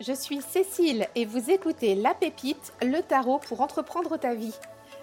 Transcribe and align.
je 0.00 0.12
suis 0.12 0.40
Cécile 0.40 1.08
et 1.14 1.24
vous 1.24 1.50
écoutez 1.50 1.94
La 1.94 2.14
Pépite, 2.14 2.72
le 2.82 3.00
tarot 3.00 3.40
pour 3.48 3.60
entreprendre 3.60 4.16
ta 4.16 4.34
vie. 4.34 4.54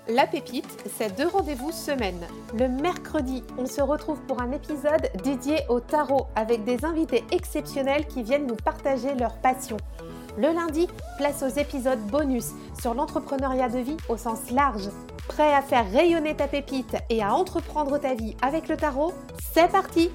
La 0.07 0.27
Pépite, 0.27 0.89
c'est 0.97 1.15
deux 1.17 1.27
rendez-vous 1.27 1.71
semaine. 1.71 2.25
Le 2.57 2.69
mercredi, 2.69 3.43
on 3.57 3.65
se 3.65 3.81
retrouve 3.81 4.21
pour 4.21 4.41
un 4.41 4.51
épisode 4.51 5.09
dédié 5.23 5.59
au 5.67 5.79
tarot 5.79 6.27
avec 6.35 6.63
des 6.63 6.85
invités 6.85 7.23
exceptionnels 7.31 8.07
qui 8.07 8.23
viennent 8.23 8.45
nous 8.45 8.55
partager 8.55 9.15
leur 9.15 9.35
passion. 9.37 9.77
Le 10.37 10.53
lundi, 10.53 10.87
place 11.17 11.43
aux 11.43 11.59
épisodes 11.59 11.99
bonus 12.07 12.51
sur 12.79 12.93
l'entrepreneuriat 12.93 13.69
de 13.69 13.79
vie 13.79 13.97
au 14.09 14.17
sens 14.17 14.51
large. 14.51 14.89
Prêt 15.27 15.53
à 15.53 15.61
faire 15.61 15.89
rayonner 15.91 16.35
ta 16.35 16.47
pépite 16.47 16.95
et 17.09 17.23
à 17.23 17.33
entreprendre 17.33 17.97
ta 17.97 18.13
vie 18.13 18.35
avec 18.41 18.67
le 18.67 18.77
tarot? 18.77 19.13
C'est 19.53 19.71
parti 19.71 20.11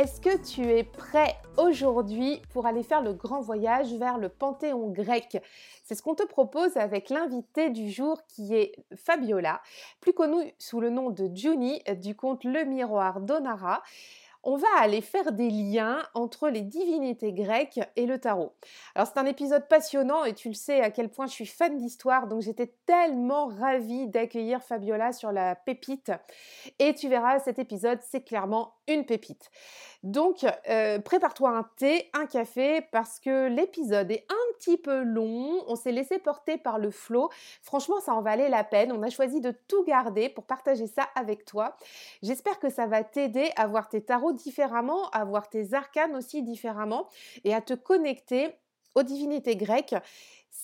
est-ce 0.00 0.18
que 0.18 0.34
tu 0.38 0.62
es 0.62 0.82
prêt 0.82 1.36
aujourd'hui 1.58 2.40
pour 2.54 2.64
aller 2.64 2.82
faire 2.82 3.02
le 3.02 3.12
grand 3.12 3.42
voyage 3.42 3.92
vers 3.96 4.16
le 4.16 4.30
Panthéon 4.30 4.88
grec? 4.88 5.36
C'est 5.84 5.94
ce 5.94 6.00
qu'on 6.00 6.14
te 6.14 6.26
propose 6.26 6.78
avec 6.78 7.10
l'invité 7.10 7.68
du 7.68 7.90
jour 7.90 8.18
qui 8.26 8.54
est 8.54 8.72
Fabiola, 8.96 9.60
plus 10.00 10.14
connue 10.14 10.54
sous 10.58 10.80
le 10.80 10.88
nom 10.88 11.10
de 11.10 11.28
Juni 11.34 11.82
du 11.98 12.16
conte 12.16 12.44
Le 12.44 12.64
Miroir 12.64 13.20
d'Onara 13.20 13.82
on 14.42 14.56
va 14.56 14.68
aller 14.78 15.00
faire 15.00 15.32
des 15.32 15.50
liens 15.50 16.02
entre 16.14 16.48
les 16.48 16.62
divinités 16.62 17.32
grecques 17.32 17.80
et 17.96 18.06
le 18.06 18.18
tarot. 18.18 18.54
Alors 18.94 19.06
c'est 19.06 19.18
un 19.18 19.26
épisode 19.26 19.68
passionnant 19.68 20.24
et 20.24 20.34
tu 20.34 20.48
le 20.48 20.54
sais 20.54 20.80
à 20.80 20.90
quel 20.90 21.10
point 21.10 21.26
je 21.26 21.32
suis 21.32 21.46
fan 21.46 21.76
d'histoire, 21.76 22.26
donc 22.26 22.40
j'étais 22.40 22.74
tellement 22.86 23.48
ravie 23.48 24.06
d'accueillir 24.08 24.62
Fabiola 24.62 25.12
sur 25.12 25.32
la 25.32 25.54
pépite. 25.54 26.12
Et 26.78 26.94
tu 26.94 27.08
verras, 27.08 27.38
cet 27.40 27.58
épisode, 27.58 27.98
c'est 28.02 28.22
clairement 28.22 28.74
pépite. 28.98 29.50
Donc, 30.02 30.46
euh, 30.68 30.98
prépare-toi 30.98 31.50
un 31.50 31.64
thé, 31.76 32.10
un 32.14 32.26
café, 32.26 32.80
parce 32.90 33.20
que 33.20 33.48
l'épisode 33.48 34.10
est 34.10 34.26
un 34.30 34.54
petit 34.58 34.78
peu 34.78 35.02
long. 35.02 35.62
On 35.66 35.76
s'est 35.76 35.92
laissé 35.92 36.18
porter 36.18 36.56
par 36.56 36.78
le 36.78 36.90
flot. 36.90 37.28
Franchement, 37.62 38.00
ça 38.00 38.14
en 38.14 38.22
valait 38.22 38.48
la 38.48 38.64
peine. 38.64 38.92
On 38.92 39.02
a 39.02 39.10
choisi 39.10 39.40
de 39.40 39.52
tout 39.68 39.84
garder 39.84 40.28
pour 40.28 40.44
partager 40.44 40.86
ça 40.86 41.08
avec 41.14 41.44
toi. 41.44 41.76
J'espère 42.22 42.58
que 42.58 42.70
ça 42.70 42.86
va 42.86 43.04
t'aider 43.04 43.50
à 43.56 43.66
voir 43.66 43.88
tes 43.88 44.02
tarots 44.02 44.32
différemment, 44.32 45.10
à 45.10 45.24
voir 45.24 45.48
tes 45.48 45.74
arcanes 45.74 46.16
aussi 46.16 46.42
différemment 46.42 47.08
et 47.44 47.54
à 47.54 47.60
te 47.60 47.74
connecter 47.74 48.54
aux 48.94 49.02
divinités 49.02 49.56
grecques. 49.56 49.94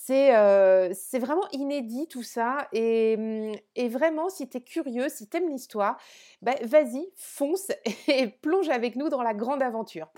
C'est 0.05 1.19
vraiment 1.19 1.49
inédit 1.53 2.07
tout 2.09 2.23
ça. 2.23 2.69
Et, 2.73 3.17
mmh, 3.17 3.53
et 3.77 3.89
vraiment, 3.89 4.29
si 4.29 4.49
tu 4.49 4.59
es 4.59 4.61
curieux, 4.61 5.09
si 5.09 5.29
tu 5.29 5.37
aimes 5.37 5.49
l'histoire, 5.49 5.99
bah, 6.43 6.55
vas-y, 6.63 7.09
fonce 7.15 7.71
et 8.09 8.29
plonge 8.29 8.69
avec 8.69 8.97
nous 8.97 9.09
dans 9.09 9.23
la 9.23 9.35
grande 9.35 9.63
aventure. 9.63 10.09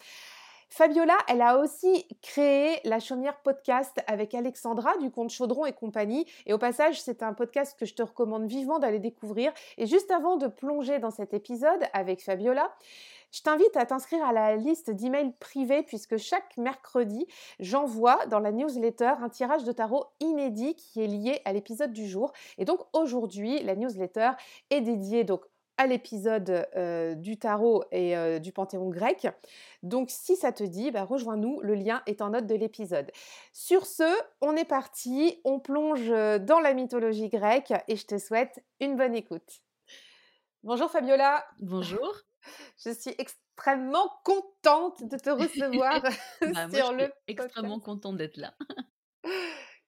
Fabiola, 0.70 1.16
elle 1.28 1.40
a 1.40 1.58
aussi 1.58 2.06
créé 2.20 2.80
la 2.84 3.00
chaumière 3.00 3.40
podcast 3.40 3.98
avec 4.06 4.34
Alexandra 4.34 4.96
du 4.98 5.10
compte 5.10 5.30
Chaudron 5.30 5.64
et 5.64 5.72
compagnie. 5.72 6.26
Et 6.44 6.52
au 6.52 6.58
passage, 6.58 7.00
c'est 7.00 7.22
un 7.22 7.32
podcast 7.32 7.78
que 7.78 7.86
je 7.86 7.94
te 7.94 8.02
recommande 8.02 8.46
vivement 8.46 8.78
d'aller 8.78 8.98
découvrir. 8.98 9.50
Et 9.78 9.86
juste 9.86 10.10
avant 10.10 10.36
de 10.36 10.46
plonger 10.46 10.98
dans 10.98 11.10
cet 11.10 11.32
épisode 11.32 11.82
avec 11.94 12.22
Fabiola, 12.22 12.70
je 13.30 13.42
t'invite 13.42 13.76
à 13.76 13.86
t'inscrire 13.86 14.24
à 14.24 14.32
la 14.32 14.56
liste 14.56 14.90
d'emails 14.90 15.32
privés 15.38 15.82
puisque 15.82 16.16
chaque 16.16 16.56
mercredi, 16.56 17.26
j'envoie 17.60 18.24
dans 18.26 18.38
la 18.38 18.52
newsletter 18.52 19.14
un 19.20 19.28
tirage 19.28 19.64
de 19.64 19.72
tarot 19.72 20.06
inédit 20.20 20.74
qui 20.74 21.02
est 21.02 21.06
lié 21.06 21.40
à 21.44 21.52
l'épisode 21.52 21.92
du 21.92 22.08
jour. 22.08 22.32
Et 22.56 22.64
donc 22.64 22.80
aujourd'hui, 22.92 23.62
la 23.62 23.76
newsletter 23.76 24.30
est 24.70 24.80
dédiée 24.80 25.24
donc 25.24 25.44
à 25.76 25.86
l'épisode 25.86 26.66
euh, 26.76 27.14
du 27.14 27.38
tarot 27.38 27.84
et 27.92 28.16
euh, 28.16 28.40
du 28.40 28.52
panthéon 28.52 28.90
grec. 28.90 29.28
Donc 29.84 30.10
si 30.10 30.34
ça 30.34 30.50
te 30.50 30.64
dit, 30.64 30.90
bah, 30.90 31.04
rejoins-nous, 31.04 31.60
le 31.60 31.74
lien 31.74 32.02
est 32.06 32.20
en 32.20 32.30
note 32.30 32.46
de 32.46 32.56
l'épisode. 32.56 33.12
Sur 33.52 33.86
ce, 33.86 34.02
on 34.40 34.56
est 34.56 34.64
parti, 34.64 35.40
on 35.44 35.60
plonge 35.60 36.08
dans 36.08 36.60
la 36.60 36.74
mythologie 36.74 37.28
grecque 37.28 37.72
et 37.86 37.94
je 37.94 38.06
te 38.06 38.18
souhaite 38.18 38.64
une 38.80 38.96
bonne 38.96 39.14
écoute. 39.14 39.60
Bonjour 40.64 40.90
Fabiola. 40.90 41.44
Bonjour. 41.60 42.27
Je 42.84 42.90
suis 42.90 43.14
extrêmement 43.18 44.10
contente 44.24 45.02
de 45.04 45.16
te 45.16 45.30
recevoir 45.30 46.02
bah, 46.40 46.68
sur 46.72 46.92
le. 46.92 47.12
Extrêmement 47.26 47.80
contente 47.80 48.16
d'être 48.16 48.36
là. 48.36 48.54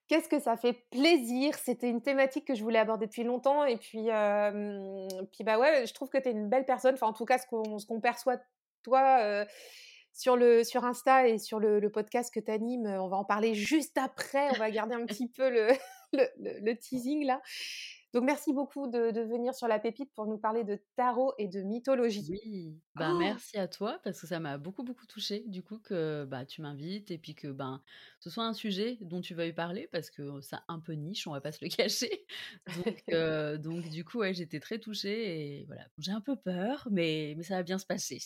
Qu'est-ce 0.09 0.29
que 0.29 0.41
ça 0.41 0.57
fait 0.57 0.73
plaisir? 0.91 1.55
C'était 1.55 1.89
une 1.89 2.03
thématique 2.03 2.45
que 2.45 2.57
je 2.57 2.65
voulais 2.65 2.81
aborder 2.81 3.07
depuis 3.07 3.23
longtemps 3.23 3.65
et 3.65 3.77
puis, 3.77 4.09
puis 5.31 5.45
bah 5.45 5.57
ouais, 5.57 5.87
je 5.87 5.95
trouve 5.95 6.09
que 6.09 6.19
tu 6.19 6.29
es 6.29 6.33
une 6.33 6.49
belle 6.49 6.65
personne. 6.65 6.95
Enfin, 6.95 7.07
en 7.07 7.13
tout 7.13 7.25
cas, 7.25 7.39
ce 7.39 7.47
qu'on 7.47 8.01
perçoit 8.01 8.39
toi 8.83 9.47
sur, 10.13 10.37
le, 10.37 10.65
sur 10.65 10.85
Insta 10.85 11.29
et 11.29 11.39
sur 11.39 11.61
le, 11.61 11.89
podcast 11.93 12.35
que 12.35 12.41
tu 12.41 12.51
animes, 12.51 12.87
on 12.87 13.07
va 13.07 13.19
en 13.19 13.25
parler 13.25 13.55
juste 13.55 13.99
après. 13.99 14.49
On 14.51 14.59
va 14.59 14.73
garder 14.73 14.97
un 14.97 15.07
petit 15.07 15.29
peu 15.29 15.49
le, 15.49 15.69
le, 16.13 16.27
le 16.61 16.77
teasing 16.77 17.25
là. 17.25 17.41
Donc 18.13 18.25
merci 18.25 18.53
beaucoup 18.53 18.89
de, 18.89 19.21
venir 19.21 19.55
sur 19.55 19.69
la 19.69 19.79
pépite 19.79 20.13
pour 20.15 20.27
nous 20.27 20.39
parler 20.39 20.65
de 20.65 20.81
tarot 20.97 21.33
et 21.39 21.47
de 21.47 21.63
mythologie. 21.63 22.27
Oui, 22.29 22.81
ben, 22.97 23.17
merci 23.17 23.57
à 23.57 23.69
toi 23.69 24.01
parce 24.03 24.21
que 24.21 24.27
ça 24.27 24.41
m'a 24.41 24.59
beaucoup 24.59 24.83
beaucoup 24.83 25.07
touché 25.07 25.45
du 25.47 25.63
coup 25.63 25.79
que 25.79 26.25
bah, 26.25 26.45
tu 26.45 26.61
m'invites 26.61 27.11
et 27.11 27.19
puis 27.19 27.35
que 27.35 27.49
ben 27.49 27.83
ce 28.19 28.29
soit 28.31 28.45
un 28.45 28.53
sujet 28.53 28.99
dont 29.01 29.21
tu 29.21 29.35
veuilles 29.35 29.53
parler 29.53 29.89
parce 29.93 30.11
que 30.11 30.41
c'est 30.41 30.57
un 30.67 30.81
peu 30.81 30.93
niche, 30.95 31.27
on 31.27 31.33
va 31.33 31.41
pas 31.41 31.53
se 31.53 31.65
le 31.65 31.69
cacher. 31.77 32.27
Donc, 32.85 33.05
donc 33.63 33.89
du 33.91 34.05
coup 34.05 34.19
ouais, 34.19 34.35
j'étais 34.35 34.61
très 34.61 34.79
touchée 34.79 35.61
et 35.61 35.65
voilà, 35.67 35.87
j'ai 35.99 36.13
un 36.13 36.21
peu 36.21 36.37
peur 36.37 36.89
mais, 36.91 37.35
mais 37.37 37.45
ça 37.45 37.57
va 37.57 37.63
bien 37.63 37.79
se 37.79 37.87
passer. 37.87 38.19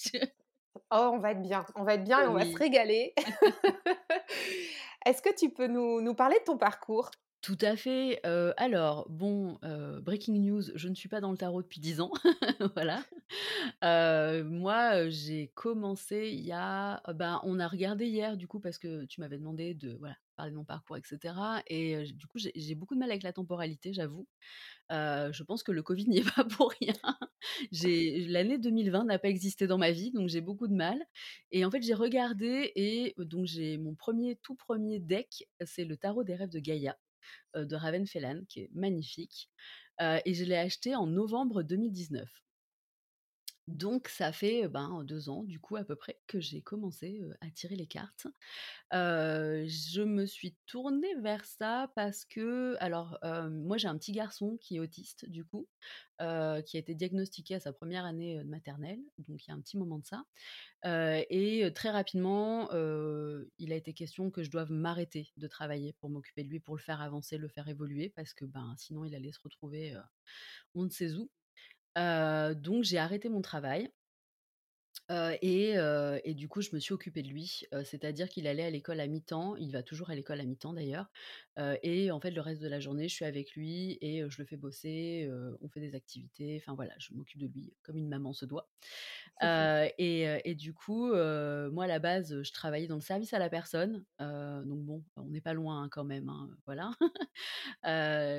oh, 0.91 1.11
on 1.13 1.19
va 1.19 1.33
être 1.33 1.43
bien, 1.43 1.65
on 1.75 1.85
va 1.85 1.95
être 1.95 2.05
bien 2.05 2.23
et 2.23 2.27
on 2.27 2.35
va 2.35 2.47
se 2.47 2.57
régaler. 2.57 3.15
Est-ce 5.05 5.21
que 5.21 5.35
tu 5.35 5.51
peux 5.51 5.67
nous, 5.67 6.01
nous 6.01 6.15
parler 6.15 6.39
de 6.39 6.45
ton 6.45 6.57
parcours? 6.57 7.11
Tout 7.45 7.59
à 7.61 7.77
fait. 7.77 8.21
alors, 8.57 9.07
bon, 9.11 9.59
breaking 10.03 10.41
news, 10.41 10.63
je 10.75 10.89
ne 10.89 10.95
suis 10.95 11.11
pas 11.11 11.21
dans 11.21 11.31
le 11.31 11.37
tarot 11.37 11.61
depuis 11.61 11.79
10 11.79 12.01
ans. 12.01 12.11
voilà. 12.75 13.05
moi, 14.45 15.11
j'ai 15.11 15.49
commencé 15.55 16.31
il 16.33 16.41
y 16.41 16.53
a. 16.53 17.03
Ben, 17.15 17.41
on 17.45 17.61
a 17.61 17.69
regardé 17.69 18.07
hier, 18.07 18.39
du 18.39 18.49
coup, 18.49 18.61
parce 18.61 18.79
que 18.79 19.05
tu 19.05 19.21
m'avais 19.21 19.37
demandé 19.37 19.75
de 19.75 19.95
voilà, 19.99 20.17
parler 20.37 20.53
de 20.53 20.57
mon 20.57 20.65
parcours, 20.65 20.97
etc. 20.97 21.35
Et 21.67 22.05
du 22.15 22.27
coup, 22.27 22.39
j'ai 22.39 22.75
beaucoup 22.75 22.95
de 22.95 23.01
mal 23.01 23.11
avec 23.11 23.23
la 23.23 23.35
temporalité, 23.35 23.93
j'avoue. 23.93 24.27
je 24.91 25.43
pense 25.43 25.63
que 25.63 25.73
le 25.73 25.83
Covid 25.83 26.07
n'y 26.09 26.21
est 26.21 26.35
pas 26.35 26.45
pour 26.45 26.73
rien. 26.81 26.95
L'année 28.29 28.57
2020 28.57 29.05
n'a 29.05 29.19
pas 29.19 29.29
existé 29.29 29.67
dans 29.67 29.77
ma 29.77 29.91
vie, 29.91 30.13
donc 30.13 30.31
j'ai 30.31 30.41
beaucoup 30.41 30.67
de 30.67 30.75
mal. 30.75 30.99
Et 31.51 31.67
en 31.67 31.71
fait, 31.71 31.83
j'ai 31.83 31.93
regardé 31.93 32.73
et 32.75 33.15
donc 33.19 33.45
j'ai 33.45 33.77
mon 33.77 33.95
premier, 33.95 34.37
tout 34.37 34.55
premier 34.55 34.99
deck, 34.99 35.47
c'est 35.67 35.85
le 35.85 35.99
tarot 35.99 36.25
des 36.25 36.37
rêves 36.37 36.49
de 36.49 36.59
Gaïa 36.59 36.97
de 37.55 37.77
Raven 37.77 38.07
Felan, 38.07 38.43
qui 38.49 38.61
est 38.61 38.71
magnifique. 38.75 39.51
et 40.01 40.35
je 40.35 40.45
l'ai 40.45 40.57
acheté 40.57 40.95
en 40.95 41.07
novembre 41.07 41.63
2019. 41.63 42.29
Donc 43.67 44.09
ça 44.09 44.31
fait 44.31 44.69
ben, 44.69 45.05
deux 45.05 45.31
ans, 45.31 45.43
du 45.43 45.59
coup, 45.59 45.77
à 45.77 45.85
peu 45.85 45.97
près, 45.97 46.21
que 46.27 46.39
j'ai 46.39 46.61
commencé 46.61 47.23
à 47.41 47.51
tirer 47.51 47.77
les 47.77 47.87
cartes. 47.87 48.27
je 48.93 50.03
me 50.03 50.27
suis 50.27 50.55
tournée 50.67 51.15
vers 51.23 51.45
ça 51.47 51.91
parce 51.97 52.27
que, 52.27 52.77
alors, 52.81 53.19
moi 53.51 53.79
j'ai 53.79 53.89
un 53.89 53.97
petit 53.97 54.13
garçon 54.13 54.59
qui 54.61 54.77
est 54.77 54.81
autiste, 54.81 55.29
du 55.31 55.47
coup, 55.47 55.67
qui 56.19 56.25
a 56.25 56.63
été 56.75 56.95
diagnostiqué 56.95 57.55
à 57.55 57.61
sa 57.61 57.73
première 57.73 58.05
année 58.05 58.37
de 58.37 58.49
maternelle, 58.49 59.01
donc 59.19 59.47
il 59.47 59.51
y 59.51 59.53
a 59.53 59.55
un 59.55 59.61
petit 59.61 59.79
moment 59.79 59.99
de 59.99 60.05
ça. 60.05 60.25
et 61.31 61.73
très 61.75 61.91
rapidement, 61.91 62.69
il 63.59 63.73
a 63.73 63.77
été 63.77 63.95
question 63.95 64.31
que 64.31 64.43
je 64.43 64.51
doive 64.51 64.71
m'arrêter 64.73 65.33
de 65.39 65.49
travailler 65.49 65.95
pour 65.95 66.11
m'occuper 66.11 66.45
de 66.45 66.51
lui, 66.51 66.61
pour 66.61 66.77
le 66.77 66.83
faire 66.83 67.01
avancer, 67.01 67.39
le 67.39 67.49
faire 67.49 67.69
évoluer, 67.69 68.11
parce 68.11 68.35
que 68.35 68.45
ben, 68.45 68.75
sinon 68.77 69.07
il 69.07 69.15
allait 69.15 69.33
se 69.33 69.41
retrouver 69.43 69.97
on 70.75 70.85
ne 70.85 70.91
sait 70.91 71.15
où 71.15 71.31
donc 71.97 72.85
j'ai 72.85 72.99
arrêté 72.99 73.29
mon 73.29 73.43
travail. 73.43 73.91
Et, 75.11 75.75
et, 76.25 76.35
du 76.35 76.49
coup, 76.49 76.63
je 76.63 76.71
me 76.73 76.79
suis 76.81 76.95
occupée 76.95 77.23
de 77.23 77.29
lui. 77.29 77.65
C'est-à-dire 77.85 78.29
qu'il 78.29 78.47
allait 78.47 78.65
à 78.65 78.71
l'école 78.71 79.01
à 79.01 79.07
mi-temps. 79.07 79.57
Il 79.57 79.73
va 79.73 79.83
toujours 79.83 80.11
à 80.11 80.15
l'école 80.15 80.41
à 80.41 80.45
mi-temps 80.45 80.73
d'ailleurs. 80.73 81.11
et 81.83 82.11
en 82.11 82.21
fait, 82.21 82.31
le 82.31 82.41
reste 82.41 82.63
de 82.63 82.69
la 82.69 82.81
journée, 82.81 83.09
je 83.09 83.15
suis 83.15 83.25
avec 83.25 83.53
lui 83.55 83.99
et 84.01 84.25
je 84.29 84.39
le 84.39 84.45
fais 84.45 84.57
bosser. 84.57 85.29
on 85.61 85.69
fait 85.69 85.81
des 85.81 85.95
activités. 85.95 86.61
Enfin 86.61 86.75
voilà, 86.75 86.95
je 86.99 87.13
m'occupe 87.15 87.41
de 87.41 87.47
lui 87.47 87.73
comme 87.83 87.97
une 87.97 88.09
maman 88.09 88.33
se 88.33 88.45
doit. 88.45 88.69
et, 89.43 90.41
et, 90.45 90.55
du 90.55 90.73
coup, 90.73 91.09
moi 91.09 91.85
à 91.85 91.87
la 91.87 91.99
base, 91.99 92.43
je 92.43 92.53
travaillais 92.53 92.87
dans 92.87 92.97
le 92.97 93.01
service 93.01 93.33
à 93.35 93.39
la 93.39 93.51
personne. 93.51 94.05
donc 94.19 94.85
bon, 94.85 95.05
on 95.17 95.29
n'est 95.29 95.41
pas 95.41 95.55
loin 95.55 95.83
hein, 95.83 95.89
quand 95.91 96.05
même. 96.05 96.29
Hein, 96.29 96.51
voilà. 96.67 96.93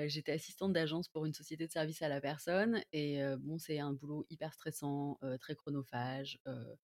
J'étais 0.07 0.33
assistante 0.33 0.73
d'agence 0.73 1.07
pour 1.09 1.25
une 1.25 1.33
société 1.33 1.67
de 1.67 1.71
service 1.71 2.01
à 2.01 2.09
la 2.09 2.21
personne. 2.21 2.81
Et 2.93 3.19
bon, 3.39 3.57
c'est 3.59 3.79
un 3.79 3.93
boulot 3.93 4.25
hyper 4.29 4.53
stressant, 4.53 5.19
très 5.39 5.55
chronophage. 5.55 6.39
Heu, 6.55 6.77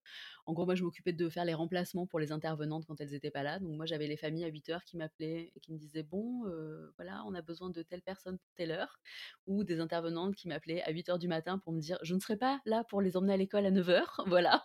en 0.46 0.52
gros, 0.52 0.64
moi, 0.66 0.74
je 0.74 0.84
m'occupais 0.84 1.12
de 1.12 1.28
faire 1.28 1.44
les 1.44 1.54
remplacements 1.54 2.06
pour 2.06 2.18
les 2.20 2.32
intervenantes 2.32 2.84
quand 2.86 3.00
elles 3.00 3.14
étaient 3.14 3.30
pas 3.30 3.42
là. 3.42 3.58
Donc 3.58 3.72
moi, 3.76 3.86
j'avais 3.86 4.06
les 4.08 4.16
familles 4.16 4.44
à 4.44 4.48
8:00 4.48 4.84
qui 4.84 4.96
m'appelaient 4.96 5.52
et 5.54 5.60
qui 5.60 5.72
me 5.72 5.78
disaient: 5.78 6.02
«Bon, 6.02 6.46
heu, 6.46 6.92
voilà, 6.96 7.22
on 7.26 7.34
a 7.34 7.42
besoin 7.42 7.70
de 7.70 7.82
telle 7.82 8.02
personne 8.02 8.38
pour 8.38 8.52
telle 8.54 8.70
heure» 8.72 8.98
ou 9.46 9.64
des 9.64 9.80
intervenantes 9.80 10.34
qui 10.36 10.48
m'appelaient 10.48 10.82
à 10.82 10.90
8:00 10.90 11.18
du 11.18 11.28
matin 11.28 11.58
pour 11.58 11.72
me 11.72 11.80
dire: 11.80 11.98
«Je 12.02 12.14
ne 12.14 12.20
serai 12.20 12.36
pas 12.36 12.60
là 12.66 12.84
pour 12.88 13.00
les 13.02 13.16
emmener 13.16 13.34
à 13.34 13.36
l'école 13.36 13.66
à 13.66 13.70
9:00», 13.70 14.20
voilà. 14.26 14.64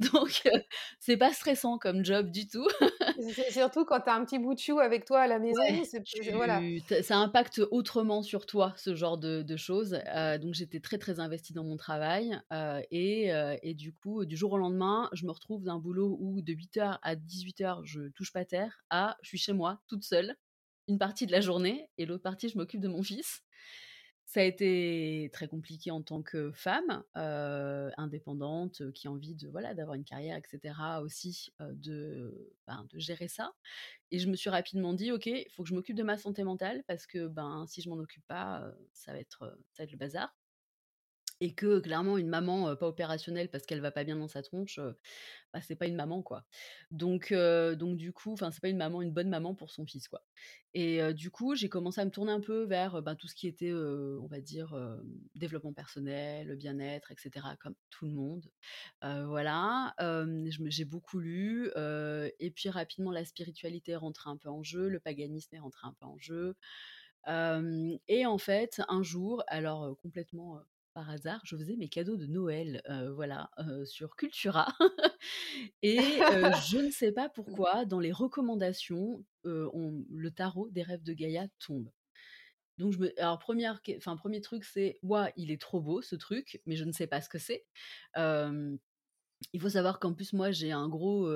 Donc 0.00 0.42
heu, 0.46 0.50
c'est 1.00 1.16
pas 1.16 1.32
stressant 1.32 1.78
comme 1.78 2.04
job 2.04 2.30
du 2.30 2.46
tout. 2.48 2.66
Surtout 3.50 3.84
quand 3.84 4.00
tu 4.00 4.08
as 4.10 4.14
un 4.14 4.24
petit 4.24 4.38
bout 4.38 4.54
de 4.54 4.58
chou 4.60 4.78
avec 4.80 5.04
toi 5.04 5.20
à 5.20 5.26
la 5.26 5.38
Ouais, 5.50 5.80
maison, 5.80 5.84
c'est 5.84 6.04
voilà. 6.32 6.64
ça 7.02 7.16
impacte 7.18 7.60
autrement 7.70 8.22
sur 8.22 8.44
toi, 8.44 8.74
ce 8.76 8.94
genre 8.94 9.16
de 9.16 9.42
de 9.42 9.56
choses. 9.56 9.98
Donc 10.42 10.52
j'étais 10.52 10.80
très, 10.80 10.98
très 10.98 11.20
investie 11.20 11.54
dans 11.54 11.64
mon 11.64 11.76
travail, 11.78 12.38
et 12.90 13.30
et 13.62 13.74
du 13.74 13.94
coup, 13.94 14.26
du 14.26 14.36
jour 14.36 14.47
au 14.52 14.58
lendemain, 14.58 15.08
je 15.12 15.26
me 15.26 15.32
retrouve 15.32 15.64
d'un 15.64 15.78
boulot 15.78 16.16
où 16.20 16.42
de 16.42 16.52
8:00 16.52 16.98
à 17.02 17.16
18:00, 17.16 17.84
je 17.84 18.08
touche 18.10 18.32
pas 18.32 18.44
terre, 18.44 18.84
à 18.90 19.16
je 19.22 19.28
suis 19.28 19.38
chez 19.38 19.52
moi, 19.52 19.80
toute 19.88 20.04
seule, 20.04 20.36
une 20.88 20.98
partie 20.98 21.26
de 21.26 21.32
la 21.32 21.40
journée 21.42 21.90
et 21.98 22.06
l'autre 22.06 22.22
partie, 22.24 22.48
je 22.48 22.58
m'occupe 22.58 22.80
de 22.80 22.88
mon 22.88 23.02
fils. 23.02 23.42
Ça 24.26 24.40
a 24.40 24.44
été 24.44 25.30
très 25.32 25.48
compliqué 25.48 25.90
en 25.90 26.02
tant 26.02 26.22
que 26.22 26.52
femme, 26.52 27.04
heu, 27.16 27.90
indépendante, 27.98 28.92
qui 28.92 29.08
a 29.08 29.10
envie 29.12 29.34
de, 29.34 29.48
voilà, 29.48 29.74
d'avoir 29.74 29.94
une 29.96 30.04
carrière 30.04 30.36
et 30.36 30.42
cetera 30.48 31.02
aussi, 31.02 31.50
de, 31.60 32.54
ben, 32.66 32.86
de 32.92 32.98
gérer 32.98 33.28
ça 33.28 33.52
et 34.12 34.18
je 34.20 34.28
me 34.30 34.36
suis 34.36 34.50
rapidement 34.50 34.94
dit: 34.94 35.12
«OK, 35.12 35.26
il 35.26 35.46
faut 35.52 35.64
que 35.64 35.70
je 35.70 35.74
m'occupe 35.74 35.96
de 35.96 36.02
ma 36.04 36.18
santé 36.18 36.44
mentale 36.44 36.84
parce 36.88 37.06
que, 37.06 37.28
ben, 37.28 37.66
si 37.68 37.82
je 37.82 37.90
m'en 37.90 37.96
occupe 37.98 38.26
pas, 38.28 38.62
heu, 38.68 38.88
ça 38.94 39.12
va 39.12 39.20
être, 39.20 39.58
ça 39.72 39.82
va 39.82 39.84
être 39.86 39.92
le 39.92 39.98
bazar» 39.98 40.34
et 41.40 41.54
que 41.54 41.80
clairement 41.80 42.18
une 42.18 42.28
maman, 42.28 42.74
pas 42.76 42.88
opérationnelle 42.88 43.50
parce 43.50 43.66
qu'elle 43.66 43.80
va 43.80 43.90
pas 43.92 44.04
bien 44.04 44.16
dans 44.16 44.28
sa 44.28 44.42
tronche, 44.42 44.78
heu, 44.78 44.96
bah, 45.54 45.60
c'est 45.62 45.76
pas 45.76 45.86
une 45.86 45.96
maman, 45.96 46.22
quoi. 46.22 46.46
Donc 46.90 47.32
donc 47.32 47.96
du 47.98 48.12
coup, 48.12 48.32
enfin, 48.32 48.50
c'est 48.52 48.60
pas 48.62 48.68
une 48.70 48.76
maman 48.78 49.02
une 49.02 49.12
bonne 49.12 49.28
maman 49.30 49.54
pour 49.54 49.70
son 49.70 49.86
fils, 49.86 50.08
quoi 50.08 50.22
et 50.74 51.14
du 51.14 51.30
coup, 51.30 51.54
j'ai 51.56 51.68
commencé 51.68 52.00
à 52.00 52.04
me 52.04 52.10
tourner 52.10 52.32
un 52.32 52.40
peu 52.40 52.64
vers, 52.64 53.02
bah, 53.02 53.16
tout 53.16 53.26
ce 53.28 53.34
qui 53.34 53.48
était, 53.48 53.72
on 53.72 54.26
va 54.28 54.40
dire, 54.40 54.76
développement 55.34 55.72
personnel, 55.72 56.56
bien-être 56.56 57.10
et 57.12 57.16
cetera, 57.18 57.56
comme 57.56 57.74
tout 57.90 58.06
le 58.06 58.12
monde. 58.12 58.50
Voilà, 59.02 59.94
j'ai 60.66 60.84
beaucoup 60.84 61.18
lu, 61.20 61.70
et 61.76 62.50
puis 62.54 62.68
rapidement 62.70 63.10
la 63.12 63.24
spiritualité 63.24 63.92
est 63.92 63.96
rentrée 63.96 64.30
un 64.30 64.36
peu 64.36 64.48
en 64.50 64.62
jeu, 64.62 64.88
le 64.88 65.00
paganisme 65.00 65.54
est 65.56 65.60
rentré 65.60 65.86
un 65.88 65.94
peu 65.94 66.06
en 66.06 66.18
jeu. 66.18 66.54
Et 68.08 68.26
en 68.26 68.38
fait, 68.38 68.80
un 68.88 69.02
jour, 69.02 69.42
alors, 69.48 69.96
complètement, 69.98 70.60
par 70.98 71.10
hasard, 71.10 71.40
je 71.44 71.56
faisais 71.56 71.76
mes 71.76 71.88
cadeaux 71.88 72.16
de 72.16 72.26
Noël, 72.26 72.82
voilà, 73.14 73.50
sur 73.84 74.16
Cultura 74.16 74.66
et 75.82 75.98
je 76.68 76.78
ne 76.78 76.90
sais 76.90 77.12
pas 77.12 77.28
pourquoi, 77.28 77.84
dans 77.84 78.00
les 78.00 78.10
recommandations, 78.10 79.24
on 79.44 80.04
le 80.10 80.30
tarot 80.32 80.70
des 80.70 80.82
rêves 80.82 81.04
de 81.04 81.12
Gaïa 81.12 81.46
tombe. 81.60 81.88
Donc 82.78 82.92
je 82.94 82.98
me 82.98 83.20
alors 83.20 83.38
1re 83.38 83.82
ques 83.82 83.94
enfin 83.98 84.16
1er 84.16 84.42
truc, 84.42 84.64
c'est: 84.64 84.98
«Waouh, 85.04 85.28
il 85.36 85.52
est 85.52 85.60
trop 85.60 85.80
beau 85.80 86.02
ce 86.02 86.16
truc», 86.16 86.60
mais 86.66 86.76
je 86.76 86.84
ne 86.84 86.92
sais 86.92 87.06
pas 87.06 87.20
ce 87.20 87.28
que 87.28 87.38
c'est. 87.38 87.64
Il 88.16 89.60
faut 89.60 89.70
savoir 89.70 90.00
qu'en 90.00 90.14
plus, 90.14 90.32
moi, 90.32 90.50
j'ai 90.50 90.72
un 90.72 90.88
gros, 90.88 91.28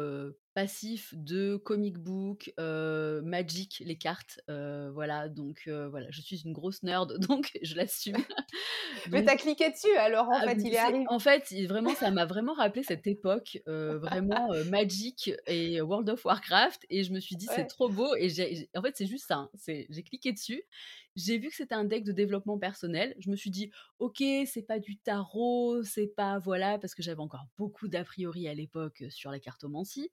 passif 0.55 1.15
de 1.17 1.57
comic 1.57 1.99
book, 1.99 2.53
heu, 2.61 3.23
Magic, 3.25 3.83
les 3.85 3.97
cartes, 3.97 4.41
heu, 4.51 4.91
voilà, 4.93 5.29
donc 5.29 5.65
heu, 5.69 5.87
voilà, 5.89 6.09
je 6.11 6.21
suis 6.21 6.43
une 6.43 6.53
grosse 6.53 6.83
nerd, 6.83 7.19
donc 7.29 7.51
je 7.63 7.75
l'assume. 7.77 8.17
Mais 9.13 9.25
tu 9.25 9.31
Donc 9.31 9.33
as 9.33 9.37
cliqué 9.37 9.71
dessus 9.71 9.97
alors, 9.97 10.29
en 10.31 10.41
ah 10.41 10.45
fait, 10.45 10.65
il 10.65 10.75
est 10.75 10.79
c'est 10.79 10.79
arri 10.79 11.09
en 11.09 11.19
fait, 11.19 11.53
vraiment, 11.69 11.95
ça 11.95 12.11
m'a 12.11 12.25
vraiment 12.27 12.55
rappelé 12.55 12.83
cette 12.83 13.07
époque, 13.07 13.59
vraiment, 13.67 14.49
Magic 14.65 15.31
et 15.47 15.81
World 15.83 16.09
of 16.09 16.25
Warcraft 16.25 16.87
et 16.89 17.05
je 17.05 17.13
me 17.13 17.21
suis 17.21 17.37
dit: 17.37 17.49
«C'est 17.49 17.67
trop 17.67 17.91
beau» 17.91 18.15
et 18.17 18.29
en 18.75 18.83
fait, 18.83 18.97
c'est 18.97 19.07
juste 19.07 19.27
ça, 19.29 19.37
hein, 19.37 19.51
j'ai 19.67 20.03
cliqué 20.03 20.33
dessus, 20.33 20.63
j'ai 21.17 21.39
vu 21.39 21.51
que 21.51 21.55
c'était 21.57 21.75
un 21.75 21.85
deck 21.85 22.05
de 22.05 22.13
développement 22.13 22.59
personnel, 22.59 23.15
je 23.19 23.29
me 23.31 23.37
suis 23.37 23.51
dit: 23.51 23.71
«OK, 23.99 24.23
c'est 24.47 24.67
pas 24.67 24.79
du 24.79 24.99
tarot, 24.99 25.83
c'est 25.85 26.07
pas» 26.09 26.39
voilà, 26.39 26.79
parce 26.79 26.95
que 26.95 27.03
j'avais 27.03 27.21
encore 27.21 27.47
beaucoup 27.59 27.89
d'a 27.89 28.05
priori 28.05 28.49
à 28.49 28.55
l'époque, 28.55 29.05
sur 29.11 29.31
la 29.31 29.39
cartomancie. 29.39 30.11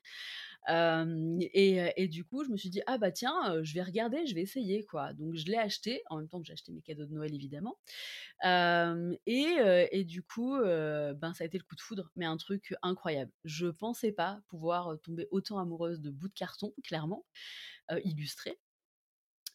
Et 0.70 2.08
du 2.10 2.24
coup, 2.26 2.44
je 2.44 2.50
me 2.50 2.58
suis 2.58 2.70
dit: 2.70 2.82
«Ah 2.88 2.98
bah 2.98 3.12
tiens, 3.12 3.64
je 3.64 3.74
vais 3.74 3.84
regarder, 3.84 4.26
je 4.28 4.36
vais 4.36 4.42
essayer, 4.42 4.86
quoi». 4.86 5.14
Donc 5.14 5.36
je 5.36 5.46
l'ai 5.46 5.58
acheté, 5.58 6.04
en 6.10 6.18
même 6.18 6.28
temps 6.30 6.40
que 6.42 6.48
j'ai 6.48 6.54
acheté 6.54 6.72
mes 6.72 6.82
cadeaux 6.82 7.06
de 7.06 7.14
Noël, 7.14 7.34
évidemment. 7.34 7.78
Et 9.26 9.58
et 9.92 10.04
du 10.06 10.24
coup, 10.24 10.58
ben, 10.60 11.34
ça 11.34 11.44
a 11.44 11.48
été 11.48 11.58
le 11.58 11.64
coup 11.64 11.76
de 11.76 11.82
foudre, 11.82 12.12
mais 12.16 12.26
un 12.26 12.38
truc 12.38 12.76
incroyable. 12.82 13.32
Je 13.46 13.68
pensais 13.68 14.12
pas 14.12 14.42
pouvoir, 14.50 15.00
tomber 15.04 15.28
autant 15.32 15.60
amoureuse 15.60 16.02
de 16.02 16.10
bouts 16.12 16.30
de 16.30 16.34
carton, 16.34 16.74
clairement, 16.84 17.26
heu, 17.92 18.02
illustrés. 18.06 18.60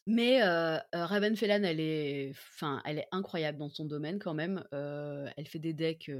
Mais 0.07 0.41
heu, 0.43 0.79
Raven 0.93 1.35
Fellan, 1.35 1.63
elle 1.63 1.79
est 1.79 2.29
enfin, 2.31 2.81
elle 2.85 2.99
est 2.99 3.07
incroyable 3.11 3.57
dans 3.57 3.69
son 3.69 3.85
domaine 3.85 4.19
quand 4.19 4.35
même, 4.35 4.63
elle 4.71 5.47
fait 5.47 5.59
des 5.59 5.73
decks, 5.73 6.11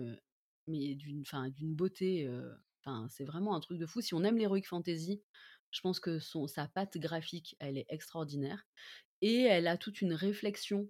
mais 0.68 0.96
d'une 0.96 1.22
enfin, 1.22 1.50
d'une 1.50 1.75
beauté, 1.75 2.28
c'est 3.10 3.26
vraiment 3.26 3.56
un 3.56 3.60
truc 3.60 3.78
de 3.78 3.86
fou. 3.86 4.02
Si 4.02 4.14
on 4.14 4.24
aime 4.24 4.38
l'heroic 4.38 4.64
fantasy, 4.64 5.24
je 5.72 5.82
pense 5.82 6.00
que 6.00 6.20
son 6.20 6.48
sa 6.48 6.68
patte 6.68 6.98
graphique, 6.98 7.56
elle 7.60 7.78
est 7.78 7.86
extraordinaire 7.90 8.66
et 9.22 9.42
elle 9.44 9.68
a 9.68 9.78
toute 9.78 10.02
une 10.02 10.14
réflexion, 10.14 10.90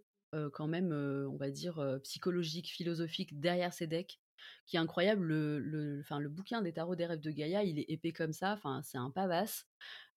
quand 0.53 0.67
même, 0.67 0.91
on 0.91 1.37
va 1.37 1.49
dire, 1.51 1.99
psychologique, 2.03 2.69
philosophique 2.69 3.39
derrière 3.39 3.73
ses 3.73 3.87
decks 3.87 4.19
qui 4.67 4.75
est 4.75 4.79
incroyable. 4.79 5.25
Le 5.25 6.27
bouquin 6.29 6.61
des 6.61 6.73
tarots 6.73 6.95
des 6.95 7.05
rêves 7.05 7.21
de 7.21 7.31
Gaïa, 7.31 7.63
il 7.63 7.79
est 7.79 7.85
épais 7.89 8.11
comme 8.11 8.33
ça, 8.33 8.59
c'est 8.83 8.97
un 8.97 9.11
pavasse. 9.11 9.65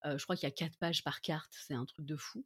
Je 0.04 0.22
crois 0.24 0.36
qu'il 0.36 0.48
y 0.48 0.52
a 0.52 0.54
4 0.54 0.78
pages 0.78 1.04
par 1.04 1.20
carte, 1.20 1.54
c'est 1.66 1.74
un 1.74 1.84
truc 1.84 2.06
de 2.06 2.16
fou. 2.16 2.44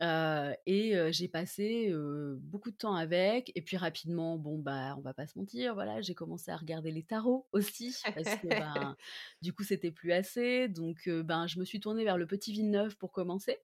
Et 0.00 0.94
j'ai 1.12 1.28
passé, 1.28 1.92
beaucoup 2.38 2.70
de 2.70 2.76
temps 2.76 2.94
avec 2.94 3.52
et 3.54 3.62
puis 3.62 3.76
rapidement, 3.76 4.38
bon, 4.38 4.58
bah, 4.58 4.94
on 4.98 5.00
va 5.02 5.14
pas 5.14 5.26
se 5.26 5.38
mentir, 5.38 5.74
voilà, 5.74 6.00
j'ai 6.00 6.14
commencé 6.14 6.50
à 6.50 6.56
regarder 6.56 6.90
les 6.90 7.02
tarots 7.02 7.48
aussi 7.52 8.08
parce 8.14 8.34
que, 8.36 8.48
ben, 8.48 8.96
du 9.42 9.52
coup, 9.52 9.62
c'était 9.64 9.90
plus 9.90 10.12
assez 10.12 10.68
donc 10.68 11.08
ben, 11.08 11.46
je 11.46 11.58
me 11.58 11.64
suis 11.64 11.80
tournée 11.80 12.04
vers 12.04 12.16
le 12.18 12.26
Petit 12.26 12.52
Villeneuve 12.52 12.96
pour 12.96 13.12
commencer, 13.12 13.58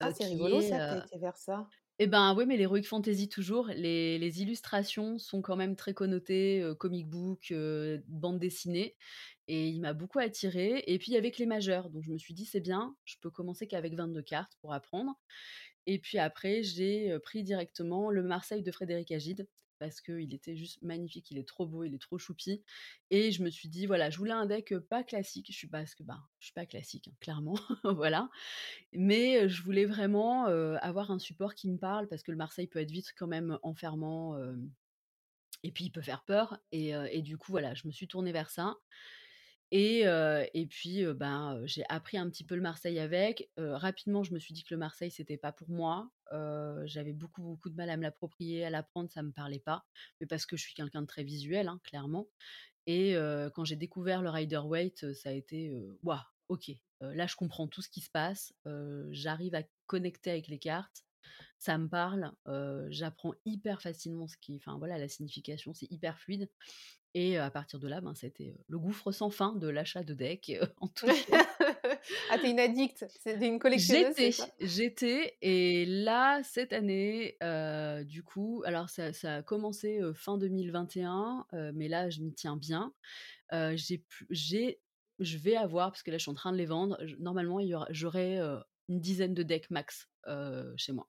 Ah, 0.00 0.12
c'est 0.12 0.26
rigolo 0.26 0.60
est, 0.60 0.70
ça 0.70 0.78
aies 0.94 0.98
été 0.98 1.18
vers 1.18 1.36
ça. 1.36 1.68
et 2.00 2.08
ben, 2.08 2.34
oui, 2.36 2.44
mais 2.46 2.56
l'heroic 2.56 2.82
fantasy 2.82 3.28
toujours, 3.28 3.68
les 3.68 4.18
les 4.18 4.42
illustrations 4.42 5.18
sont 5.18 5.42
quand 5.42 5.54
même 5.56 5.76
très 5.76 5.94
connotées, 5.94 6.72
comic 6.78 7.08
book, 7.08 7.54
bande 8.08 8.38
dessinée 8.40 8.96
et 9.48 9.68
il 9.68 9.80
m'a 9.80 9.92
beaucoup 9.92 10.18
attirée 10.18 10.84
et 10.86 10.98
puis 10.98 11.16
avec 11.16 11.38
les 11.38 11.46
majeurs, 11.46 11.90
donc 11.90 12.02
je 12.04 12.10
me 12.10 12.18
suis 12.18 12.34
dit: 12.34 12.46
«C'est 12.46 12.60
bien, 12.60 12.96
je 13.04 13.16
peux 13.20 13.30
commencer 13.30 13.66
qu'avec 13.66 13.94
22 13.94 14.22
cartes 14.22 14.56
pour 14.60 14.72
apprendre» 14.72 15.18
et 15.86 15.98
puis 15.98 16.18
après, 16.18 16.62
j'ai, 16.62 17.18
pris 17.20 17.42
directement 17.42 18.10
le 18.10 18.22
Marseille 18.22 18.62
de 18.62 18.72
Frédéric 18.72 19.12
Agide 19.12 19.48
parce 19.78 20.00
qu'il 20.00 20.32
était 20.32 20.56
juste 20.56 20.80
magnifique, 20.82 21.30
il 21.30 21.36
est 21.36 21.46
trop 21.46 21.66
beau, 21.66 21.84
il 21.84 21.94
est 21.94 22.00
trop 22.00 22.16
choupi 22.16 22.62
et 23.10 23.32
je 23.32 23.42
me 23.42 23.50
suis 23.50 23.68
dit: 23.68 23.86
«Voilà, 23.86 24.08
je 24.08 24.16
voulais 24.18 24.32
un 24.32 24.46
deck, 24.46 24.74
pas 24.78 25.04
classique», 25.04 25.48
je 25.50 25.56
suis 25.56 25.68
que, 25.68 26.02
ben, 26.04 26.22
je 26.38 26.46
suis 26.46 26.54
pas 26.54 26.64
classique, 26.64 27.08
hein, 27.08 27.16
clairement, 27.20 27.58
voilà, 27.84 28.30
mais 28.92 29.48
je 29.48 29.62
voulais 29.62 29.84
vraiment, 29.84 30.46
avoir 30.46 31.10
un 31.10 31.18
support 31.18 31.54
qui 31.54 31.68
me 31.68 31.76
parle 31.76 32.08
parce 32.08 32.22
que 32.22 32.30
le 32.30 32.38
Marseille 32.38 32.68
peut 32.68 32.78
être 32.78 32.90
vite 32.90 33.12
quand 33.18 33.26
même 33.26 33.58
enfermant, 33.62 34.38
et 35.62 35.72
puis 35.72 35.86
il 35.86 35.90
peut 35.90 36.02
faire 36.02 36.24
peur 36.24 36.58
et 36.72 36.90
et 36.90 37.22
du 37.22 37.36
coup, 37.36 37.52
voilà, 37.52 37.74
je 37.74 37.86
me 37.86 37.92
suis 37.92 38.08
tournée 38.08 38.32
vers 38.32 38.50
ça 38.50 38.76
et 39.70 40.00
et 40.02 40.66
puis, 40.66 41.04
ben, 41.14 41.62
j'ai 41.66 41.84
appris 41.88 42.16
un 42.18 42.28
petit 42.30 42.44
peu 42.44 42.54
le 42.54 42.62
Marseille 42.62 42.98
avec. 42.98 43.50
Rapidement, 43.56 44.22
je 44.22 44.32
me 44.34 44.38
suis 44.38 44.54
dit 44.54 44.64
que 44.64 44.74
le 44.74 44.78
Marseille, 44.78 45.10
c'était 45.10 45.36
pas 45.38 45.52
pour 45.52 45.70
moi. 45.70 46.10
J'avais 46.84 47.12
beaucoup, 47.12 47.42
beaucoup 47.42 47.70
de 47.70 47.76
mal 47.76 47.90
à 47.90 47.96
me 47.96 48.02
l'approprier, 48.02 48.64
à 48.64 48.70
l'apprendre, 48.70 49.10
ça 49.10 49.22
me 49.22 49.32
parlait 49.32 49.60
pas, 49.60 49.84
mais 50.20 50.26
parce 50.26 50.46
que 50.46 50.56
je 50.56 50.62
suis 50.64 50.74
quelqu'un 50.74 51.02
de 51.02 51.06
très 51.06 51.24
visuel, 51.24 51.68
hein, 51.68 51.80
clairement 51.84 52.28
et 52.86 53.14
quand 53.54 53.64
j'ai 53.64 53.76
découvert 53.76 54.22
le 54.22 54.30
Rider-Waite, 54.30 55.14
ça 55.14 55.30
a 55.30 55.32
été, 55.32 55.72
«Waouh, 56.02 56.20
OK, 56.48 56.70
heu, 56.70 57.12
là, 57.14 57.26
je 57.26 57.36
comprends 57.36 57.68
tout 57.68 57.82
ce 57.82 57.88
qui 57.88 58.00
se 58.00 58.10
passe, 58.10 58.54
j'arrive 59.10 59.54
à 59.54 59.62
connecter 59.86 60.30
avec 60.30 60.48
les 60.48 60.58
cartes, 60.58 61.04
ça 61.58 61.78
me 61.78 61.88
parle, 61.88 62.32
j'apprends 62.90 63.34
hyper 63.44 63.82
facilement 63.82 64.28
ce 64.28 64.36
qui 64.38 64.56
enfin, 64.56 64.78
voilà, 64.78 64.98
la 64.98 65.08
signification, 65.08 65.74
c'est 65.74 65.90
hyper 65.90 66.18
fluide» 66.20 66.50
et 67.14 67.38
à 67.38 67.50
partir 67.50 67.78
de 67.78 67.88
là, 67.88 68.00
ben, 68.00 68.12
été, 68.22 68.50
heu, 68.50 68.58
le 68.68 68.78
gouffre 68.78 69.12
sans 69.12 69.30
fin 69.30 69.54
de 69.54 69.68
l'achat 69.68 70.02
de 70.02 70.14
decks, 70.14 70.50
heu, 70.50 70.66
en 70.80 70.88
choses. 70.94 71.24
Ah, 72.28 72.38
tu 72.38 72.46
es 72.46 72.50
une 72.50 72.60
addict, 72.60 73.06
es 73.26 73.46
une 73.46 73.58
collectionneuse, 73.58 74.16
J'étais, 74.16 74.30
j'étais 74.60 75.36
et 75.42 75.84
là, 75.84 76.42
cette 76.44 76.72
année, 76.72 77.36
heu, 77.42 78.04
du 78.04 78.22
coup, 78.22 78.62
alors 78.66 78.88
ça 78.88 79.12
ça 79.12 79.36
a 79.36 79.42
commencé, 79.42 80.00
fin 80.14 80.38
2021, 80.38 81.46
heu, 81.52 81.72
mais 81.74 81.88
là, 81.88 82.08
je 82.10 82.20
m'y 82.20 82.32
tiens 82.34 82.56
bien. 82.56 82.92
J'ai 83.52 84.04
j'ai 84.30 84.80
je 85.20 85.38
vais 85.38 85.56
avoir, 85.56 85.90
parce 85.92 86.02
que 86.02 86.10
là, 86.10 86.18
je 86.18 86.22
suis 86.22 86.30
en 86.30 86.34
train 86.34 86.52
de 86.52 86.56
les 86.56 86.66
vendre, 86.66 86.98
normalement, 87.18 87.60
il 87.60 87.68
y 87.68 87.74
aura 87.74 87.86
j'aurai, 87.90 88.38
une 88.88 89.00
dizaine 89.00 89.34
de 89.34 89.42
decks 89.42 89.70
max, 89.70 90.08
chez 90.76 90.92
moi. 90.92 91.08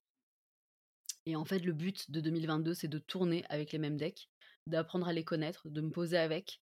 Et 1.25 1.35
en 1.35 1.45
fait, 1.45 1.59
le 1.59 1.73
but 1.73 2.09
de 2.11 2.19
2022, 2.21 2.73
c'est 2.73 2.87
de 2.87 2.99
tourner 2.99 3.43
avec 3.49 3.71
les 3.71 3.79
mêmes 3.79 3.97
decks, 3.97 4.29
d'apprendre 4.67 5.07
à 5.07 5.13
les 5.13 5.23
connaître, 5.23 5.69
de 5.69 5.81
me 5.81 5.91
poser 5.91 6.17
avec. 6.17 6.61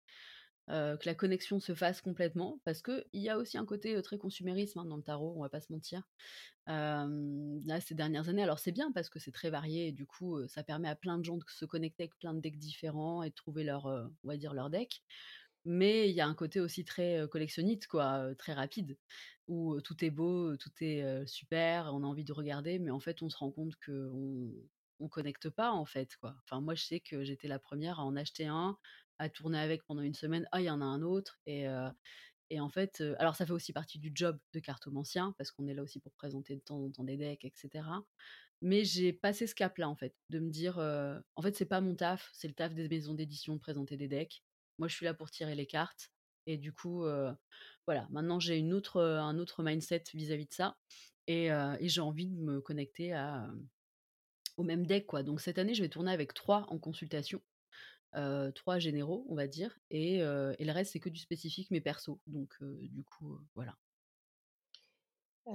que 0.70 1.05
la 1.05 1.15
connexion 1.15 1.60
se 1.60 1.75
fasse 1.75 2.01
complètement. 2.01 2.62
Parce 2.63 2.81
qu'il 2.81 3.03
y 3.13 3.29
a 3.29 3.38
aussi 3.38 3.58
un 3.58 3.65
côté, 3.65 4.01
très 4.01 4.17
consumérisme, 4.17 4.79
hein, 4.79 4.86
dans 4.86 4.98
le 4.98 5.03
tarot, 5.03 5.34
on 5.38 5.41
va 5.41 5.50
pas 5.50 5.62
se 5.62 5.72
mentir. 5.72 6.03
Ces 6.67 7.96
dernières 7.96 8.29
années 8.29 8.43
alors 8.43 8.60
c'est 8.60 8.72
bien 8.72 8.91
parce 8.93 9.10
que 9.10 9.20
c'est 9.20 9.31
très 9.31 9.50
varié 9.50 9.88
et 9.88 9.91
du 9.91 10.05
coup, 10.05 10.48
ça 10.48 10.63
permet 10.63 10.88
à 10.89 10.96
plein 10.96 11.17
de 11.17 11.25
gens 11.25 11.38
de 11.38 11.43
se 11.48 11.65
connecter 11.65 12.03
avec 12.03 12.17
plein 12.17 12.34
de 12.34 12.39
decks 12.39 12.58
différents 12.58 13.24
et 13.24 13.29
de 13.29 13.36
trouver 13.36 13.63
leur, 13.63 13.86
on 13.88 14.27
va 14.27 14.38
dire 14.38 14.53
leur 14.53 14.70
deck. 14.70 15.01
Mais 15.65 16.10
il 16.10 16.15
y 16.15 16.22
a 16.22 16.27
un 16.27 16.34
côté 16.34 16.60
aussi 16.60 16.86
très, 16.86 17.20
heu, 17.22 17.27
collectionnite 17.27 17.88
quoi, 17.88 18.34
très 18.36 18.53
rapide, 18.53 18.98
où, 19.48 19.79
tout 19.81 20.03
est 20.03 20.10
beau, 20.10 20.58
tout 20.58 20.72
est, 20.81 21.25
super, 21.27 21.91
on 21.93 22.03
a 22.03 22.08
envie 22.08 22.24
de 22.24 22.34
regarder, 22.34 22.79
mais 22.79 22.91
en 22.91 23.00
fait, 23.00 23.22
on 23.22 23.29
se 23.29 23.38
rend 23.38 23.51
compte 23.51 23.75
on 23.88 24.51
connecte 25.10 25.50
pas, 25.50 25.72
en 25.72 25.86
fait, 25.86 26.15
quoi. 26.17 26.36
Enfin, 26.43 26.62
moi, 26.62 26.75
je 26.75 26.84
sais 26.84 27.00
que 27.00 27.24
j'étais 27.24 27.48
la 27.48 27.60
première 27.60 28.00
à 28.00 28.03
en 28.03 28.15
acheter 28.15 28.48
un, 28.48 28.77
à 29.20 29.29
tourner 29.29 29.60
avec 29.60 29.84
pendant 29.86 30.01
une 30.01 30.13
semaine. 30.13 30.48
«Ah, 30.51 30.62
il 30.62 30.65
y 30.65 30.70
en 30.70 30.81
a 30.81 30.86
un 30.86 31.01
autre» 31.01 31.39
et 31.46 31.65
et 32.50 32.60
en 32.60 32.67
fait, 32.70 33.01
alors 33.17 33.36
ça 33.38 33.46
fait 33.46 33.53
aussi 33.53 33.72
partie 33.72 33.98
du 33.98 34.12
job 34.13 34.38
de 34.53 34.60
cartomancien, 34.60 35.34
parce 35.38 35.51
qu'on 35.51 35.67
est 35.67 35.74
là 35.74 35.84
aussi 35.84 36.01
pour 36.01 36.12
présenter 36.13 36.55
de 36.58 36.62
temps 36.62 36.84
en 36.84 36.91
temps 36.91 37.05
des 37.05 37.15
decks 37.15 37.46
et 37.46 37.53
cetera. 37.55 38.03
Mais 38.62 38.84
j'ai 38.84 39.13
passé 39.13 39.48
ce 39.48 39.55
cap-là, 39.55 39.88
en 39.89 39.96
fait, 39.96 40.15
de 40.29 40.39
me 40.39 40.50
dire, 40.50 40.77
«En 40.77 41.41
fait, 41.41 41.55
c'est 41.55 41.65
pas 41.65 41.79
mon 41.81 41.96
taf, 41.96 42.29
c'est 42.34 42.50
le 42.50 42.53
taf 42.53 42.74
des 42.74 42.89
maisons 42.89 43.13
d'édition 43.13 43.55
de 43.55 43.60
présenter 43.60 43.96
des 43.98 44.10
decks. 44.10 44.43
Moi, 44.79 44.88
je 44.89 44.96
suis 44.96 45.05
là 45.05 45.13
pour 45.13 45.31
tirer 45.31 45.55
les 45.55 45.65
cartes» 45.65 46.12
et 46.48 46.58
du 46.58 46.74
coup, 46.74 47.05
voilà, 47.86 48.08
maintenant 48.12 48.39
j'ai 48.39 48.58
une 48.58 48.74
autre, 48.74 49.00
un 49.01 49.38
autre 49.38 49.63
mindset 49.63 50.03
vis-à-vis 50.13 50.48
de 50.48 50.53
ça 50.53 50.77
et 51.27 51.50
j'ai 51.81 52.01
envie 52.01 52.27
de 52.27 52.36
me 52.36 52.60
connecter 52.60 53.13
à, 53.13 53.50
au 54.58 54.63
même 54.63 54.86
deck, 54.86 55.08
quoi. 55.08 55.24
Donc 55.24 55.41
cette 55.41 55.58
année, 55.60 55.74
je 55.75 55.81
vais 55.84 55.89
tourner 55.89 56.12
avec 56.12 56.34
3 56.34 56.65
en 56.70 56.79
consultation, 56.79 57.41
3 58.55 58.79
généraux, 58.79 59.25
on 59.29 59.36
va 59.36 59.48
dire 59.48 59.79
et 59.91 60.17
et 60.20 60.65
le 60.65 60.72
reste, 60.74 60.93
c'est 60.93 61.00
que 61.01 61.10
du 61.10 61.20
spécifique 61.22 61.70
mais 61.72 61.81
perso. 61.81 62.22
Donc 62.27 62.55
du 62.63 63.03
coup, 63.05 63.39
voilà. 63.55 63.77
Tu 65.46 65.51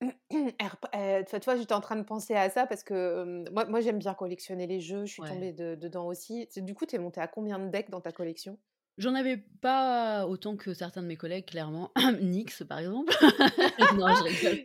vois, 1.44 1.56
j'étais 1.56 1.72
en 1.74 1.80
train 1.80 1.96
de 1.96 2.02
penser 2.02 2.34
à 2.34 2.48
ça 2.50 2.66
parce 2.66 2.82
que, 2.84 3.48
moi 3.50 3.64
moi 3.66 3.80
j'aime 3.80 3.98
bien 3.98 4.14
collectionner 4.14 4.66
les 4.66 4.80
jeux, 4.80 5.04
je 5.04 5.12
suis 5.12 5.24
Ouais. 5.24 5.24
tombée 5.24 5.52
de 5.52 5.74
dedans 5.74 6.06
aussi. 6.06 6.48
Du 6.56 6.74
coup, 6.74 6.86
tu 6.86 6.96
es 6.96 6.98
montée 6.98 7.20
à 7.20 7.28
combien 7.28 7.58
de 7.58 7.68
decks 7.68 7.90
dans 7.90 8.00
ta 8.00 8.12
collection? 8.12 8.58
J'en 8.98 9.14
avais 9.14 9.36
pas 9.60 10.26
autant 10.26 10.56
que 10.56 10.72
certains 10.72 11.02
de 11.02 11.06
mes 11.06 11.16
collègues, 11.16 11.44
clairement. 11.46 11.92
Nyx, 12.22 12.64
par 12.66 12.78
exemple. 12.78 13.12
Non, 13.96 14.08
je 14.14 14.22
rigole. 14.22 14.64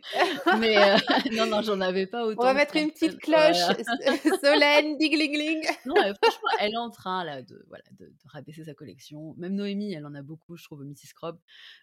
Mais 0.58 0.76
heu, 0.76 0.96
non, 1.36 1.46
non, 1.46 1.60
j'en 1.62 1.80
avais 1.80 2.06
pas 2.06 2.22
On 2.22 2.26
va 2.26 2.32
autant 2.32 2.54
mettre 2.54 2.76
une 2.76 2.90
petite 2.90 3.18
cloche 3.18 3.56
Voilà. 3.56 3.76
s 3.78 4.40
solennne, 4.40 4.96
ding-ling-ling. 4.98 5.62
Non, 5.86 5.94
franchement, 5.94 6.48
elle 6.60 6.72
est 6.72 6.78
en 6.78 6.90
train 6.90 7.24
là 7.24 7.42
de 7.42 7.62
voilà, 7.68 7.84
de 7.98 8.06
de 8.06 8.12
rabaisser 8.26 8.64
sa 8.64 8.74
collection. 8.74 9.34
Même 9.36 9.54
Noémie, 9.54 9.92
elle 9.92 10.06
en 10.06 10.14
a 10.14 10.22
beaucoup, 10.22 10.56
je 10.56 10.64
trouve, 10.64 10.80
au 10.80 10.84
Mythic 10.84 11.10
Scroll. 11.10 11.36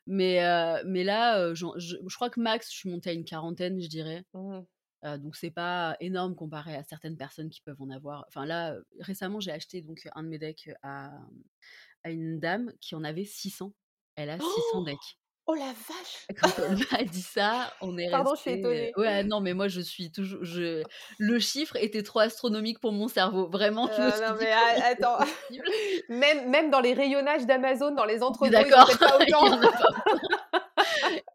Mais 0.07 0.43
heu, 0.43 0.81
mais 0.85 1.03
là, 1.03 1.53
je 1.53 1.65
je 1.77 2.15
crois 2.15 2.29
que 2.31 2.39
max, 2.39 2.71
je 2.71 2.77
suis 2.77 2.89
montée 2.89 3.11
à 3.11 3.13
une 3.13 3.25
quarantaine, 3.25 3.79
je 3.79 3.87
dirais. 3.87 4.25
Mmh 4.33 4.61
donc 5.03 5.35
c'est 5.35 5.51
pas 5.51 5.95
énorme 5.99 6.35
comparé 6.35 6.75
à 6.75 6.83
certaines 6.83 7.17
personnes 7.17 7.49
qui 7.49 7.61
peuvent 7.61 7.81
en 7.81 7.89
avoir 7.89 8.25
enfin 8.27 8.45
là, 8.45 8.75
récemment, 8.99 9.39
j'ai 9.39 9.51
acheté 9.51 9.81
donc 9.81 10.07
un 10.15 10.23
de 10.23 10.27
mes 10.29 10.39
decks 10.39 10.69
à, 10.83 11.09
mmh, 11.09 11.43
à 12.03 12.09
une 12.11 12.39
dame 12.39 12.71
qui 12.81 12.95
en 12.95 13.03
avait 13.03 13.25
600. 13.25 13.73
Elle 14.15 14.29
a 14.29 14.39
600 14.39 14.81
decks. 14.83 15.17
Oh 15.47 15.55
la 15.55 15.73
vache! 15.73 16.29
Quand 16.39 16.51
elle 16.59 16.77
m'a 16.91 17.03
dit 17.03 17.21
ça, 17.23 17.73
on 17.81 17.97
est 17.97 18.09
Pardon, 18.11 18.35
je 18.35 18.41
suis 18.41 18.51
resté, 18.51 18.59
étonnée. 18.59 18.91
ouais, 18.97 19.23
non, 19.23 19.41
mais 19.41 19.53
moi, 19.55 19.67
je 19.67 19.81
suis 19.81 20.11
toujours 20.11 20.43
je 20.43 20.83
le 21.17 21.39
chiffre 21.39 21.75
était 21.77 22.03
trop 22.03 22.19
astronomique 22.19 22.79
pour 22.79 22.91
mon 22.91 23.07
cerveau. 23.07 23.49
Vraiment, 23.49 23.87
je 23.91 24.01
me 24.01 24.11
suis 24.11 24.21
non 24.21 24.35
dit: 24.37 24.45
mais 24.45 24.51
«Comment 24.51 24.75
a 24.75 24.75
c'est 24.75 24.83
attends, 24.83 25.17
possible?» 25.17 25.65
même 26.09 26.49
même 26.49 26.69
dans 26.69 26.81
les 26.81 26.93
rayonnages 26.93 27.45
d'Amazon, 27.47 27.95
dans 27.95 28.05
les 28.05 28.21
On 28.21 28.27
entrepôts, 28.27 28.49
d'accord, 28.49 28.87
pas 28.99 29.17
autant. 29.21 29.41
en 29.45 29.53
a 29.53 29.57
pas 29.57 29.67
autant 29.69 29.93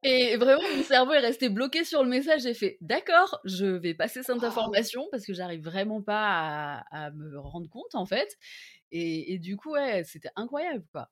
et 0.05 0.37
vraiment, 0.37 0.63
mon 0.77 0.83
cerveau 0.85 1.13
est 1.15 1.21
resté 1.21 1.49
bloqué 1.49 1.85
sur 1.85 2.05
le 2.05 2.11
message. 2.11 2.43
J'ai 2.43 2.55
fait: 2.55 2.79
«D'accord, 2.83 3.41
je 3.45 3.67
vais 3.67 3.95
passer 3.95 4.23
cette 4.23 4.45
information 4.45 5.09
parce 5.11 5.27
que 5.27 5.33
j'arrive 5.35 5.63
vraiment 5.65 6.03
pas 6.03 6.83
à 6.91 7.07
à 7.07 7.11
me 7.13 7.39
rendre 7.41 7.69
compte, 7.71 7.95
en 7.95 8.07
fait» 8.07 8.37
et 8.93 9.35
et 9.35 9.39
du 9.41 9.57
coup, 9.59 9.73
ouais, 9.73 10.05
c'était 10.05 10.31
incroyable, 10.37 10.85
quoi. 10.93 11.11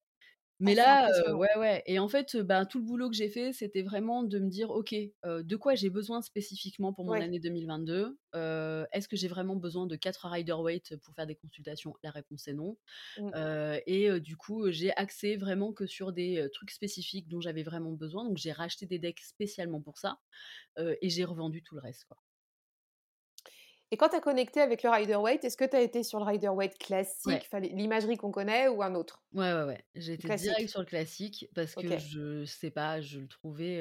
Ah, 0.65 0.71
Mais 0.71 0.75
là, 0.77 0.95
impressionnant. 0.95 1.35
ouais, 1.35 1.49
ouais 1.59 1.83
et 1.87 1.99
en 1.99 2.09
fait, 2.09 2.37
heu, 2.37 2.43
ben, 2.45 2.67
tout 2.67 2.79
le 2.79 2.85
boulot 2.85 3.11
que 3.11 3.17
j'ai 3.17 3.29
fait, 3.29 3.53
c'était 3.53 3.83
vraiment 3.83 4.23
de 4.23 4.39
me 4.39 4.49
dire: 4.49 4.71
«OK, 4.71 4.95
heu, 5.25 5.43
de 5.43 5.57
quoi 5.57 5.75
j'ai 5.75 5.91
besoin 5.91 6.23
spécifiquement 6.23 6.93
pour 6.93 7.05
mon 7.05 7.19
Ouais. 7.19 7.23
année 7.23 7.41
2022? 7.41 8.17
Heu, 8.37 8.87
est-ce 8.93 9.09
que 9.09 9.17
j'ai 9.17 9.27
vraiment 9.29 9.57
besoin 9.57 9.87
de 9.89 9.97
4 9.97 10.29
Rider-Waite 10.29 10.97
pour 11.03 11.15
faire 11.17 11.27
des 11.27 11.35
consultations?» 11.35 11.95
La 12.05 12.11
réponse 12.11 12.47
est 12.49 12.55
non. 12.55 12.79
Mmh. 13.17 13.33
Et 13.87 14.21
du 14.21 14.37
coup, 14.37 14.71
j'ai 14.71 14.93
axé 14.97 15.37
vraiment 15.37 15.73
que 15.73 15.87
sur 15.87 16.13
des, 16.13 16.49
trucs 16.53 16.71
spécifiques 16.71 17.29
dont 17.29 17.41
j'avais 17.41 17.63
vraiment 17.65 17.93
besoin. 17.93 18.25
Donc 18.25 18.39
j'ai 18.39 18.53
racheté 18.53 18.87
des 18.87 18.99
decks 19.01 19.21
spécialement 19.21 19.81
pour 19.83 19.99
ça, 19.99 20.19
et 20.79 21.11
j'ai 21.11 21.25
revendu 21.25 21.63
tout 21.63 21.75
le 21.77 21.83
reste, 21.83 22.05
quoi. 22.07 22.19
Et 23.93 23.97
quand 23.97 24.09
tu 24.09 24.17
as 24.17 24.21
connecté 24.21 24.61
avec 24.61 24.83
le 24.83 24.91
Rider-Waite, 24.91 25.45
est-ce 25.45 25.57
que 25.57 25.65
tu 25.65 25.77
as 25.77 25.83
été 25.83 26.03
sur 26.03 26.19
le 26.19 26.25
classique, 26.79 27.43
Ouais. 27.43 27.47
enfin 27.47 27.61
l'i 27.61 27.69
l'imagerie 27.69 28.17
qu'on 28.17 28.33
connaît 28.33 28.67
ou 28.67 28.83
un 28.83 28.97
autre? 28.97 29.23
Ouais, 29.33 29.51
ouais, 29.55 29.65
ouais. 29.65 29.87
J'ai 29.95 30.13
été 30.13 30.29
direct 30.29 30.69
classique? 30.69 30.69
sur 30.69 30.81
le 30.81 30.85
classique 30.87 31.47
parce 31.55 31.75
que 31.75 31.97
je 31.97 32.45
sais 32.45 32.71
pas, 32.71 33.01
je 33.01 33.19
le 33.19 33.27
trouvais, 33.29 33.79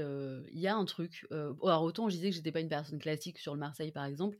il 0.50 0.60
y 0.60 0.68
a 0.68 0.75
un 0.77 0.86
truc, 0.86 1.27
heu, 1.34 1.53
alors 1.62 1.84
autant 1.84 2.08
je 2.08 2.15
disais 2.15 2.30
que 2.30 2.36
j'étais 2.38 2.53
pas 2.53 2.62
une 2.62 2.70
personne 2.70 3.00
classique 3.00 3.38
sur 3.38 3.53
le 3.53 3.60
Marseille, 3.60 3.91
par 3.91 4.06
exemple, 4.06 4.38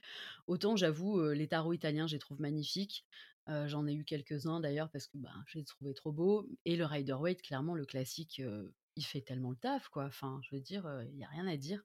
autant 0.48 0.78
j'avoue, 0.78 1.22
les 1.32 1.50
tarots 1.50 1.74
italiens, 1.74 2.08
je 2.08 2.14
les 2.16 2.20
trouve 2.20 2.40
magnifiques. 2.40 3.06
J'en 3.66 3.86
ai 3.88 3.94
eu 3.94 4.06
quelques-uns 4.06 4.62
d'ailleurs 4.62 4.90
parce 4.90 5.08
que, 5.08 5.18
ben, 5.18 5.44
je 5.48 5.58
les 5.58 5.66
trouvais 5.66 5.94
trop 5.94 6.14
beaux 6.14 6.48
et 6.64 6.78
le 6.78 6.86
Rider-Waite, 6.86 7.42
clairement, 7.42 7.76
le 7.76 7.86
classique, 7.86 8.42
il 8.96 9.04
fait 9.06 9.22
tellement 9.22 9.52
le 9.52 9.58
taf, 9.58 9.90
quoi. 9.90 10.06
Enfin, 10.06 10.40
je 10.44 10.56
veux 10.56 10.62
dire, 10.62 10.90
il 11.12 11.18
y 11.18 11.24
a 11.24 11.28
rien 11.28 11.48
à 11.48 11.58
dire. 11.58 11.84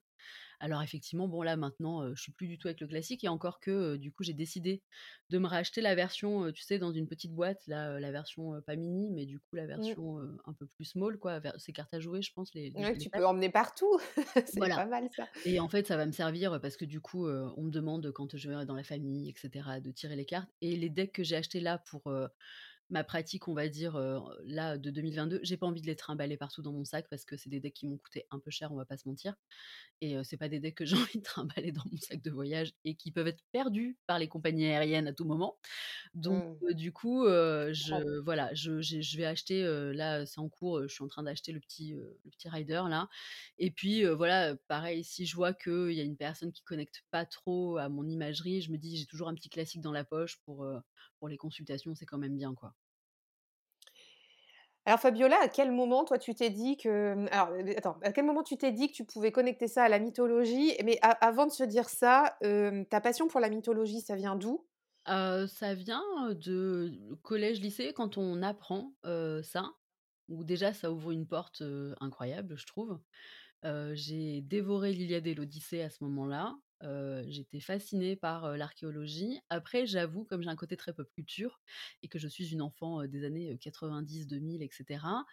Alors 0.59 0.81
effectivement, 0.83 1.27
bon 1.27 1.41
là 1.43 1.57
maintenant, 1.57 2.03
heu, 2.05 2.15
je 2.15 2.21
suis 2.23 2.31
plus 2.33 2.47
du 2.47 2.57
tout 2.59 2.67
avec 2.67 2.81
le 2.81 2.87
classique 2.87 3.23
et 3.23 3.27
encore 3.29 3.59
que, 3.61 3.97
du 3.97 4.11
coup, 4.13 4.23
j'ai 4.23 4.33
décidé 4.33 4.83
de 5.29 5.39
me 5.39 5.47
racheter 5.47 5.81
la 5.81 5.95
version, 5.95 6.51
tu 6.51 6.63
sais, 6.63 6.79
dans 6.79 6.91
une 6.93 7.07
petite 7.07 7.33
boîte 7.33 7.67
là, 7.67 7.99
la 7.99 8.11
version, 8.11 8.61
pas 8.63 8.75
mini, 8.77 9.11
mais 9.11 9.25
du 9.25 9.39
coup 9.39 9.55
la 9.55 9.67
Mmh. 9.75 9.97
version, 9.97 10.19
un 10.45 10.53
peu 10.53 10.67
plus 10.67 10.85
small 10.85 11.17
quoi, 11.19 11.41
c'est 11.59 11.73
cartes 11.73 11.93
à 11.93 11.99
jouer, 11.99 12.21
je 12.23 12.33
pense 12.33 12.53
les 12.55 12.71
les 12.71 12.87
tu 12.99 13.09
peux 13.11 13.25
emmener 13.25 13.49
partout. 13.49 13.99
C'est 14.45 14.61
Voilà 14.61 14.75
pas 14.75 14.85
mal 14.85 15.09
ça. 15.15 15.27
et 15.45 15.59
en 15.59 15.69
fait, 15.69 15.87
ça 15.87 15.97
va 15.97 16.05
me 16.05 16.11
servir, 16.13 16.59
parce 16.61 16.77
que 16.77 16.85
du 16.85 17.01
coup, 17.01 17.27
on 17.29 17.63
me 17.63 17.71
demande 17.71 18.11
quand 18.13 18.37
je 18.37 18.49
vais 18.49 18.65
dans 18.65 18.75
la 18.75 18.83
famille 18.83 19.29
et 19.29 19.35
cetera, 19.37 19.79
de 19.81 19.91
tirer 19.91 20.15
les 20.15 20.25
cartes 20.25 20.49
et 20.61 20.75
les 20.77 20.89
decks 20.89 21.13
que 21.13 21.23
j'ai 21.23 21.35
achetés 21.37 21.61
là 21.61 21.79
pour, 21.79 22.11
ma 22.89 23.03
pratique, 23.03 23.47
on 23.47 23.53
va 23.53 23.67
dire, 23.69 23.97
heu, 23.97 24.19
là 24.45 24.77
de 24.77 24.89
2022, 24.91 25.39
j'ai 25.43 25.57
pas 25.57 25.67
envie 25.67 25.81
de 25.81 25.87
les 25.87 25.95
trimballer 25.95 26.37
partout 26.37 26.61
dans 26.61 26.73
mon 26.73 26.85
sac 26.85 27.07
parce 27.09 27.25
que 27.25 27.37
c'est 27.37 27.49
des 27.49 27.59
decks 27.59 27.73
qui 27.73 27.87
m'ont 27.87 27.97
coûté 27.97 28.25
un 28.31 28.39
peu 28.39 28.51
cher, 28.51 28.71
on 28.71 28.77
va 28.77 28.85
pas 28.85 28.97
se 28.97 29.07
mentir 29.07 29.35
et 30.01 30.15
heu, 30.17 30.23
c'est 30.23 30.37
pas 30.37 30.49
des 30.49 30.59
decks 30.59 30.75
que 30.75 30.85
j'ai 30.85 30.97
envie 30.97 31.19
de 31.19 31.23
trimballer 31.23 31.71
dans 31.71 31.83
mon 31.91 31.97
sac 31.97 32.21
de 32.21 32.31
voyage 32.31 32.73
et 32.85 32.95
qui 32.95 33.11
peuvent 33.11 33.27
être 33.27 33.43
perdus 33.51 33.97
par 34.07 34.19
les 34.19 34.27
compagnies 34.27 34.65
aériennes 34.67 35.07
à 35.07 35.13
tout 35.13 35.25
moment. 35.25 35.57
Donc 36.13 36.43
Mmh. 36.43 36.61
heu, 36.63 36.73
du 36.75 36.91
coup, 36.93 37.25
heu, 37.25 37.71
Je 37.73 38.19
voilà, 38.21 38.53
je 38.53 39.17
vais 39.17 39.25
acheter, 39.25 39.63
là, 39.93 40.25
c'est 40.25 40.39
en 40.39 40.49
cours, 40.49 40.83
je 40.83 40.87
suis 40.93 41.03
en 41.03 41.07
train 41.07 41.23
d'acheter 41.23 41.51
le 41.51 41.59
petit, 41.59 41.93
le 41.93 42.31
petit 42.31 42.49
Rider 42.49 42.83
là 42.89 43.09
et 43.57 43.71
puis, 43.71 44.05
voilà, 44.05 44.55
pareil, 44.67 45.03
si 45.03 45.25
je 45.25 45.35
vois 45.35 45.53
qu'il 45.53 45.91
y 45.93 45.99
a 46.01 46.03
une 46.03 46.17
personne 46.17 46.51
qui 46.51 46.63
connecte 46.63 47.03
pas 47.11 47.25
trop 47.25 47.77
à 47.77 47.89
mon 47.89 48.07
imagerie, 48.07 48.61
je 48.61 48.71
me 48.71 48.77
dis: 48.77 48.97
«J'ai 48.97 49.05
toujours 49.05 49.27
un 49.29 49.35
petit 49.35 49.49
classique 49.49 49.81
dans 49.81 49.91
la 49.91 50.03
poche 50.05 50.39
pour, 50.45 50.65
pour 51.19 51.29
les 51.29 51.37
consultations, 51.37 51.95
c'est 51.95 52.05
quand 52.05 52.17
même 52.17 52.35
bien, 52.35 52.53
quoi». 52.55 52.73
Alors 54.85 54.99
Fabiola, 55.01 55.37
à 55.41 55.49
quel 55.49 55.71
moment 55.71 56.05
toi 56.05 56.17
tu 56.17 56.33
t'es 56.33 56.49
dit 56.49 56.77
que, 56.77 57.13
mmh, 57.13 57.27
alors, 57.31 57.49
attends, 57.75 57.97
à 58.03 58.11
quel 58.13 58.25
moment 58.25 58.43
tu 58.43 58.57
t'es 58.57 58.71
dit 58.71 58.87
que 58.87 58.93
tu 58.93 59.03
pouvais 59.05 59.31
connecter 59.33 59.67
ça 59.67 59.83
à 59.83 59.89
la 59.89 59.99
mythologie? 59.99 60.73
Mais 60.85 60.97
a 61.01 61.09
avant 61.11 61.45
de 61.45 61.51
se 61.51 61.63
dire 61.63 61.89
ça, 61.89 62.37
ta 62.89 63.01
passion 63.01 63.27
pour 63.27 63.39
la 63.41 63.49
mythologie, 63.49 63.99
ça 64.01 64.15
vient 64.15 64.35
d'où? 64.35 64.65
Ça 65.05 65.73
vient, 65.73 66.03
de 66.33 67.15
collège, 67.21 67.61
lycée 67.61 67.93
quand 67.93 68.17
on 68.17 68.41
apprend, 68.41 68.93
ça, 69.03 69.71
où 70.27 70.43
déjà 70.43 70.73
ça 70.73 70.91
ouvre 70.91 71.11
une 71.11 71.27
porte, 71.27 71.63
incroyable, 72.01 72.57
je 72.57 72.65
trouve. 72.65 72.99
J'ai 73.63 74.41
dévoré 74.41 74.93
l'Iliade 74.93 75.27
et 75.27 75.35
l'Odyssée 75.35 75.81
à 75.81 75.89
ce 75.89 76.03
moment-là. 76.03 76.55
J'étais 77.27 77.59
fascinée 77.59 78.15
par, 78.15 78.55
l'archéologie. 78.57 79.39
Après, 79.49 79.85
j'avoue, 79.87 80.25
comme 80.25 80.41
j'ai 80.43 80.49
un 80.49 80.55
côté 80.55 80.77
très 80.77 80.93
pop 80.93 81.09
culture 81.11 81.59
et 82.03 82.07
que 82.07 82.19
je 82.19 82.27
suis 82.27 82.51
une 82.53 82.61
enfant, 82.61 83.05
des 83.07 83.23
années, 83.25 83.51
heu, 83.53 83.57
90-2000 83.57 84.61
et 84.61 84.69
cetera, 84.71 85.25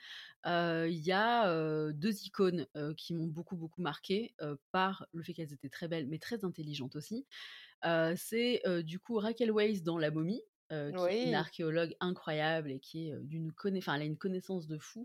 heu, 0.47 0.89
il 0.91 0.99
y 1.01 1.13
a, 1.13 1.51
heu, 1.53 1.93
2 1.95 2.25
icônes, 2.27 2.67
qui 2.97 3.15
m'ont 3.15 3.27
beaucoup, 3.27 3.57
beaucoup 3.57 3.83
marquée, 3.83 4.35
heu, 4.43 4.59
par 4.73 5.07
le 5.13 5.23
fait 5.23 5.35
qu'elles 5.35 5.53
étaient 5.53 5.69
très 5.71 5.89
belles, 5.89 6.07
mais 6.09 6.19
très 6.19 6.45
intelligentes 6.45 6.97
aussi. 6.97 7.27
C'est, 8.17 8.63
du 8.85 8.99
coup 9.01 9.17
Raquel 9.19 9.53
Weisz 9.53 9.83
dans 9.85 9.99
La 9.99 10.11
Momie, 10.13 10.43
qui 10.97 11.09
est 11.11 11.25
une 11.25 11.35
archéologue 11.35 11.95
incroyable 12.01 12.73
et 12.73 12.81
qui 12.81 13.09
est, 13.11 13.15
d'une 13.23 13.53
connais 13.53 13.79
enfin 13.81 13.95
elle 13.97 14.03
a 14.03 14.07
une 14.07 14.19
connaissance 14.19 14.67
de 14.69 14.79
fou, 14.79 15.05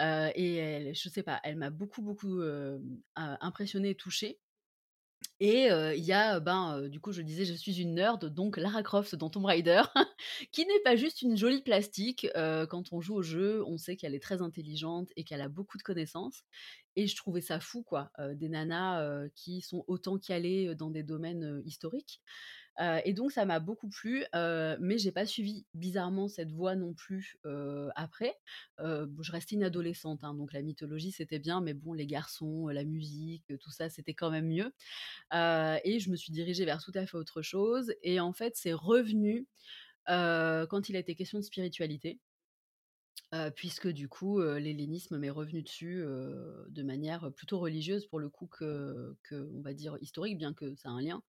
et 0.00 0.56
elle 0.56 0.94
je 0.96 1.08
sais 1.10 1.22
pas, 1.24 1.40
elle 1.44 1.56
m'a 1.56 1.70
beaucoup, 1.70 2.02
beaucoup, 2.02 2.40
impressionnée 3.16 3.90
et 3.90 3.96
touchée 3.96 4.40
Et 5.42 5.68
il 5.68 6.04
y 6.04 6.12
a, 6.12 6.38
ben, 6.38 6.88
du 6.88 7.00
coup, 7.00 7.12
je 7.12 7.22
disais, 7.22 7.46
je 7.46 7.54
suis 7.54 7.80
une 7.80 7.94
nerd, 7.94 8.26
donc 8.26 8.58
Lara 8.58 8.82
Croft 8.82 9.14
dans 9.14 9.30
Tomb 9.30 9.46
Raider, 9.46 9.82
qui 10.52 10.66
n'est 10.66 10.80
pas 10.84 10.96
juste 10.96 11.22
une 11.22 11.36
jolie 11.36 11.62
plastique. 11.62 12.26
Quand 12.34 12.92
on 12.92 13.00
joue 13.00 13.14
au 13.16 13.22
jeu, 13.22 13.64
on 13.66 13.78
sait 13.78 13.96
qu'elle 13.96 14.14
est 14.14 14.22
très 14.22 14.42
intelligente 14.42 15.08
et 15.16 15.24
qu'elle 15.24 15.40
a 15.40 15.48
beaucoup 15.48 15.78
de 15.78 15.82
connaissances 15.82 16.44
et 16.96 17.06
je 17.06 17.16
trouvais 17.16 17.40
ça 17.40 17.60
fou, 17.60 17.82
quoi, 17.82 18.10
des 18.34 18.48
nanas, 18.48 19.28
qui 19.34 19.60
sont 19.62 19.84
autant 19.86 20.18
calées, 20.18 20.74
dans 20.74 20.90
des 20.90 21.02
domaines, 21.02 21.62
historiques. 21.64 22.20
Et 23.04 23.12
donc 23.12 23.30
ça 23.32 23.44
m'a 23.44 23.60
beaucoup 23.60 23.88
plu, 23.90 24.24
heu, 24.34 24.76
mais 24.80 24.96
j'ai 24.98 25.12
pas 25.12 25.26
suivi 25.26 25.66
bizarrement 25.74 26.28
cette 26.28 26.50
voie 26.52 26.76
non 26.76 26.94
plus, 26.94 27.36
après. 27.94 28.34
Je 28.78 29.32
restais 29.32 29.56
une 29.56 29.64
adolescente, 29.64 30.24
hein, 30.24 30.34
donc 30.34 30.52
la 30.52 30.62
mythologie 30.62 31.12
c'était 31.12 31.38
bien, 31.38 31.60
mais 31.60 31.74
bon, 31.74 31.92
les 31.92 32.06
garçons, 32.06 32.68
la 32.68 32.84
musique, 32.84 33.44
tout 33.60 33.70
ça, 33.70 33.90
c'était 33.90 34.14
quand 34.14 34.30
même 34.30 34.46
mieux. 34.48 34.72
Et 35.32 36.00
je 36.00 36.10
me 36.10 36.16
suis 36.16 36.32
dirigée 36.32 36.64
vers 36.64 36.82
tout 36.82 36.92
à 36.94 37.06
fait 37.06 37.16
autre 37.18 37.42
chose 37.42 37.94
et 38.02 38.20
en 38.20 38.32
fait, 38.32 38.54
c'est 38.56 38.72
revenu, 38.74 39.46
quand 40.06 40.88
il 40.88 40.96
a 40.96 41.00
été 41.00 41.14
question 41.16 41.38
de 41.40 41.44
spiritualité. 41.44 42.20
Puisque 43.54 43.86
du 43.88 44.08
coup, 44.08 44.40
heu, 44.40 44.58
l'hellénisme 44.58 45.16
m'est 45.18 45.30
revenu 45.30 45.62
dessus, 45.62 46.02
de 46.02 46.82
manière 46.82 47.32
plutôt 47.32 47.60
religieuse 47.60 48.06
pour 48.06 48.18
le 48.18 48.28
coup 48.28 48.48
que 48.48 49.16
que 49.22 49.48
on 49.54 49.60
va 49.62 49.72
dire 49.72 49.96
historique, 50.00 50.36
bien 50.36 50.52
que 50.52 50.74
ça 50.74 50.88
a 50.88 50.92
un 50.92 51.00
lien. 51.00 51.22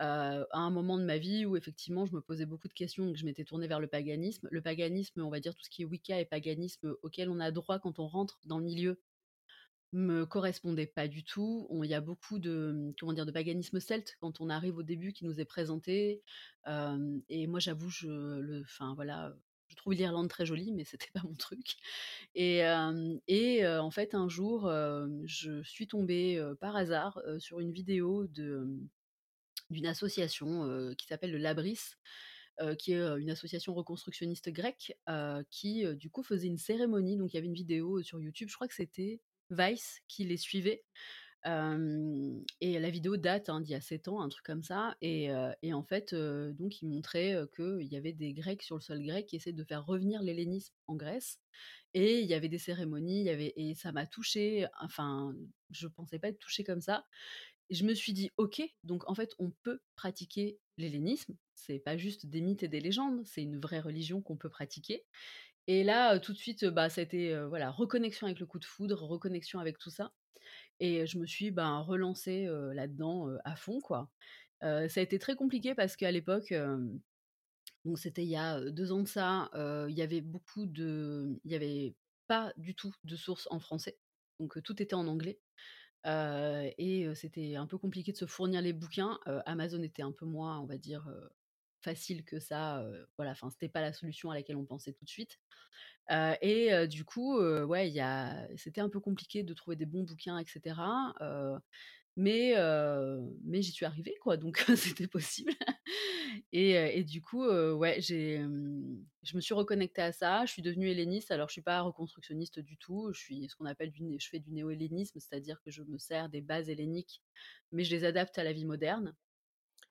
Heu, 0.00 0.04
à 0.50 0.58
un 0.58 0.70
moment 0.70 0.98
de 0.98 1.04
ma 1.04 1.18
vie 1.18 1.44
où 1.46 1.56
effectivement 1.56 2.06
je 2.06 2.14
me 2.14 2.20
posais 2.20 2.46
beaucoup 2.46 2.68
de 2.68 2.72
questions 2.72 3.12
que 3.12 3.18
je 3.18 3.24
m'étais 3.26 3.44
tournée 3.44 3.68
vers 3.68 3.80
le 3.80 3.86
paganisme. 3.88 4.48
Le 4.50 4.62
paganisme, 4.62 5.20
on 5.22 5.30
va 5.30 5.40
dire 5.40 5.54
tout 5.54 5.62
ce 5.64 5.70
qui 5.70 5.82
est 5.82 5.84
Wicca 5.84 6.18
et 6.20 6.24
paganisme 6.24 6.94
auquel 7.02 7.28
on 7.30 7.40
a 7.40 7.50
droit 7.50 7.78
quand 7.78 7.98
on 7.98 8.06
rentre 8.08 8.40
dans 8.46 8.58
le 8.58 8.64
milieu, 8.64 9.00
me 9.92 10.24
correspondait 10.24 10.86
pas 10.86 11.08
du 11.08 11.24
tout. 11.24 11.68
Il 11.84 11.90
y 11.90 11.94
a 11.94 12.00
beaucoup 12.00 12.38
de, 12.38 12.94
comment 12.98 13.12
dire? 13.12 13.26
De 13.26 13.32
paganisme 13.32 13.80
celte 13.80 14.16
quand 14.20 14.40
on 14.40 14.48
arrive 14.50 14.78
au 14.78 14.82
début 14.82 15.12
qui 15.12 15.24
nous 15.26 15.40
est 15.40 15.44
présenté. 15.44 16.22
Et 17.28 17.46
moi 17.46 17.60
j'avoue 17.60 17.90
je 17.90 18.08
le 18.08 18.62
enfin 18.62 18.94
voilà, 18.94 19.34
je 19.68 19.76
trouve 19.76 19.92
l'Irlande 19.94 20.28
très 20.28 20.46
jolie, 20.46 20.72
mais 20.72 20.84
c'était 20.84 21.10
pas 21.14 21.22
mon 21.24 21.34
truc 21.34 21.76
et 22.34 22.64
en 22.66 23.90
fait 23.90 24.14
un 24.14 24.28
jour, 24.28 24.70
je 25.26 25.62
suis 25.64 25.86
tombée, 25.88 26.42
par 26.60 26.76
hasard, 26.76 27.20
sur 27.38 27.60
une 27.60 27.72
vidéo 27.72 28.26
de, 28.26 28.66
d'une 29.72 29.86
association, 29.86 30.94
qui 30.96 31.06
s'appelle 31.06 31.32
le 31.32 31.38
Labris, 31.38 31.80
qui 32.78 32.92
est, 32.92 33.00
une 33.18 33.30
association 33.30 33.74
reconstructionniste 33.74 34.50
grecque, 34.50 34.96
qui, 35.50 35.84
du 35.96 36.10
coup 36.10 36.22
faisait 36.22 36.48
une 36.48 36.58
cérémonie. 36.58 37.16
Donc 37.16 37.32
il 37.32 37.36
y 37.36 37.38
avait 37.38 37.48
une 37.48 37.54
vidéo 37.54 38.02
sur 38.02 38.20
YouTube, 38.20 38.48
je 38.48 38.54
crois 38.54 38.68
que 38.68 38.74
c'était 38.74 39.20
Vice 39.50 40.00
qui 40.08 40.24
les 40.24 40.36
suivait. 40.36 40.84
Et 41.44 42.78
la 42.78 42.90
vidéo 42.90 43.16
date, 43.16 43.48
hein, 43.48 43.60
d'il 43.60 43.72
y 43.72 43.74
a 43.74 43.80
7 43.80 44.06
ans, 44.06 44.20
un 44.20 44.28
truc 44.28 44.44
comme 44.44 44.62
ça 44.62 44.96
et 45.00 45.28
et 45.62 45.74
en 45.74 45.82
fait, 45.82 46.14
donc 46.14 46.80
ils 46.82 46.86
montraient, 46.86 47.34
heu, 47.34 47.50
qu'il 47.56 47.88
y 47.92 47.96
avait 47.96 48.12
des 48.12 48.32
Grecs 48.32 48.62
sur 48.62 48.76
le 48.76 48.80
sol 48.80 49.02
grec 49.02 49.26
qui 49.26 49.36
essaient 49.36 49.52
de 49.52 49.64
faire 49.64 49.84
revenir 49.84 50.22
l'hellénisme 50.22 50.74
en 50.86 50.94
Grèce 50.94 51.40
et 51.94 52.20
il 52.20 52.26
y 52.26 52.34
avait 52.34 52.48
des 52.48 52.58
cérémonies, 52.58 53.20
il 53.20 53.26
y 53.26 53.30
avait 53.30 53.52
et 53.56 53.74
ça 53.74 53.92
m'a 53.92 54.06
touchée, 54.06 54.66
enfin, 54.80 55.34
je 55.70 55.88
pensais 55.88 56.18
pas 56.18 56.28
être 56.28 56.38
touchée 56.38 56.64
comme 56.64 56.80
ça 56.80 57.04
je 57.72 57.84
me 57.84 57.94
suis 57.94 58.12
dit: 58.14 58.30
«OK, 58.38 58.62
donc 58.84 59.08
en 59.10 59.14
fait, 59.14 59.34
on 59.38 59.52
peut 59.62 59.80
pratiquer 59.96 60.60
l'hellénisme, 60.78 61.36
c'est 61.54 61.78
pas 61.80 61.96
juste 61.98 62.26
des 62.26 62.40
mythes 62.42 62.62
et 62.64 62.68
des 62.68 62.80
légendes, 62.80 63.22
c'est 63.26 63.42
une 63.42 63.60
vraie 63.60 63.80
religion 63.80 64.22
qu'on 64.22 64.36
peut 64.38 64.50
pratiquer» 64.50 65.06
et 65.68 65.84
là, 65.84 66.18
tout 66.20 66.32
de 66.32 66.38
suite, 66.38 66.64
bah, 66.66 66.90
ça 66.90 67.00
a 67.02 67.04
été, 67.04 67.34
heu, 67.34 67.46
voilà, 67.46 67.70
reconnexion 67.70 68.26
avec 68.26 68.40
le 68.40 68.46
coup 68.46 68.58
de 68.60 68.64
foudre, 68.66 69.02
reconnexion 69.02 69.60
avec 69.60 69.78
tout 69.78 69.90
ça 69.90 70.12
et 70.80 71.06
je 71.06 71.18
me 71.18 71.26
suis, 71.26 71.50
ben, 71.52 71.80
relancée, 71.80 72.46
là-dedans, 72.74 73.28
à 73.44 73.56
fond, 73.56 73.80
quoi. 73.80 74.10
Ça 74.62 74.68
a 74.96 75.00
été 75.02 75.18
très 75.20 75.36
compliqué 75.36 75.74
parce 75.76 75.96
qu'à 75.96 76.12
l'époque, 76.12 76.54
donc 77.84 77.98
c'était 77.98 78.22
il 78.24 78.28
y 78.28 78.36
a, 78.36 78.60
heu, 78.60 78.70
2 78.72 78.92
ans 78.92 79.02
de 79.02 79.08
ça, 79.08 79.50
il 79.88 79.94
y 79.94 80.02
avait 80.02 80.20
beaucoup 80.20 80.66
de 80.66 81.40
il 81.44 81.50
y 81.52 81.54
avait 81.54 81.94
pas 82.28 82.52
du 82.56 82.74
tout 82.74 82.94
de 83.04 83.16
sources 83.16 83.48
en 83.50 83.58
français, 83.60 83.98
donc 84.40 84.62
tout 84.62 84.80
était 84.82 84.94
en 84.94 85.06
anglais. 85.08 85.40
Et 86.04 87.06
c'était 87.14 87.56
un 87.56 87.66
peu 87.66 87.78
compliqué 87.78 88.12
de 88.12 88.16
se 88.16 88.26
fournir 88.26 88.62
les 88.62 88.72
bouquins. 88.72 89.18
Amazon 89.46 89.82
était 89.82 90.02
un 90.02 90.12
peu 90.12 90.26
moins, 90.26 90.60
on 90.60 90.66
va 90.66 90.78
dire, 90.78 91.08
facile 91.80 92.24
que 92.24 92.38
ça, 92.40 92.84
voilà, 93.16 93.32
enfin, 93.32 93.50
c'était 93.50 93.68
pas 93.68 93.80
la 93.80 93.92
solution 93.92 94.30
à 94.30 94.34
laquelle 94.34 94.56
on 94.56 94.66
pensait 94.66 94.92
tout 94.92 95.04
de 95.04 95.10
suite. 95.10 95.38
Et 96.10 96.86
du 96.88 97.04
coup, 97.04 97.38
ouais, 97.40 97.92
c'était 98.56 98.80
un 98.80 98.88
peu 98.88 99.00
compliqué 99.00 99.42
de 99.42 99.54
trouver 99.54 99.76
des 99.76 99.86
bons 99.86 100.04
bouquins 100.04 100.38
et 100.38 100.44
cetera, 100.46 101.14
heu, 101.20 101.58
mais 102.16 102.54
mais 103.44 103.62
j'y 103.62 103.72
suis 103.72 103.86
arrivée, 103.86 104.14
quoi, 104.20 104.36
donc 104.36 104.58
c'était 104.76 105.08
possible 105.08 105.52
et 106.52 106.72
et 106.98 107.04
du 107.04 107.20
coup, 107.22 107.44
ouais, 107.46 108.00
j'ai, 108.00 108.38
je 109.22 109.36
me 109.36 109.40
suis 109.40 109.54
reconnectée 109.54 110.02
à 110.02 110.12
ça. 110.12 110.44
Je 110.46 110.52
suis 110.52 110.62
devenue 110.62 110.90
helléniste. 110.90 111.30
Alors 111.30 111.48
je 111.48 111.52
suis 111.52 111.62
pas 111.62 111.80
reconstructionniste 111.80 112.60
du 112.60 112.76
tout, 112.76 113.10
je 113.12 113.20
suis 113.20 113.48
ce 113.48 113.56
qu'on 113.56 113.66
appelle 113.66 113.90
du 113.90 114.02
je 114.18 114.28
fais 114.28 114.38
du 114.38 114.52
néo-hellénisme, 114.52 115.18
c'est-à-dire 115.20 115.60
que 115.62 115.70
je 115.70 115.82
me 115.82 115.98
sers 115.98 116.28
des 116.28 116.40
bases 116.40 116.68
helléniques, 116.68 117.22
mais 117.72 117.84
je 117.84 117.94
les 117.94 118.04
adapte 118.04 118.38
à 118.38 118.44
la 118.44 118.52
vie 118.52 118.64
moderne. 118.64 119.14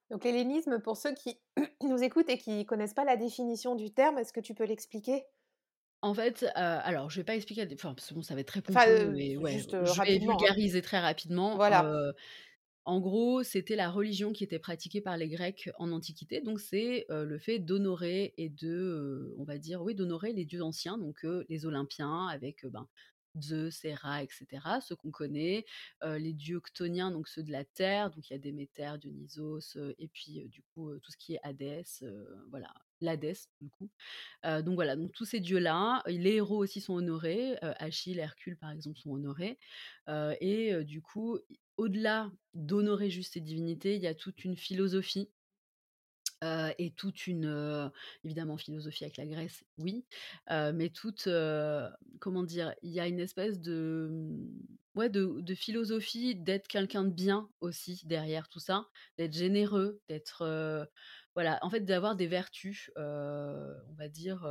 Donc 0.09 0.25
l'hellénisme, 0.25 0.79
pour 0.81 0.97
ceux 0.97 1.13
qui 1.13 1.39
nous 1.81 2.03
écoutent 2.03 2.29
et 2.29 2.37
qui 2.37 2.65
connaissent 2.65 2.93
pas 2.93 3.05
la 3.05 3.17
définition 3.17 3.75
du 3.75 3.93
terme, 3.93 4.17
est-ce 4.17 4.33
que 4.33 4.41
tu 4.41 4.53
peux 4.53 4.65
l'expliquer? 4.65 5.23
En 6.01 6.13
fait, 6.13 6.45
alors 6.55 7.09
je 7.09 7.17
vais 7.17 7.23
pas 7.23 7.35
expliquer 7.35 7.67
enfin, 7.73 7.93
parce 7.93 8.09
que 8.09 8.13
bon, 8.13 8.21
ça 8.21 8.33
va 8.33 8.41
être 8.41 8.47
très 8.47 8.61
Enfin, 8.67 8.85
pompeux, 8.85 9.09
heu, 9.09 9.11
mais 9.11 9.37
ouais, 9.37 9.53
juste, 9.53 9.71
je 9.71 9.77
vais 9.77 9.91
rapidement, 9.91 10.33
hein. 10.33 10.37
vulgariser 10.37 10.81
très 10.81 10.99
rapidement. 10.99 11.55
Voilà. 11.55 12.13
En 12.83 12.99
gros, 12.99 13.43
c'était 13.43 13.75
la 13.75 13.91
religion 13.91 14.33
qui 14.33 14.43
était 14.43 14.57
pratiquée 14.57 15.01
par 15.01 15.15
les 15.15 15.29
Grecs 15.29 15.69
en 15.77 15.91
Antiquité, 15.91 16.41
donc 16.41 16.59
c'est, 16.59 17.05
le 17.09 17.37
fait 17.37 17.59
d'honorer 17.59 18.33
et 18.37 18.49
de, 18.49 19.35
on 19.37 19.43
va 19.43 19.59
dire, 19.59 19.83
oui, 19.83 19.93
d'honorer 19.93 20.33
les 20.33 20.45
dieux 20.45 20.63
anciens, 20.63 20.97
donc 20.97 21.23
les 21.47 21.65
Olympiens 21.67 22.25
avec, 22.25 22.65
ben, 22.65 22.87
Zeus, 23.39 23.85
Héra 23.85 24.23
et 24.23 24.27
cetera, 24.31 24.81
ceux 24.81 24.95
qu'on 24.95 25.11
connaît. 25.11 25.63
Les 26.03 26.33
dieux 26.33 26.59
chthoniens, 26.65 27.11
donc 27.11 27.27
ceux 27.27 27.43
de 27.43 27.51
la 27.51 27.65
terre, 27.65 28.09
donc 28.09 28.27
il 28.29 28.33
y 28.33 28.35
a 28.35 28.39
Déméter, 28.39 28.97
Dionysos, 28.99 29.77
et 29.99 30.07
puis, 30.07 30.47
du 30.49 30.63
coup, 30.73 30.97
tout 30.97 31.11
ce 31.11 31.17
qui 31.17 31.35
est 31.35 31.39
Hadès, 31.43 31.83
voilà, 32.49 32.73
l'Hadès, 33.01 33.49
du 33.61 33.69
coup. 33.69 33.89
Donc 34.43 34.75
voilà, 34.75 34.95
donc 34.95 35.11
tous 35.11 35.25
ces 35.25 35.39
dieux-là, 35.39 36.03
les 36.07 36.35
héros 36.35 36.57
aussi 36.57 36.81
sont 36.81 36.93
honorés, 36.93 37.57
Achille, 37.61 38.19
Hercule 38.19 38.57
par 38.57 38.71
exemple 38.71 38.99
sont 38.99 39.11
honorés, 39.11 39.57
et 40.09 40.83
du 40.83 41.01
coup, 41.01 41.37
au-delà 41.77 42.31
d'honorer 42.53 43.09
juste 43.09 43.33
ces 43.33 43.41
divinités, 43.41 43.95
il 43.95 44.01
y 44.01 44.07
a 44.07 44.15
toute 44.15 44.43
une 44.45 44.55
philosophie 44.55 45.29
et 46.43 46.91
toute 46.95 47.27
une, 47.27 47.91
évidemment 48.23 48.57
philosophie 48.57 49.03
avec 49.03 49.17
la 49.17 49.27
Grèce, 49.27 49.63
oui, 49.77 50.05
mais 50.49 50.89
toute, 50.89 51.29
comment 52.19 52.43
dire? 52.43 52.73
Il 52.81 52.91
y 52.91 52.99
a 52.99 53.07
une 53.07 53.19
espèce 53.19 53.59
de, 53.59 54.09
mmh, 54.11 54.47
ouais, 54.95 55.09
de 55.09 55.55
philosophie 55.55 56.35
d'être 56.35 56.67
quelqu'un 56.67 57.03
de 57.03 57.13
bien 57.13 57.47
aussi 57.59 58.01
derrière 58.05 58.49
tout 58.49 58.59
ça, 58.59 58.87
d'être 59.19 59.33
généreux, 59.33 60.01
d'être, 60.09 60.89
voilà, 61.35 61.59
en 61.61 61.69
fait, 61.69 61.81
d'avoir 61.81 62.15
des 62.15 62.27
vertus, 62.27 62.91
on 62.97 63.93
va 63.97 64.09
dire, 64.09 64.47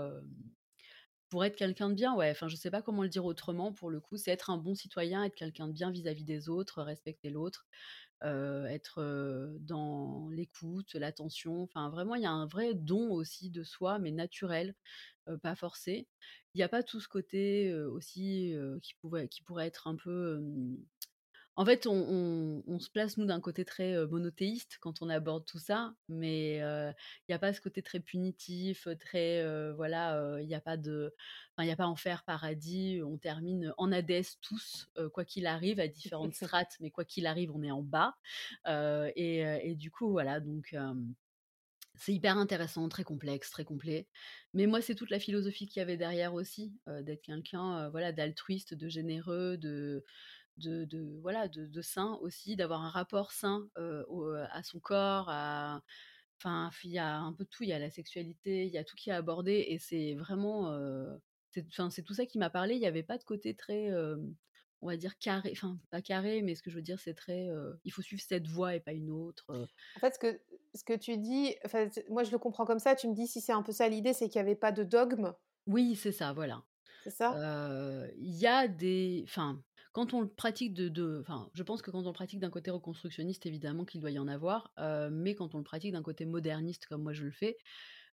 pour 1.28 1.44
être 1.44 1.56
quelqu'un 1.56 1.90
de 1.90 1.94
bien, 1.94 2.14
ouais, 2.16 2.30
enfin, 2.30 2.48
je 2.48 2.56
sais 2.56 2.70
pas 2.72 2.82
comment 2.82 3.02
le 3.04 3.08
dire 3.08 3.24
autrement 3.24 3.72
pour 3.72 3.90
le 3.90 4.00
coup, 4.00 4.16
c'est 4.16 4.32
être 4.32 4.50
un 4.50 4.58
bon 4.58 4.74
citoyen, 4.74 5.24
être 5.24 5.36
quelqu'un 5.36 5.68
de 5.68 5.72
bien 5.72 5.90
vis-à-vis 5.92 6.24
des 6.24 6.48
autres, 6.48 6.82
respecter 6.82 7.30
l'autre, 7.30 7.68
être, 8.22 9.56
dans 9.60 10.28
l'écoute, 10.30 10.94
l'attention, 10.94 11.62
enfin 11.62 11.90
vraiment 11.90 12.16
il 12.16 12.22
y 12.22 12.26
a 12.26 12.32
un 12.32 12.46
vrai 12.46 12.74
don 12.74 13.12
aussi 13.12 13.50
de 13.50 13.62
soi, 13.64 13.98
mais 14.00 14.10
naturel, 14.12 14.74
pas 15.42 15.56
forcé. 15.56 16.08
Il 16.54 16.60
y 16.60 16.64
a 16.64 16.68
pas 16.68 16.82
tout 16.82 17.00
ce 17.00 17.08
côté, 17.08 17.72
aussi, 17.74 18.54
qui 18.82 18.94
qui 19.30 19.42
pourrait 19.44 19.66
être 19.66 19.86
un 19.88 19.96
peu, 19.96 20.40
en 21.56 21.64
fait, 21.64 21.86
on 21.86 21.92
on 21.92 22.62
on 22.66 22.78
se 22.78 22.90
place 22.90 23.16
nous 23.16 23.26
d'un 23.26 23.40
côté 23.40 23.64
très, 23.64 24.06
monothéiste 24.06 24.78
quand 24.80 25.02
on 25.02 25.08
aborde 25.08 25.44
tout 25.44 25.58
ça, 25.58 25.94
mais 26.08 26.56
il 26.56 27.30
y 27.30 27.32
a 27.32 27.38
pas 27.38 27.52
ce 27.52 27.60
côté 27.60 27.82
très 27.82 28.00
punitif, 28.00 28.88
très, 28.98 29.72
voilà, 29.72 30.38
il 30.40 30.48
y 30.48 30.54
a 30.54 30.60
pas 30.60 30.76
de 30.76 31.14
enfin, 31.56 31.64
il 31.64 31.68
y 31.68 31.72
a 31.72 31.76
pas 31.76 31.86
enfer, 31.86 32.24
paradis, 32.24 33.00
on 33.04 33.18
termine 33.18 33.74
en 33.78 33.92
Hadès 33.92 34.22
tous, 34.40 34.88
quoi 35.12 35.24
qu'il 35.24 35.46
arrive, 35.46 35.80
à 35.80 35.88
différentes 35.88 36.34
strates, 36.34 36.76
mais 36.80 36.90
quoi 36.90 37.04
qu'il 37.04 37.26
arrive, 37.26 37.50
on 37.54 37.62
est 37.62 37.70
en 37.70 37.82
bas, 37.82 38.16
et 38.66 39.40
et 39.40 39.74
du 39.74 39.90
coup, 39.90 40.10
voilà, 40.10 40.40
donc 40.40 40.74
c'est 41.96 42.14
hyper 42.14 42.38
intéressant, 42.38 42.88
très 42.88 43.04
complexe, 43.04 43.50
très 43.50 43.64
complet, 43.64 44.08
mais 44.54 44.66
moi, 44.66 44.80
c'est 44.80 44.94
toute 44.94 45.10
la 45.10 45.18
philosophie 45.20 45.66
qu'il 45.66 45.80
y 45.80 45.82
avait 45.82 45.98
derrière 45.98 46.32
aussi, 46.34 46.72
d'être 46.86 47.22
quelqu'un, 47.22 47.90
voilà, 47.90 48.12
d'altruiste, 48.12 48.74
de 48.74 48.88
généreux, 48.88 49.58
de 49.58 50.04
de 50.56 50.84
de 50.84 51.18
voilà, 51.22 51.48
de 51.48 51.66
de 51.66 51.82
sain 51.82 52.18
aussi, 52.22 52.56
d'avoir 52.56 52.82
un 52.82 52.90
rapport 52.90 53.32
sain, 53.32 53.68
au 54.08 54.32
à 54.34 54.62
son 54.62 54.80
corps, 54.80 55.28
à 55.30 55.82
enfin, 56.38 56.70
il 56.84 56.90
y 56.90 56.98
a 56.98 57.18
un 57.18 57.32
peu 57.32 57.44
de 57.44 57.48
tout, 57.50 57.64
il 57.64 57.68
y 57.68 57.72
a 57.72 57.78
la 57.78 57.90
sexualité, 57.90 58.66
il 58.66 58.72
y 58.72 58.78
a 58.78 58.84
tout 58.84 58.96
qui 58.96 59.10
est 59.10 59.12
abordé 59.12 59.66
et 59.68 59.78
c'est 59.78 60.14
vraiment, 60.14 60.72
c'est 61.52 62.02
tout 62.02 62.14
ça 62.14 62.26
qui 62.26 62.38
m'a 62.38 62.50
parlé. 62.50 62.74
Il 62.76 62.80
y 62.80 62.86
avait 62.86 63.02
pas 63.02 63.18
de 63.18 63.24
côté 63.24 63.54
très, 63.54 63.90
on 64.82 64.86
va 64.86 64.96
dire 64.96 65.18
carré, 65.18 65.50
enfin 65.52 65.78
pas 65.90 66.00
carré, 66.00 66.40
mais 66.40 66.54
ce 66.54 66.62
que 66.62 66.70
je 66.70 66.76
veux 66.76 66.82
dire, 66.82 66.98
c'est 66.98 67.14
très, 67.14 67.48
il 67.84 67.92
faut 67.92 68.00
suivre 68.02 68.22
cette 68.26 68.46
voie 68.46 68.74
et 68.74 68.80
pas 68.80 68.92
une 68.92 69.10
autre. 69.10 69.68
En 69.96 70.00
fait, 70.00 70.14
ce 70.14 70.18
que 70.18 70.40
ce 70.74 70.84
que 70.84 70.96
tu 70.96 71.18
dis, 71.18 71.56
moi 72.08 72.22
je 72.24 72.30
le 72.30 72.38
comprends 72.38 72.64
comme 72.64 72.78
ça, 72.78 72.94
tu 72.94 73.08
me 73.08 73.14
dis 73.14 73.26
si 73.26 73.40
c'est 73.40 73.52
un 73.52 73.62
peu 73.62 73.72
ça 73.72 73.88
l'idée, 73.88 74.12
c'est 74.12 74.28
qu'il 74.28 74.38
y 74.38 74.42
avait 74.42 74.54
pas 74.54 74.72
de 74.72 74.84
dogme? 74.84 75.34
Oui, 75.66 75.94
c'est 75.96 76.12
ça, 76.12 76.32
voilà. 76.32 76.62
C'est 77.02 77.10
ça? 77.10 77.36
Il 78.16 78.34
y 78.36 78.46
a 78.46 78.68
des 78.68 79.22
enfin, 79.26 79.62
quand 79.92 80.14
on 80.14 80.20
le 80.20 80.28
pratique 80.28 80.72
de 80.74 81.24
je 81.54 81.62
pense 81.62 81.82
que 81.82 81.90
quand 81.90 82.02
on 82.04 82.08
le 82.08 82.12
pratique 82.12 82.40
d'un 82.40 82.50
côté 82.50 82.70
reconstructionniste, 82.70 83.46
évidemment 83.46 83.84
qu'il 83.84 84.00
doit 84.00 84.10
y 84.12 84.18
en 84.18 84.28
avoir, 84.28 84.72
heu, 84.78 85.10
mais 85.10 85.34
quand 85.34 85.54
on 85.54 85.58
le 85.58 85.64
pratique 85.64 85.92
d'un 85.92 86.02
côté 86.02 86.26
moderniste 86.26 86.86
comme 86.86 87.02
moi 87.02 87.12
je 87.12 87.24
le 87.24 87.32
fais, 87.32 87.56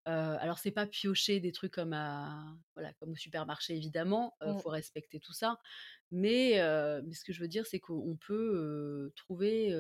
heu, 0.08 0.12
alors 0.12 0.60
c'est 0.60 0.72
pas 0.72 0.88
piocher 0.88 1.40
des 1.40 1.52
trucs 1.52 1.74
comme 1.74 1.94
à 1.94 2.58
voilà, 2.76 2.94
comme 2.96 3.12
au 3.12 3.16
supermarché 3.16 3.76
évidemment, 3.76 4.38
heu, 4.44 4.54
Mmh. 4.54 4.62
faut 4.62 4.70
respecter 4.70 5.20
tout 5.20 5.34
ça, 5.34 5.60
mais 6.12 6.62
heu, 6.62 7.02
mais 7.06 7.14
ce 7.16 7.24
que 7.26 7.34
je 7.34 7.42
veux 7.42 7.48
dire, 7.50 7.66
c'est 7.68 7.80
qu'on 7.80 8.18
peut, 8.18 9.12
trouver, 9.16 9.72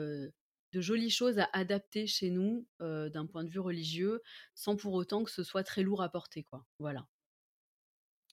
de 0.74 0.82
jolies 0.82 1.10
choses 1.10 1.40
à 1.40 1.50
adapter 1.54 2.08
chez 2.08 2.30
nous, 2.30 2.68
d'un 2.80 3.26
point 3.28 3.44
de 3.44 3.50
vue 3.50 3.60
religieux, 3.60 4.22
sans 4.56 4.76
pour 4.76 4.94
autant 4.94 5.24
que 5.24 5.32
ce 5.32 5.44
soit 5.44 5.64
très 5.64 5.84
lourd 5.84 6.02
à 6.04 6.10
porter, 6.10 6.44
quoi. 6.44 6.66
Voilà. 6.80 7.08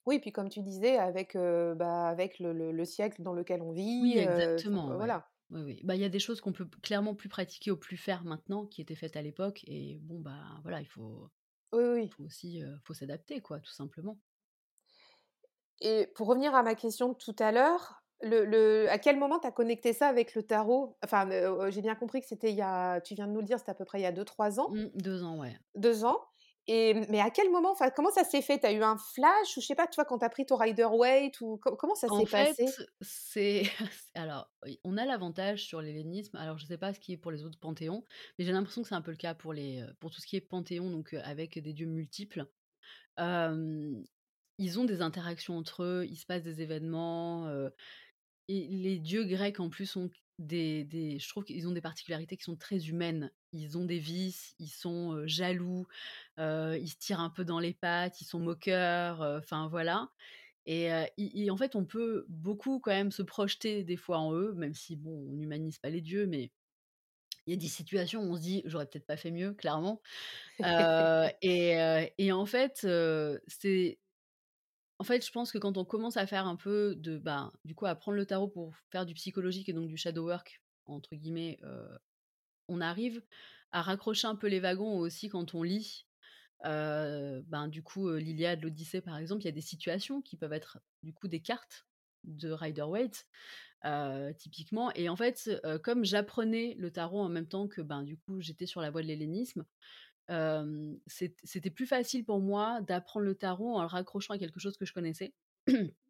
Oui, 0.07 0.19
puis 0.21 0.33
comme 0.33 0.49
tu 0.49 0.63
disais, 0.63 0.97
avec, 0.99 1.37
bah, 1.37 2.09
avec 2.09 2.39
le 2.39 2.53
le 2.53 2.73
le 2.73 2.85
siècle 2.85 3.23
dans 3.23 3.33
lequel 3.33 3.63
on 3.63 3.73
Oui, 4.01 4.19
vit, 4.19 4.21
enfin, 4.69 4.81
exactement, 4.81 4.97
ouais. 4.97 4.97
voilà. 4.97 5.29
Oui, 5.51 5.61
oui. 5.63 5.81
Bah, 5.85 5.95
il 5.95 6.01
y 6.01 6.05
a 6.05 6.09
des 6.09 6.19
choses 6.19 6.41
qu'on 6.41 6.53
peut 6.53 6.67
clairement 6.83 7.15
plus 7.15 7.29
pratiquer 7.29 7.71
ou 7.71 7.77
plus 7.77 7.97
faire 7.97 8.25
maintenant, 8.25 8.67
qui 8.67 8.81
étaient 8.81 8.95
faites 8.95 9.17
à 9.17 9.23
l'époque 9.23 9.63
et 9.67 9.99
bon, 10.03 10.21
bah, 10.21 10.59
voilà, 10.63 10.81
il 10.81 10.87
faut 10.87 11.31
Oui, 11.73 11.83
oui, 11.85 11.91
oui. 11.95 12.17
faut 12.17 12.25
aussi, 12.25 12.63
faut 12.85 12.95
s'adapter 12.95 13.41
quoi, 13.43 13.61
tout 13.61 13.73
simplement. 13.73 14.21
Et 15.81 16.07
pour 16.15 16.29
revenir 16.29 16.55
à 16.55 16.63
ma 16.63 16.75
question 16.75 17.09
de 17.11 17.15
tout 17.15 17.35
à 17.39 17.53
l'heure, 17.53 18.05
le 18.21 18.45
le 18.45 18.89
à 18.91 18.99
quel 18.99 19.19
moment 19.19 19.39
tu 19.41 19.47
as 19.47 19.53
connecté 19.53 19.93
ça 19.93 20.09
avec 20.09 20.35
le 20.35 20.43
tarot? 20.45 20.97
Enfin, 21.05 21.29
j'ai 21.71 21.83
bien 21.83 21.95
compris 21.97 22.21
que 22.21 22.27
c'était 22.27 22.51
il 22.51 22.57
y 22.57 22.63
a 22.63 23.01
tu 23.01 23.15
viens 23.15 23.27
de 23.27 23.33
nous 23.33 23.41
le 23.41 23.47
dire, 23.47 23.59
c'était 23.59 23.73
à 23.73 23.75
peu 23.75 23.85
près 23.85 23.99
il 24.01 24.03
y 24.03 24.07
a 24.07 24.13
deux 24.13 24.25
trois 24.25 24.61
ans, 24.61 24.71
Mmh, 24.71 24.91
2 24.97 25.23
ans, 25.23 25.39
ouais. 25.39 25.57
2 25.75 26.05
ans 26.05 26.21
et 26.67 26.95
mais 27.11 27.21
à 27.21 27.31
quel 27.31 27.51
moment, 27.51 27.73
enfin, 27.73 27.91
comment 27.91 28.11
ça 28.11 28.25
s'est 28.25 28.43
fait? 28.43 28.61
Tu 28.61 28.67
as 28.67 28.73
eu 28.73 28.83
un 28.83 28.97
flash 28.99 29.57
ou 29.57 29.61
je 29.61 29.67
sais 29.67 29.75
pas, 29.75 29.87
tu 29.87 29.97
vois, 29.97 30.05
quand 30.05 30.19
tu 30.19 30.25
as 30.25 30.31
pris 30.31 30.47
ton 30.47 30.57
Rider-Waite 30.57 31.41
ou 31.41 31.59
co 31.59 31.77
comment 31.77 31.95
ça 31.95 32.09
s'est 32.11 32.27
passé? 32.27 32.77
c'est 33.01 33.63
alors, 34.15 34.53
on 34.85 34.97
a 34.97 35.05
l'avantage 35.05 35.65
sur 35.65 35.81
l'hellénisme, 35.83 36.37
alors 36.37 36.59
je 36.59 36.67
sais 36.67 36.79
pas 36.79 36.93
ce 36.95 37.01
qui 37.01 37.13
est 37.13 37.17
pour 37.17 37.31
les 37.33 37.45
autres 37.45 37.59
panthéons, 37.59 38.05
mais 38.39 38.45
j'ai 38.45 38.53
l'impression 38.53 38.83
que 38.83 38.89
c'est 38.89 38.95
un 38.95 39.03
peu 39.03 39.11
le 39.11 39.17
cas 39.17 39.35
pour 39.35 39.53
les, 39.53 39.81
heu, 39.83 39.95
pour 40.01 40.11
tout 40.11 40.21
ce 40.21 40.27
qui 40.27 40.37
est 40.37 40.41
panthéon, 40.41 40.91
donc 40.91 41.15
heu, 41.15 41.21
avec 41.25 41.59
des 41.59 41.73
dieux 41.73 41.87
multiples. 41.87 42.47
Ils 44.59 44.79
ont 44.79 44.85
des 44.85 45.03
interactions 45.03 45.57
entre 45.57 45.83
eux, 45.83 46.07
il 46.09 46.17
se 46.17 46.27
passe 46.27 46.43
des 46.43 46.61
événements, 46.63 47.49
heu 47.49 47.73
et 48.49 48.69
les 48.69 48.99
dieux 49.01 49.25
grecs 49.25 49.61
en 49.61 49.71
plus 49.71 49.97
ont 49.97 50.11
des 50.43 50.85
des 50.85 51.19
je 51.19 51.29
trouve 51.29 51.45
qu'ils 51.45 51.69
ont 51.69 51.73
des 51.73 51.81
particularités 51.81 52.37
qui 52.37 52.45
sont 52.45 52.57
très 52.57 52.89
humaines. 52.89 53.33
Ils 53.53 53.79
ont 53.79 53.85
des 53.85 53.99
vices, 53.99 54.55
ils 54.59 54.69
sont, 54.69 55.27
jaloux, 55.27 55.87
ils 56.39 56.89
se 56.89 56.97
tirent 56.99 57.21
un 57.21 57.31
peu 57.31 57.45
dans 57.45 57.59
les 57.61 57.75
pattes, 57.75 58.21
ils 58.21 58.25
sont 58.27 58.41
moqueurs, 58.41 59.21
enfin 59.23 59.69
voilà 59.69 60.11
et 60.67 60.87
et 61.19 61.45
et 61.45 61.51
en 61.51 61.57
fait, 61.59 61.77
on 61.77 61.85
peut 61.87 62.27
beaucoup 62.29 62.81
quand 62.81 62.93
même 62.93 63.13
se 63.13 63.23
projeter 63.23 63.85
des 63.85 63.97
fois 63.99 64.19
en 64.19 64.35
eux, 64.35 64.55
même 64.55 64.75
si 64.75 64.97
bon, 64.97 65.13
on 65.31 65.35
n'humanise 65.35 65.79
pas 65.79 65.91
les 65.91 66.01
dieux, 66.03 66.27
mais 66.27 66.53
il 67.47 67.53
y 67.55 67.57
a 67.57 67.61
des 67.61 67.69
situations 67.69 68.23
où 68.23 68.33
on 68.33 68.37
se 68.37 68.41
dit: 68.43 68.63
«J'aurais 68.67 68.87
peut-être 68.87 69.07
pas 69.07 69.17
fait 69.17 69.31
mieux», 69.33 69.55
clairement. 69.55 70.01
Et 71.43 72.13
et 72.19 72.33
en 72.33 72.47
fait, 72.47 72.87
c'est 73.49 74.01
en 75.03 75.05
fait, 75.05 75.27
je 75.27 75.33
pense 75.33 75.51
que 75.51 75.59
quand 75.59 75.77
on 75.79 75.85
commence 75.85 76.17
à 76.17 76.29
faire 76.29 76.47
un 76.47 76.55
peu 76.55 76.95
de, 76.95 77.19
ben, 77.19 77.53
du 77.65 77.75
coup, 77.75 77.87
à 77.87 77.97
prendre 77.97 78.17
le 78.17 78.25
tarot 78.25 78.47
pour 78.47 78.73
faire 78.93 79.05
du 79.05 79.15
psychologique 79.15 79.69
et 79.69 79.73
donc 79.73 79.89
du 79.89 79.97
«shadow 79.97 80.25
work» 80.27 80.63
entre 80.87 81.17
guillemets, 81.17 81.59
heu, 81.65 81.89
on 82.69 82.81
arrive 82.81 83.23
à 83.73 83.83
raccrocher 83.83 84.27
un 84.29 84.37
peu 84.37 84.49
les 84.49 84.61
wagons 84.61 84.99
aussi 84.99 85.29
quand 85.29 85.55
on 85.55 85.63
lit. 85.65 86.07
Heu, 86.67 87.43
ben, 87.49 87.69
du 87.69 87.83
coup, 87.83 88.09
heu, 88.11 88.19
l'Iliade, 88.19 88.63
l'Odyssée, 88.63 89.01
par 89.03 89.19
exemple, 89.19 89.43
il 89.43 89.47
y 89.47 89.49
a 89.49 89.53
des 89.53 89.61
situations 89.63 90.23
qui 90.23 90.37
peuvent 90.37 90.53
être, 90.55 90.81
du 91.03 91.15
coup, 91.15 91.29
des 91.29 91.41
cartes 91.43 91.87
de 92.25 92.51
Rider-Waite, 92.53 93.27
heu, 93.87 94.35
typiquement 94.39 94.93
et 94.95 95.09
en 95.09 95.17
fait, 95.17 95.51
comme 95.85 96.05
j'apprenais 96.05 96.75
le 96.79 96.93
tarot 96.93 97.21
en 97.23 97.29
même 97.31 97.49
temps 97.49 97.69
que, 97.69 97.83
ben, 97.83 98.03
du 98.05 98.19
coup, 98.19 98.41
j'étais 98.41 98.67
sur 98.67 98.81
la 98.83 98.91
voie 98.91 99.03
de 99.03 99.09
l'hellénisme, 99.09 99.65
c'était 101.07 101.71
plus 101.71 101.87
facile 101.87 102.25
pour 102.25 102.41
moi 102.41 102.81
d'apprendre 102.83 103.27
le 103.27 103.35
tarot 103.35 103.75
en 103.77 103.83
le 103.83 103.87
raccrochant 103.89 104.35
à 104.35 104.39
quelque 104.39 104.61
chose 104.61 104.77
que 104.77 104.85
je 104.87 104.93
connaissais. 104.93 105.35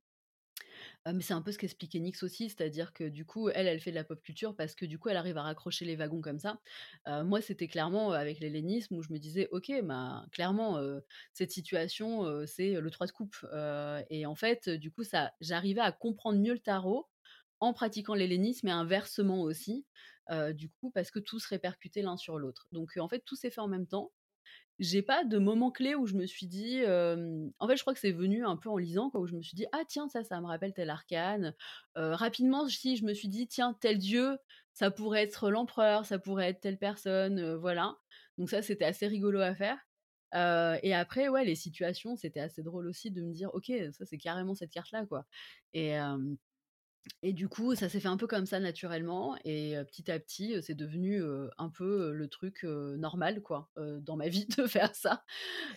Mais 1.07 1.21
c'est 1.23 1.35
un 1.35 1.43
peu 1.43 1.53
ce 1.53 1.59
qu'expliquait 1.59 1.99
Nyx 1.99 2.23
aussi, 2.23 2.49
c'est-à-dire 2.49 2.93
que 2.93 3.05
du 3.05 3.25
coup, 3.25 3.49
elle, 3.49 3.67
elle 3.67 3.81
fait 3.81 3.91
de 3.91 3.97
la 3.97 4.05
pop 4.05 4.21
culture 4.23 4.55
parce 4.57 4.75
que 4.75 4.85
du 4.87 4.99
coup, 4.99 5.09
elle 5.09 5.17
arrive 5.17 5.37
à 5.39 5.43
raccrocher 5.43 5.85
les 5.85 5.97
wagons 5.97 6.21
comme 6.21 6.39
ça. 6.39 6.61
Moi, 7.07 7.41
c'était 7.41 7.69
clairement, 7.69 8.13
avec 8.13 8.41
l'hellénisme 8.41 8.97
où 8.97 9.03
je 9.03 9.13
me 9.13 9.19
disais: 9.19 9.49
«OK, 9.53 9.71
ben, 9.83 10.27
clairement, 10.33 10.81
cette 11.33 11.51
situation, 11.51 12.47
c'est 12.47 12.75
le 12.81 12.91
3 12.91 13.07
de 13.07 13.13
coupe». 13.13 13.37
Et 14.11 14.27
en 14.27 14.35
fait, 14.35 14.69
du 14.69 14.91
coup, 14.91 15.05
ça 15.05 15.33
j'arrivais 15.41 15.81
à 15.81 15.93
comprendre 15.93 16.39
mieux 16.39 16.53
le 16.55 16.59
tarot 16.61 17.09
en 17.61 17.73
pratiquant 17.73 18.15
l'hellénisme 18.15 18.69
et 18.69 18.73
inversement 18.73 19.43
aussi, 19.43 19.87
heu, 20.33 20.55
du 20.55 20.71
coup, 20.71 20.91
parce 20.91 21.11
que 21.11 21.19
tout 21.21 21.39
se 21.41 21.49
répercutait 21.49 22.03
l'un 22.03 22.17
sur 22.17 22.39
l'autre. 22.39 22.69
Donc, 22.73 22.97
heu, 22.97 23.01
en 23.03 23.09
fait, 23.09 23.21
tout 23.27 23.37
s'est 23.37 23.51
fait 23.51 23.61
en 23.61 23.69
même 23.69 23.87
temps 23.87 24.13
j'ai 24.79 25.03
pas 25.03 25.25
de 25.25 25.39
moment 25.39 25.71
clé 25.71 25.95
où 25.95 26.07
je 26.07 26.15
me 26.17 26.27
suis 26.27 26.47
dit, 26.47 26.83
en 26.87 27.69
fait, 27.69 27.77
je 27.77 27.83
crois 27.83 27.95
que 27.95 28.01
c'est 28.01 28.13
venu 28.13 28.45
un 28.45 28.57
peu 28.57 28.69
en 28.71 28.77
lisant 28.79 29.11
où 29.15 29.27
je 29.27 29.35
me 29.37 29.43
suis 29.43 29.55
dit: 29.55 29.67
«Ah 29.73 29.83
tiens, 29.89 30.09
ça, 30.09 30.25
ça 30.25 30.41
me 30.41 30.47
rappelle 30.47 30.73
tel 30.75 30.91
arcane». 30.91 31.55
Heu, 31.97 32.13
rapidement, 32.13 32.69
si 32.69 32.97
je 32.97 33.05
me 33.05 33.15
suis 33.15 33.29
dit: 33.29 33.47
«Tiens, 33.49 33.77
tel 33.81 33.99
dieu, 33.99 34.39
ça 34.73 34.91
pourrait 34.91 35.23
être 35.23 35.51
l'empereur, 35.51 36.05
ça 36.07 36.19
pourrait 36.19 36.49
être 36.51 36.61
telle 36.61 36.79
personne», 36.79 37.55
voilà. 37.57 37.97
Donc 38.39 38.51
ça, 38.51 38.63
c'était 38.63 38.85
assez 38.85 39.07
rigolo 39.07 39.41
à 39.41 39.55
faire. 39.55 39.79
Et 40.83 40.95
après, 40.95 41.29
ouais, 41.29 41.45
les 41.45 41.55
situations, 41.55 42.17
c'était 42.17 42.41
assez 42.41 42.63
drôle 42.63 42.87
aussi 42.89 43.11
de 43.11 43.23
me 43.23 43.33
dire: 43.33 43.51
«OK, 43.55 43.71
ça, 43.93 44.05
c'est 44.07 44.19
carrément 44.19 44.55
cette 44.55 44.71
carte-là, 44.73 45.07
quoi» 45.07 45.27
et 45.75 45.95
et 47.23 47.33
du 47.33 47.49
coup, 47.49 47.75
ça 47.75 47.89
s'est 47.89 48.01
fait 48.01 48.09
un 48.09 48.17
peu 48.17 48.27
comme 48.27 48.47
ça 48.47 48.61
naturellement 48.61 49.37
et 49.45 49.77
petit 49.87 50.11
à 50.11 50.19
petit, 50.19 50.63
c'est 50.63 50.75
devenu, 50.75 51.23
un 51.59 51.69
peu, 51.69 52.13
le 52.13 52.29
truc, 52.29 52.65
normal 52.65 53.43
quoi, 53.43 53.71
dans 53.77 54.17
ma 54.17 54.29
vie 54.29 54.47
de 54.59 54.67
faire 54.67 54.95
ça. 54.95 55.25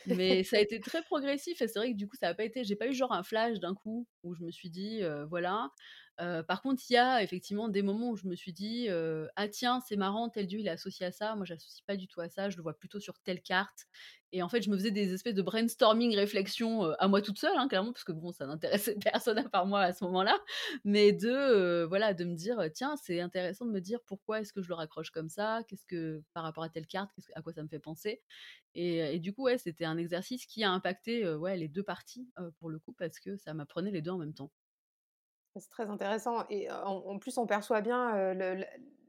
Mais 0.08 0.44
ça 0.44 0.58
a 0.58 0.60
été 0.60 0.80
très 0.80 1.02
progressif 1.04 1.62
et 1.62 1.68
c'est 1.68 1.80
vrai 1.80 1.92
que 1.92 1.98
du 1.98 2.08
coup, 2.08 2.16
ça 2.16 2.30
a 2.30 2.34
pas 2.34 2.44
été 2.44 2.64
j'ai 2.64 2.76
pas 2.76 2.88
eu 2.88 2.94
genre 2.94 3.12
un 3.12 3.24
flash 3.24 3.60
d'un 3.60 3.74
coup 3.74 4.08
où 4.24 4.34
je 4.36 4.44
me 4.44 4.52
suis 4.52 4.70
dit, 4.70 5.02
voilà. 5.30 5.70
Par 6.18 6.62
contre, 6.62 6.82
il 6.90 6.94
y 6.94 6.98
a 6.98 7.22
effectivement 7.24 7.68
des 7.70 7.82
moments 7.82 8.10
où 8.12 8.16
je 8.16 8.28
me 8.28 8.36
suis 8.36 8.54
dit, 8.54 8.88
«Ah 9.36 9.48
tiens, 9.50 9.80
c'est 9.88 9.96
marrant, 9.98 10.30
tel 10.30 10.48
dieu 10.48 10.60
il 10.60 10.68
est 10.68 10.70
associé 10.70 11.06
à 11.06 11.12
ça, 11.12 11.36
moi 11.36 11.46
j'associe 11.46 11.82
pas 11.86 11.98
du 11.98 12.08
tout 12.08 12.22
à 12.22 12.30
ça, 12.30 12.50
je 12.50 12.58
le 12.58 12.64
vois 12.64 12.78
plutôt 12.78 13.00
sur 13.00 13.20
telle 13.20 13.42
carte» 13.42 13.86
et 14.32 14.42
en 14.44 14.50
fait, 14.50 14.62
je 14.62 14.70
me 14.70 14.76
faisais 14.76 14.92
des 14.92 15.14
espèces 15.14 15.36
de 15.36 15.42
brainstorming, 15.42 16.14
réflexions, 16.16 16.86
heu, 16.88 16.96
à 17.00 17.08
moi 17.08 17.22
toute 17.22 17.40
seule, 17.40 17.56
hein, 17.58 17.68
clairement, 17.70 17.94
parce 17.94 18.04
que 18.04 18.12
bon, 18.12 18.32
ça 18.34 18.46
n'intéressait 18.48 18.96
personne 19.14 19.38
à 19.38 19.48
part 19.48 19.66
moi 19.66 19.82
à 19.82 19.94
ce 19.94 20.04
moment-là. 20.06 20.38
Mais 20.84 21.14
de, 21.14 21.84
voilà, 21.86 22.14
de 22.14 22.26
me 22.26 22.36
dire, 22.36 22.60
«Tiens, 22.74 22.96
c'est 23.02 23.22
intéressant 23.22 23.66
de 23.66 23.72
me 23.72 23.80
dire 23.82 24.00
pourquoi 24.06 24.42
est-ce 24.42 24.52
que 24.52 24.62
je 24.62 24.68
le 24.70 24.74
raccroche 24.76 25.12
comme 25.12 25.30
ça? 25.30 25.62
Qu'est-ce 25.68 25.86
que 25.86 26.22
par 26.34 26.44
rapport 26.44 26.64
à 26.64 26.70
telle 26.70 26.88
carte, 26.88 27.12
à 27.36 27.42
quoi 27.42 27.54
ça 27.54 27.64
me 27.64 27.70
fait 27.70 27.80
penser?» 27.80 28.22
et 28.74 28.98
et 29.16 29.20
du 29.20 29.34
coup, 29.34 29.44
ouais, 29.44 29.58
c'était 29.58 29.86
un 29.86 29.98
exercice 29.98 30.46
qui 30.46 30.64
a 30.64 30.72
impacté, 30.72 31.28
ouais, 31.36 31.56
les 31.58 31.68
2 31.70 31.84
parties, 31.84 32.30
pour 32.60 32.70
le 32.70 32.80
coup, 32.80 32.94
parce 32.94 33.20
que 33.20 33.38
ça 33.38 33.54
m'apprenait 33.54 33.92
les 33.92 34.02
2 34.02 34.12
en 34.12 34.18
même 34.18 34.34
temps. 34.34 34.52
C'est 35.58 35.70
très 35.70 35.90
intéressant 35.90 36.44
et 36.50 36.70
en 36.70 36.98
en 37.08 37.18
plus, 37.20 37.38
on 37.38 37.46
perçoit 37.48 37.80
bien, 37.82 38.34
le 38.34 38.66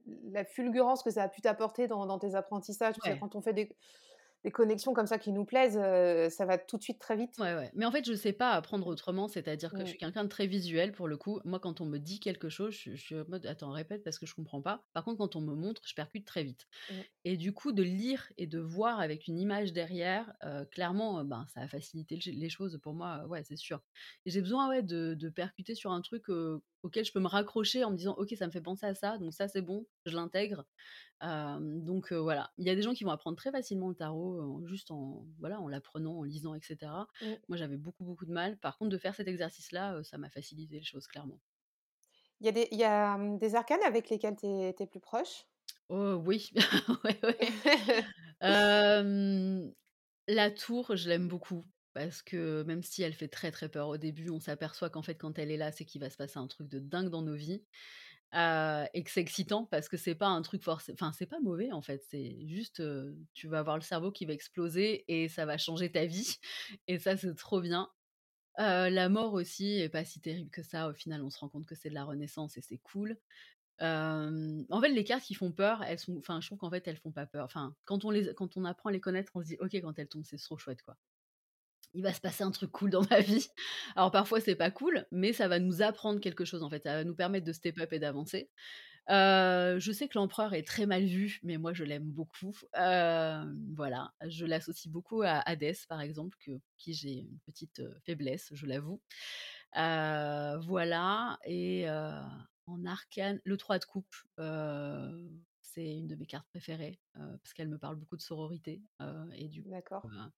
la 0.07 0.45
fulgurance 0.45 1.03
que 1.03 1.11
ça 1.11 1.25
a 1.25 1.29
pu 1.29 1.41
t'apporter 1.41 1.89
dans 1.89 2.07
dans 2.07 2.19
tes 2.21 2.37
apprentissages, 2.37 2.95
parce 2.95 3.09
que 3.09 3.15
Ouais. 3.15 3.19
quand 3.19 3.35
on 3.35 3.41
fait 3.43 3.53
des 3.53 3.77
des 4.47 4.53
connexions 4.53 4.95
comme 4.95 5.07
ça 5.09 5.19
qui 5.19 5.33
nous 5.33 5.45
plaisent, 5.45 5.79
heu, 5.79 6.31
ça 6.31 6.47
va 6.47 6.59
tout 6.59 6.79
de 6.79 6.83
suite 6.85 7.01
très 7.01 7.17
vite. 7.17 7.37
Ouais, 7.39 7.55
ouais. 7.55 7.71
Mais 7.75 7.85
en 7.85 7.91
fait, 7.93 8.03
je 8.07 8.15
sais 8.15 8.33
pas 8.33 8.53
apprendre 8.53 8.87
autrement, 8.87 9.29
c'est-à-dire 9.29 9.75
que 9.75 9.85
je 9.85 9.91
suis 9.91 9.99
quelqu'un 9.99 10.25
de 10.25 10.29
très 10.31 10.47
visuel 10.47 10.93
pour 10.93 11.07
le 11.07 11.19
coup. 11.19 11.39
Moi, 11.45 11.61
quand 11.61 11.83
on 11.83 11.85
me 11.85 11.99
dit 11.99 12.19
quelque 12.19 12.49
chose, 12.49 12.73
je 12.73 12.79
suis 12.79 12.97
je 12.97 13.03
suis 13.03 13.15
en 13.21 13.29
mode: 13.29 13.45
«Attends, 13.45 13.73
répète 13.73 14.03
parce 14.03 14.19
que 14.19 14.25
je 14.25 14.35
comprends 14.35 14.63
pas». 14.63 14.87
Par 14.95 15.05
contre, 15.05 15.19
quand 15.19 15.37
on 15.37 15.43
me 15.43 15.55
montre, 15.55 15.83
je 15.87 15.93
percute 15.95 16.27
très 16.27 16.45
vite. 16.45 16.67
Et 17.25 17.37
du 17.37 17.53
coup, 17.55 17.73
de 17.73 17.83
lire 17.83 18.33
et 18.39 18.47
de 18.47 18.61
voir 18.61 19.01
avec 19.01 19.29
une 19.29 19.39
image 19.39 19.73
derrière, 19.75 20.35
heu, 20.45 20.67
clairement, 20.67 21.21
heu, 21.21 21.25
ben, 21.25 21.47
ça 21.49 21.61
a 21.63 21.69
facilité 21.69 22.17
le 22.17 22.33
les 22.33 22.49
choses 22.51 22.79
pour 22.83 22.95
moi, 22.95 23.27
ouais, 23.29 23.45
c'est 23.45 23.57
sûr. 23.57 23.83
J'ai 24.27 24.41
besoin, 24.43 24.69
ouais, 24.71 24.83
de 24.83 25.15
de 25.15 25.29
percuter 25.31 25.75
sur 25.75 25.93
un 25.93 26.03
truc, 26.03 26.29
auquel 26.87 27.05
je 27.05 27.13
peux 27.13 27.21
me 27.21 27.29
raccrocher 27.29 27.85
en 27.85 27.91
me 27.93 27.97
disant: 27.97 28.15
«OK, 28.19 28.35
ça 28.39 28.47
me 28.47 28.53
fait 28.53 28.61
penser 28.63 28.87
à 28.87 28.95
ça, 28.95 29.19
donc 29.19 29.35
ça, 29.35 29.49
c'est 29.49 29.63
bon, 29.63 29.87
je 30.07 30.17
l'intègre». 30.17 30.67
Donc 31.23 32.13
voilà. 32.13 32.53
Il 32.59 32.67
y 32.67 32.71
a 32.71 32.75
des 32.75 32.83
gens 32.83 32.95
qui 32.95 33.05
vont 33.05 33.11
apprendre 33.11 33.37
très 33.37 33.51
facilement 33.53 33.89
le 33.89 33.95
tarot, 33.95 34.65
juste 34.67 34.91
en 34.91 35.27
voilà, 35.39 35.61
en 35.61 35.69
l'apprenant, 35.69 36.19
en 36.19 36.23
lisant 36.25 36.55
et 36.55 36.61
cetera. 36.63 37.09
Mmh. 37.21 37.37
Moi, 37.49 37.57
j'avais 37.59 37.77
beaucoup, 37.79 38.05
beaucoup 38.05 38.27
de 38.27 38.33
mal. 38.33 38.59
Par 38.59 38.79
contre, 38.79 38.91
de 38.91 38.99
faire 38.99 39.15
cet 39.15 39.29
exercice-là, 39.29 39.99
heu, 39.99 40.03
ça 40.05 40.19
m'a 40.19 40.31
facilité 40.31 40.77
les 40.77 40.85
choses, 40.85 41.07
clairement. 41.07 41.41
Il 42.41 42.47
y 42.47 42.49
a 42.49 42.53
des 42.53 42.69
il 42.73 42.79
y 42.79 42.85
a, 42.85 43.19
des 43.37 43.55
arcanes 43.57 43.83
avec 43.85 44.09
lesquels 44.09 44.37
tu 44.37 44.47
es 44.47 44.87
plus 44.87 45.01
proche? 45.01 45.47
Oh 45.89 46.15
oui, 46.27 46.51
ouais, 47.05 47.19
ouais. 47.23 47.39
Hem, 48.41 49.73
la 50.29 50.51
tour, 50.51 50.97
je 50.97 51.09
l'aime 51.09 51.29
beaucoup. 51.29 51.65
Parce 51.97 52.23
que 52.23 52.63
même 52.65 52.83
si 52.83 53.03
elle 53.03 53.15
fait 53.15 53.29
très, 53.29 53.51
très 53.51 53.71
peur 53.71 53.89
au 53.89 53.97
début, 53.97 54.31
on 54.31 54.41
s'aperçoit 54.41 54.91
qu'en 54.91 55.03
fait, 55.03 55.17
quand 55.17 55.39
elle 55.39 55.51
est 55.51 55.57
là, 55.57 55.73
c'est 55.73 55.87
qu'il 55.87 56.01
va 56.03 56.11
se 56.11 56.19
passer 56.19 56.39
un 56.39 56.47
truc 56.47 56.69
de 56.69 56.79
dingue 56.79 57.09
dans 57.11 57.23
nos 57.23 57.35
vies, 57.37 57.65
heu 58.35 58.85
et 58.95 59.05
que 59.05 59.11
c'est 59.11 59.21
excitant 59.23 59.67
parce 59.67 59.89
que 59.89 59.97
c'est 59.97 60.15
pas 60.17 60.29
un 60.29 60.43
truc 60.43 60.63
forcé 60.63 60.93
enfin, 60.93 61.13
c'est 61.13 61.27
pas 61.27 61.41
mauvais, 61.41 61.73
en 61.73 61.83
fait, 61.83 62.03
c'est 62.11 62.47
juste, 62.49 62.81
heu, 62.81 63.17
tu 63.35 63.49
vas 63.49 63.61
avoir 63.61 63.77
le 63.77 63.83
cerveau 63.83 64.13
qui 64.13 64.27
va 64.27 64.35
exploser 64.35 65.05
et 65.09 65.29
ça 65.29 65.47
va 65.47 65.59
changer 65.59 65.91
ta 65.93 66.07
vie 66.07 66.37
et 66.89 66.99
ça, 66.99 67.17
c'est 67.17 67.35
trop 67.37 67.61
bien. 67.63 67.91
Heu, 68.61 68.91
la 68.91 69.09
mort 69.11 69.35
aussi 69.35 69.79
est 69.81 69.89
pas 69.91 70.05
si 70.05 70.21
terrible 70.21 70.51
que 70.51 70.63
ça, 70.63 70.89
au 70.91 70.95
final, 70.95 71.23
on 71.25 71.31
se 71.31 71.39
rend 71.41 71.49
compte 71.51 71.67
que 71.67 71.75
c'est 71.77 71.91
de 71.91 71.95
la 71.95 72.05
renaissance 72.05 72.57
et 72.59 72.63
c'est 72.63 72.79
cool. 72.79 73.19
En 74.71 74.81
fait, 74.81 74.89
les 74.91 75.05
cartes 75.05 75.25
qui 75.25 75.35
font 75.35 75.53
peur, 75.53 75.83
elles 75.83 75.99
sont 75.99 76.17
enfin, 76.19 76.41
je 76.41 76.47
trouve 76.49 76.59
qu'en 76.59 76.71
fait, 76.71 76.87
elles 76.89 76.97
font 76.99 77.13
pas 77.13 77.27
peur. 77.27 77.45
Enfin, 77.45 77.75
quand 77.85 78.05
on 78.05 78.11
les 78.11 78.35
quand 78.35 78.57
on 78.57 78.65
apprend 78.65 78.91
à 78.91 78.93
les 78.93 79.01
connaître, 79.01 79.33
on 79.35 79.43
se 79.43 79.47
dit: 79.49 79.57
«OK, 79.61 79.75
quand 79.75 79.99
elles 79.99 80.09
tombent, 80.09 80.25
c'est 80.25 80.39
trop 80.39 80.59
chouette, 80.59 80.83
quoi. 80.83 80.97
Il 81.97 82.05
va 82.05 82.13
se 82.15 82.21
passer 82.23 82.45
un 82.45 82.53
truc 82.53 82.73
cool 82.73 82.91
dans 82.91 83.03
ma 83.11 83.21
vie». 83.21 83.49
Alors 83.97 84.13
parfois, 84.13 84.41
c'est 84.41 84.57
pas 84.57 84.71
cool, 84.71 85.07
mais 85.13 85.33
ça 85.35 85.49
va 85.49 85.59
nous 85.61 85.83
apprendre 85.83 86.21
quelque 86.21 86.45
chose, 86.47 86.63
en 86.63 86.71
fait. 86.71 86.85
Ça 86.85 86.95
va 86.95 87.05
nous 87.05 87.17
permettre 87.17 87.47
de 87.47 87.53
step 87.55 87.79
up 87.81 87.93
et 87.93 87.99
d'avancer. 88.01 88.51
Heu, 89.11 89.79
je 89.81 89.93
sais 89.93 90.09
que 90.09 90.19
l'empereur 90.19 90.55
est 90.55 90.67
très 90.67 90.87
mal 90.87 91.05
vu, 91.07 91.41
mais 91.45 91.59
moi, 91.59 91.73
je 91.75 91.85
l'aime 91.85 92.11
beaucoup. 92.11 92.57
Hem, 92.75 93.75
voilà, 93.77 94.13
je 94.29 94.47
l'associe 94.47 94.93
beaucoup 94.93 95.23
à 95.23 95.39
Hadès, 95.49 95.77
par 95.89 96.01
exemple, 96.03 96.37
que 96.41 96.53
qui 96.79 96.95
j'ai 96.95 97.15
une 97.21 97.39
petite, 97.47 97.81
heu, 97.81 97.97
faiblesse, 98.07 98.51
je 98.55 98.67
l'avoue. 98.67 99.03
Voilà 99.75 101.39
et 101.47 101.87
en 102.69 102.85
arcane, 102.87 103.41
le 103.45 103.57
3 103.57 103.79
de 103.79 103.85
coupe, 103.87 104.15
c'est 105.63 105.97
une 105.99 106.07
de 106.09 106.17
mes 106.17 106.27
cartes 106.27 106.49
préférées, 106.49 107.01
parce 107.15 107.53
qu'elle 107.55 107.69
me 107.69 107.79
parle 107.79 107.97
beaucoup 107.97 108.17
de 108.17 108.23
sororité, 108.23 108.83
et 109.35 109.49
du 109.49 109.65
coup, 109.65 110.09
heu, 110.13 110.31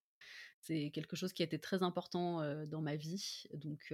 c'est 0.61 0.91
quelque 0.91 1.17
chose 1.17 1.33
qui 1.33 1.43
a 1.43 1.47
été 1.47 1.59
très 1.59 1.83
important, 1.83 2.43
dans 2.67 2.83
ma 2.83 2.97
vie, 2.97 3.45
donc 3.55 3.93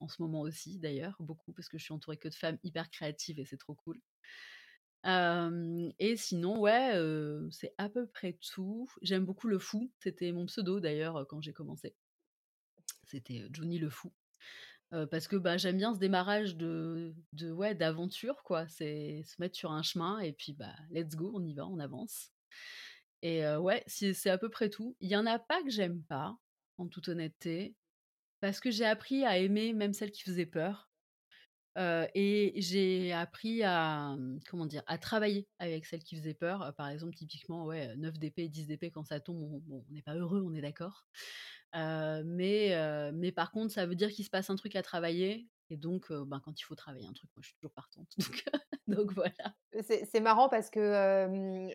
en 0.00 0.08
ce 0.08 0.22
moment 0.22 0.40
aussi 0.40 0.78
d'ailleurs, 0.78 1.16
beaucoup, 1.20 1.52
parce 1.52 1.68
que 1.68 1.78
je 1.78 1.84
suis 1.84 1.92
entourée 1.92 2.16
que 2.16 2.28
de 2.28 2.34
femmes 2.34 2.58
hyper 2.62 2.90
créatives 2.90 3.38
et 3.38 3.44
c'est 3.44 3.58
trop 3.58 3.74
cool. 3.74 4.00
Et 5.98 6.16
sinon, 6.16 6.58
ouais, 6.60 6.98
c'est 7.50 7.74
à 7.76 7.88
peu 7.88 8.06
près 8.06 8.38
tout. 8.40 8.88
J'aime 9.02 9.24
beaucoup 9.26 9.48
le 9.48 9.58
fou, 9.58 9.92
c'était 9.98 10.32
mon 10.32 10.46
pseudo 10.46 10.80
d'ailleurs, 10.80 11.26
quand 11.28 11.42
j'ai 11.42 11.52
commencé. 11.52 11.94
C'était, 13.06 13.46
Johnny 13.50 13.78
le 13.78 13.90
fou. 13.90 14.12
Parce 15.10 15.26
que, 15.26 15.36
bah, 15.36 15.56
j'aime 15.56 15.76
bien 15.76 15.92
ce 15.92 15.98
démarrage 15.98 16.56
de 16.56 17.14
de 17.32 17.50
ouais, 17.50 17.74
d'aventure 17.74 18.44
quoi. 18.44 18.68
C'est 18.68 19.24
se 19.24 19.34
mettre 19.40 19.56
sur 19.56 19.72
un 19.72 19.82
chemin 19.82 20.20
et 20.20 20.32
puis, 20.32 20.52
bah, 20.52 20.74
let's 20.90 21.16
go, 21.16 21.32
on 21.34 21.44
y 21.44 21.52
va, 21.52 21.66
on 21.66 21.80
avance 21.80 22.30
et 23.24 23.44
ouais, 23.56 23.82
c'est 23.88 24.30
à 24.30 24.38
peu 24.38 24.50
près 24.50 24.70
tout. 24.70 24.96
Il 25.00 25.10
y 25.10 25.16
en 25.16 25.26
a 25.26 25.40
pas 25.40 25.62
que 25.64 25.70
j'aime 25.70 26.04
pas, 26.04 26.36
en 26.78 26.88
toute 26.88 27.08
honnêteté, 27.08 27.76
parce 28.40 28.60
que 28.60 28.70
j'ai 28.70 28.86
appris 28.86 29.24
à 29.24 29.38
aimer 29.38 29.72
même 29.72 29.94
celles 29.94 30.12
qui 30.12 30.22
faisaient 30.22 30.46
peur, 30.46 30.90
et 31.76 32.52
j'ai 32.56 33.12
appris 33.12 33.62
à, 33.64 34.14
mmh, 34.16 34.40
comment 34.48 34.66
dire? 34.66 34.82
À 34.86 34.98
travailler 34.98 35.48
avec 35.58 35.86
celles 35.86 36.04
qui 36.04 36.16
faisaient 36.16 36.34
peur. 36.34 36.74
Par 36.76 36.88
exemple, 36.88 37.14
typiquement, 37.14 37.66
ouais, 37.66 37.88
heu, 37.92 37.96
9 37.96 38.18
d'épée, 38.18 38.48
10 38.48 38.66
d'épée 38.66 38.90
quand 38.90 39.04
ça 39.04 39.20
tombe, 39.20 39.62
on 39.70 39.84
n'est 39.90 40.02
pas 40.02 40.14
heureux, 40.14 40.42
on 40.46 40.54
est 40.54 40.60
d'accord? 40.60 41.06
Mais 41.74 43.10
mais 43.12 43.32
par 43.32 43.50
contre, 43.50 43.72
ça 43.72 43.86
veut 43.86 43.96
dire 43.96 44.10
qu'il 44.10 44.24
se 44.24 44.30
passe 44.30 44.50
un 44.50 44.56
truc 44.56 44.76
à 44.76 44.82
travailler 44.82 45.48
et 45.70 45.76
donc 45.76 46.12
ben, 46.12 46.40
quand 46.44 46.60
il 46.60 46.64
faut 46.64 46.74
travailler 46.74 47.06
un 47.06 47.12
truc, 47.12 47.30
moi, 47.34 47.42
je 47.42 47.48
suis 47.48 47.56
toujours 47.56 47.72
partante 47.72 48.14
donc 48.86 49.12
voilà. 49.12 49.56
C'est 49.82 50.20
marrant 50.20 50.48
parce 50.48 50.70
que 50.70 51.68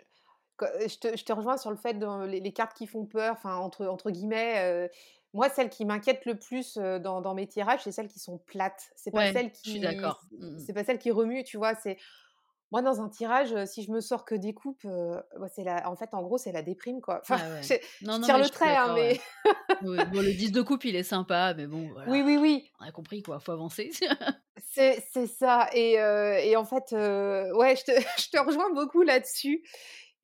je 0.87 0.97
te 0.99 1.17
je 1.17 1.23
te 1.25 1.33
rejoins 1.33 1.57
sur 1.57 1.71
le 1.71 1.77
fait 1.77 1.93
dans 1.95 2.23
les 2.25 2.39
les 2.39 2.53
cartes 2.53 2.75
qui 2.77 2.87
font 2.87 3.05
peur, 3.05 3.33
enfin, 3.33 3.55
entre 3.57 3.85
entre 3.87 4.11
guillemets, 4.11 4.85
heu, 4.87 4.89
moi, 5.33 5.49
celles 5.49 5.69
qui 5.69 5.85
m'inquiètent 5.85 6.25
le 6.25 6.37
plus, 6.39 6.77
heu, 6.77 6.99
dans 6.99 7.21
dans 7.21 7.35
mes 7.35 7.47
tirages, 7.47 7.81
c'est 7.83 7.91
celles 7.91 8.07
qui 8.07 8.19
sont 8.19 8.37
plates. 8.39 8.89
C'est 8.95 9.11
pas 9.11 9.23
Ouais, 9.23 9.33
celles 9.33 9.51
je 9.61 9.69
suis 9.69 9.79
qui 9.79 9.79
d'accord. 9.79 10.27
Mmh 10.31 10.45
mh. 10.45 10.65
c'est 10.65 10.73
pas 10.73 10.83
celles 10.83 10.99
qui 10.99 11.11
remuent, 11.11 11.43
tu 11.43 11.57
vois? 11.57 11.75
C'est 11.75 11.97
moi, 12.71 12.81
dans 12.83 13.01
un 13.01 13.09
tirage, 13.09 13.65
si 13.65 13.83
je 13.83 13.91
me 13.91 14.01
sors 14.01 14.25
que 14.25 14.35
des 14.35 14.53
coupes, 14.53 14.85
bah, 14.85 15.47
c'est 15.53 15.63
la 15.63 15.89
en 15.89 15.95
fait, 15.97 16.13
en 16.13 16.21
gros, 16.23 16.37
c'est 16.37 16.51
la 16.51 16.61
déprime, 16.63 17.01
quoi. 17.01 17.19
Enfin, 17.21 17.37
ouais. 17.51 17.67
je 17.67 17.75
Non, 18.01 18.17
je 18.17 18.19
non, 18.19 18.25
tire 18.25 18.37
le 18.39 18.47
je 18.47 18.49
trait, 18.49 18.75
hein, 18.77 18.95
ouais. 18.95 19.19
bon, 19.81 20.21
le 20.21 20.33
10 20.33 20.51
de 20.51 20.61
coupe, 20.61 20.85
il 20.85 20.95
est 20.95 21.03
sympa, 21.03 21.53
mais 21.55 21.67
bon, 21.67 21.91
oui, 22.05 22.21
voilà, 22.21 22.23
oui, 22.23 22.37
oui. 22.37 22.71
on 22.79 22.85
a 22.85 22.91
compris 22.91 23.23
quoi, 23.23 23.39
faut 23.39 23.51
avancer. 23.51 23.91
C'est 24.61 25.01
c'est 25.11 25.27
ça 25.27 25.69
et 25.73 26.55
en 26.57 26.65
fait, 26.65 26.91
ouais, 26.91 27.75
je 27.75 27.83
te 27.85 27.91
je 28.21 28.29
te 28.29 28.37
rejoins 28.39 28.71
beaucoup 28.73 29.01
là-dessus 29.03 29.63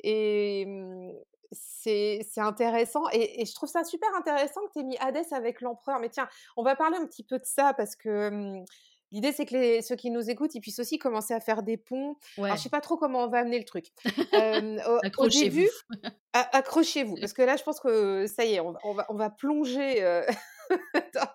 et 0.03 0.65
mmh, 0.65 1.11
c'est 1.51 2.21
intéressant 2.37 3.03
et 3.13 3.41
et 3.41 3.45
je 3.45 3.53
trouve 3.53 3.69
ça 3.69 3.83
super 3.83 4.09
intéressant 4.15 4.61
que 4.67 4.73
tu 4.73 4.79
aies 4.79 4.83
mis 4.83 4.97
Hadès 4.97 5.33
avec 5.33 5.61
l'empereur. 5.61 5.99
Mais 5.99 6.09
tiens, 6.09 6.27
on 6.57 6.63
va 6.63 6.75
parler 6.75 6.97
un 6.97 7.05
petit 7.07 7.23
peu 7.23 7.39
de 7.39 7.45
ça 7.45 7.73
parce 7.73 7.95
que, 7.95 8.29
mmh, 8.29 8.65
l'idée, 9.11 9.31
c'est 9.31 9.45
que 9.45 9.55
les 9.55 9.81
ceux 9.81 9.95
qui 9.95 10.11
nous 10.11 10.29
écoutent, 10.29 10.55
ils 10.55 10.61
puissent 10.61 10.79
aussi 10.79 10.97
commencer 10.99 11.33
à 11.33 11.39
faire 11.39 11.63
des 11.63 11.77
ponts. 11.77 12.17
Alors, 12.49 12.57
je 12.57 12.61
Ouais, 12.61 12.63
sais 12.63 12.69
pas 12.69 12.81
trop 12.81 12.97
comment 12.97 13.23
on 13.23 13.29
va 13.29 13.39
amener 13.39 13.59
le 13.59 13.65
truc. 13.65 13.91
Hem, 14.33 14.81
au 15.17 15.29
début, 15.29 15.69
accrochez-vous 16.33 17.17
parce 17.17 17.33
que 17.33 17.41
là, 17.41 17.55
je 17.57 17.63
pense 17.63 17.79
que 17.79 18.27
ça 18.27 18.45
y 18.45 18.55
est, 18.55 18.59
on 18.59 18.71
va 18.73 18.79
on 18.83 18.93
va 18.93 19.05
on 19.09 19.15
va 19.15 19.29
plonger, 19.29 20.03
heu, 20.03 20.25
dans 21.13 21.27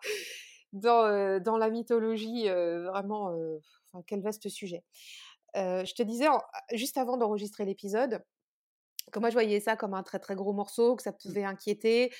dans, 0.72 1.06
heu, 1.08 1.40
dans 1.40 1.56
la 1.58 1.70
mythologie, 1.70 2.48
heu, 2.48 2.84
vraiment, 2.86 3.32
enfin, 3.92 4.04
quel 4.06 4.22
vaste 4.22 4.48
sujet. 4.48 4.84
Je 5.54 5.94
te 5.94 6.02
disais 6.02 6.28
en 6.28 6.40
juste 6.72 6.98
avant 6.98 7.16
d'enregistrer 7.16 7.64
l'épisode, 7.64 8.24
que 9.12 9.18
moi 9.18 9.30
je 9.30 9.34
voyais 9.34 9.60
ça 9.60 9.76
comme 9.76 9.94
un 9.94 10.02
très, 10.02 10.18
très 10.18 10.34
gros 10.36 10.52
morceau, 10.52 10.96
que 10.96 11.02
ça 11.02 11.12
Mmh. 11.24 11.34
pouvait 11.34 11.44
inquiéter. 11.44 12.12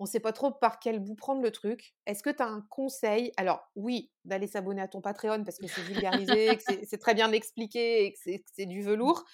On 0.00 0.06
sait 0.06 0.20
pas 0.20 0.32
trop 0.32 0.50
par 0.50 0.80
quel 0.80 0.98
bout 1.00 1.14
prendre 1.14 1.42
le 1.42 1.52
truc. 1.52 1.94
Est-ce 2.06 2.22
que 2.22 2.30
tu 2.30 2.42
as 2.42 2.48
un 2.48 2.62
conseil? 2.70 3.32
Alors 3.36 3.70
oui, 3.76 4.12
d'aller 4.24 4.46
s'abonner 4.48 4.82
à 4.82 4.88
ton 4.88 5.00
Patreon 5.00 5.44
parce 5.44 5.58
que 5.58 5.68
c'est 5.68 5.82
vulgarisé, 5.84 6.56
que 6.58 6.64
c'est 6.84 6.98
très 6.98 7.14
bien 7.14 7.30
expliqué 7.32 8.04
et 8.06 8.12
que 8.12 8.18
c'est 8.46 8.66
du 8.66 8.82
velours. 8.82 9.24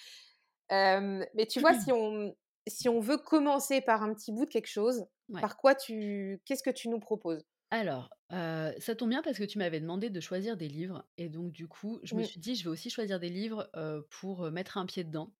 Hem, 0.69 1.25
mais 1.35 1.45
tu 1.47 1.59
vois, 1.59 1.73
si 1.73 1.91
on 1.93 2.35
si 2.67 2.89
on 2.89 2.99
veut 2.99 3.17
commencer 3.17 3.81
par 3.81 4.03
un 4.03 4.13
petit 4.13 4.31
bout 4.31 4.45
de 4.45 4.51
quelque 4.51 4.67
chose, 4.67 5.05
Ouais. 5.29 5.41
par 5.41 5.57
quoi 5.57 5.75
tu 5.75 6.41
qu'est-ce 6.45 6.63
que 6.63 6.69
tu 6.69 6.89
nous 6.89 6.99
proposes? 6.99 7.43
Alors, 7.69 8.09
ça 8.29 8.95
tombe 8.97 9.09
bien 9.09 9.21
parce 9.21 9.37
que 9.37 9.43
tu 9.43 9.57
m'avais 9.57 9.79
demandé 9.79 10.09
de 10.09 10.19
choisir 10.19 10.57
des 10.57 10.67
livres 10.67 11.07
et 11.17 11.29
donc 11.29 11.51
du 11.53 11.67
coup, 11.67 11.99
je 12.03 12.15
me 12.15 12.21
Mmh, 12.21 12.23
suis 12.23 12.39
dit: 12.39 12.55
«Je 12.55 12.63
vais 12.65 12.69
aussi 12.69 12.89
choisir 12.89 13.19
des 13.19 13.29
livres, 13.29 13.69
pour, 14.09 14.51
mettre 14.51 14.77
un 14.77 14.85
pied 14.85 15.03
dedans». 15.03 15.33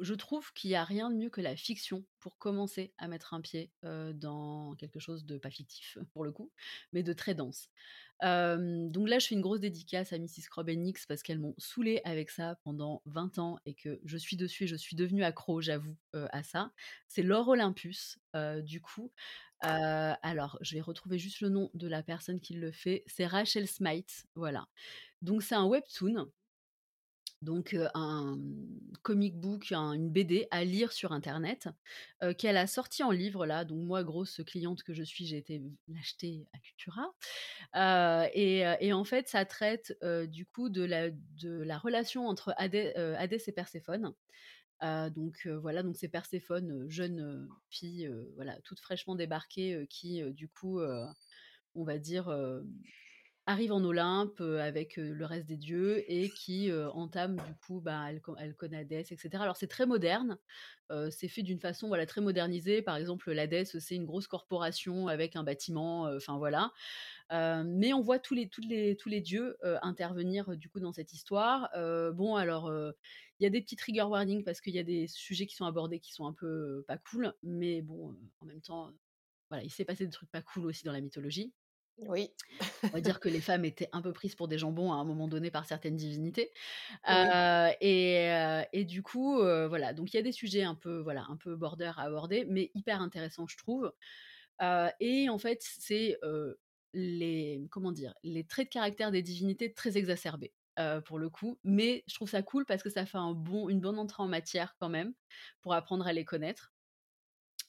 Je 0.00 0.14
trouve 0.14 0.52
qu'il 0.52 0.70
y 0.70 0.74
a 0.74 0.84
rien 0.84 1.10
de 1.10 1.16
mieux 1.16 1.30
que 1.30 1.40
la 1.40 1.56
fiction 1.56 2.04
pour 2.20 2.38
commencer 2.38 2.92
à 2.98 3.08
mettre 3.08 3.34
un 3.34 3.40
pied, 3.40 3.70
dans 3.82 4.74
quelque 4.76 4.98
chose 4.98 5.24
de 5.24 5.38
pas 5.38 5.50
fictif 5.50 5.96
pour 6.12 6.24
le 6.24 6.32
coup, 6.32 6.50
mais 6.92 7.02
de 7.02 7.12
très 7.12 7.34
dense. 7.34 7.68
Donc 8.22 9.08
là, 9.08 9.18
je 9.18 9.26
fais 9.26 9.34
une 9.34 9.42
grosse 9.42 9.60
dédicace 9.60 10.12
à 10.12 10.18
Mrs. 10.18 10.48
Crobenix 10.50 11.06
parce 11.06 11.22
qu'elles 11.22 11.38
m'ont 11.38 11.54
saoulée 11.58 12.00
avec 12.04 12.30
ça 12.30 12.58
pendant 12.64 13.02
20 13.06 13.38
ans 13.38 13.58
et 13.66 13.74
que 13.74 14.00
je 14.04 14.16
suis 14.16 14.36
dessus 14.36 14.64
et 14.64 14.66
je 14.66 14.76
suis 14.76 14.96
devenue 14.96 15.22
accro, 15.22 15.60
j'avoue, 15.60 15.96
à 16.12 16.42
ça. 16.42 16.72
C'est 17.08 17.22
L'Or 17.22 17.48
Olympus, 17.48 18.18
du 18.62 18.80
coup. 18.80 19.12
Alors, 19.60 20.58
je 20.62 20.74
vais 20.74 20.80
retrouver 20.80 21.18
juste 21.18 21.40
le 21.40 21.48
nom 21.48 21.70
de 21.74 21.86
la 21.86 22.02
personne 22.02 22.40
qui 22.40 22.54
le 22.54 22.72
fait. 22.72 23.04
C'est 23.06 23.26
Rachel 23.26 23.68
Smythe, 23.68 24.26
voilà. 24.34 24.66
Donc 25.22 25.42
c'est 25.42 25.54
un 25.54 25.66
webtoon 25.66 26.30
donc 27.42 27.76
un, 27.94 28.38
comic 29.02 29.38
book, 29.38 29.72
un 29.72 29.92
une 29.92 30.10
BD 30.10 30.48
à 30.50 30.64
lire 30.64 30.92
sur 30.92 31.12
internet, 31.12 31.68
qu'elle 32.38 32.56
a 32.56 32.66
sorti 32.66 33.02
en 33.02 33.10
livre 33.10 33.46
là, 33.46 33.64
donc 33.64 33.78
moi 33.86 34.02
grosse 34.02 34.40
cliente 34.46 34.82
que 34.82 34.94
je 34.94 35.02
suis, 35.02 35.26
j'ai 35.26 35.36
été 35.36 35.62
l'acheter 35.88 36.46
à 36.52 36.58
Cultura, 36.58 37.12
et 38.34 38.92
en 38.92 39.04
fait 39.04 39.28
ça 39.28 39.44
traite, 39.44 39.96
du 40.28 40.46
coup 40.46 40.68
de 40.68 40.82
la 40.82 41.10
de 41.10 41.62
la 41.62 41.78
relation 41.78 42.26
entre 42.26 42.54
Hadès, 42.56 42.94
et 43.46 43.52
Perséphone. 43.52 44.12
Donc 44.82 45.46
voilà, 45.46 45.82
donc 45.82 45.96
c'est 45.96 46.08
Perséphone, 46.08 46.86
jeune, 46.88 47.48
fille, 47.70 48.10
voilà, 48.34 48.60
toute 48.62 48.80
fraîchement 48.80 49.14
débarquée, 49.14 49.86
qui, 49.88 50.22
du 50.32 50.48
coup, 50.48 50.80
on 51.74 51.84
va 51.84 51.98
dire, 51.98 52.28
Arrive 53.48 53.70
en 53.70 53.84
Olympe, 53.84 54.40
avec, 54.40 54.96
le 54.96 55.24
reste 55.24 55.46
des 55.46 55.56
dieux 55.56 56.02
et 56.10 56.30
qui, 56.30 56.72
entame 56.72 57.36
du 57.36 57.54
coup, 57.64 57.80
bah, 57.80 58.06
elle 58.10 58.20
co 58.20 58.34
elle 58.40 58.56
connaît 58.56 58.78
Hadès 58.78 59.04
et 59.10 59.16
cetera. 59.16 59.44
Alors 59.44 59.56
c'est 59.56 59.68
très 59.68 59.86
moderne, 59.86 60.36
c'est 61.10 61.28
fait 61.28 61.44
d'une 61.44 61.60
façon, 61.60 61.86
voilà, 61.86 62.06
très 62.06 62.20
modernisée. 62.20 62.82
Par 62.82 62.96
exemple, 62.96 63.30
l'Hadès, 63.30 63.64
c'est 63.78 63.94
une 63.94 64.04
grosse 64.04 64.26
corporation 64.26 65.06
avec 65.06 65.36
un 65.36 65.44
bâtiment, 65.44 66.10
enfin 66.16 66.38
voilà. 66.38 66.72
Mais 67.30 67.92
on 67.92 68.00
voit 68.00 68.18
tous 68.18 68.34
les 68.34 68.48
toutes 68.48 68.66
les 68.66 68.96
tous 68.96 69.08
les 69.08 69.20
dieux, 69.20 69.56
intervenir, 69.80 70.56
du 70.56 70.68
coup 70.68 70.80
dans 70.80 70.92
cette 70.92 71.12
histoire. 71.12 71.70
Bon 72.14 72.34
alors, 72.34 72.72
il 73.38 73.44
y 73.44 73.46
a 73.46 73.50
des 73.50 73.60
petits 73.62 73.76
trigger 73.76 74.02
warnings 74.02 74.42
parce 74.42 74.60
qu'il 74.60 74.74
y 74.74 74.80
a 74.80 74.82
des 74.82 75.06
sujets 75.06 75.46
qui 75.46 75.54
sont 75.54 75.66
abordés 75.66 76.00
qui 76.00 76.12
sont 76.12 76.26
un 76.26 76.32
peu, 76.32 76.84
pas 76.88 76.98
cool, 76.98 77.32
mais 77.44 77.80
bon, 77.80 78.16
en 78.40 78.46
même 78.46 78.60
temps, 78.60 78.90
voilà, 79.50 79.62
il 79.62 79.70
s'est 79.70 79.84
passé 79.84 80.04
des 80.04 80.10
trucs 80.10 80.32
pas 80.32 80.42
cool 80.42 80.66
aussi 80.66 80.84
dans 80.84 80.92
la 80.92 81.00
mythologie. 81.00 81.52
Oui, 81.98 82.34
On 82.92 82.98
va 82.98 83.00
dire 83.02 83.20
que 83.20 83.28
les 83.28 83.40
femmes 83.40 83.64
étaient 83.64 83.88
un 83.92 84.00
peu 84.02 84.12
prises 84.12 84.34
pour 84.36 84.48
des 84.48 84.58
jambons 84.58 84.92
à 84.92 84.96
un 84.96 85.04
moment 85.04 85.28
donné 85.28 85.50
par 85.50 85.64
certaines 85.66 85.96
divinités. 85.96 86.52
oui. 87.08 87.36
Heu 87.42 87.70
et 87.82 88.84
du 88.86 89.02
coup, 89.02 89.40
heu, 89.40 89.66
voilà, 89.66 89.92
donc 89.94 90.12
il 90.14 90.16
y 90.16 90.20
a 90.20 90.22
des 90.22 90.32
sujets 90.32 90.62
un 90.64 90.74
peu, 90.76 90.98
voilà, 91.00 91.26
un 91.28 91.36
peu 91.36 91.56
border 91.56 91.92
à 91.96 92.02
aborder, 92.02 92.46
mais 92.46 92.70
hyper 92.74 93.02
intéressants, 93.02 93.46
je 93.48 93.56
trouve. 93.58 93.92
Et 95.00 95.28
en 95.28 95.38
fait, 95.38 95.58
c'est, 95.62 96.18
les 96.94 97.66
comment 97.70 97.92
dire? 97.92 98.14
Les 98.22 98.44
traits 98.46 98.68
de 98.68 98.72
caractère 98.72 99.10
des 99.12 99.22
divinités 99.22 99.72
très 99.74 99.98
exacerbés, 99.98 100.54
pour 101.06 101.18
le 101.18 101.30
coup. 101.30 101.58
Mais 101.64 102.04
je 102.08 102.14
trouve 102.14 102.30
ça 102.30 102.42
cool 102.42 102.64
parce 102.66 102.82
que 102.82 102.90
ça 102.90 103.06
fait 103.06 103.18
un 103.18 103.32
bon 103.34 103.68
une 103.68 103.80
bonne 103.80 103.98
entrée 103.98 104.22
en 104.22 104.28
matière 104.28 104.76
quand 104.80 104.88
même, 104.90 105.14
pour 105.62 105.74
apprendre 105.74 106.06
à 106.06 106.12
les 106.12 106.24
connaître. 106.24 106.74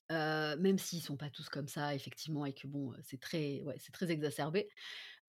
Même 0.10 0.78
s'ils 0.78 1.02
sont 1.02 1.18
pas 1.18 1.30
tous 1.30 1.50
comme 1.50 1.68
ça 1.68 1.94
effectivement 1.94 2.46
et 2.46 2.54
que 2.54 2.68
bon, 2.68 2.94
c'est 3.04 3.20
très 3.20 3.62
ouais, 3.64 3.76
c'est 3.78 3.92
très 3.92 4.12
exacerbé. 4.12 4.70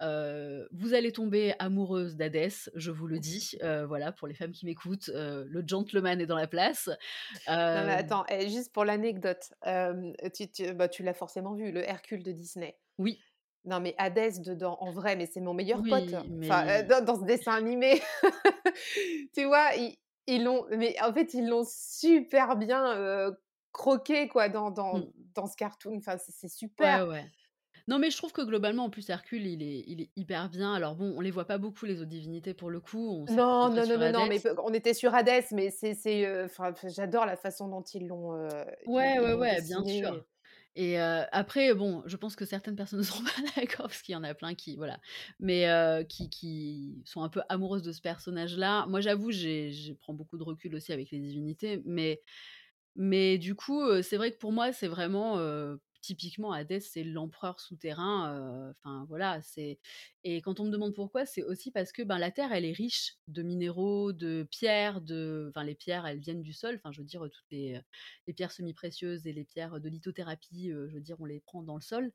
Vous 0.00 0.94
allez 0.94 1.12
tomber 1.12 1.54
amoureuse 1.58 2.16
d'Hadès, 2.16 2.70
je 2.74 2.90
vous 2.90 3.06
le 3.06 3.18
dis, 3.18 3.56
voilà 3.86 4.12
pour 4.12 4.28
les 4.28 4.34
femmes 4.34 4.52
qui 4.52 4.66
m'écoutent, 4.66 5.10
le 5.14 5.62
gentleman 5.66 6.20
est 6.20 6.26
dans 6.26 6.36
la 6.36 6.46
place. 6.46 6.88
Non 7.46 7.84
mais 7.84 7.94
attends, 7.94 8.24
eh, 8.28 8.48
juste 8.48 8.72
pour 8.72 8.84
l'anecdote, 8.84 9.52
tu 10.34 10.50
tu 10.50 10.72
bah, 10.74 10.88
tu 10.88 11.02
l'as 11.02 11.14
forcément 11.14 11.54
vu, 11.54 11.72
le 11.72 11.82
Hercule 11.88 12.22
de 12.22 12.32
Disney. 12.32 12.78
oui, 12.98 13.18
Non 13.64 13.80
mais 13.80 13.94
Hadès 13.98 14.40
dedans, 14.40 14.76
en 14.80 14.92
vrai, 14.92 15.16
mais 15.16 15.26
c'est 15.26 15.40
mon 15.40 15.54
meilleur 15.54 15.82
pote. 15.82 16.14
Enfin, 16.42 16.64
mais 16.64 16.82
dans 16.84 17.04
dans 17.04 17.18
ce 17.18 17.24
dessin 17.24 17.52
animé, 17.52 18.00
tu 19.34 19.44
vois? 19.44 19.74
Ils 19.76 19.96
ils 20.26 20.44
l'ont 20.44 20.66
mais 20.70 20.94
en 21.02 21.12
fait, 21.12 21.34
ils 21.34 21.48
l'ont 21.48 21.64
super 21.66 22.56
bien, 22.56 23.32
croqué 23.78 24.28
quoi 24.28 24.48
dans 24.50 24.70
mmh, 24.90 25.02
dans 25.02 25.12
dans 25.34 25.46
ce 25.46 25.56
cartoon. 25.56 25.98
Enfin, 25.98 26.18
c'est 26.18 26.48
ouais, 26.78 27.00
super. 27.00 27.02
ouais. 27.02 27.32
Non, 27.88 27.98
mais 27.98 28.10
je 28.10 28.16
trouve 28.18 28.32
que 28.32 28.42
globalement, 28.42 28.84
en 28.86 28.90
plus, 28.90 29.10
Hercule, 29.10 29.46
il 29.46 29.62
est 29.62 29.84
il 29.88 30.02
est 30.02 30.12
hyper 30.16 30.50
bien. 30.50 30.74
Alors 30.74 30.96
bon, 30.96 31.14
on 31.16 31.20
les 31.22 31.30
voit 31.32 31.46
pas 31.46 31.58
beaucoup 31.58 31.86
les 31.86 32.00
autres 32.00 32.10
divinités 32.10 32.54
pour 32.54 32.70
le 32.70 32.80
coup, 32.80 33.10
on 33.10 33.30
Non, 33.30 33.68
non, 33.74 33.86
non, 33.86 34.10
non, 34.10 34.26
mais 34.26 34.42
on 34.58 34.72
était 34.72 34.94
sur 34.94 35.14
Hadès, 35.14 35.44
mais 35.52 35.70
c'est 35.70 35.92
c'est, 35.94 36.24
heu, 36.26 36.44
enfin, 36.46 36.72
j'adore 36.88 37.26
la 37.26 37.36
façon 37.36 37.68
dont 37.68 37.82
ils 37.82 38.06
l'ont, 38.06 38.32
ils 38.34 38.64
Ouais, 38.86 39.18
ouais, 39.20 39.34
ouais, 39.34 39.60
bien 39.62 39.84
sûr 39.84 40.24
et 40.76 40.98
heu, 40.98 41.24
après 41.32 41.74
bon, 41.74 42.02
je 42.06 42.16
pense 42.16 42.36
que 42.36 42.44
certaines 42.46 42.76
personnes 42.76 43.00
ne 43.00 43.04
seront 43.04 43.24
pas 43.24 43.42
d'accord 43.56 43.88
parce 43.88 44.02
qu'il 44.02 44.12
y 44.12 44.16
en 44.16 44.22
a 44.24 44.34
plein 44.34 44.54
qui 44.54 44.76
voilà, 44.76 45.00
mais 45.40 45.66
heu, 45.68 46.04
qui 46.04 46.30
qui 46.30 47.02
sont 47.04 47.22
un 47.22 47.28
peu 47.28 47.42
amoureuses 47.48 47.82
de 47.82 47.92
ce 47.92 48.00
personnage-là. 48.00 48.86
Moi, 48.86 49.00
j'avoue, 49.00 49.32
j'ai 49.32 49.72
je 49.72 49.92
prends 49.94 50.14
beaucoup 50.14 50.38
de 50.38 50.44
recul 50.44 50.74
aussi 50.76 50.92
avec 50.92 51.10
les 51.10 51.18
divinités, 51.18 51.82
mais 51.84 52.22
Mais 52.98 53.38
du 53.38 53.54
coup, 53.54 53.80
c'est 54.02 54.16
vrai 54.16 54.32
que 54.32 54.38
pour 54.38 54.50
moi, 54.52 54.72
c'est 54.72 54.88
vraiment, 54.88 55.38
typiquement 56.00 56.52
Hadès, 56.52 56.80
c'est 56.80 57.04
l'empereur 57.04 57.60
souterrain, 57.60 58.70
enfin 58.70 59.04
voilà, 59.08 59.40
c'est 59.42 59.78
et 60.24 60.42
quand 60.42 60.58
on 60.58 60.64
me 60.64 60.70
demande 60.70 60.94
pourquoi, 60.94 61.24
c'est 61.24 61.44
aussi 61.44 61.70
parce 61.70 61.92
que, 61.92 62.02
ben, 62.02 62.18
la 62.18 62.32
terre, 62.32 62.52
elle 62.52 62.64
est 62.64 62.72
riche 62.72 63.16
de 63.28 63.42
minéraux, 63.42 64.12
de 64.12 64.48
pierres, 64.50 65.00
de 65.00 65.46
enfin 65.50 65.62
les 65.64 65.76
pierres, 65.76 66.06
elles 66.06 66.18
viennent 66.18 66.42
du 66.42 66.52
sol, 66.52 66.74
enfin 66.76 66.90
je 66.90 67.00
veux 67.00 67.06
dire, 67.06 67.22
toutes 67.22 67.50
les, 67.52 67.80
pierres 68.34 68.50
semi-précieuses 68.50 69.26
et 69.28 69.32
les 69.32 69.44
pierres 69.44 69.80
de 69.80 69.88
lithothérapie, 69.88 70.70
je 70.70 70.94
veux 70.94 71.00
dire, 71.00 71.20
on 71.20 71.24
les 71.24 71.38
prend 71.40 71.62
dans 71.62 71.76
le 71.76 71.80
sol. 71.82 72.10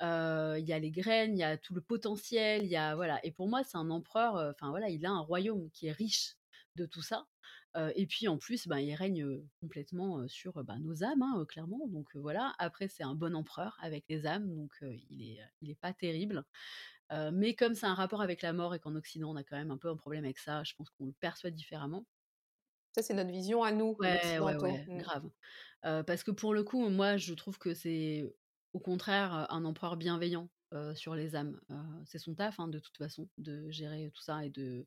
Il 0.00 0.64
y 0.64 0.72
a 0.72 0.78
les 0.78 0.90
graines, 0.92 1.36
il 1.36 1.40
y 1.40 1.44
a 1.44 1.56
tout 1.58 1.74
le 1.74 1.80
potentiel, 1.80 2.64
il 2.64 2.70
y 2.70 2.76
a 2.76 2.94
voilà. 2.94 3.18
Et 3.26 3.32
pour 3.32 3.48
moi, 3.48 3.64
c'est 3.64 3.76
un 3.76 3.90
empereur, 3.90 4.34
enfin 4.54 4.70
voilà, 4.70 4.88
il 4.88 5.04
a 5.04 5.10
un 5.10 5.20
royaume 5.20 5.68
qui 5.72 5.88
est 5.88 5.92
riche 5.92 6.36
de 6.76 6.86
tout 6.86 7.02
ça 7.02 7.26
Et 7.94 8.06
puis 8.06 8.28
en 8.28 8.38
plus, 8.38 8.66
ben, 8.68 8.78
il 8.78 8.94
règne, 8.94 9.40
complètement, 9.60 10.26
sur, 10.28 10.64
bah, 10.64 10.78
nos 10.80 11.04
âmes, 11.04 11.22
hein, 11.22 11.44
clairement 11.48 11.86
donc 11.88 12.16
voilà. 12.16 12.54
Après 12.58 12.88
c'est 12.88 13.04
un 13.04 13.14
bon 13.14 13.34
empereur 13.36 13.76
avec 13.80 14.04
les 14.08 14.26
âmes 14.26 14.54
donc 14.54 14.72
il 15.10 15.22
est, 15.32 15.40
il 15.60 15.70
est 15.70 15.74
pas 15.80 15.92
terrible. 15.92 16.44
Mais 17.32 17.54
comme 17.54 17.74
c'est 17.74 17.86
un 17.86 17.94
rapport 17.94 18.20
avec 18.22 18.42
la 18.42 18.52
mort 18.52 18.74
et 18.74 18.80
qu'en 18.80 18.94
Occident 18.96 19.30
on 19.32 19.36
a 19.36 19.44
quand 19.44 19.56
même 19.56 19.70
un 19.70 19.78
peu 19.78 19.88
un 19.88 19.96
problème 19.96 20.24
avec 20.24 20.38
ça, 20.38 20.64
je 20.64 20.74
pense 20.74 20.90
qu'on 20.90 21.06
le 21.06 21.12
perçoit 21.12 21.50
différemment. 21.50 22.04
Ça, 22.94 23.02
c'est 23.02 23.14
notre 23.14 23.30
vision 23.30 23.62
à 23.62 23.70
nous, 23.70 23.94
Ouais, 24.00 24.38
ouais, 24.40 24.56
ouais, 24.56 24.84
Mmh. 24.88 24.98
grave. 24.98 25.30
Parce 25.82 26.24
que 26.24 26.30
pour 26.32 26.54
le 26.54 26.64
coup, 26.64 26.88
moi 26.88 27.16
je 27.16 27.34
trouve 27.34 27.58
que 27.58 27.74
c'est 27.74 28.24
au 28.72 28.80
contraire, 28.80 29.46
un 29.50 29.64
empereur 29.64 29.96
bienveillant, 29.96 30.50
sur 30.94 31.14
les 31.14 31.36
âmes. 31.36 31.60
C'est 32.06 32.18
son 32.18 32.34
taf, 32.34 32.58
hein, 32.60 32.68
de 32.68 32.78
toute 32.78 32.96
façon, 32.96 33.28
de 33.38 33.70
gérer 33.70 34.10
tout 34.12 34.22
ça 34.22 34.44
et 34.44 34.50
de 34.50 34.86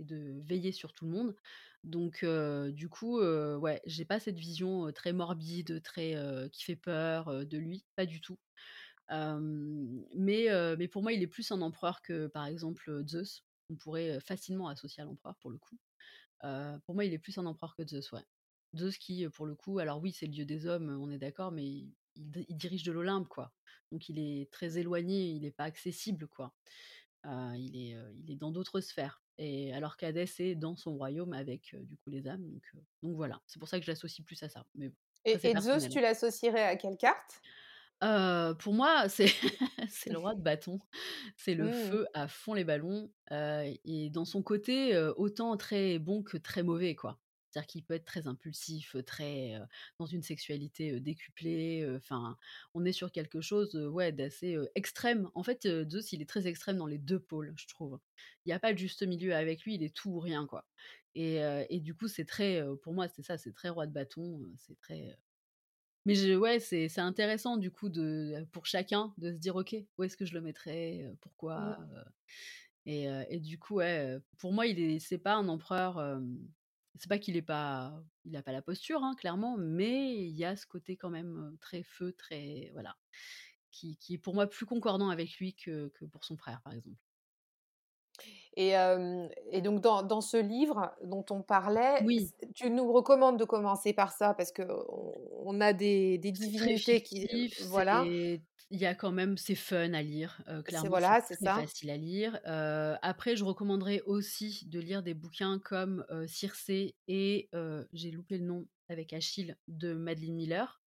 et 0.00 0.04
de 0.04 0.40
veiller 0.44 0.72
sur 0.72 0.94
tout 0.94 1.06
le 1.06 1.12
monde. 1.12 1.36
Donc 1.84 2.24
heu, 2.24 2.72
du 2.72 2.88
coup, 2.90 3.20
heu, 3.20 3.56
ouais, 3.58 3.82
j'ai 3.86 4.04
pas 4.06 4.20
cette 4.20 4.38
vision, 4.38 4.92
très 4.92 5.12
morbide, 5.14 5.82
très, 5.82 6.16
qui 6.52 6.64
fait 6.64 6.76
peur, 6.76 7.46
de 7.46 7.58
lui, 7.58 7.86
pas 7.96 8.06
du 8.06 8.20
tout. 8.22 8.38
Mais 9.10 10.48
mais 10.78 10.88
pour 10.88 11.02
moi, 11.02 11.12
il 11.14 11.22
est 11.22 11.26
plus 11.28 11.52
un 11.52 11.62
empereur 11.62 12.02
que, 12.02 12.28
par 12.28 12.46
exemple, 12.46 13.04
Zeus. 13.08 13.44
On 13.70 13.76
pourrait, 13.76 14.20
facilement 14.20 14.68
associer 14.68 15.02
à 15.02 15.06
l'empereur 15.06 15.36
pour 15.38 15.50
le 15.50 15.58
coup. 15.58 15.78
Pour 16.84 16.94
moi, 16.94 17.04
il 17.06 17.14
est 17.14 17.18
plus 17.20 17.38
un 17.38 17.46
empereur 17.46 17.76
que 17.76 17.86
Zeus, 17.86 18.12
ouais. 18.12 18.24
Zeus 18.76 18.98
qui, 18.98 19.28
pour 19.30 19.46
le 19.46 19.54
coup 19.56 19.78
alors 19.80 20.00
oui, 20.00 20.12
c'est 20.12 20.26
le 20.26 20.32
dieu 20.32 20.46
des 20.46 20.66
hommes, 20.66 20.90
on 21.00 21.10
est 21.10 21.18
d'accord, 21.18 21.52
mais 21.52 21.66
il 21.66 21.94
il 22.16 22.30
di 22.30 22.46
il 22.48 22.56
dirige 22.58 22.84
de 22.84 22.92
l'Olympe, 22.92 23.28
quoi. 23.28 23.54
Donc 23.92 24.08
il 24.10 24.18
est 24.18 24.50
très 24.52 24.78
éloigné, 24.78 25.30
il 25.32 25.44
est 25.46 25.52
pas 25.52 25.64
accessible, 25.64 26.28
quoi. 26.28 26.54
Il 27.26 27.76
est, 27.76 27.96
il 28.16 28.30
est 28.32 28.36
dans 28.36 28.52
d'autres 28.52 28.80
sphères 28.80 29.22
et 29.40 29.72
alors 29.74 29.96
qu'Hadès 29.96 30.26
est 30.40 30.54
dans 30.54 30.76
son 30.76 30.96
royaume 30.96 31.32
avec, 31.32 31.74
du 31.76 31.96
coup 31.98 32.10
les 32.10 32.28
âmes, 32.28 32.44
donc 32.46 32.62
voilà. 33.16 33.42
C'est 33.46 33.58
pour 33.58 33.68
ça 33.68 33.78
que 33.80 33.84
je 33.86 33.90
l'associe 33.90 34.24
plus 34.24 34.42
à 34.44 34.48
ça, 34.48 34.66
mais 34.74 34.90
bon, 34.90 34.96
Et 35.24 35.38
Zeus, 35.56 35.88
tu 35.88 35.98
l'associerais 36.02 36.64
à 36.66 36.76
quelle 36.76 36.98
carte? 36.98 37.42
Pour 38.00 38.74
moi, 38.74 39.08
c'est 39.08 39.26
c'est 39.88 40.10
le 40.10 40.18
roi 40.18 40.34
de 40.34 40.40
bâton. 40.42 40.78
C'est 41.36 41.54
le 41.54 41.70
Mmh. 41.70 41.70
feu 41.70 42.06
à 42.14 42.28
fond 42.28 42.54
les 42.54 42.64
ballons, 42.64 43.12
et 43.30 44.10
dans 44.10 44.24
son 44.24 44.42
côté, 44.42 44.96
autant 45.16 45.56
très 45.56 45.98
bon 45.98 46.22
que 46.22 46.36
très 46.36 46.62
mauvais, 46.62 46.94
quoi. 46.94 47.20
C'est-à-dire 47.50 47.66
qu'il 47.66 47.84
peut 47.84 47.94
être 47.94 48.04
très 48.04 48.26
impulsif, 48.28 48.96
très, 49.06 49.54
dans 49.98 50.06
une 50.06 50.22
sexualité, 50.22 51.00
décuplée, 51.00 51.86
enfin, 51.96 52.36
on 52.74 52.84
est 52.84 52.92
sur 52.92 53.12
quelque 53.12 53.40
chose, 53.40 53.74
ouais, 53.74 54.12
d'assez, 54.12 54.56
extrême. 54.74 55.30
En 55.34 55.42
fait, 55.42 55.68
Zeus, 55.88 56.12
il 56.12 56.22
est 56.22 56.28
très 56.28 56.46
extrême 56.46 56.76
dans 56.78 56.86
les 56.86 56.98
2 56.98 57.20
pôles, 57.20 57.54
je 57.56 57.66
trouve. 57.66 57.98
Il 58.46 58.50
y 58.50 58.52
a 58.52 58.60
pas 58.60 58.72
de 58.72 58.78
juste 58.78 59.02
milieu 59.06 59.34
avec 59.34 59.62
lui, 59.64 59.74
il 59.74 59.82
est 59.82 59.94
tout 59.94 60.10
ou 60.10 60.20
rien, 60.20 60.46
quoi 60.46 60.66
et 61.14 61.36
et 61.70 61.80
du 61.80 61.94
coup, 61.96 62.08
c'est 62.08 62.24
très, 62.24 62.62
pour 62.82 62.92
moi, 62.94 63.08
c'est 63.08 63.22
ça, 63.22 63.36
c'est 63.38 63.52
très 63.52 63.68
roi 63.68 63.86
de 63.86 63.92
bâton, 63.92 64.52
c'est 64.56 64.78
très, 64.78 65.18
mais 66.06 66.14
je 66.14 66.34
ouais, 66.34 66.60
c'est 66.60 66.88
c'est 66.88 67.00
intéressant 67.02 67.56
du 67.58 67.70
coup 67.70 67.88
de 67.90 68.46
pour 68.52 68.66
chacun 68.66 69.14
de 69.18 69.32
se 69.32 69.38
dire: 69.38 69.56
«OK, 69.56 69.76
où 69.98 70.02
est-ce 70.04 70.16
que 70.16 70.24
je 70.26 70.34
le 70.34 70.40
mettrais? 70.40 71.14
Pourquoi?» 71.20 71.78
Et 72.86 73.40
du 73.40 73.58
coup, 73.58 73.76
ouais, 73.76 74.18
pour 74.38 74.52
moi, 74.52 74.66
il 74.66 74.78
est 74.80 74.98
c'est 74.98 75.18
pas 75.18 75.34
un 75.34 75.48
empereur, 75.48 76.20
c'est 76.96 77.08
pas 77.08 77.18
qu'il 77.18 77.36
est 77.36 77.42
pas 77.42 78.02
il 78.24 78.36
a 78.36 78.42
pas 78.42 78.52
la 78.52 78.62
posture, 78.62 79.02
hein, 79.04 79.14
clairement, 79.16 79.56
mais 79.58 80.16
il 80.16 80.36
y 80.36 80.44
a 80.44 80.56
ce 80.56 80.66
côté 80.66 80.96
quand 80.96 81.10
même, 81.10 81.56
très 81.60 81.82
feu, 81.82 82.12
très 82.12 82.70
voilà, 82.72 82.96
qui 83.70 83.98
est 84.10 84.18
pour 84.18 84.34
moi 84.34 84.48
plus 84.48 84.66
concordant 84.66 85.10
avec 85.10 85.36
lui 85.38 85.54
que 85.54 85.92
pour 86.12 86.24
son 86.24 86.36
frère, 86.36 86.62
par 86.62 86.72
exemple. 86.74 86.98
Et 88.68 89.60
donc 89.62 89.80
dans 89.80 90.02
dans 90.02 90.20
ce 90.20 90.36
livre 90.36 90.92
dont 91.04 91.24
on 91.30 91.42
parlait, 91.42 92.04
Oui. 92.04 92.32
tu 92.54 92.70
nous 92.70 92.92
recommandes 92.92 93.38
de 93.38 93.44
commencer 93.44 93.92
par 93.92 94.12
ça 94.12 94.34
parce 94.34 94.52
qu'on 94.52 95.14
on 95.44 95.60
a 95.60 95.72
des 95.72 96.18
des 96.18 96.32
divinités 96.32 97.02
qui, 97.02 97.24
heu, 97.24 97.26
fictif, 97.28 97.60
voilà, 97.60 98.12
c'est 98.26 98.42
il 98.70 98.78
y 98.80 98.86
a 98.86 98.94
quand 98.94 99.10
même 99.12 99.36
c'est 99.36 99.54
fun 99.56 99.92
à 99.94 100.02
lire, 100.02 100.42
c'est 100.64 100.64
clairement, 100.64 100.98
c'est 100.98 101.18
voilà, 101.42 101.66
facile 101.66 101.90
à 101.90 101.96
lire. 101.96 102.38
Heu, 102.46 102.96
après, 103.02 103.36
je 103.36 103.44
recommanderais 103.44 104.02
aussi 104.06 104.66
de 104.68 104.78
lire 104.80 105.02
des 105.02 105.14
bouquins 105.14 105.58
comme, 105.58 106.04
Circé 106.26 106.96
et 107.08 107.50
j'ai 107.92 108.10
loupé 108.10 108.38
le 108.38 108.44
nom 108.44 108.66
avec 108.88 109.12
Achille 109.12 109.56
de 109.68 109.92
Madeline 109.94 110.34
Miller, 110.36 110.82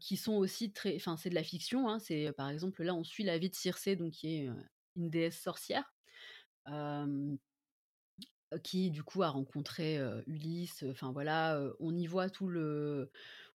qui 0.00 0.16
sont 0.16 0.34
aussi 0.34 0.72
très 0.72 0.96
enfin, 0.96 1.16
c'est 1.16 1.30
de 1.30 1.34
la 1.34 1.44
fiction, 1.44 1.88
hein. 1.88 1.98
C'est, 2.00 2.32
par 2.32 2.48
exemple, 2.50 2.82
là, 2.82 2.94
on 2.94 3.04
suit 3.04 3.24
la 3.24 3.38
vie 3.38 3.50
de 3.50 3.54
Circé, 3.56 3.96
donc 3.96 4.12
qui 4.12 4.38
est, 4.38 4.50
une 4.96 5.10
déesse 5.10 5.40
sorcière, 5.40 5.94
qui 8.64 8.90
du 8.90 9.04
coup 9.04 9.22
a 9.22 9.28
rencontré, 9.28 9.98
Ulysse, 10.26 10.84
enfin 10.90 11.12
voilà, 11.12 11.62
on 11.78 11.94
y 11.96 12.06
voit 12.06 12.28
tout 12.30 12.48
le 12.48 13.10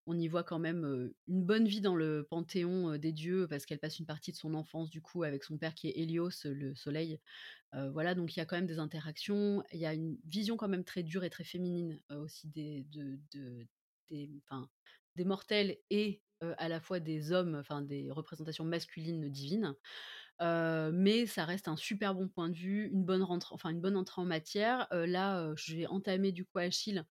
on 0.08 0.18
y 0.18 0.28
voit 0.28 0.44
quand 0.44 0.60
même, 0.60 1.12
une 1.28 1.44
bonne 1.44 1.66
vie 1.68 1.82
dans 1.82 1.96
le 1.96 2.28
panthéon, 2.30 2.96
des 2.98 3.12
dieux 3.12 3.48
parce 3.50 3.66
qu'elle 3.66 3.80
passe 3.80 3.98
une 4.00 4.06
partie 4.06 4.32
de 4.32 4.38
son 4.38 4.54
enfance 4.54 4.90
du 4.92 5.02
coup 5.02 5.24
avec 5.24 5.44
son 5.44 5.58
père 5.58 5.74
qui 5.74 5.88
est 5.90 5.98
Hélios, 6.00 6.30
le 6.46 6.76
soleil. 6.76 7.20
Voilà 7.74 8.16
donc 8.16 8.36
il 8.36 8.40
y 8.40 8.42
a 8.42 8.46
quand 8.46 8.58
même 8.58 8.68
des 8.68 8.80
interactions, 8.80 9.64
il 9.74 9.80
y 9.80 9.86
a 9.86 9.94
une 9.94 10.18
vision 10.26 10.58
quand 10.58 10.70
même 10.70 10.86
très 10.86 11.04
dure 11.04 11.24
et 11.26 11.30
très 11.32 11.44
féminine, 11.46 12.02
aussi 12.12 12.48
des 12.50 12.86
de 12.92 13.20
de 13.34 13.68
des 14.10 14.30
des 15.16 15.26
mortels 15.26 15.78
et 15.90 16.22
à 16.42 16.70
la 16.70 16.80
fois 16.82 17.00
des 17.00 17.32
hommes, 17.32 17.56
enfin 17.56 17.82
des 17.82 18.12
représentations 18.12 18.66
masculines 18.66 19.30
divines. 19.30 19.76
Mais 20.40 21.26
ça 21.26 21.46
reste 21.46 21.68
un 21.68 21.78
super 21.78 22.14
bon 22.16 22.28
point 22.28 22.50
de 22.50 22.56
vue, 22.56 22.90
une 22.92 23.06
bonne 23.06 23.24
rentre 23.24 23.54
enfin 23.54 23.70
une 23.70 23.82
bonne 23.82 23.98
entrée 23.98 24.22
en 24.22 24.26
matière. 24.26 24.88
Là, 24.92 25.42
heu, 25.52 25.54
je 25.58 25.76
vais 25.76 25.88
entamer 25.88 26.32
du 26.32 26.46
coup 26.46 26.60
Achille. 26.60 27.06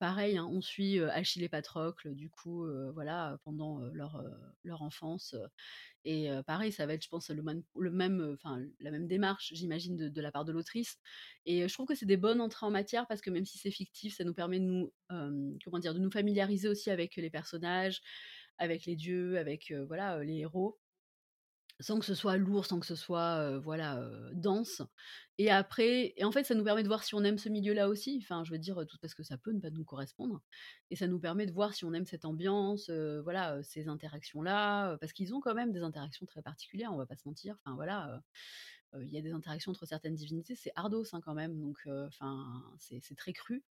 Pareil, 0.00 0.36
hein, 0.38 0.48
on 0.50 0.60
suit, 0.62 1.00
Achille 1.00 1.44
et 1.44 1.48
Patrocle 1.48 2.14
du 2.14 2.30
coup, 2.30 2.66
voilà, 2.94 3.38
pendant, 3.44 3.80
leur, 3.92 4.22
leur 4.64 4.82
enfance, 4.82 5.34
et 6.04 6.28
pareil, 6.46 6.72
ça 6.72 6.86
va 6.86 6.94
être 6.94 7.04
je 7.04 7.08
pense 7.08 7.30
le 7.30 7.42
même 7.42 8.36
la 8.80 8.90
même 8.90 9.06
démarche 9.08 9.52
j'imagine 9.54 9.96
de 9.96 10.08
de 10.08 10.20
la 10.22 10.32
part 10.32 10.44
de 10.44 10.52
l'autrice 10.52 10.98
et 11.46 11.68
je 11.68 11.74
trouve 11.74 11.86
que 11.86 11.94
c'est 11.94 12.06
des 12.06 12.16
bonnes 12.16 12.40
entrées 12.40 12.66
en 12.66 12.70
matière 12.70 13.06
parce 13.08 13.20
que 13.20 13.30
même 13.30 13.44
si 13.46 13.58
c'est 13.58 13.70
fictif, 13.70 14.16
ça 14.16 14.24
nous 14.24 14.34
permet 14.34 14.60
de 14.60 14.64
nous, 14.64 14.92
comment 15.64 15.78
dire? 15.80 15.94
De 15.94 16.00
nous 16.00 16.10
familiariser 16.10 16.68
aussi 16.68 16.90
avec 16.90 17.16
les 17.16 17.30
personnages, 17.30 18.02
avec 18.58 18.86
les 18.86 18.96
dieux, 18.96 19.38
avec 19.38 19.72
voilà 19.88 20.22
les 20.24 20.38
héros 20.38 20.80
sans 21.80 21.98
que 21.98 22.04
ce 22.04 22.14
soit 22.14 22.36
lourd, 22.36 22.66
sans 22.66 22.78
que 22.80 22.86
ce 22.86 22.94
soit, 22.94 23.58
voilà, 23.58 24.00
dense. 24.32 24.82
Et 25.38 25.50
après 25.50 26.12
et 26.16 26.24
en 26.24 26.32
fait, 26.32 26.44
ça 26.44 26.54
nous 26.54 26.64
permet 26.64 26.82
de 26.82 26.88
voir 26.88 27.02
si 27.02 27.14
on 27.14 27.24
aime 27.24 27.38
ce 27.38 27.48
milieu-là 27.48 27.88
aussi, 27.88 28.20
enfin, 28.22 28.44
je 28.44 28.52
veux 28.52 28.58
dire, 28.58 28.84
tout 28.86 28.98
parce 29.00 29.14
que 29.14 29.22
ça 29.22 29.38
peut 29.38 29.52
ne 29.52 29.60
pas 29.60 29.70
nous 29.70 29.84
correspondre. 29.84 30.42
Et 30.90 30.96
ça 30.96 31.06
nous 31.06 31.18
permet 31.18 31.46
de 31.46 31.52
voir 31.52 31.72
si 31.74 31.84
on 31.84 31.92
aime 31.94 32.06
cette 32.06 32.24
ambiance, 32.26 32.90
voilà, 32.90 33.62
ces 33.62 33.88
interactions-là, 33.88 34.98
parce 34.98 35.12
qu'ils 35.12 35.34
ont 35.34 35.40
quand 35.40 35.54
même 35.54 35.72
des 35.72 35.80
interactions 35.80 36.26
très 36.26 36.42
particulières, 36.42 36.92
on 36.92 36.96
va 36.96 37.06
pas 37.06 37.16
se 37.16 37.26
mentir, 37.26 37.56
enfin, 37.64 37.74
voilà, 37.74 38.22
il 39.00 39.08
y 39.08 39.16
a 39.16 39.22
des 39.22 39.32
interactions 39.32 39.70
entre 39.70 39.86
certaines 39.86 40.16
divinités, 40.16 40.56
c'est 40.56 40.72
ardos, 40.74 41.04
hein, 41.14 41.20
quand 41.24 41.34
même, 41.34 41.58
donc 41.60 41.78
enfin, 41.86 42.62
c'est 42.78 43.14
très 43.16 43.32
cru, 43.32 43.64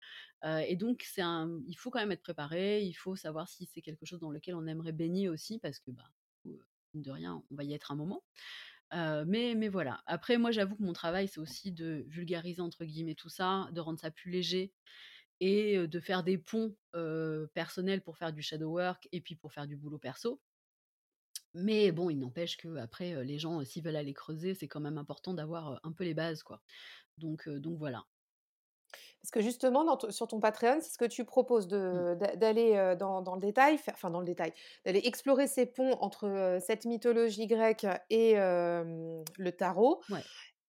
et 0.44 0.76
donc 0.76 1.04
c'est 1.04 1.22
un 1.22 1.60
il 1.66 1.74
faut 1.74 1.90
quand 1.90 1.98
même 1.98 2.12
être 2.12 2.22
préparé, 2.22 2.82
il 2.84 2.94
faut 2.94 3.16
savoir 3.16 3.48
si 3.48 3.66
c'est 3.66 3.82
quelque 3.82 4.06
chose 4.06 4.20
dans 4.20 4.30
lequel 4.30 4.54
on 4.54 4.66
aimerait 4.66 4.92
baigner 4.92 5.28
aussi 5.28 5.58
parce 5.58 5.80
que, 5.80 5.90
bah, 5.90 6.08
de 6.94 7.10
rien, 7.10 7.42
on 7.50 7.54
va 7.54 7.64
y 7.64 7.74
être 7.74 7.92
un 7.92 7.96
moment. 7.96 8.24
mais, 8.92 9.54
mais 9.56 9.68
voilà. 9.68 10.02
Après, 10.06 10.38
moi, 10.38 10.50
j'avoue 10.50 10.76
que 10.76 10.82
mon 10.82 10.92
travail, 10.92 11.28
c'est 11.28 11.40
aussi 11.40 11.72
de 11.72 12.04
vulgariser, 12.08 12.60
entre 12.62 12.84
guillemets, 12.84 13.14
tout 13.14 13.28
ça, 13.28 13.68
de 13.72 13.80
rendre 13.80 13.98
ça 14.00 14.10
plus 14.10 14.30
léger 14.30 14.72
et 15.40 15.86
de 15.86 16.00
faire 16.00 16.24
des 16.24 16.38
ponts 16.38 16.76
personnels 17.54 18.02
pour 18.02 18.18
faire 18.18 18.32
du 18.32 18.42
shadow 18.42 18.70
work 18.72 19.08
et 19.12 19.20
puis 19.20 19.36
pour 19.36 19.52
faire 19.52 19.66
du 19.66 19.76
boulot 19.76 19.98
perso. 19.98 20.40
Mais 21.54 21.92
bon, 21.92 22.10
il 22.10 22.18
n'empêche 22.18 22.56
que 22.56 22.76
après, 22.76 23.24
les 23.24 23.38
gens, 23.38 23.64
s'ils 23.64 23.82
veulent 23.82 23.96
aller 23.96 24.14
creuser, 24.14 24.54
c'est 24.54 24.68
quand 24.68 24.80
même 24.80 24.98
important 24.98 25.34
d'avoir 25.34 25.80
un 25.82 25.92
peu 25.92 26.04
les 26.04 26.14
bases, 26.14 26.42
quoi. 26.42 26.62
Donc, 27.16 27.48
donc 27.48 27.78
voilà. 27.78 28.06
Parce 29.20 29.30
que 29.32 29.40
justement, 29.40 29.98
sur 30.10 30.28
ton 30.28 30.40
Patreon, 30.40 30.78
c'est 30.80 30.92
ce 30.92 30.98
que 30.98 31.04
tu 31.04 31.24
proposes 31.24 31.68
Mmh. 31.68 32.36
d'aller 32.36 32.94
dans, 32.98 33.34
le 33.34 33.40
détail, 33.40 33.78
enfin 33.88 34.10
dans 34.10 34.20
le 34.20 34.26
détail, 34.26 34.52
d'aller 34.84 35.02
explorer 35.04 35.46
ces 35.46 35.66
ponts 35.66 35.92
entre 36.00 36.58
cette 36.60 36.84
mythologie 36.84 37.46
grecque 37.46 37.86
et 38.10 38.34
le 38.34 39.50
tarot. 39.50 40.00
Ouais. 40.10 40.20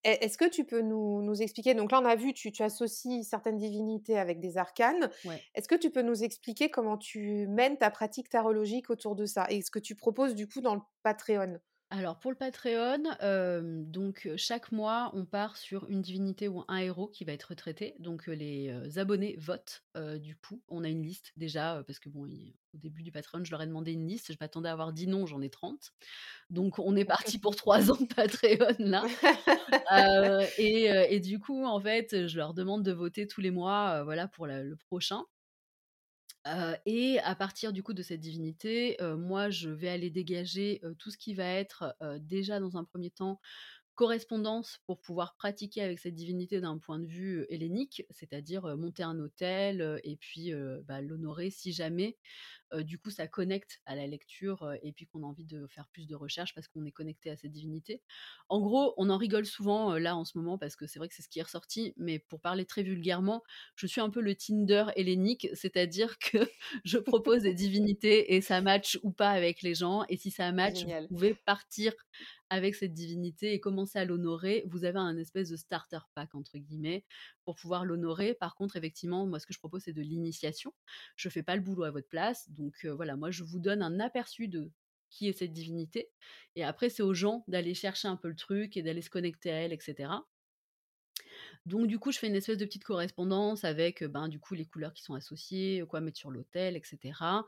Est-ce 0.06 0.38
que 0.38 0.48
tu 0.48 0.64
peux 0.64 0.82
nous, 0.82 1.42
expliquer 1.42 1.74
Donc 1.74 1.92
là, 1.92 2.00
on 2.02 2.06
a 2.06 2.16
vu, 2.16 2.34
tu, 2.34 2.52
tu 2.52 2.64
associes 2.64 3.24
certaines 3.24 3.58
divinités 3.58 4.18
avec 4.18 4.40
des 4.40 4.58
arcanes. 4.58 5.10
Ouais. 5.26 5.42
Est-ce 5.56 5.68
que 5.68 5.76
tu 5.76 5.90
peux 5.90 6.02
nous 6.02 6.24
expliquer 6.24 6.70
comment 6.70 6.98
tu 6.98 7.48
mènes 7.48 7.78
ta 7.78 7.92
pratique 7.92 8.30
tarologique 8.30 8.90
autour 8.90 9.16
de 9.16 9.26
ça 9.26 9.46
et 9.50 9.62
ce 9.62 9.72
que 9.72 9.80
tu 9.80 9.96
proposes 9.96 10.36
du 10.36 10.48
coup 10.48 10.62
dans 10.62 10.76
le 10.76 10.82
Patreon? 11.04 11.60
Alors 11.92 12.20
pour 12.20 12.32
le 12.32 12.38
Patreon, 12.38 13.04
donc 13.86 14.30
chaque 14.36 14.72
mois, 14.72 15.10
on 15.14 15.26
part 15.26 15.58
sur 15.58 15.90
une 15.90 16.02
divinité 16.02 16.48
ou 16.48 16.64
un 16.68 16.78
héros 16.78 17.08
qui 17.08 17.26
va 17.26 17.34
être 17.34 17.56
traité. 17.56 17.96
Donc 18.00 18.28
les 18.28 18.72
abonnés 18.98 19.36
votent 19.40 19.84
du 20.18 20.36
coup. 20.36 20.62
On 20.70 20.84
a 20.84 20.88
une 20.88 21.02
liste 21.02 21.34
déjà, 21.36 21.84
parce 21.88 22.00
que 22.00 22.10
bon, 22.10 22.28
au 22.28 22.78
début 22.78 23.02
du 23.02 23.12
Patreon, 23.12 23.44
je 23.44 23.52
leur 23.52 23.62
ai 23.64 23.68
demandé 23.68 23.92
une 23.92 24.08
liste. 24.08 24.32
Je 24.32 24.38
m'attendais 24.40 24.70
à 24.70 24.74
avoir 24.74 24.94
10 24.94 25.08
noms, 25.08 25.26
j'en 25.26 25.42
ai 25.42 25.50
30. 25.50 25.92
Donc 26.50 26.78
on 26.78 26.96
est 26.96 27.06
parti 27.06 27.40
pour 27.40 27.56
3 27.56 27.92
ans 27.92 27.98
de 28.00 28.14
Patreon 28.14 28.76
là. 28.80 29.04
et, 30.60 31.20
du 31.20 31.40
coup, 31.40 31.66
en 31.66 31.80
fait, 31.80 32.28
je 32.28 32.38
leur 32.38 32.54
demande 32.54 32.84
de 32.84 32.92
voter 32.92 33.26
tous 33.26 33.42
les 33.42 33.52
mois 33.52 34.04
voilà, 34.04 34.28
pour 34.28 34.46
le 34.46 34.76
prochain 34.76 35.24
et 36.86 37.20
à 37.20 37.36
partir 37.36 37.74
du 37.74 37.84
coup 37.84 37.94
de 37.94 38.02
cette 38.02 38.20
divinité, 38.20 38.98
moi 39.18 39.50
je 39.50 39.70
vais 39.70 39.90
aller 39.90 40.10
dégager, 40.10 40.82
tout 40.98 41.12
ce 41.12 41.18
qui 41.18 41.34
va 41.34 41.46
être, 41.46 41.96
déjà 42.20 42.60
dans 42.60 42.78
un 42.78 42.84
premier 42.84 43.12
temps 43.12 43.40
correspondance 44.00 44.80
pour 44.86 45.02
pouvoir 45.02 45.36
pratiquer 45.36 45.82
avec 45.82 46.00
cette 46.00 46.16
divinité 46.16 46.62
d'un 46.62 46.78
point 46.78 47.00
de 47.00 47.06
vue 47.06 47.46
hellénique, 47.50 48.06
c'est-à-dire 48.12 48.78
monter 48.78 49.04
un 49.04 49.20
autel 49.20 50.00
et 50.06 50.16
puis 50.16 50.54
bah, 50.88 51.02
l'honorer 51.02 51.50
si 51.50 51.74
jamais 51.74 52.18
du 52.78 52.98
coup 52.98 53.10
ça 53.10 53.28
connecte 53.28 53.82
à 53.86 53.96
la 53.98 54.08
lecture 54.08 54.74
et 54.84 54.94
puis 54.94 55.06
qu'on 55.06 55.24
a 55.24 55.26
envie 55.26 55.44
de 55.44 55.68
faire 55.68 55.88
plus 55.92 56.08
de 56.08 56.16
recherches 56.16 56.54
parce 56.54 56.70
qu'on 56.70 56.86
est 56.86 56.94
connecté 56.94 57.30
à 57.30 57.36
cette 57.36 57.52
divinité. 57.52 58.02
En 58.48 58.62
gros, 58.62 58.94
on 58.96 59.10
en 59.10 59.18
rigole 59.18 59.46
souvent 59.46 59.98
là 59.98 60.16
en 60.16 60.24
ce 60.24 60.38
moment 60.38 60.58
parce 60.58 60.78
que 60.78 60.88
c'est 60.88 61.00
vrai 61.00 61.10
que 61.10 61.16
c'est 61.16 61.24
ce 61.24 61.28
qui 61.28 61.40
est 61.40 61.44
ressorti, 61.44 61.94
mais 61.98 62.20
pour 62.20 62.40
parler 62.40 62.66
très 62.66 62.84
vulgairement, 62.84 63.44
je 63.76 63.86
suis 63.86 64.00
un 64.00 64.10
peu 64.10 64.22
le 64.22 64.34
Tinder 64.34 64.86
hellénique, 64.96 65.50
c'est-à-dire 65.54 66.20
que 66.20 66.38
je 66.86 67.00
propose 67.00 67.42
des 67.42 67.54
divinités 67.54 68.34
et 68.36 68.40
ça 68.40 68.62
match 68.62 68.98
ou 69.04 69.12
pas 69.12 69.32
avec 69.32 69.62
les 69.62 69.76
gens, 69.76 70.06
et 70.08 70.16
si 70.16 70.32
ça 70.32 70.54
match, 70.54 70.86
vous 70.86 71.08
pouvez 71.10 71.34
partir 71.34 71.94
avec 72.50 72.76
cette 72.76 72.94
divinité 72.94 73.54
et 73.54 73.60
commencer 73.60 74.00
à 74.00 74.06
l'honorer, 74.06 74.64
vous 74.68 74.86
avez 74.86 75.00
un 75.00 75.18
espèce 75.18 75.50
de 75.50 75.56
starter 75.56 76.00
pack, 76.16 76.36
entre 76.36 76.58
guillemets, 76.58 77.06
pour 77.46 77.56
pouvoir 77.56 77.86
l'honorer. 77.86 78.34
Par 78.34 78.56
contre, 78.56 78.76
effectivement, 78.76 79.26
moi, 79.26 79.40
ce 79.40 79.46
que 79.48 79.54
je 79.54 79.60
propose, 79.60 79.84
c'est 79.84 79.94
de 79.94 80.02
l'initiation. 80.02 80.74
Je 81.16 81.28
ne 81.28 81.32
fais 81.32 81.44
pas 81.44 81.56
le 81.56 81.62
boulot 81.62 81.84
à 81.84 81.92
votre 81.92 82.08
place. 82.08 82.50
Donc 82.52 82.86
voilà, 82.86 83.16
moi, 83.16 83.32
je 83.32 83.44
vous 83.44 83.60
donne 83.60 83.82
un 83.82 84.00
aperçu 84.00 84.48
de 84.48 84.72
qui 85.10 85.28
est 85.28 85.34
cette 85.34 85.54
divinité. 85.54 86.12
Et 86.56 86.64
après, 86.64 86.90
c'est 86.90 87.04
aux 87.04 87.14
gens 87.14 87.44
d'aller 87.48 87.74
chercher 87.74 88.08
un 88.08 88.16
peu 88.16 88.28
le 88.30 88.36
truc 88.36 88.78
et 88.78 88.84
d'aller 88.84 89.02
se 89.02 89.10
connecter 89.10 89.52
à 89.52 89.56
elle, 89.56 89.74
etc. 89.74 90.10
Donc 91.66 91.88
du 91.88 92.00
coup, 92.00 92.12
je 92.12 92.20
fais 92.20 92.28
une 92.28 92.36
espèce 92.36 92.58
de 92.58 92.66
petite 92.66 92.84
correspondance 92.84 93.64
avec 93.64 94.04
ben, 94.04 94.28
du 94.28 94.40
coup 94.40 94.56
les 94.56 94.66
couleurs 94.66 94.94
qui 94.94 95.04
sont 95.04 95.14
associées, 95.14 95.84
quoi 95.88 96.02
mettre 96.02 96.18
sur 96.18 96.32
l'hôtel, 96.32 96.76
etc. 96.76 97.46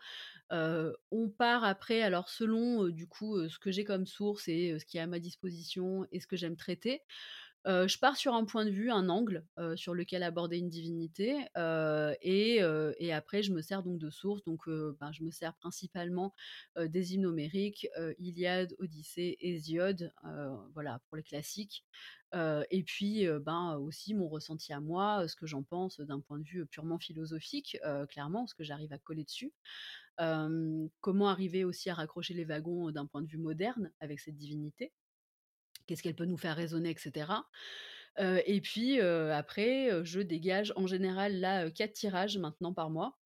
on 0.51 1.29
part 1.29 1.63
après, 1.63 2.01
alors 2.01 2.29
selon 2.29 2.89
du 2.89 3.07
coup 3.07 3.47
ce 3.49 3.57
que 3.59 3.71
j'ai 3.71 3.83
comme 3.83 4.05
source 4.05 4.47
et 4.47 4.77
ce 4.79 4.85
qui 4.85 4.97
est 4.97 5.01
à 5.01 5.07
ma 5.07 5.19
disposition 5.19 6.05
et 6.11 6.19
ce 6.19 6.27
que 6.27 6.35
j'aime 6.35 6.57
traiter. 6.57 7.01
Je 7.65 7.97
pars 7.99 8.17
sur 8.17 8.33
un 8.33 8.45
point 8.45 8.65
de 8.65 8.71
vue, 8.71 8.91
un 8.91 9.09
angle 9.09 9.45
sur 9.75 9.93
lequel 9.93 10.23
aborder 10.23 10.57
une 10.57 10.69
divinité, 10.69 11.45
et, 12.21 13.13
après 13.13 13.43
je 13.43 13.51
me 13.53 13.61
sers 13.61 13.83
donc 13.83 13.99
de 13.99 14.09
sources. 14.09 14.43
Donc 14.43 14.67
ben, 14.67 15.11
je 15.11 15.23
me 15.23 15.31
sers 15.31 15.53
principalement 15.55 16.33
des 16.77 17.13
hymnes 17.13 17.25
homériques, 17.25 17.87
Iliade, 18.19 18.75
Odyssée, 18.79 19.37
Hésiode, 19.39 20.13
voilà 20.73 20.99
pour 21.07 21.17
les 21.17 21.23
classiques 21.23 21.85
et 22.33 22.83
puis, 22.85 23.27
ben, 23.41 23.77
aussi 23.77 24.13
mon 24.13 24.29
ressenti 24.29 24.71
à 24.73 24.79
moi, 24.79 25.27
ce 25.27 25.35
que 25.35 25.45
j'en 25.45 25.63
pense 25.63 25.99
d'un 25.99 26.21
point 26.21 26.39
de 26.39 26.45
vue 26.45 26.65
purement 26.65 26.99
philosophique, 26.99 27.77
clairement, 28.09 28.47
ce 28.47 28.55
que 28.55 28.63
j'arrive 28.63 28.93
à 28.93 28.97
coller 28.97 29.23
dessus. 29.23 29.51
comment 31.01 31.29
arriver 31.29 31.63
aussi 31.65 31.89
à 31.89 31.93
raccrocher 31.95 32.33
les 32.33 32.45
wagons 32.45 32.91
d'un 32.91 33.05
point 33.05 33.21
de 33.21 33.27
vue 33.27 33.37
moderne 33.37 33.91
avec 33.99 34.19
cette 34.19 34.37
divinité 34.37 34.91
Qu'est-ce 35.91 36.01
qu'elle 36.01 36.15
peut 36.15 36.23
nous 36.25 36.37
faire 36.37 36.55
résonner, 36.55 36.89
etc. 36.89 37.33
et 38.17 38.61
puis 38.61 39.01
après, 39.01 40.05
je 40.05 40.21
dégage 40.21 40.71
en 40.77 40.87
général 40.87 41.39
là 41.39 41.69
quatre 41.69 41.91
tirages 41.93 42.37
maintenant 42.37 42.73
par 42.73 42.89
mois. 42.89 43.19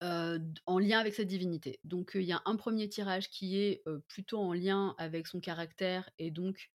en 0.00 0.78
lien 0.78 0.98
avec 0.98 1.14
cette 1.14 1.28
divinité. 1.28 1.78
Donc 1.84 2.12
il 2.16 2.22
y 2.22 2.32
a 2.32 2.42
un 2.44 2.56
premier 2.56 2.88
tirage 2.88 3.30
qui 3.30 3.60
est 3.60 3.84
plutôt 4.08 4.38
en 4.38 4.52
lien 4.52 4.96
avec 4.98 5.28
son 5.28 5.38
caractère 5.40 6.10
et 6.18 6.30
donc 6.32 6.70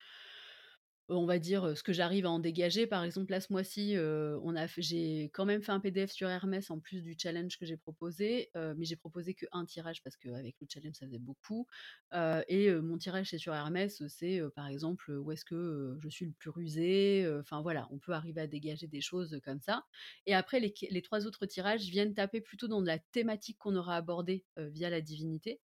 on 1.10 1.26
va 1.26 1.40
dire, 1.40 1.78
ce 1.78 1.84
que 1.84 1.94
j'arrive 1.94 2.26
à 2.26 2.30
en 2.30 2.40
dégager. 2.40 2.88
Par 2.88 3.04
exemple, 3.04 3.32
là, 3.32 3.40
ce 3.40 3.52
mois-ci, 3.52 3.96
a 3.96 4.68
j'ai 4.78 5.26
quand 5.34 5.46
même 5.46 5.62
fait 5.62 5.72
un 5.72 5.80
PDF 5.80 6.12
sur 6.12 6.30
Hermès 6.30 6.70
en 6.70 6.80
plus 6.80 7.02
du 7.02 7.16
challenge 7.18 7.58
que 7.58 7.66
j'ai 7.66 7.78
proposé, 7.78 8.50
mais 8.56 8.86
j'ai 8.86 8.96
proposé 8.96 9.34
qu'un 9.34 9.66
tirage 9.66 10.04
parce 10.04 10.18
qu'avec 10.18 10.56
le 10.60 10.68
challenge, 10.72 10.96
ça 10.96 11.06
faisait 11.06 11.20
beaucoup. 11.20 11.68
et 12.14 12.72
mon 12.72 12.98
tirage, 12.98 13.30
c'est 13.30 13.38
sur 13.38 13.54
Hermès, 13.54 14.02
c'est, 14.08 14.42
par 14.56 14.68
exemple, 14.68 15.12
où 15.12 15.32
est-ce 15.32 15.46
que 15.46 15.98
je 16.00 16.10
suis 16.10 16.26
le 16.26 16.34
plus 16.34 16.50
rusé. 16.50 17.28
Enfin 17.40 17.62
voilà, 17.62 17.88
on 17.92 18.00
peut 18.00 18.14
arriver 18.14 18.42
à 18.42 18.48
dégager 18.48 18.88
des 18.88 19.02
choses 19.02 19.40
comme 19.44 19.62
ça. 19.62 19.84
Et 20.26 20.34
après, 20.34 20.60
les 20.60 21.02
trois 21.02 21.26
autres 21.26 21.46
tirages 21.46 21.86
viennent 21.86 22.14
taper 22.14 22.42
plutôt 22.42 22.68
dans 22.68 22.82
la 22.82 23.00
thématique 23.00 23.58
qu'on 23.58 23.76
aura 23.76 23.96
abordée 23.96 24.46
via 24.58 24.90
la 24.90 25.02
divinité 25.02 25.62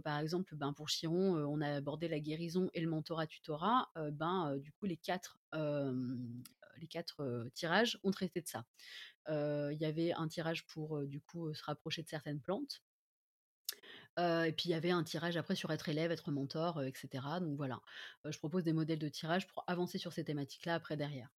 par 0.00 0.18
exemple, 0.18 0.54
ben, 0.56 0.72
pour 0.72 0.88
Chiron, 0.88 1.36
on 1.36 1.60
a 1.60 1.74
abordé 1.74 2.08
la 2.08 2.20
guérison 2.20 2.70
et 2.74 2.80
le 2.80 2.88
mentorat 2.88 3.26
tutorat. 3.26 3.90
ben, 4.12 4.56
du 4.58 4.72
coup, 4.72 4.86
les 4.86 4.96
quatre, 4.96 5.38
les 5.52 6.86
quatre 6.88 7.48
tirages 7.54 7.98
ont 8.02 8.10
traité 8.10 8.40
de 8.40 8.48
ça. 8.48 8.64
Il 9.28 9.78
y 9.80 9.84
avait 9.84 10.12
un 10.12 10.28
tirage 10.28 10.66
pour, 10.66 11.02
du 11.06 11.20
coup, 11.20 11.52
se 11.54 11.62
rapprocher 11.64 12.02
de 12.02 12.08
certaines 12.08 12.40
plantes. 12.40 12.82
et 14.18 14.52
puis 14.56 14.68
il 14.68 14.70
y 14.70 14.74
avait 14.74 14.90
un 14.90 15.04
tirage 15.04 15.36
après 15.36 15.54
sur 15.54 15.70
être 15.72 15.88
élève, 15.88 16.10
être 16.10 16.30
mentor, 16.30 16.82
etc. 16.82 17.08
Donc 17.40 17.56
voilà, 17.56 17.80
je 18.24 18.38
propose 18.38 18.64
des 18.64 18.72
modèles 18.72 18.98
de 18.98 19.08
tirage 19.08 19.46
pour 19.46 19.64
avancer 19.66 19.98
sur 19.98 20.12
ces 20.12 20.24
thématiques-là 20.24 20.74
après 20.74 20.96
derrière. 20.96 21.30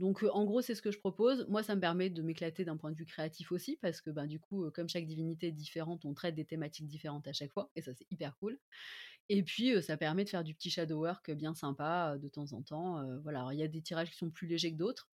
Donc 0.00 0.24
en 0.32 0.44
gros, 0.44 0.62
c'est 0.62 0.74
ce 0.74 0.82
que 0.82 0.90
je 0.90 0.98
propose. 0.98 1.46
Moi, 1.48 1.62
ça 1.62 1.76
me 1.76 1.80
permet 1.80 2.10
de 2.10 2.22
m'éclater 2.22 2.64
d'un 2.64 2.76
point 2.76 2.90
de 2.90 2.96
vue 2.96 3.06
créatif 3.06 3.52
aussi, 3.52 3.78
parce 3.82 4.00
que 4.00 4.10
ben, 4.10 4.26
du 4.26 4.40
coup, 4.40 4.68
comme 4.72 4.88
chaque 4.88 5.06
divinité 5.06 5.48
est 5.48 5.52
différente, 5.52 6.04
on 6.04 6.14
traite 6.14 6.34
des 6.34 6.46
thématiques 6.46 6.86
différentes 6.88 7.28
à 7.28 7.32
chaque 7.32 7.52
fois, 7.52 7.70
et 7.76 7.82
ça, 7.82 7.92
c'est 7.94 8.06
hyper 8.10 8.36
cool. 8.38 8.58
Et 9.28 9.42
puis, 9.44 9.80
ça 9.82 9.96
permet 9.96 10.24
de 10.24 10.30
faire 10.30 10.42
du 10.42 10.54
petit 10.54 10.70
shadow 10.70 11.00
work 11.00 11.30
bien 11.32 11.54
sympa 11.54 12.16
de 12.18 12.28
temps 12.28 12.52
en 12.52 12.62
temps. 12.62 13.04
voilà, 13.22 13.48
il 13.52 13.58
y 13.58 13.62
a 13.62 13.68
des 13.68 13.82
tirages 13.82 14.10
qui 14.10 14.16
sont 14.16 14.30
plus 14.30 14.48
légers 14.48 14.72
que 14.72 14.78
d'autres 14.78 15.08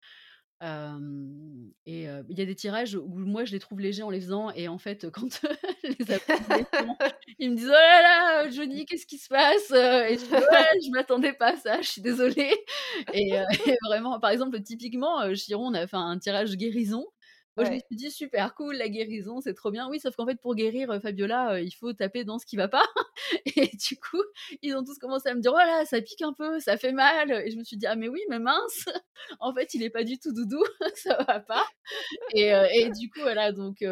et 0.63 2.07
il 2.29 2.39
y 2.39 2.43
a 2.43 2.45
des 2.45 2.55
tirages 2.55 2.95
où 2.95 3.09
moi 3.09 3.45
je 3.45 3.53
les 3.53 3.59
trouve 3.59 3.81
légers 3.81 4.03
en 4.03 4.11
les 4.11 4.21
faisant 4.21 4.51
et 4.53 4.69
en 4.69 4.79
fait 4.79 5.11
quand 5.11 5.43
les 5.83 5.97
ils 7.39 7.51
me 7.51 7.57
disent 7.57 7.69
oh 7.69 7.73
là 7.73 8.03
là 8.03 8.51
Johnny 8.51 8.85
qu'est-ce 8.85 9.07
qui 9.07 9.19
se 9.19 9.29
passe? 9.29 9.71
et 9.73 10.17
je 10.19 10.25
dis 10.25 10.33
ouais 10.33 10.41
je 10.85 10.91
m'attendais 10.93 11.33
pas 11.33 11.53
à 11.53 11.57
ça 11.57 11.81
je 11.81 11.89
suis 11.89 12.03
désolée 12.03 12.55
et, 13.13 13.33
vraiment 13.87 14.21
par 14.21 14.31
exemple 14.31 14.61
typiquement 14.63 15.33
Chiron 15.35 15.69
on 15.69 15.75
a 15.75 15.87
fait 15.87 15.97
un 15.97 16.19
tirage 16.19 16.57
guérison 16.57 17.07
Moi, 17.57 17.65
je 17.67 17.73
me 17.73 17.79
suis 17.79 17.97
dit: 17.97 18.11
«Super 18.11 18.55
cool, 18.55 18.77
la 18.77 18.89
guérison, 18.89 19.41
c'est 19.43 19.53
trop 19.55 19.71
bien». 19.71 19.89
Oui, 19.91 20.01
sauf 20.01 20.17
qu'en 20.17 20.27
fait, 20.27 20.41
pour 20.41 20.55
guérir, 20.55 20.91
heu, 20.91 21.01
Fabiola, 21.01 21.57
heu, 21.59 21.63
il 21.63 21.71
faut 21.73 21.93
taper 21.93 22.25
dans 22.25 22.39
ce 22.39 22.47
qui 22.47 22.57
va 22.57 22.69
pas. 22.69 22.85
Et 23.57 23.71
du 23.77 23.97
coup, 23.99 24.23
ils 24.63 24.75
ont 24.77 24.85
tous 24.85 24.99
commencé 24.99 25.29
à 25.29 25.35
me 25.35 25.41
dire: 25.41 25.53
«Oh 25.55 25.59
là 25.59 25.67
là, 25.67 25.85
ça 25.85 26.01
pique 26.01 26.23
un 26.23 26.33
peu, 26.33 26.61
ça 26.61 26.77
fait 26.79 26.93
mal» 26.93 27.31
et 27.33 27.51
je 27.51 27.57
me 27.59 27.65
suis 27.65 27.77
dit: 27.77 27.87
«Ah 27.87 27.97
mais 27.97 28.09
oui, 28.09 28.21
mais 28.31 28.39
mince, 28.39 28.87
en 29.41 29.55
fait, 29.55 29.75
il 29.75 29.83
est 29.83 29.91
pas 29.91 30.05
du 30.05 30.19
tout 30.19 30.33
doudou, 30.33 30.63
ça 30.97 31.23
va 31.29 31.41
pas» 31.41 31.67
et 32.35 32.55
heu 32.55 32.65
et 32.75 32.91
du 32.91 33.11
coup, 33.11 33.21
voilà, 33.23 33.53
donc 33.53 33.85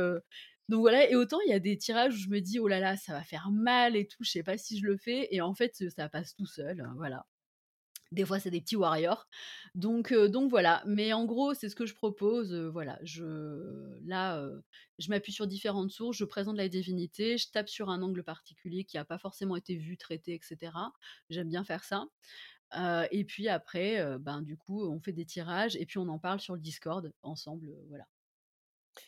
donc 0.69 0.81
voilà. 0.81 1.11
Et 1.11 1.17
autant 1.17 1.39
il 1.47 1.51
y 1.51 1.55
a 1.55 1.59
des 1.61 1.77
tirages 1.79 2.15
où 2.15 2.19
je 2.19 2.29
me 2.31 2.41
dis: 2.41 2.59
«Oh 2.61 2.69
là 2.69 2.81
là, 2.81 2.97
ça 2.97 3.13
va 3.15 3.23
faire 3.25 3.51
mal 3.53 3.97
et 3.97 4.07
tout, 4.07 4.25
je 4.25 4.31
sais 4.31 4.43
pas 4.45 4.59
si 4.59 4.79
je 4.79 4.87
le 4.87 4.97
fais» 4.99 5.29
et 5.35 5.41
en 5.43 5.55
fait, 5.55 5.75
ça 5.97 6.09
passe 6.09 6.35
tout 6.37 6.47
seul, 6.47 6.81
heu, 6.81 6.87
voilà. 6.97 7.27
Des 8.13 8.25
fois, 8.25 8.41
c'est 8.41 8.51
des 8.51 8.61
petits 8.61 8.77
warriors. 8.77 9.29
Donc 9.75 10.11
heu, 10.13 10.29
donc 10.29 10.51
voilà. 10.51 10.83
Mais 10.87 11.13
en 11.13 11.25
gros, 11.27 11.55
c'est 11.55 11.69
ce 11.69 11.77
que 11.77 11.87
je 11.87 11.95
propose, 11.95 12.53
heu, 12.53 12.67
voilà. 12.69 12.99
Je 13.03 13.25
là, 14.05 14.41
heu, 14.43 14.63
je 14.99 15.09
m'appuie 15.11 15.33
sur 15.33 15.47
différentes 15.47 15.91
sources, 15.93 16.17
je 16.17 16.25
présente 16.25 16.57
la 16.57 16.69
divinité, 16.69 17.39
je 17.39 17.51
tape 17.51 17.69
sur 17.69 17.89
un 17.91 18.03
angle 18.03 18.25
particulier 18.25 18.85
qui 18.85 18.99
a 18.99 19.05
pas 19.05 19.19
forcément 19.19 19.57
été 19.57 19.77
vu, 19.77 19.97
traité 19.97 20.35
et 20.35 20.41
cetera. 20.43 20.93
J'aime 21.31 21.49
bien 21.49 21.65
faire 21.65 21.85
ça. 21.85 22.07
Et 23.11 23.25
puis 23.25 23.49
après, 23.49 24.19
ben, 24.19 24.43
du 24.43 24.57
coup, 24.57 24.83
on 24.85 25.01
fait 25.01 25.13
des 25.13 25.27
tirages 25.27 25.77
et 25.77 25.87
puis 25.87 25.99
on 25.99 26.09
en 26.09 26.19
parle 26.19 26.41
sur 26.41 26.55
le 26.55 26.61
Discord 26.61 27.13
ensemble, 27.23 27.71
voilà. 27.89 28.07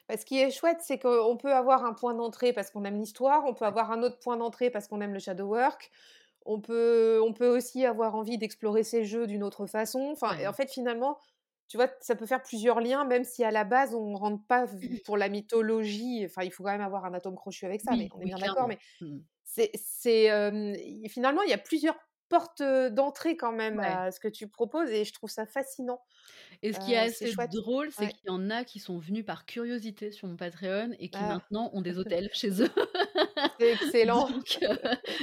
Bah, 0.09 0.17
ce 0.17 0.25
qui 0.25 0.39
est 0.39 0.51
chouette, 0.51 0.79
c'est 0.81 0.99
qu'on 0.99 1.37
peut 1.37 1.53
avoir 1.53 1.85
un 1.85 1.93
point 1.95 2.15
d'entrée 2.15 2.53
parce 2.53 2.71
qu'on 2.71 2.85
aime 2.85 2.99
l'histoire, 2.99 3.45
on 3.47 3.55
peut 3.55 3.65
avoir 3.65 3.91
un 3.91 4.03
autre 4.03 4.19
point 4.21 4.37
d'entrée 4.37 4.71
parce 4.71 4.87
qu'on 4.89 5.01
aime 5.01 5.13
le 5.13 5.19
shadow 5.19 5.47
work, 5.47 5.91
on 6.47 6.61
peut 6.61 7.21
on 7.27 7.33
peut 7.33 7.49
aussi 7.49 7.85
avoir 7.87 8.15
envie 8.17 8.39
d'explorer 8.39 8.85
ces 8.85 9.05
jeux 9.05 9.27
d'une 9.27 9.43
autre 9.45 9.67
façon. 9.67 10.11
Enfin 10.13 10.37
et 10.41 10.47
en 10.49 10.53
Ouais. 10.53 10.55
fait, 10.55 10.71
finalement, 10.71 11.19
tu 11.69 11.77
vois, 11.79 11.89
ça 12.01 12.17
peut 12.17 12.27
faire 12.27 12.43
plusieurs 12.43 12.81
liens, 12.81 13.05
même 13.07 13.25
si 13.25 13.45
à 13.45 13.51
la 13.51 13.65
base, 13.65 13.95
on 13.95 14.15
rentre 14.15 14.45
pas 14.47 14.67
v 14.67 14.89
pour 15.05 15.17
la 15.19 15.29
mythologie. 15.31 16.23
Enfin, 16.27 16.43
il 16.45 16.53
faut 16.53 16.65
quand 16.65 16.73
même 16.73 16.81
avoir 16.83 17.05
un 17.07 17.15
atome 17.15 17.37
crochu 17.37 17.67
avec 17.67 17.81
ça, 17.83 17.97
mais 17.97 18.09
on 18.13 18.21
est 18.21 18.27
oui, 18.27 18.29
bien 18.29 18.39
d'accord. 18.39 18.69
Mais 18.69 18.79
Mmh 19.01 19.07
mh. 19.17 19.23
c'est 19.45 19.71
i 19.75 21.09
finalement, 21.11 21.43
il 21.45 21.51
y 21.51 21.55
a 21.55 21.59
plusieurs 21.59 21.97
portes, 22.33 22.63
heu, 22.63 22.91
d'entrée 22.91 23.37
quand 23.37 23.53
même 23.53 23.79
Ouais. 23.79 24.03
à 24.03 24.13
ce 24.13 24.21
que 24.21 24.29
tu 24.29 24.49
proposes 24.49 24.91
et 24.91 25.05
je 25.05 25.13
trouve 25.15 25.31
ça 25.31 25.47
fascinant. 25.47 26.03
Et 26.63 26.73
ce 26.73 26.81
qui 26.81 26.93
est 26.93 26.97
assez 26.99 27.35
drôle, 27.37 27.91
c'est 27.91 28.07
Ouais. 28.07 28.09
qu'il 28.09 28.27
y 28.29 28.31
en 28.31 28.51
a 28.51 28.65
qui 28.65 28.79
sont 28.79 28.99
venus 28.99 29.25
par 29.25 29.47
curiosité 29.47 30.13
sur 30.13 30.29
mon 30.29 30.37
Patreon 30.37 30.93
et 30.99 31.11
qui 31.11 31.25
Ah. 31.25 31.25
maintenant 31.25 31.71
ont 31.73 31.83
des 31.83 31.99
hôtels 31.99 32.31
chez 32.33 32.63
eux. 32.63 32.71
C'est 33.59 33.71
excellent. 33.73 34.45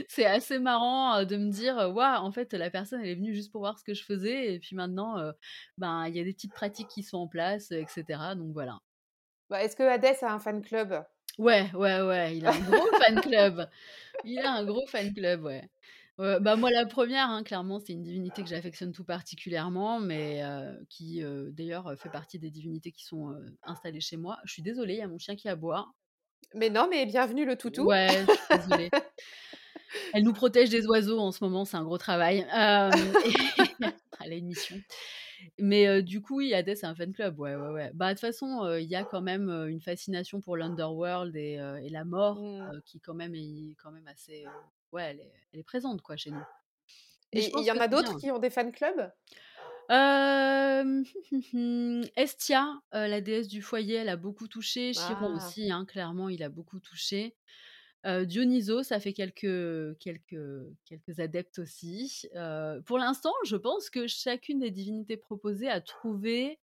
C'est 0.07 0.26
assez 0.26 0.60
marrant, 0.60 1.24
de 1.26 1.38
me 1.38 1.49
dire: 1.51 1.76
«Waouh, 1.93 2.24
en 2.24 2.32
fait, 2.32 2.53
la 2.53 2.70
personne, 2.70 3.01
elle 3.01 3.10
est 3.10 3.16
venue 3.16 3.34
juste 3.36 3.51
pour 3.51 3.62
voir 3.62 3.80
ce 3.80 3.84
que 3.84 3.93
je 3.93 4.03
faisais 4.03 4.53
et 4.53 4.60
puis 4.60 4.76
maintenant, 4.76 5.18
ben, 5.78 6.07
il 6.07 6.16
y 6.16 6.20
a 6.20 6.24
des 6.24 6.34
petites 6.34 6.53
pratiques 6.53 6.89
qui 6.89 7.03
sont 7.03 7.18
en 7.18 7.28
place, 7.28 7.72
heu 7.72 7.78
et 7.80 7.88
cetera», 7.88 8.36
donc 8.36 8.53
voilà. 8.53 8.80
Bah, 9.49 9.64
est-ce 9.64 9.76
que 9.76 9.84
Hadès 9.84 10.24
a 10.24 10.34
un 10.34 10.39
fan 10.39 10.62
club? 10.64 11.05
Ouais, 11.38 11.72
ouais, 11.74 12.01
ouais, 12.01 12.38
il 12.38 12.45
a 12.45 12.51
un 12.53 12.60
gros 12.62 12.91
fan 12.97 13.22
club. 13.22 13.70
Il 14.24 14.39
a 14.39 14.53
un 14.53 14.66
gros 14.66 14.88
fan 14.88 15.14
club, 15.14 15.43
ouais. 15.43 15.70
Bah, 16.20 16.57
moi 16.57 16.70
la 16.70 16.84
1re, 16.84 17.15
hein, 17.15 17.43
clairement, 17.43 17.80
c'est 17.80 17.93
une 17.93 18.03
divinité 18.03 18.43
que 18.43 18.49
j'affectionne 18.49 18.91
tout 18.91 19.05
particulièrement, 19.05 20.01
mais 20.01 20.43
qui, 20.89 21.24
d'ailleurs, 21.51 21.93
fait 21.97 22.09
partie 22.09 22.39
des 22.39 22.51
divinités 22.51 22.91
qui 22.91 23.05
sont, 23.05 23.34
installées 23.63 24.01
chez 24.01 24.17
moi. 24.17 24.38
Je 24.43 24.51
suis 24.51 24.61
désolée, 24.61 24.95
il 24.95 24.99
y 24.99 25.01
a 25.01 25.07
mon 25.07 25.17
chien 25.17 25.36
qui 25.36 25.47
aboie. 25.47 25.93
Mais 26.55 26.70
non, 26.70 26.88
mais 26.89 27.05
bienvenue 27.05 27.45
le 27.45 27.55
toutou. 27.55 27.86
Ouais, 27.86 28.07
je 28.09 28.34
suis 28.34 28.67
désolée. 28.67 28.89
Elle 30.13 30.24
nous 30.24 30.34
protège 30.34 30.70
des 30.70 30.86
oiseaux 30.86 31.20
en 31.20 31.32
ce 31.32 31.43
moment, 31.43 31.63
c'est 31.65 31.78
un 31.78 31.84
gros 31.84 31.97
travail. 31.97 32.45
Elle 32.51 32.51
a 34.20 34.36
une 34.36 34.47
mission. 34.47 34.76
Mais 35.57 36.03
du 36.03 36.22
coup, 36.22 36.38
oui, 36.38 36.53
Hadès 36.53 36.84
a 36.84 36.89
un 36.89 36.95
fan 36.95 37.13
club, 37.13 37.39
ouais, 37.39 37.55
ouais, 37.55 37.70
ouais. 37.70 37.91
Bah, 37.93 38.09
de 38.09 38.13
toute 38.13 38.22
façon, 38.22 38.76
il 38.78 38.88
y 38.88 38.95
a 38.95 39.05
quand 39.05 39.22
même, 39.22 39.49
une 39.49 39.80
fascination 39.80 40.41
pour 40.41 40.57
l'underworld 40.57 41.34
et 41.36 41.89
la 41.89 42.03
mort, 42.03 42.41
Mmh. 42.41 42.82
qui 42.86 42.99
quand 42.99 43.13
même 43.13 43.36
est 43.36 43.76
quand 43.82 43.91
même 43.91 44.07
assez, 44.07 44.45
ouais, 44.92 45.04
elle 45.12 45.20
est 45.22 45.34
elle 45.54 45.60
est 45.62 45.64
présente, 45.64 46.02
quoi, 46.02 46.18
chez 46.18 46.32
nous. 46.32 46.46
Mais 47.34 47.50
Et 47.52 47.58
il 47.58 47.64
y 47.64 47.72
en 47.72 47.80
a 47.80 47.88
d'autres 47.88 48.16
qui 48.16 48.30
ont 48.32 48.38
des 48.40 48.50
fan 48.52 48.72
clubs? 48.72 49.12
Hem, 49.90 51.04
Hestia, 52.16 52.80
heu, 52.94 53.08
la 53.08 53.22
déesse 53.22 53.48
du 53.48 53.62
foyer, 53.62 53.96
elle 53.96 54.10
a 54.10 54.18
beaucoup 54.18 54.48
touché. 54.48 54.92
Chiron 54.94 55.34
Ah. 55.34 55.34
aussi, 55.34 55.72
hein, 55.72 55.86
clairement, 55.86 56.30
il 56.30 56.44
a 56.44 56.50
beaucoup 56.50 56.80
touché. 56.80 57.36
Heu, 58.06 58.26
Dionysos, 58.26 58.84
ça 58.84 59.00
fait 59.00 59.14
quelques 59.14 59.98
quelques 60.00 60.38
quelques 60.86 61.20
adeptes 61.20 61.60
aussi. 61.60 62.28
Heu, 62.36 62.82
pour 62.86 62.98
l'instant, 63.00 63.34
je 63.46 63.58
pense 63.58 63.90
que 63.90 64.08
chacune 64.08 64.60
des 64.60 64.72
divinités 64.72 65.18
proposées 65.18 65.70
a 65.70 65.82
trouvé, 65.82 66.60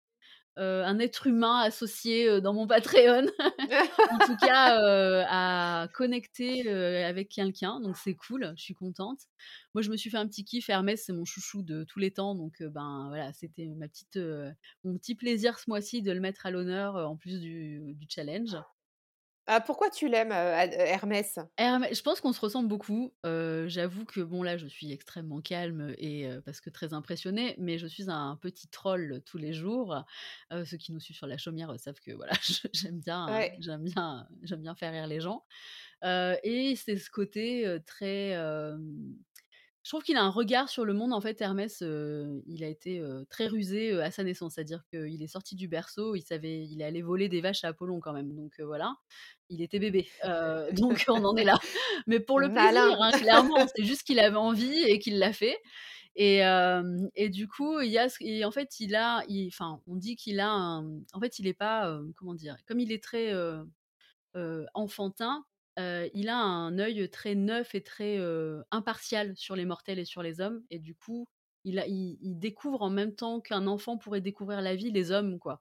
heu, 0.59 0.83
un 0.85 0.99
être 0.99 1.27
humain 1.27 1.61
associé, 1.61 2.29
heu, 2.29 2.41
dans 2.41 2.55
mon 2.55 2.67
Patreon. 2.67 3.27
En 4.11 4.21
tout 4.21 4.37
cas, 4.37 4.81
heu, 4.83 5.25
à 5.29 5.89
connecter, 5.95 6.69
avec 6.69 7.31
quelqu'un, 7.31 7.81
donc 7.81 7.97
c'est 7.97 8.15
cool, 8.15 8.53
je 8.57 8.63
suis 8.63 8.75
contente. 8.75 9.21
Moi, 9.75 9.83
je 9.83 9.91
me 9.91 9.97
suis 9.97 10.11
fait 10.11 10.19
un 10.19 10.27
petit 10.29 10.45
kiff, 10.45 10.69
Hermès, 10.69 11.03
c'est 11.05 11.13
mon 11.13 11.25
chouchou 11.25 11.63
de 11.63 11.85
tous 11.85 11.99
les 11.99 12.13
temps, 12.13 12.35
donc 12.35 12.63
ben, 12.63 13.07
voilà, 13.09 13.33
c'était 13.33 13.67
ma 13.77 13.89
petite, 13.89 14.19
mon 14.85 14.97
petit 14.99 15.15
plaisir 15.15 15.59
ce 15.59 15.65
mois-ci 15.69 16.03
de 16.03 16.13
le 16.13 16.21
mettre 16.21 16.47
à 16.47 16.51
l'honneur, 16.51 16.97
en 16.97 17.17
plus 17.17 17.41
du 17.41 17.95
du 17.95 18.07
challenge. 18.09 18.57
Ah, 19.47 19.61
pourquoi 19.61 19.91
tu 19.91 20.09
l'aimes, 20.09 20.33
heu, 20.33 20.35
Ad 20.35 20.73
Hermès? 20.75 21.39
Hermès, 21.57 21.97
je 21.97 22.03
pense 22.03 22.21
qu'on 22.21 22.33
se 22.33 22.41
ressemble 22.41 22.69
beaucoup. 22.69 23.15
J'avoue 23.23 24.05
que 24.05 24.21
bon, 24.21 24.43
là, 24.43 24.57
je 24.57 24.67
suis 24.67 24.91
extrêmement 24.91 25.41
calme 25.41 25.95
et 25.99 26.29
parce 26.45 26.61
que 26.61 26.69
très 26.69 26.93
impressionnée, 26.95 27.55
mais 27.59 27.79
je 27.79 27.87
suis 27.87 28.11
un 28.11 28.37
petit 28.37 28.67
troll 28.69 29.23
tous 29.25 29.39
les 29.39 29.53
jours. 29.53 30.05
Ceux 30.51 30.77
qui 30.79 30.93
nous 30.93 30.99
suivent 30.99 31.17
sur 31.17 31.29
la 31.29 31.39
chaumière 31.39 31.73
savent 31.79 32.01
que 32.01 32.11
voilà, 32.13 32.33
j'aime 32.73 32.99
bien 33.01 33.45
Ouais. 33.45 33.59
j'aime 33.59 33.85
bien 33.85 34.27
j'aime 34.43 34.63
bien 34.63 34.75
faire 34.75 34.93
rire 34.93 35.07
les 35.07 35.21
gens. 35.21 35.47
Et 36.05 36.75
c'est 36.77 36.97
ce 36.99 37.11
côté, 37.11 37.79
très, 37.87 38.37
je 39.85 39.91
trouve 39.91 40.03
qu'il 40.03 40.17
a 40.17 40.23
un 40.23 40.31
regard 40.31 40.71
sur 40.71 40.87
le 40.87 40.95
monde, 40.95 41.13
en 41.13 41.21
fait, 41.21 41.41
Hermès, 41.43 41.83
heu, 41.83 42.43
il 42.47 42.65
a 42.65 42.69
été, 42.69 43.01
heu, 43.01 43.27
très 43.29 43.47
rusé, 43.47 43.93
heu, 43.93 44.03
à 44.03 44.11
sa 44.11 44.25
naissance. 44.25 44.55
C'est-à-dire 44.55 44.83
qu'il 44.91 45.23
est 45.23 45.27
sorti 45.27 45.57
du 45.57 45.69
berceau, 45.69 46.15
il 46.17 46.23
savait 46.23 46.65
il 46.65 46.81
est 46.81 46.85
allé 46.85 47.03
voler 47.03 47.29
des 47.29 47.43
vaches 47.43 47.65
à 47.65 47.69
Apollon 47.69 48.01
quand 48.01 48.15
même, 48.15 48.35
donc 48.35 48.59
voilà. 48.61 48.95
Il 49.51 49.61
était 49.61 49.79
bébé, 49.79 50.09
donc 50.73 51.05
on 51.09 51.23
en 51.25 51.37
est 51.37 51.45
là. 51.45 51.59
Mais 52.07 52.19
pour 52.19 52.41
le 52.41 52.51
plaisir, 52.51 52.97
hein, 53.03 53.13
clairement, 53.13 53.67
c'est 53.77 53.85
juste 53.85 54.05
qu'il 54.05 54.19
avait 54.21 54.37
envie 54.37 54.79
et 54.85 54.99
qu'il 54.99 55.19
l'a 55.19 55.33
fait 55.35 55.59
et 56.17 56.41
et 57.17 57.29
du 57.29 57.49
coup, 57.49 57.81
il 57.81 57.91
y 57.91 57.99
a 57.99 58.09
et 58.21 58.45
en 58.47 58.51
fait, 58.53 58.81
il 58.81 58.95
a 58.97 59.23
enfin, 59.49 59.83
on 59.87 59.97
dit 59.97 60.17
qu'il 60.17 60.41
a 60.41 60.49
un 60.51 61.01
en 61.13 61.21
fait, 61.21 61.39
il 61.39 61.47
est 61.47 61.55
pas, 61.55 62.01
comment 62.17 62.35
dire? 62.35 62.57
Comme 62.67 62.81
il 62.81 62.91
est 62.93 63.03
très, 63.03 63.33
enfantin, 64.75 65.45
il 65.79 66.29
a 66.29 66.37
un 66.37 66.79
œil 66.79 67.09
très 67.11 67.35
neuf 67.35 67.75
et 67.75 67.83
très, 67.83 68.19
impartial 68.71 69.37
sur 69.37 69.57
les 69.57 69.65
mortels 69.65 69.99
et 69.99 70.05
sur 70.05 70.23
les 70.23 70.41
hommes 70.41 70.63
et 70.71 70.79
du 70.79 70.95
coup, 70.95 71.29
il 71.65 72.39
découvre 72.39 72.83
en 72.83 72.91
même 72.91 73.15
temps 73.15 73.41
qu'un 73.41 73.67
enfant 73.67 73.97
pourrait 73.99 74.21
découvrir 74.21 74.61
la 74.61 74.75
vie, 74.75 74.91
les 74.91 75.11
hommes, 75.11 75.39
quoi 75.39 75.61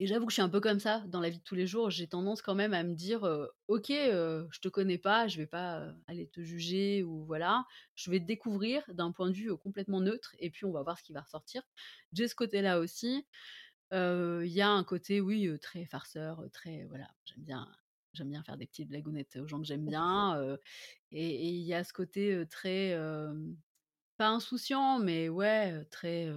et 0.00 0.06
j'avoue 0.06 0.26
que 0.26 0.32
je 0.32 0.34
suis 0.34 0.42
un 0.42 0.48
peu 0.48 0.60
comme 0.60 0.80
ça 0.80 1.04
dans 1.06 1.20
la 1.20 1.30
vie 1.30 1.38
de 1.38 1.42
tous 1.44 1.54
les 1.54 1.66
jours. 1.66 1.90
J'ai 1.90 2.08
tendance 2.08 2.42
quand 2.42 2.54
même 2.54 2.74
à 2.74 2.82
me 2.82 2.94
dire, 2.94 3.22
«OK, 3.68 3.88
je 3.88 4.60
te 4.60 4.68
connais 4.68 4.98
pas, 4.98 5.28
je 5.28 5.38
vais 5.38 5.46
pas, 5.46 5.92
aller 6.06 6.28
te 6.28 6.42
juger 6.42 7.02
ou 7.02 7.24
voilà. 7.24 7.64
Je 7.94 8.10
vais 8.10 8.20
te 8.20 8.24
découvrir 8.26 8.82
d'un 8.88 9.12
point 9.12 9.30
de 9.30 9.34
vue, 9.34 9.56
complètement 9.56 10.00
neutre 10.00 10.34
et 10.38 10.50
puis 10.50 10.64
on 10.64 10.72
va 10.72 10.82
voir 10.82 10.98
ce 10.98 11.04
qui 11.04 11.12
va 11.12 11.22
ressortir». 11.22 11.62
J'ai 12.12 12.28
ce 12.28 12.34
côté-là 12.34 12.78
aussi. 12.80 13.26
Il 13.92 14.46
y 14.46 14.60
a 14.62 14.70
un 14.70 14.84
côté, 14.84 15.20
oui, 15.20 15.48
très 15.60 15.86
farceur, 15.86 16.44
très 16.52 16.84
voilà, 16.86 17.08
j'aime 17.24 17.44
bien 17.44 17.68
j'aime 18.16 18.30
bien 18.30 18.42
faire 18.42 18.56
des 18.56 18.66
petites 18.66 18.88
blagounettes 18.88 19.36
aux 19.36 19.46
gens 19.46 19.60
que 19.60 19.66
j'aime 19.66 19.86
bien, 19.86 20.56
et 21.12 21.48
il 21.48 21.62
y 21.62 21.74
a 21.74 21.84
ce 21.84 21.92
côté, 21.92 22.44
très, 22.50 22.96
pas 24.16 24.28
insouciant, 24.28 24.98
mais 24.98 25.28
ouais, 25.28 25.84
très, 25.86 26.32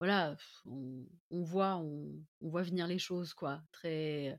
voilà, 0.00 0.36
on 0.66 1.06
on 1.30 1.42
voit 1.42 1.76
on 1.76 2.12
on 2.40 2.48
voit 2.48 2.62
venir 2.62 2.86
les 2.86 2.98
choses, 2.98 3.34
quoi. 3.34 3.62
Très 3.72 4.38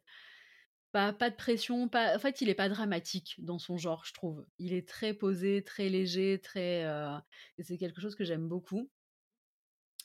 pas 0.91 1.11
pas 1.13 1.29
de 1.29 1.35
pression, 1.35 1.89
pas 1.89 2.15
en 2.15 2.19
fait, 2.19 2.41
il 2.41 2.49
est 2.49 2.55
pas 2.55 2.69
dramatique 2.69 3.35
dans 3.39 3.59
son 3.59 3.77
genre, 3.77 4.05
je 4.05 4.13
trouve. 4.13 4.45
Il 4.59 4.73
est 4.73 4.87
très 4.87 5.13
posé, 5.13 5.63
très 5.63 5.89
léger, 5.89 6.39
très, 6.41 6.83
et 7.57 7.63
c'est 7.63 7.77
quelque 7.77 8.01
chose 8.01 8.15
que 8.15 8.23
j'aime 8.25 8.47
beaucoup. 8.47 8.89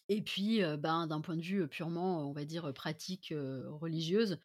Et 0.09 0.23
puis, 0.23 0.61
ben, 0.79 1.07
d'un 1.07 1.21
point 1.21 1.37
de 1.37 1.43
vue, 1.43 1.69
purement, 1.69 2.29
on 2.29 2.33
va 2.33 2.45
dire, 2.45 2.73
pratique, 2.75 3.33
religieuse, 3.33 4.41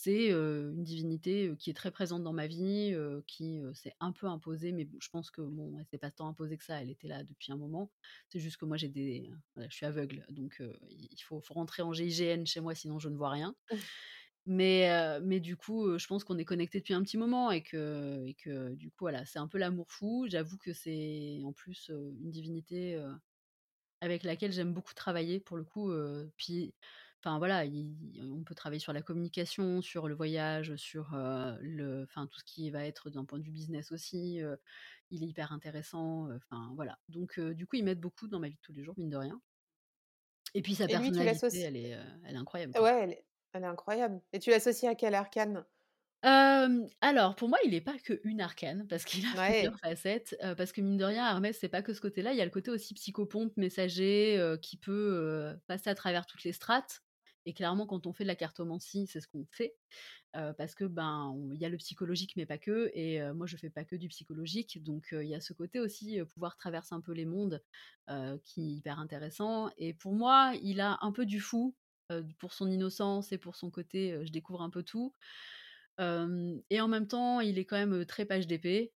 c'est, 0.00 0.28
une 0.30 0.84
divinité, 0.84 1.50
qui 1.58 1.70
est 1.70 1.74
très 1.74 1.90
présente 1.90 2.22
dans 2.22 2.32
ma 2.32 2.46
vie, 2.46 2.94
qui, 3.26 3.60
s'est 3.74 3.94
un 3.98 4.12
peu 4.12 4.28
imposée, 4.28 4.70
mais 4.70 4.88
je 5.00 5.08
pense 5.08 5.32
que 5.32 5.42
bon, 5.42 5.76
elle 5.76 5.86
s'est 5.86 5.98
pas 5.98 6.12
tant 6.12 6.28
imposée 6.28 6.56
que 6.56 6.62
ça, 6.64 6.80
elle 6.80 6.90
était 6.90 7.08
là 7.08 7.24
depuis 7.24 7.50
un 7.50 7.56
moment. 7.56 7.90
C'est 8.28 8.38
juste 8.38 8.58
que 8.58 8.64
moi 8.64 8.76
j'ai 8.76 8.88
des 8.88 9.28
voilà, 9.56 9.68
je 9.68 9.74
suis 9.74 9.86
aveugle, 9.86 10.24
donc 10.30 10.62
il 10.88 11.20
faut 11.24 11.40
faut 11.40 11.54
rentrer 11.54 11.82
en 11.82 11.92
GIGN 11.92 12.44
chez 12.46 12.60
moi, 12.60 12.76
sinon 12.76 13.00
je 13.00 13.08
ne 13.08 13.16
vois 13.16 13.30
rien. 13.30 13.56
Mais 14.46 14.88
heu, 14.88 15.20
mais 15.24 15.40
du 15.40 15.56
coup, 15.56 15.98
je 15.98 16.06
pense 16.06 16.22
qu'on 16.22 16.38
est 16.38 16.44
connectés 16.44 16.78
depuis 16.78 16.94
un 16.94 17.02
petit 17.02 17.18
moment 17.18 17.50
et 17.50 17.62
que 17.64 18.24
et 18.24 18.34
que 18.34 18.74
du 18.76 18.90
coup, 18.90 18.98
voilà, 19.00 19.24
c'est 19.24 19.40
un 19.40 19.48
peu 19.48 19.58
l'amour 19.58 19.90
fou. 19.90 20.26
J'avoue 20.28 20.58
que 20.58 20.72
c'est 20.72 21.40
en 21.44 21.52
plus, 21.52 21.88
une 21.88 22.30
divinité, 22.30 23.02
avec 24.00 24.22
laquelle 24.22 24.52
j'aime 24.52 24.72
beaucoup 24.72 24.94
travailler 24.94 25.40
pour 25.40 25.56
le 25.56 25.64
coup, 25.64 25.90
puis 26.36 26.72
enfin 27.24 27.38
voilà, 27.38 27.64
il 27.64 28.20
on 28.32 28.44
peut 28.44 28.54
travailler 28.54 28.80
sur 28.80 28.92
la 28.92 29.02
communication, 29.02 29.82
sur 29.82 30.08
le 30.08 30.14
voyage, 30.14 30.76
sur, 30.76 31.14
heu, 31.14 31.56
le 31.60 32.04
enfin 32.04 32.26
tout 32.26 32.38
ce 32.40 32.44
qui 32.44 32.70
va 32.70 32.84
être 32.86 33.10
d'un 33.10 33.24
point 33.24 33.38
de 33.38 33.44
vue 33.44 33.50
business 33.52 33.92
aussi, 33.92 34.40
heu, 34.40 34.58
il 35.10 35.22
est 35.24 35.26
hyper 35.28 35.52
intéressant, 35.52 36.28
heu, 36.30 36.36
enfin 36.36 36.72
voilà. 36.76 36.98
Donc 37.08 37.38
du 37.40 37.66
coup, 37.66 37.76
il 37.76 37.84
m'aide 37.84 38.00
beaucoup 38.00 38.28
dans 38.28 38.40
ma 38.40 38.48
vie 38.48 38.56
de 38.56 38.60
tous 38.62 38.72
les 38.72 38.84
jours, 38.84 38.94
mine 38.98 39.10
de 39.10 39.16
rien. 39.16 39.40
Et 40.52 40.60
puis 40.62 40.74
sa 40.74 40.88
Et 40.88 40.96
lui, 40.96 41.12
personnalité, 41.14 41.22
l'associes 41.22 41.62
elle 41.62 41.76
est, 41.76 41.96
elle 42.24 42.34
est 42.34 42.38
incroyable, 42.38 42.74
quoi. 42.74 42.84
ouais, 42.84 43.02
elle 43.02 43.10
est 43.12 43.24
elle 43.52 43.62
est 43.64 43.66
incroyable 43.66 44.20
et 44.32 44.38
tu 44.38 44.50
l'associes 44.50 44.88
à 44.88 44.94
quel 44.94 45.14
arcane? 45.14 45.64
Alors 47.00 47.36
pour 47.36 47.48
moi, 47.48 47.58
il 47.64 47.74
est 47.74 47.80
pas 47.80 47.98
qu'une 47.98 48.40
arcane 48.40 48.86
parce 48.88 49.04
qu'il 49.04 49.24
a 49.26 49.28
plusieurs 49.44 49.72
Ouais. 49.72 49.78
facettes, 49.80 50.36
heu, 50.44 50.54
parce 50.54 50.72
que 50.72 50.80
mine 50.80 50.96
de 50.96 51.04
rien, 51.04 51.26
Hermès, 51.28 51.56
c'est 51.58 51.68
pas 51.68 51.82
que 51.82 51.92
ce 51.94 52.00
côté-là, 52.00 52.32
il 52.32 52.38
y 52.38 52.40
a 52.40 52.44
le 52.44 52.50
côté 52.50 52.70
aussi 52.70 52.94
psychopompe, 52.94 53.56
messager, 53.56 54.56
qui 54.62 54.76
peut, 54.76 55.56
passer 55.66 55.90
à 55.90 55.94
travers 55.94 56.26
toutes 56.26 56.44
les 56.44 56.52
strates 56.52 57.00
et 57.46 57.54
clairement, 57.54 57.86
quand 57.86 58.06
on 58.06 58.12
fait 58.12 58.24
de 58.24 58.28
la 58.28 58.36
cartomancie, 58.36 59.06
c'est 59.06 59.20
ce 59.20 59.28
qu'on 59.28 59.46
fait, 59.50 59.76
parce 60.32 60.74
que, 60.74 60.84
ben, 60.84 61.36
il 61.52 61.60
y 61.60 61.64
a 61.64 61.68
le 61.68 61.76
psychologique 61.78 62.34
mais 62.36 62.46
pas 62.46 62.58
que 62.58 62.90
et 62.94 63.20
moi 63.32 63.46
je 63.46 63.56
fais 63.56 63.70
pas 63.70 63.84
que 63.84 63.96
du 63.96 64.08
psychologique 64.08 64.82
donc 64.82 65.08
il 65.12 65.28
y 65.28 65.34
a 65.34 65.40
ce 65.40 65.52
côté 65.52 65.80
aussi, 65.80 66.20
pouvoir 66.34 66.56
traverser 66.56 66.94
un 66.94 67.00
peu 67.00 67.12
les 67.12 67.26
mondes, 67.26 67.62
qui 68.44 68.62
est 68.62 68.74
hyper 68.74 68.98
intéressant 68.98 69.70
et 69.78 69.94
pour 69.94 70.14
moi, 70.14 70.52
il 70.62 70.80
a 70.80 70.98
un 71.00 71.12
peu 71.12 71.26
du 71.26 71.40
fou, 71.40 71.74
pour 72.38 72.54
son 72.54 72.70
innocence 72.70 73.32
et 73.32 73.38
pour 73.38 73.54
son 73.56 73.70
côté, 73.70 74.18
je 74.24 74.32
découvre 74.32 74.62
un 74.62 74.70
peu 74.70 74.82
tout. 74.82 75.14
Et 75.98 76.80
en 76.80 76.88
même 76.88 77.08
temps, 77.08 77.40
il 77.40 77.58
est 77.58 77.64
quand 77.64 77.76
même, 77.76 78.06
très 78.06 78.24
page 78.24 78.46
d'épée, 78.46 78.92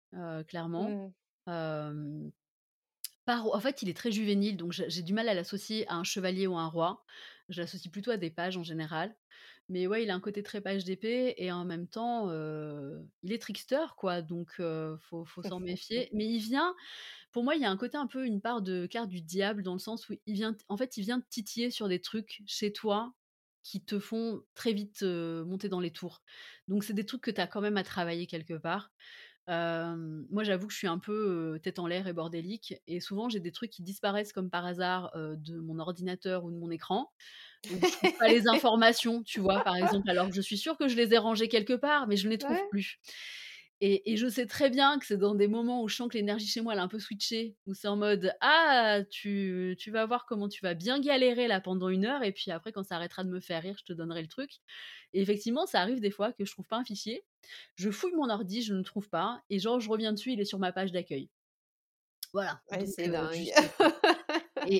clairement. 0.46 1.12
Mmh. 1.46 2.30
En 3.28 3.60
fait, 3.60 3.82
il 3.82 3.88
est 3.88 3.96
très 3.96 4.12
juvénile, 4.12 4.56
donc 4.56 4.72
j'ai 4.72 4.88
j'ai 4.88 5.02
du 5.02 5.12
mal 5.12 5.28
à 5.28 5.34
l'associer 5.34 5.86
à 5.88 5.94
un 5.96 6.04
chevalier 6.04 6.46
ou 6.46 6.56
un 6.56 6.68
roi. 6.68 7.04
Je 7.48 7.60
l'associe 7.60 7.90
plutôt 7.92 8.10
à 8.10 8.16
des 8.16 8.30
pages 8.30 8.56
en 8.56 8.62
général. 8.64 9.16
Mais 9.68 9.86
ouais, 9.86 10.02
il 10.04 10.10
a 10.10 10.14
un 10.14 10.20
côté 10.20 10.42
très 10.42 10.60
page 10.60 10.84
d'épée 10.84 11.34
et 11.38 11.52
en 11.52 11.64
même 11.64 11.88
temps, 11.88 12.30
il 13.22 13.32
est 13.32 13.40
trickster 13.40 13.84
quoi, 13.96 14.22
donc 14.22 14.56
heu, 14.60 14.96
faut 15.00 15.24
faut 15.24 15.42
s'en 15.42 15.60
méfier. 15.60 16.08
Mais 16.12 16.26
il 16.26 16.38
vient 16.40 16.74
pour 17.32 17.44
moi, 17.44 17.56
il 17.56 17.62
y 17.62 17.64
a 17.64 17.70
un 17.70 17.76
côté 17.76 17.96
un 17.98 18.06
peu 18.06 18.26
une 18.26 18.40
part 18.40 18.62
de 18.62 18.86
carte 18.86 19.08
du 19.10 19.22
diable 19.22 19.62
dans 19.62 19.74
le 19.74 19.78
sens 19.80 20.08
où 20.08 20.14
il 20.26 20.34
vient 20.34 20.56
en 20.68 20.76
fait, 20.76 20.96
il 20.96 21.02
vient 21.02 21.20
te 21.20 21.28
titiller 21.28 21.70
sur 21.70 21.88
des 21.88 22.00
trucs 22.00 22.42
chez 22.46 22.72
toi 22.72 23.14
qui 23.64 23.84
te 23.84 23.98
font 24.00 24.42
très 24.54 24.72
vite, 24.72 25.02
monter 25.02 25.68
dans 25.68 25.80
les 25.80 25.92
tours. 25.92 26.22
Donc 26.68 26.84
c'est 26.84 26.94
des 26.94 27.06
trucs 27.06 27.22
que 27.22 27.30
tu 27.30 27.40
as 27.40 27.46
quand 27.46 27.60
même 27.60 27.76
à 27.76 27.84
travailler 27.84 28.26
quelque 28.26 28.54
part. 28.54 28.92
Moi, 29.48 30.44
j'avoue 30.44 30.66
que 30.66 30.72
je 30.72 30.78
suis 30.78 30.86
un 30.86 30.98
peu, 30.98 31.58
tête 31.62 31.78
en 31.78 31.86
l'air 31.86 32.06
et 32.06 32.12
bordélique 32.12 32.74
et 32.86 33.00
souvent 33.00 33.28
j'ai 33.28 33.40
des 33.40 33.52
trucs 33.52 33.70
qui 33.70 33.82
disparaissent 33.82 34.32
comme 34.32 34.50
par 34.50 34.64
hasard, 34.66 35.10
de 35.16 35.58
mon 35.58 35.78
ordinateur 35.78 36.44
ou 36.44 36.50
de 36.50 36.56
mon 36.56 36.70
écran. 36.70 37.10
Donc 37.70 37.84
je 37.84 37.92
trouve 37.92 38.10
pas 38.18 38.28
les 38.28 38.48
informations, 38.48 39.22
tu 39.22 39.40
vois? 39.40 39.62
Par 39.62 39.76
exemple, 39.76 40.10
alors 40.10 40.28
que 40.28 40.34
je 40.34 40.40
suis 40.42 40.58
sûre 40.58 40.76
que 40.78 40.88
je 40.88 40.96
les 40.96 41.14
ai 41.14 41.18
rangées 41.18 41.48
quelque 41.48 41.74
part, 41.74 42.06
mais 42.08 42.16
je 42.16 42.26
ne 42.26 42.32
les 42.32 42.38
trouve 42.38 42.58
Ouais. 42.58 42.68
plus. 42.68 42.98
Et 43.84 44.12
et 44.12 44.16
je 44.16 44.28
sais 44.28 44.46
très 44.46 44.70
bien 44.70 44.98
que 44.98 45.04
c'est 45.06 45.16
dans 45.18 45.34
des 45.34 45.48
moments 45.48 45.82
où 45.82 45.88
je 45.88 45.96
sens 45.96 46.08
que 46.08 46.16
l'énergie 46.16 46.46
chez 46.46 46.60
moi, 46.62 46.72
elle 46.72 46.78
a 46.78 46.82
un 46.84 46.88
peu 46.88 47.00
switché, 47.00 47.56
où 47.66 47.74
c'est 47.74 47.88
en 47.88 47.96
mode: 47.96 48.32
«Ah, 48.40 49.00
tu 49.10 49.76
tu 49.78 49.90
vas 49.90 50.06
voir 50.06 50.24
comment 50.26 50.48
tu 50.48 50.62
vas 50.62 50.74
bien 50.74 51.00
galérer 51.00 51.48
là 51.48 51.60
pendant 51.60 51.88
une 51.88 52.04
heure 52.06 52.22
et 52.22 52.32
puis 52.32 52.50
après 52.52 52.72
quand 52.72 52.84
ça 52.84 52.96
arrêtera 52.96 53.24
de 53.24 53.30
me 53.30 53.40
faire 53.40 53.62
rire, 53.62 53.76
je 53.78 53.84
te 53.84 53.92
donnerai 53.92 54.22
le 54.22 54.28
truc». 54.28 54.52
Et 55.14 55.20
effectivement, 55.22 55.66
ça 55.66 55.80
arrive 55.80 56.00
des 56.00 56.10
fois 56.12 56.32
que 56.32 56.44
je 56.44 56.52
trouve 56.52 56.66
pas 56.68 56.78
un 56.78 56.84
fichier. 56.84 57.24
Je 57.76 57.90
fouille 57.90 58.14
mon 58.14 58.30
ordi, 58.30 58.62
je 58.62 58.72
ne 58.72 58.78
le 58.78 58.84
trouve 58.84 59.08
pas 59.10 59.42
et 59.50 59.58
genre 59.58 59.80
je 59.80 59.90
reviens 59.90 60.12
dessus, 60.12 60.32
il 60.32 60.40
est 60.40 60.44
sur 60.44 60.58
ma 60.60 60.72
page 60.72 60.92
d'accueil. 60.92 61.28
Voilà, 62.32 62.62
Ouais, 62.70 62.86
c'est 62.86 63.08
heu, 63.08 63.10
dingue. 63.10 63.32
juste 63.32 63.60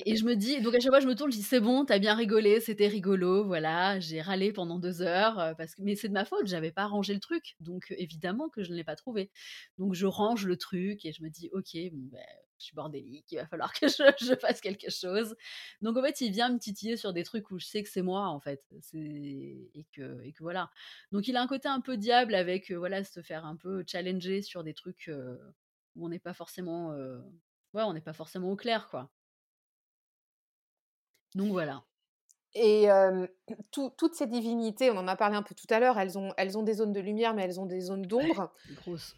et 0.05 0.15
je 0.15 0.23
me 0.25 0.35
dis 0.35 0.61
donc 0.61 0.73
à 0.75 0.79
chaque 0.79 0.91
fois 0.91 0.99
je 1.01 1.07
me 1.07 1.15
tourne, 1.15 1.31
je 1.31 1.37
dis: 1.37 1.43
«C'est 1.43 1.59
bon, 1.59 1.85
tu 1.85 1.91
as 1.93 1.99
bien 1.99 2.15
rigolé, 2.15 2.59
c'était 2.61 2.87
rigolo, 2.87 3.43
voilà, 3.45 3.99
j'ai 3.99 4.21
râlé 4.21 4.53
pendant 4.53 4.79
2 4.79 5.01
heures, 5.01 5.39
heu, 5.39 5.53
parce 5.57 5.75
que 5.75 5.81
mais 5.81 5.95
c'est 5.95 6.07
de 6.07 6.13
ma 6.13 6.25
faute, 6.25 6.47
j'avais 6.47 6.71
pas 6.71 6.85
rangé 6.85 7.13
le 7.13 7.19
truc, 7.19 7.55
donc 7.59 7.91
heu, 7.91 7.95
évidemment 7.97 8.49
que 8.49 8.63
je 8.63 8.71
ne 8.71 8.75
l'ai 8.77 8.83
pas 8.83 8.95
trouvé». 8.95 9.29
Donc 9.77 9.93
je 9.93 10.05
range 10.05 10.45
le 10.45 10.57
truc 10.57 11.05
et 11.05 11.11
je 11.11 11.21
me 11.23 11.29
dis: 11.29 11.49
«OK, 11.53 11.73
beh, 11.73 12.17
je 12.59 12.65
suis 12.65 12.75
bordélique, 12.75 13.25
il 13.31 13.37
va 13.37 13.47
falloir 13.47 13.73
que 13.73 13.87
je 14.21 14.35
fasse 14.39 14.61
quelque 14.61 14.89
chose». 14.89 15.35
Donc 15.81 15.97
en 15.97 16.01
fait, 16.03 16.21
il 16.21 16.31
vient 16.31 16.49
me 16.49 16.59
titiller 16.59 16.95
sur 16.97 17.11
des 17.13 17.23
trucs 17.23 17.51
où 17.51 17.59
je 17.59 17.65
sais 17.65 17.83
que 17.83 17.89
c'est 17.89 18.01
moi, 18.01 18.27
en 18.29 18.39
fait, 18.39 18.63
et 18.93 19.85
que 19.93 20.21
et 20.23 20.31
que 20.33 20.43
voilà. 20.43 20.69
Donc 21.11 21.27
il 21.27 21.35
a 21.37 21.41
un 21.41 21.47
côté 21.47 21.67
un 21.67 21.81
peu 21.81 21.97
diable 21.97 22.35
avec, 22.35 22.71
heu, 22.71 22.75
voilà, 22.77 23.03
se 23.03 23.21
faire 23.21 23.45
un 23.45 23.55
peu 23.57 23.83
challenger 23.87 24.41
sur 24.41 24.63
des 24.63 24.73
trucs, 24.73 25.09
où 25.95 26.05
on 26.05 26.09
n'est 26.09 26.19
pas 26.19 26.33
forcément, 26.33 26.91
ouais, 27.73 27.83
on 27.83 27.93
n'est 27.93 28.01
pas 28.01 28.13
forcément 28.13 28.51
au 28.51 28.55
clair, 28.55 28.87
quoi. 28.89 29.11
Donc 31.35 31.51
voilà. 31.51 31.83
Et 32.55 32.83
hem, 32.83 33.27
tout 33.71 33.91
toutes 33.97 34.15
ces 34.15 34.27
divinités, 34.27 34.91
on 34.91 34.97
en 34.97 35.07
a 35.07 35.15
parlé 35.15 35.35
un 35.35 35.43
peu 35.43 35.55
tout 35.55 35.67
à 35.69 35.79
l'heure, 35.79 35.97
elles 35.99 36.17
ont 36.17 36.33
elles 36.37 36.57
ont 36.57 36.63
des 36.63 36.73
zones 36.75 36.91
de 36.93 36.99
lumière, 36.99 37.33
mais 37.33 37.43
elles 37.43 37.59
ont 37.59 37.65
des 37.65 37.81
zones 37.81 38.05
Ouais, 38.19 38.31
d'ombre. 38.31 38.51
grosse. 38.69 39.15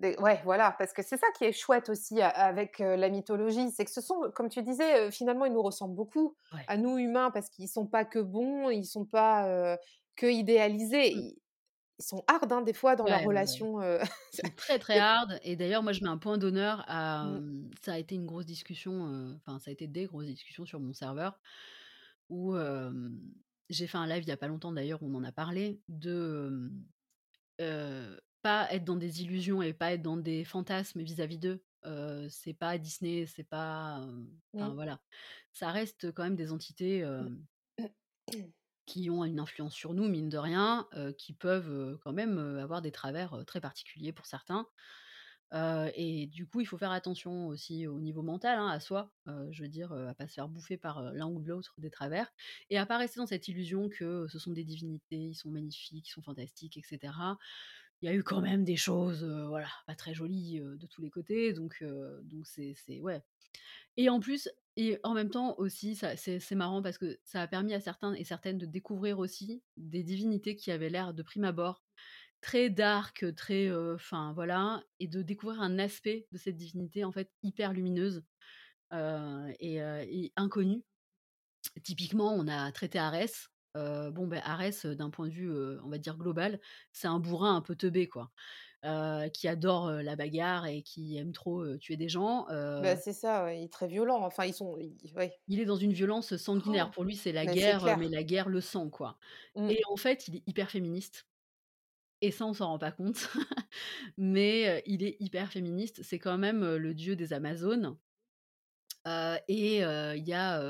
Des 0.00 0.16
ouais, 0.18 0.40
voilà, 0.44 0.76
parce 0.78 0.92
que 0.92 1.02
c'est 1.02 1.16
ça 1.16 1.26
qui 1.36 1.44
est 1.44 1.52
chouette 1.52 1.88
aussi 1.88 2.22
avec, 2.22 2.78
la 2.78 3.08
mythologie, 3.08 3.70
c'est 3.72 3.84
que 3.84 3.90
ce 3.90 4.00
sont, 4.00 4.30
comme 4.32 4.48
tu 4.48 4.62
disais, 4.62 5.10
finalement, 5.10 5.44
ils 5.44 5.52
nous 5.52 5.62
ressemblent 5.62 5.96
beaucoup 5.96 6.36
Ouais. 6.52 6.68
à 6.68 6.76
nous 6.76 6.98
humains 6.98 7.32
parce 7.32 7.48
qu'ils 7.50 7.68
sont 7.68 7.86
pas 7.86 8.04
que 8.04 8.20
bons, 8.20 8.70
ils 8.70 8.84
sont 8.86 9.04
pas, 9.04 9.76
que 10.14 10.26
idéalisés. 10.26 11.14
Mmh. 11.14 11.18
Ils 11.18 11.38
ils 11.98 12.04
sont 12.04 12.24
hard, 12.28 12.52
hein, 12.52 12.62
des 12.62 12.72
fois 12.72 12.96
dans 12.96 13.04
Ouais, 13.04 13.24
heu, 13.82 13.98
Ils 14.32 14.36
sont 14.36 14.50
très, 14.56 14.78
très 14.78 14.98
hard 14.98 15.38
et 15.42 15.56
d'ailleurs, 15.56 15.82
moi, 15.82 15.92
je 15.92 16.02
mets 16.02 16.08
un 16.08 16.18
point 16.18 16.38
d'honneur 16.38 16.84
à, 16.86 17.24
mmh, 17.24 17.70
ça 17.82 17.94
a 17.94 17.98
été 17.98 18.14
une 18.14 18.26
grosse 18.26 18.46
discussion, 18.46 19.36
enfin, 19.36 19.58
ça 19.58 19.70
a 19.70 19.72
été 19.72 19.86
des 19.86 20.06
grosses 20.06 20.26
discussions 20.26 20.64
sur 20.64 20.80
mon 20.80 20.92
serveur 20.92 21.40
où, 22.28 22.54
j'ai 23.70 23.86
fait 23.86 23.98
un 23.98 24.06
live 24.06 24.22
il 24.22 24.28
y 24.28 24.32
a 24.32 24.36
pas 24.36 24.48
longtemps 24.48 24.72
d'ailleurs, 24.72 25.02
où 25.02 25.06
on 25.06 25.14
en 25.14 25.24
a 25.24 25.32
parlé 25.32 25.80
de, 25.88 26.70
pas 28.42 28.72
être 28.72 28.84
dans 28.84 28.96
des 28.96 29.22
illusions 29.22 29.62
et 29.62 29.72
pas 29.72 29.92
être 29.92 30.02
dans 30.02 30.16
des 30.16 30.44
fantasmes 30.44 31.02
vis-à-vis 31.02 31.38
d'eux. 31.38 31.62
C'est 32.28 32.54
pas 32.54 32.78
Disney, 32.78 33.26
c'est 33.26 33.44
pas, 33.44 34.06
mmh. 34.54 34.68
voilà. 34.74 35.00
Ça 35.52 35.70
reste 35.70 36.12
quand 36.12 36.22
même 36.22 36.36
des 36.36 36.52
entités, 36.52 36.98
hem 36.98 37.44
Qui 38.88 39.10
ont 39.10 39.22
une 39.24 39.38
influence 39.38 39.74
sur 39.74 39.92
nous, 39.92 40.08
mine 40.08 40.30
de 40.30 40.38
rien, 40.38 40.88
qui 41.18 41.34
peuvent, 41.34 41.98
quand 42.02 42.14
même, 42.14 42.38
avoir 42.38 42.80
des 42.80 42.90
travers, 42.90 43.44
très 43.46 43.60
particuliers 43.60 44.12
pour 44.14 44.24
certains. 44.24 44.66
Et 45.52 46.26
du 46.26 46.46
coup, 46.46 46.60
il 46.60 46.66
faut 46.66 46.78
faire 46.78 46.90
attention 46.90 47.48
aussi 47.48 47.86
au 47.86 48.00
niveau 48.00 48.22
mental, 48.22 48.58
hein, 48.58 48.68
à 48.68 48.80
soi, 48.80 49.12
je 49.50 49.62
veux 49.62 49.68
dire, 49.68 49.92
à 49.92 50.14
pas 50.14 50.26
se 50.26 50.34
faire 50.34 50.48
bouffer 50.48 50.78
par, 50.78 51.02
l'un 51.12 51.26
ou 51.26 51.38
l'autre 51.40 51.74
des 51.78 51.90
travers 51.90 52.30
et 52.70 52.78
à 52.78 52.86
pas 52.86 52.96
rester 52.98 53.20
dans 53.20 53.26
cette 53.26 53.48
illusion 53.48 53.90
que, 53.90 54.26
ce 54.28 54.38
sont 54.38 54.52
des 54.52 54.64
divinités, 54.64 55.16
ils 55.16 55.34
sont 55.34 55.50
magnifiques, 55.50 56.08
ils 56.08 56.12
sont 56.12 56.22
fantastiques 56.22 56.78
et 56.78 56.82
cetera. 56.82 57.38
Il 58.02 58.06
y 58.06 58.08
a 58.12 58.14
eu 58.14 58.22
quand 58.22 58.40
même 58.40 58.64
des 58.64 58.76
choses, 58.76 59.24
voilà, 59.24 59.68
pas 59.86 59.94
très 59.96 60.14
jolies, 60.14 60.60
de 60.60 60.86
tous 60.86 61.02
les 61.02 61.10
côtés 61.10 61.52
donc 61.52 61.82
donc 62.22 62.46
c'est 62.46 62.74
c'est 62.74 63.00
ouais, 63.00 63.22
et 63.96 64.08
en 64.08 64.20
plus 64.20 64.48
et 64.76 64.98
en 65.04 65.14
même 65.14 65.30
temps 65.30 65.56
aussi, 65.58 65.96
c'est 65.96 66.38
c'est 66.40 66.54
marrant 66.54 66.82
parce 66.82 66.98
que 66.98 67.18
ça 67.24 67.42
a 67.42 67.48
permis 67.48 67.74
à 67.74 67.80
certains 67.80 68.14
et 68.14 68.24
certaines 68.24 68.58
de 68.58 68.66
découvrir 68.66 69.18
aussi 69.18 69.62
des 69.76 70.04
divinités 70.04 70.56
qui 70.56 70.70
avaient 70.70 70.90
l'air 70.90 71.14
de 71.14 71.22
prime 71.22 71.44
abord 71.44 71.82
très 72.40 72.70
dark, 72.70 73.26
très, 73.36 73.70
enfin 73.94 74.32
voilà 74.34 74.84
et 75.00 75.08
de 75.08 75.22
découvrir 75.22 75.60
un 75.62 75.78
aspect 75.80 76.28
de 76.32 76.38
cette 76.38 76.56
divinité 76.56 77.04
en 77.04 77.12
fait 77.12 77.32
hyper 77.42 77.72
lumineuse, 77.72 78.22
et 78.92 79.76
et 79.78 80.32
inconnue. 80.36 80.84
Typiquement, 81.82 82.34
on 82.34 82.48
a 82.48 82.70
traité 82.72 82.98
Arès, 82.98 83.48
bon, 83.74 84.26
ben 84.26 84.40
Arès, 84.44 84.86
d'un 84.86 85.10
point 85.10 85.26
de 85.28 85.32
vue, 85.32 85.50
on 85.84 85.88
va 85.88 85.98
dire 85.98 86.16
global, 86.16 86.60
c'est 86.92 87.08
un 87.08 87.20
bourrin 87.20 87.56
un 87.56 87.60
peu 87.62 87.76
teubé 87.76 88.08
quoi, 88.08 88.30
qui 89.32 89.48
adore, 89.48 89.90
la 89.90 90.16
bagarre 90.16 90.66
et 90.66 90.82
qui 90.82 91.16
aime 91.16 91.32
trop, 91.32 91.76
tuer 91.78 91.96
des 91.96 92.08
gens, 92.08 92.46
Bah, 92.48 92.96
c'est 92.96 93.12
ça, 93.12 93.44
ouais, 93.44 93.60
il 93.60 93.64
est 93.64 93.72
très 93.72 93.88
violent, 93.88 94.24
enfin 94.24 94.44
ils 94.44 94.54
sont 94.54 94.76
ils 94.78 95.12
ouais. 95.16 95.32
Il 95.48 95.60
est 95.60 95.64
dans 95.64 95.76
une 95.76 95.92
violence 95.92 96.36
sanguinaire. 96.36 96.90
Pour 96.90 97.04
lui, 97.04 97.16
c'est 97.16 97.32
la 97.32 97.46
c'est 97.46 97.54
guerre, 97.54 97.98
mais 97.98 98.08
la 98.08 98.22
guerre, 98.22 98.48
le 98.48 98.60
sang, 98.60 98.90
quoi 98.90 99.18
Mmh. 99.56 99.70
et 99.70 99.80
en 99.90 99.96
fait, 99.96 100.28
il 100.28 100.36
est 100.36 100.42
hyper 100.46 100.70
féministe 100.70 101.26
et 102.20 102.32
ça, 102.32 102.46
on 102.46 102.52
s'en 102.52 102.66
rend 102.66 102.78
pas 102.78 102.90
compte, 102.90 103.28
mais 104.18 104.82
il 104.86 105.04
est 105.04 105.16
hyper 105.20 105.52
féministe. 105.52 106.02
C'est 106.02 106.18
quand 106.18 106.36
même, 106.36 106.64
le 106.76 106.94
dieu 106.94 107.14
des 107.14 107.32
Amazones, 107.32 107.96
et 109.06 109.78
il 109.78 110.24
y 110.26 110.32
a, 110.32 110.62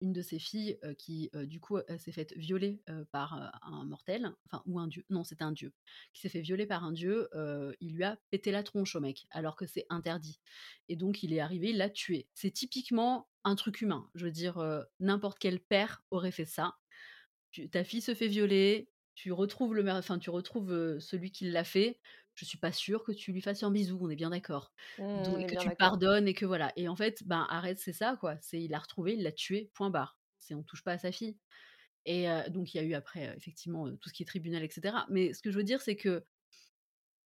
une 0.00 0.12
de 0.12 0.22
ses 0.22 0.38
filles, 0.38 0.78
qui, 0.98 1.30
du 1.44 1.60
coup, 1.60 1.78
s'est 1.98 2.12
faite 2.12 2.34
violer, 2.36 2.82
par, 3.12 3.58
un 3.62 3.84
mortel, 3.84 4.32
enfin 4.46 4.62
ou 4.66 4.78
un 4.78 4.88
dieu, 4.88 5.04
non, 5.10 5.24
c'était 5.24 5.44
un 5.44 5.52
dieu, 5.52 5.72
qui 6.12 6.20
s'est 6.20 6.28
fait 6.28 6.40
violer 6.40 6.66
par 6.66 6.84
un 6.84 6.92
dieu, 6.92 7.28
il 7.80 7.94
lui 7.94 8.04
a 8.04 8.18
pété 8.30 8.50
la 8.50 8.62
tronche 8.62 8.96
au 8.96 9.00
mec, 9.00 9.26
alors 9.30 9.56
que 9.56 9.66
c'est 9.66 9.86
interdit 9.90 10.40
et 10.88 10.96
donc 10.96 11.22
il 11.22 11.32
est 11.32 11.40
arrivé, 11.40 11.70
il 11.70 11.78
l'a 11.78 11.90
tué. 11.90 12.28
C'est 12.34 12.50
typiquement 12.50 13.28
un 13.44 13.54
truc 13.54 13.80
humain. 13.80 14.08
Je 14.14 14.26
veux 14.26 14.32
dire, 14.32 14.84
n'importe 15.00 15.38
quel 15.38 15.60
père 15.60 16.02
aurait 16.10 16.32
fait 16.32 16.44
ça. 16.44 16.76
Ta 17.70 17.84
fille 17.84 18.00
se 18.00 18.14
fait 18.14 18.28
violer, 18.28 18.88
tu 19.14 19.32
retrouves 19.32 19.74
le 19.74 20.18
tu 20.18 20.30
retrouves, 20.30 20.98
celui 20.98 21.30
qui 21.30 21.50
l'a 21.50 21.64
fait. 21.64 22.00
Je 22.34 22.44
suis 22.44 22.58
pas 22.58 22.72
sûre 22.72 23.04
que 23.04 23.12
tu 23.12 23.32
lui 23.32 23.40
fasses 23.42 23.62
un 23.62 23.70
bisou, 23.70 23.98
on 24.02 24.10
est 24.10 24.16
bien 24.16 24.30
d'accord. 24.30 24.72
Mmh, 24.98 25.14
Donc 25.14 25.40
et 25.40 25.46
que 25.46 25.54
tu 25.56 25.70
pardonnes 25.72 26.26
et 26.28 26.34
que 26.34 26.46
voilà 26.46 26.72
et 26.76 26.88
en 26.88 26.96
fait, 26.96 27.22
ben, 27.26 27.46
Arès, 27.50 27.78
c'est 27.80 27.92
ça, 27.92 28.16
quoi. 28.20 28.36
C'est 28.40 28.60
il 28.62 28.70
l'a 28.70 28.78
retrouvé, 28.80 29.14
il 29.14 29.22
l'a 29.22 29.32
tué, 29.32 29.70
point 29.74 29.90
barre. 29.90 30.18
C'est 30.38 30.54
on 30.54 30.62
touche 30.64 30.82
pas 30.84 30.92
à 30.92 30.98
sa 30.98 31.12
fille 31.12 31.38
Et 32.06 32.26
donc 32.50 32.74
il 32.74 32.78
y 32.78 32.80
a 32.80 32.84
eu 32.84 32.94
après, 32.94 33.34
effectivement, 33.36 33.90
tout 33.96 34.08
ce 34.10 34.14
qui 34.14 34.22
est 34.24 34.26
tribunal 34.26 34.64
et 34.64 34.70
cetera. 34.70 35.06
Mais 35.10 35.34
ce 35.34 35.42
que 35.42 35.50
je 35.52 35.58
veux 35.58 35.64
dire, 35.64 35.82
c'est 35.82 35.96
que 35.96 36.24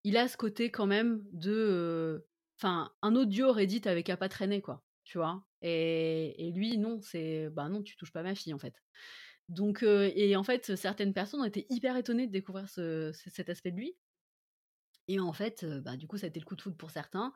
il 0.04 0.16
a 0.16 0.28
ce 0.28 0.36
côté 0.36 0.70
quand 0.70 0.86
même 0.86 1.22
de, 1.32 2.26
enfin, 2.58 2.92
un 3.02 3.14
autre 3.16 3.30
dieu 3.30 3.46
aurait 3.46 3.66
dit: 3.66 3.80
«Tu 3.80 3.88
avais 3.88 4.02
qu'à 4.02 4.16
pas 4.16 4.28
traîner», 4.28 4.60
quoi, 4.62 4.84
tu 5.04 5.18
vois? 5.18 5.46
Et 5.62 6.48
et 6.48 6.52
lui, 6.52 6.78
non, 6.78 7.00
c'est: 7.02 7.48
«Bah 7.50 7.68
non, 7.68 7.82
tu 7.82 7.96
touches 7.96 8.12
pas 8.12 8.22
ma 8.22 8.34
fille, 8.34 8.54
en 8.54 8.58
fait». 8.58 8.74
Donc 9.48 9.82
et 9.84 10.36
en 10.36 10.44
fait, 10.44 10.76
certaines 10.76 11.14
personnes 11.14 11.40
ont 11.42 11.44
été 11.44 11.66
hyper 11.70 11.96
étonnées 11.96 12.26
de 12.28 12.32
découvrir 12.32 12.68
ce 12.70 13.12
cet 13.14 13.50
aspect 13.50 13.72
de 13.72 13.78
lui. 13.78 13.98
Et 15.08 15.20
en 15.20 15.32
fait, 15.32 15.64
bah, 15.64 15.96
du 15.96 16.06
coup, 16.06 16.18
ça 16.18 16.26
a 16.26 16.28
été 16.28 16.40
le 16.40 16.44
coup 16.46 16.56
de 16.56 16.60
foudre 16.62 16.76
pour 16.76 16.90
certains, 16.90 17.32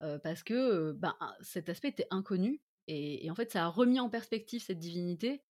parce 0.00 0.42
que, 0.42 0.92
ben, 0.92 1.16
cet 1.40 1.68
aspect 1.68 1.88
était 1.88 2.06
inconnu 2.10 2.62
et 2.88 3.30
en 3.30 3.34
fait, 3.34 3.50
ça 3.52 3.64
a 3.64 3.68
remis 3.68 4.00
en 4.00 4.10
perspective 4.10 4.62
cette 4.62 4.78
divinité. 4.78 5.42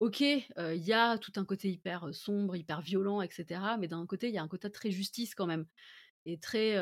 OK, 0.00 0.20
il 0.22 0.46
y 0.76 0.92
a 0.92 1.18
tout 1.18 1.32
un 1.36 1.44
côté 1.46 1.70
hyper 1.70 2.14
sombre, 2.14 2.56
hyper 2.56 2.82
violent 2.82 3.22
et 3.22 3.30
cetera, 3.30 3.78
mais 3.78 3.88
d'un 3.88 4.06
côté, 4.06 4.28
il 4.28 4.34
y 4.34 4.38
a 4.38 4.42
un 4.42 4.48
côté 4.48 4.70
très 4.70 4.90
justice 4.90 5.34
quand 5.34 5.46
même 5.46 5.66
et 6.26 6.40
très, 6.40 6.74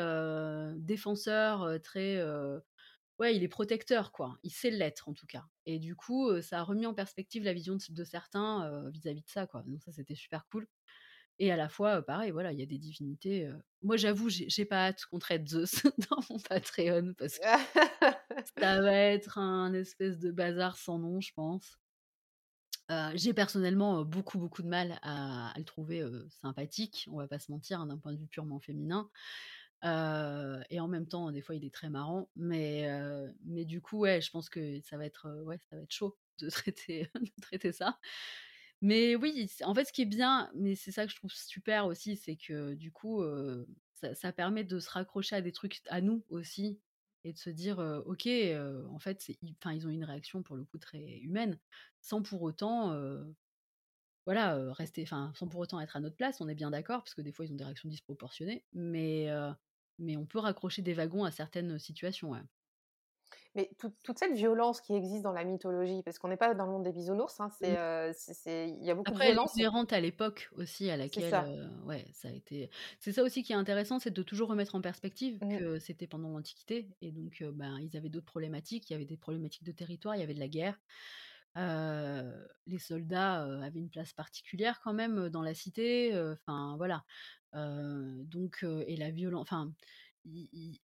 défenseur, 0.77 1.81
très, 1.83 2.23
ouais, 3.19 3.35
il 3.35 3.43
est 3.43 3.47
protecteur 3.49 4.11
quoi. 4.11 4.37
Il 4.43 4.51
sait 4.51 4.71
l'être 4.71 5.09
en 5.09 5.13
tout 5.13 5.27
cas 5.27 5.45
et 5.65 5.79
du 5.79 5.95
coup, 5.95 6.41
ça 6.41 6.59
a 6.59 6.63
remis 6.63 6.85
en 6.87 6.93
perspective 6.93 7.43
la 7.43 7.53
vision 7.53 7.77
de 7.89 8.03
certains, 8.03 8.89
vis-à-vis 8.91 9.23
de 9.23 9.29
ça 9.29 9.47
quoi. 9.47 9.63
Donc 9.67 9.83
ça, 9.83 9.91
c'était 9.91 10.15
super 10.15 10.45
cool 10.47 10.67
et 11.39 11.51
à 11.51 11.55
la 11.55 11.69
fois, 11.69 12.01
pareil, 12.01 12.31
voilà, 12.31 12.51
il 12.51 12.59
y 12.59 12.63
a 12.63 12.65
des 12.65 12.77
divinités, 12.77 13.49
moi 13.81 13.97
j'avoue, 13.97 14.29
j'ai 14.29 14.65
pas 14.65 14.87
hâte 14.87 15.05
qu'on 15.05 15.19
traite 15.19 15.47
Zeus 15.47 15.83
dans 16.09 16.19
mon 16.29 16.39
Patreon 16.39 17.13
parce 17.17 17.37
que 17.39 17.45
ça 18.57 18.81
va 18.81 18.93
être 18.93 19.37
un 19.37 19.73
espèce 19.73 20.19
de 20.19 20.31
bazar 20.31 20.77
sans 20.77 20.99
nom, 20.99 21.19
je 21.21 21.31
pense. 21.33 21.77
j'ai 23.15 23.33
personnellement, 23.33 24.03
beaucoup, 24.05 24.37
beaucoup 24.37 24.61
de 24.61 24.67
mal 24.67 24.99
à 25.01 25.51
à 25.51 25.59
le 25.59 25.65
trouver, 25.65 26.05
sympathique, 26.29 27.07
on 27.11 27.17
va 27.17 27.27
pas 27.27 27.39
se 27.39 27.51
mentir, 27.51 27.79
hein, 27.79 27.87
d'un 27.87 27.97
point 27.97 28.13
de 28.13 28.17
vue 28.19 28.27
purement 28.27 28.59
féminin. 28.59 29.09
et 29.83 30.79
en 30.79 30.87
même 30.87 31.07
temps, 31.07 31.31
des 31.31 31.41
fois, 31.41 31.55
il 31.55 31.65
est 31.65 31.73
très 31.73 31.89
marrant, 31.89 32.29
mais 32.35 32.87
mais 33.45 33.65
du 33.65 33.81
coup, 33.81 33.99
ouais, 33.99 34.21
je 34.21 34.31
pense 34.31 34.49
que 34.49 34.79
ça 34.81 34.97
va 34.97 35.05
être, 35.05 35.29
ouais, 35.43 35.57
ça 35.69 35.75
va 35.75 35.83
être 35.83 35.91
chaud 35.91 36.17
de 36.39 36.49
traiter 36.49 37.09
de 37.15 37.41
traiter 37.41 37.71
ça. 37.71 37.99
Mais 38.83 39.15
oui, 39.15 39.49
en 39.63 39.73
fait, 39.73 39.85
ce 39.85 39.93
qui 39.93 40.03
est 40.03 40.05
bien, 40.05 40.51
mais 40.55 40.75
c'est 40.75 40.91
ça 40.91 41.05
que 41.07 41.11
je 41.11 41.15
trouve 41.17 41.33
super 41.33 41.87
aussi, 41.87 42.17
c'est 42.17 42.35
que 42.37 42.75
du 42.75 42.91
coup, 42.91 43.23
ça 44.13 44.33
permet 44.33 44.63
de 44.65 44.79
se 44.79 44.89
raccrocher 44.89 45.35
à 45.37 45.41
des 45.41 45.53
trucs 45.53 45.81
à 45.87 46.01
nous 46.01 46.25
aussi 46.29 46.81
et 47.23 47.33
de 47.33 47.37
se 47.39 47.49
dire, 47.49 47.79
«OK, 48.05 48.27
en 48.27 48.99
fait, 48.99 49.25
enfin, 49.61 49.73
ils 49.73 49.87
ont 49.87 49.91
une 49.91 50.03
réaction 50.03 50.43
pour 50.43 50.57
le 50.57 50.65
coup 50.65 50.77
très 50.79 51.19
humaine», 51.19 51.59
sans 52.01 52.21
pour 52.21 52.41
autant, 52.43 52.93
voilà, 54.25 54.71
rester 54.73 55.03
enfin, 55.03 55.33
sans 55.35 55.47
pour 55.49 55.59
autant 55.61 55.79
être 55.81 55.95
à 55.97 55.99
notre 55.99 56.15
place, 56.15 56.39
on 56.41 56.47
est 56.47 56.55
bien 56.55 56.71
d'accord, 56.71 57.03
parce 57.03 57.13
que 57.15 57.21
des 57.21 57.31
fois, 57.31 57.45
ils 57.45 57.51
ont 57.53 57.55
des 57.57 57.63
réactions 57.65 57.89
disproportionnées, 57.89 58.65
mais 58.73 59.29
mais 59.99 60.17
on 60.17 60.25
peut 60.25 60.39
raccrocher 60.39 60.81
des 60.81 60.93
wagons 60.93 61.23
à 61.23 61.31
certaines 61.31 61.77
situations, 61.79 62.31
ouais. 62.31 62.41
Mais 63.55 63.69
toute 63.79 63.95
toute 64.03 64.17
cette 64.19 64.33
violence 64.33 64.81
qui 64.81 64.95
existe 64.95 65.23
dans 65.23 65.31
la 65.33 65.43
mythologie, 65.43 66.01
parce 66.03 66.19
qu'on 66.19 66.27
n'est 66.29 66.37
pas 66.37 66.53
dans 66.55 66.65
le 66.65 66.71
monde 66.71 66.83
des 66.83 66.91
bisounours, 66.93 67.39
hein, 67.39 67.49
c'est, 67.51 67.67
Mmh. 67.67 67.77
c'est 68.13 68.33
c'est 68.33 68.69
il 68.69 68.83
y 68.85 68.91
a 68.91 68.95
beaucoup 68.95 69.13
de 69.13 69.19
Après, 69.19 69.31
elle 69.31 69.39
violence. 69.39 69.53
inhérente 69.53 69.91
à 69.91 69.99
l'époque 69.99 70.49
aussi 70.53 70.89
à 70.89 70.95
laquelle, 70.95 71.35
ça. 71.35 71.43
heu, 71.43 71.67
ouais, 71.85 72.05
ça 72.13 72.29
a 72.29 72.31
été 72.31 72.69
c'est 72.99 73.11
ça 73.11 73.21
aussi 73.23 73.43
qui 73.43 73.51
est 73.51 73.55
intéressant, 73.55 73.99
c'est 73.99 74.11
de 74.11 74.23
toujours 74.23 74.47
remettre 74.47 74.75
en 74.75 74.81
perspective 74.81 75.41
Mmh. 75.41 75.59
que 75.59 75.77
c'était 75.77 76.07
pendant 76.07 76.29
l'Antiquité 76.29 76.95
et 77.01 77.11
donc 77.11 77.41
heu, 77.41 77.51
ben, 77.51 77.79
ils 77.81 77.97
avaient 77.97 78.07
d'autres 78.09 78.25
problématiques. 78.25 78.89
Il 78.89 78.93
y 78.93 78.95
avait 78.95 79.05
des 79.05 79.17
problématiques 79.17 79.63
de 79.65 79.73
territoire, 79.73 80.15
il 80.15 80.19
y 80.21 80.23
avait 80.23 80.33
de 80.33 80.39
la 80.39 80.47
guerre. 80.47 80.79
Les 82.65 82.79
soldats, 82.79 83.43
avaient 83.63 83.79
une 83.79 83.89
place 83.89 84.13
particulière 84.13 84.79
quand 84.81 84.93
même, 84.93 85.29
dans 85.29 85.41
la 85.41 85.53
cité, 85.53 86.11
enfin 86.47 86.75
voilà. 86.77 87.03
Donc 87.53 88.65
et 88.87 88.95
la 88.95 89.11
violen 89.11 89.37
enfin, 89.39 89.73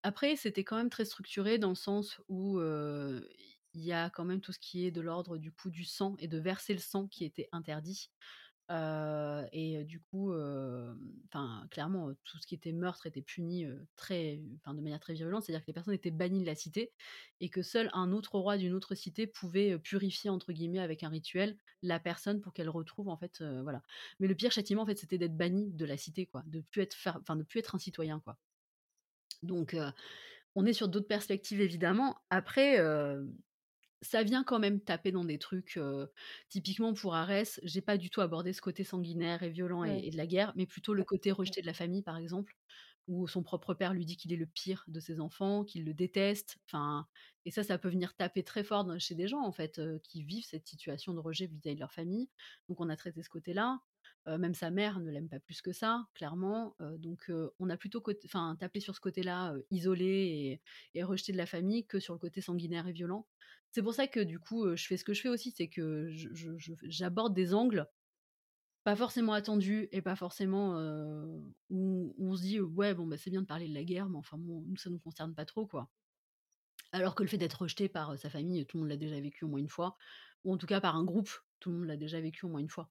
après 0.03 0.35
c'était 0.35 0.63
quand 0.63 0.77
même 0.77 0.89
très 0.89 1.05
structuré 1.05 1.57
dans 1.59 1.69
le 1.69 1.75
sens 1.75 2.19
où, 2.27 2.59
il 3.73 3.83
y 3.83 3.91
a 3.93 4.09
quand 4.09 4.25
même 4.25 4.41
tout 4.41 4.53
ce 4.53 4.59
qui 4.59 4.85
est 4.85 4.91
de 4.91 5.01
l'ordre 5.01 5.38
du 5.38 5.51
coup 5.51 5.69
du 5.69 5.83
sang 5.85 6.15
et 6.19 6.27
de 6.27 6.39
verser 6.39 6.73
le 6.73 6.79
sang 6.79 7.07
qui 7.07 7.25
était 7.25 7.47
interdit. 7.51 8.09
Et 8.69 9.83
du 9.85 10.01
coup, 10.01 10.33
clairement, 11.69 12.13
tout 12.23 12.38
ce 12.39 12.47
qui 12.47 12.55
était 12.55 12.71
meurtre 12.71 13.05
était 13.05 13.21
puni, 13.21 13.65
de 13.65 14.81
manière 14.81 14.99
très 14.99 15.13
virulente. 15.13 15.43
C'est-à-dire 15.43 15.61
que 15.63 15.67
les 15.67 15.73
personnes 15.73 15.93
étaient 15.93 16.11
bannies 16.11 16.41
de 16.41 16.45
la 16.47 16.55
cité 16.55 16.93
et 17.39 17.49
que 17.49 17.61
seul 17.61 17.89
un 17.93 18.11
autre 18.11 18.39
roi 18.39 18.57
d'une 18.57 18.73
autre 18.73 18.95
cité 18.95 19.27
pouvait, 19.27 19.77
«purifier» 19.79 20.29
entre 20.31 20.51
guillemets 20.53 20.79
avec 20.79 21.03
un 21.03 21.09
rituel, 21.09 21.57
la 21.83 21.99
personne 21.99 22.41
pour 22.41 22.53
qu'elle 22.53 22.69
retrouve 22.69 23.09
en 23.09 23.17
fait, 23.17 23.43
voilà. 23.61 23.83
Mais 24.19 24.27
le 24.27 24.35
pire 24.35 24.51
châtiment 24.51 24.81
en 24.83 24.85
fait, 24.88 24.97
c'était 24.97 25.17
d'être 25.19 25.38
banni 25.38 25.71
de 25.71 25.85
la 25.85 25.97
cité 25.97 26.25
quoi, 26.25 26.43
de 26.47 26.61
plus 26.61 26.81
être 26.81 26.95
de 27.35 27.43
plus 27.43 27.59
être 27.59 27.75
un 27.75 27.79
citoyen 27.79 28.19
quoi. 28.19 28.38
Donc 29.43 29.75
on 30.55 30.65
est 30.65 30.73
sur 30.73 30.88
d'autres 30.89 31.07
perspectives 31.07 31.61
évidemment. 31.61 32.17
Après, 32.29 32.77
ça 34.01 34.21
vient 34.23 34.43
quand 34.43 34.59
même 34.59 34.79
taper 34.79 35.11
dans 35.11 35.25
des 35.25 35.39
trucs, 35.39 35.79
typiquement 36.49 36.93
pour 36.93 37.15
Arès, 37.15 37.59
j'ai 37.63 37.81
pas 37.81 37.97
du 37.97 38.09
tout 38.09 38.21
abordé 38.21 38.53
ce 38.53 38.61
côté 38.61 38.83
sanguinaire 38.83 39.41
et 39.43 39.49
violent 39.49 39.83
et 39.83 40.01
et 40.05 40.11
de 40.11 40.17
la 40.17 40.27
guerre, 40.27 40.53
mais 40.55 40.65
plutôt 40.67 40.93
le 40.93 41.03
côté 41.03 41.31
rejeté 41.31 41.61
de 41.61 41.65
la 41.67 41.73
famille 41.73 42.03
par 42.03 42.17
exemple, 42.17 42.55
où 43.07 43.27
son 43.27 43.41
propre 43.41 43.73
père 43.73 43.93
lui 43.93 44.05
dit 44.05 44.17
qu'il 44.17 44.33
est 44.33 44.38
le 44.38 44.45
pire 44.45 44.83
de 44.88 44.99
ses 44.99 45.19
enfants, 45.19 45.63
qu'il 45.63 45.85
le 45.85 45.93
déteste, 45.93 46.57
enfin 46.67 47.07
et 47.45 47.51
ça, 47.51 47.63
ça 47.63 47.77
peut 47.77 47.89
venir 47.89 48.13
taper 48.15 48.43
très 48.43 48.63
fort 48.63 48.83
dans 48.85 48.99
chez 48.99 49.15
des 49.15 49.27
gens 49.27 49.41
en 49.41 49.51
fait, 49.53 49.81
qui 50.03 50.21
vivent 50.23 50.45
cette 50.45 50.67
situation 50.67 51.13
de 51.13 51.19
rejet 51.19 51.47
vis-à-vis 51.47 51.75
de 51.75 51.79
leur 51.79 51.93
famille. 51.93 52.29
Donc 52.69 52.81
on 52.81 52.89
a 52.89 52.95
traité 52.97 53.23
ce 53.23 53.29
côté-là. 53.29 53.79
Même 54.28 54.53
sa 54.53 54.71
mère 54.71 54.99
ne 54.99 55.09
l'aime 55.09 55.30
pas 55.30 55.39
plus 55.39 55.61
que 55.61 55.71
ça, 55.71 56.07
clairement. 56.13 56.75
Donc 56.99 57.32
on 57.59 57.69
a 57.69 57.78
plutôt 57.78 58.01
tapé 58.59 58.80
sur 58.82 58.95
ce 58.95 58.99
côté-là, 58.99 59.55
isolé 59.71 60.61
et 60.93 60.99
et 60.99 61.03
rejeté 61.03 61.32
de 61.32 61.38
la 61.38 61.45
famille 61.45 61.86
que 61.88 61.99
sur 61.99 62.13
le 62.13 62.19
côté 62.19 62.41
sanguinaire 62.41 62.88
et 62.88 62.91
violent. 62.93 63.28
C'est 63.71 63.82
pour 63.84 63.93
ça 63.93 64.07
que 64.07 64.19
du 64.19 64.39
coup, 64.39 64.75
je 64.75 64.86
fais 64.88 64.97
ce 64.97 65.03
que 65.05 65.13
je 65.13 65.21
fais 65.21 65.30
aussi, 65.30 65.51
c'est 65.51 65.69
que 65.69 66.09
j'aborde 66.84 67.34
des 67.34 67.53
angles 67.53 67.88
pas 68.84 68.95
forcément 68.95 69.34
attendus 69.34 69.88
et 69.91 70.01
pas 70.01 70.15
forcément, 70.15 70.78
où 71.69 72.15
on 72.19 72.36
se 72.36 72.41
dit: 72.41 72.59
«Ouais, 72.61 72.93
bon, 72.93 73.05
bah, 73.07 73.17
c'est 73.17 73.30
bien 73.30 73.41
de 73.41 73.47
parler 73.47 73.67
de 73.67 73.73
la 73.73 73.84
guerre, 73.84 74.09
mais 74.09 74.17
enfin 74.17 74.38
bon, 74.38 74.63
nous, 74.67 74.78
ça 74.78 74.89
nous 74.89 74.99
concerne 74.99 75.36
pas 75.36 75.45
trop, 75.45 75.67
quoi». 75.67 75.89
Alors 76.93 77.15
que 77.15 77.23
le 77.23 77.29
fait 77.29 77.38
d'être 77.38 77.61
rejeté 77.63 77.89
par, 77.89 78.17
sa 78.17 78.29
famille, 78.29 78.65
tout 78.65 78.77
le 78.77 78.81
monde 78.83 78.89
l'a 78.89 78.97
déjà 78.97 79.19
vécu 79.19 79.45
au 79.45 79.47
moins 79.49 79.59
une 79.59 79.69
fois, 79.69 79.97
ou 80.43 80.53
en 80.53 80.57
tout 80.57 80.67
cas 80.67 80.79
par 80.81 80.95
un 80.95 81.03
groupe, 81.03 81.29
tout 81.59 81.69
le 81.71 81.77
monde 81.77 81.88
l'a 81.88 81.97
déjà 81.97 82.19
vécu 82.21 82.45
au 82.45 82.49
moins 82.49 82.61
une 82.61 82.69
fois. 82.69 82.89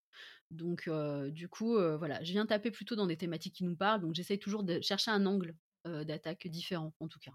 Donc 0.50 0.88
du 1.30 1.48
coup, 1.48 1.74
voilà, 1.98 2.22
je 2.24 2.32
viens 2.32 2.46
taper 2.46 2.70
plutôt 2.70 2.96
dans 2.96 3.06
des 3.06 3.16
thématiques 3.16 3.54
qui 3.56 3.64
nous 3.64 3.76
parlent, 3.76 4.00
donc 4.02 4.14
j'essaye 4.14 4.38
toujours 4.38 4.64
de 4.64 4.80
chercher 4.82 5.10
un 5.10 5.24
angle, 5.26 5.56
d'attaque 5.84 6.46
différent, 6.48 6.94
en 7.00 7.08
tout 7.08 7.20
cas, 7.20 7.32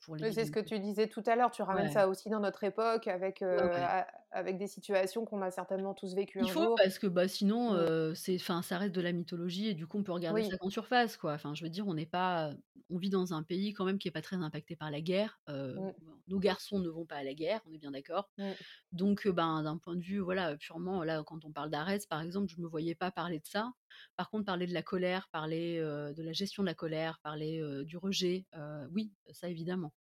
pour 0.00 0.16
les 0.16 0.32
c'est 0.32 0.44
ce 0.44 0.50
que 0.50 0.60
tu 0.60 0.78
disais 0.78 1.08
tout 1.08 1.22
à 1.26 1.36
l'heure, 1.36 1.50
tu 1.50 1.62
ramènes 1.62 1.88
Ouais, 1.88 1.88
ça 1.88 2.08
aussi 2.08 2.28
dans 2.28 2.40
notre 2.40 2.64
époque 2.64 3.06
avec, 3.08 3.42
ouais, 3.50 3.62
heu, 3.62 3.70
ouais. 3.74 3.90
Avec 4.32 4.58
des 4.58 4.66
situations 4.68 5.24
qu'on 5.24 5.42
a 5.42 5.50
certainement 5.50 5.94
tous 5.94 6.14
vécues 6.14 6.42
Il 6.42 6.48
un 6.48 6.52
faut 6.52 6.66
jour. 6.66 6.78
parce 6.78 6.98
que, 6.98 7.06
bah, 7.06 7.28
sinon, 7.28 7.76
c'est 8.14 8.36
enfin, 8.36 8.62
ça 8.62 8.78
reste 8.78 8.94
de 8.94 9.00
la 9.02 9.12
mythologie 9.12 9.68
et 9.68 9.74
du 9.74 9.86
coup, 9.86 9.98
on 9.98 10.02
peut 10.02 10.12
regarder 10.12 10.42
ça 10.42 10.56
qu'en 10.56 10.70
surface, 10.70 11.16
quoi. 11.18 11.34
Enfin, 11.34 11.54
je 11.54 11.62
veux 11.64 11.68
dire, 11.70 11.86
on 11.86 11.92
n'est 11.94 12.06
pas 12.06 12.54
on 12.88 12.96
vit 12.98 13.10
dans 13.10 13.34
un 13.34 13.42
pays 13.42 13.72
quand 13.74 13.84
même 13.84 13.98
qui 13.98 14.08
est 14.08 14.10
pas 14.10 14.22
très 14.22 14.36
impacté 14.36 14.74
par 14.74 14.90
la 14.90 15.00
guerre. 15.02 15.38
Heu, 15.50 15.76
Mmh. 15.76 15.94
nos 16.28 16.38
garçons 16.38 16.78
ne 16.78 16.88
vont 16.88 17.04
pas 17.06 17.16
à 17.16 17.24
la 17.24 17.34
guerre, 17.34 17.60
on 17.66 17.72
est 17.72 17.78
bien 17.78 17.90
d'accord. 17.90 18.30
Mmh. 18.38 18.56
Donc, 18.92 19.26
heu, 19.26 19.32
ben, 19.32 19.62
d'un 19.64 19.78
point 19.78 19.96
de 19.96 20.02
vue, 20.02 20.18
voilà, 20.20 20.56
purement 20.56 21.04
là, 21.04 21.22
quand 21.24 21.44
on 21.44 21.52
parle 21.52 21.70
d'Arès, 21.70 22.06
par 22.06 22.20
exemple, 22.22 22.48
je 22.54 22.60
me 22.60 22.68
voyais 22.68 22.94
pas 22.96 23.10
parler 23.12 23.40
de 23.40 23.46
ça. 23.46 23.72
Par 24.16 24.30
contre, 24.30 24.46
parler 24.46 24.66
de 24.66 24.74
la 24.74 24.82
colère, 24.82 25.28
parler, 25.32 25.78
de 25.80 26.22
la 26.22 26.32
gestion 26.32 26.62
de 26.64 26.68
la 26.68 26.74
colère, 26.74 27.20
parler, 27.22 27.62
du 27.86 27.96
rejet, 27.98 28.46
oui, 28.92 29.12
ça 29.32 29.48
évidemment. 29.50 29.92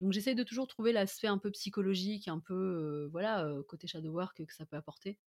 Donc 0.00 0.12
j'essaie 0.12 0.34
de 0.34 0.42
toujours 0.42 0.66
trouver 0.68 0.92
l'aspect 0.92 1.28
un 1.28 1.38
peu 1.38 1.50
psychologique, 1.50 2.28
un 2.28 2.40
peu, 2.40 3.08
voilà, 3.12 3.48
côté 3.68 3.86
shadow 3.86 4.12
work 4.12 4.44
que 4.46 4.54
ça 4.54 4.66
peut 4.66 4.76
apporter, 4.76 5.18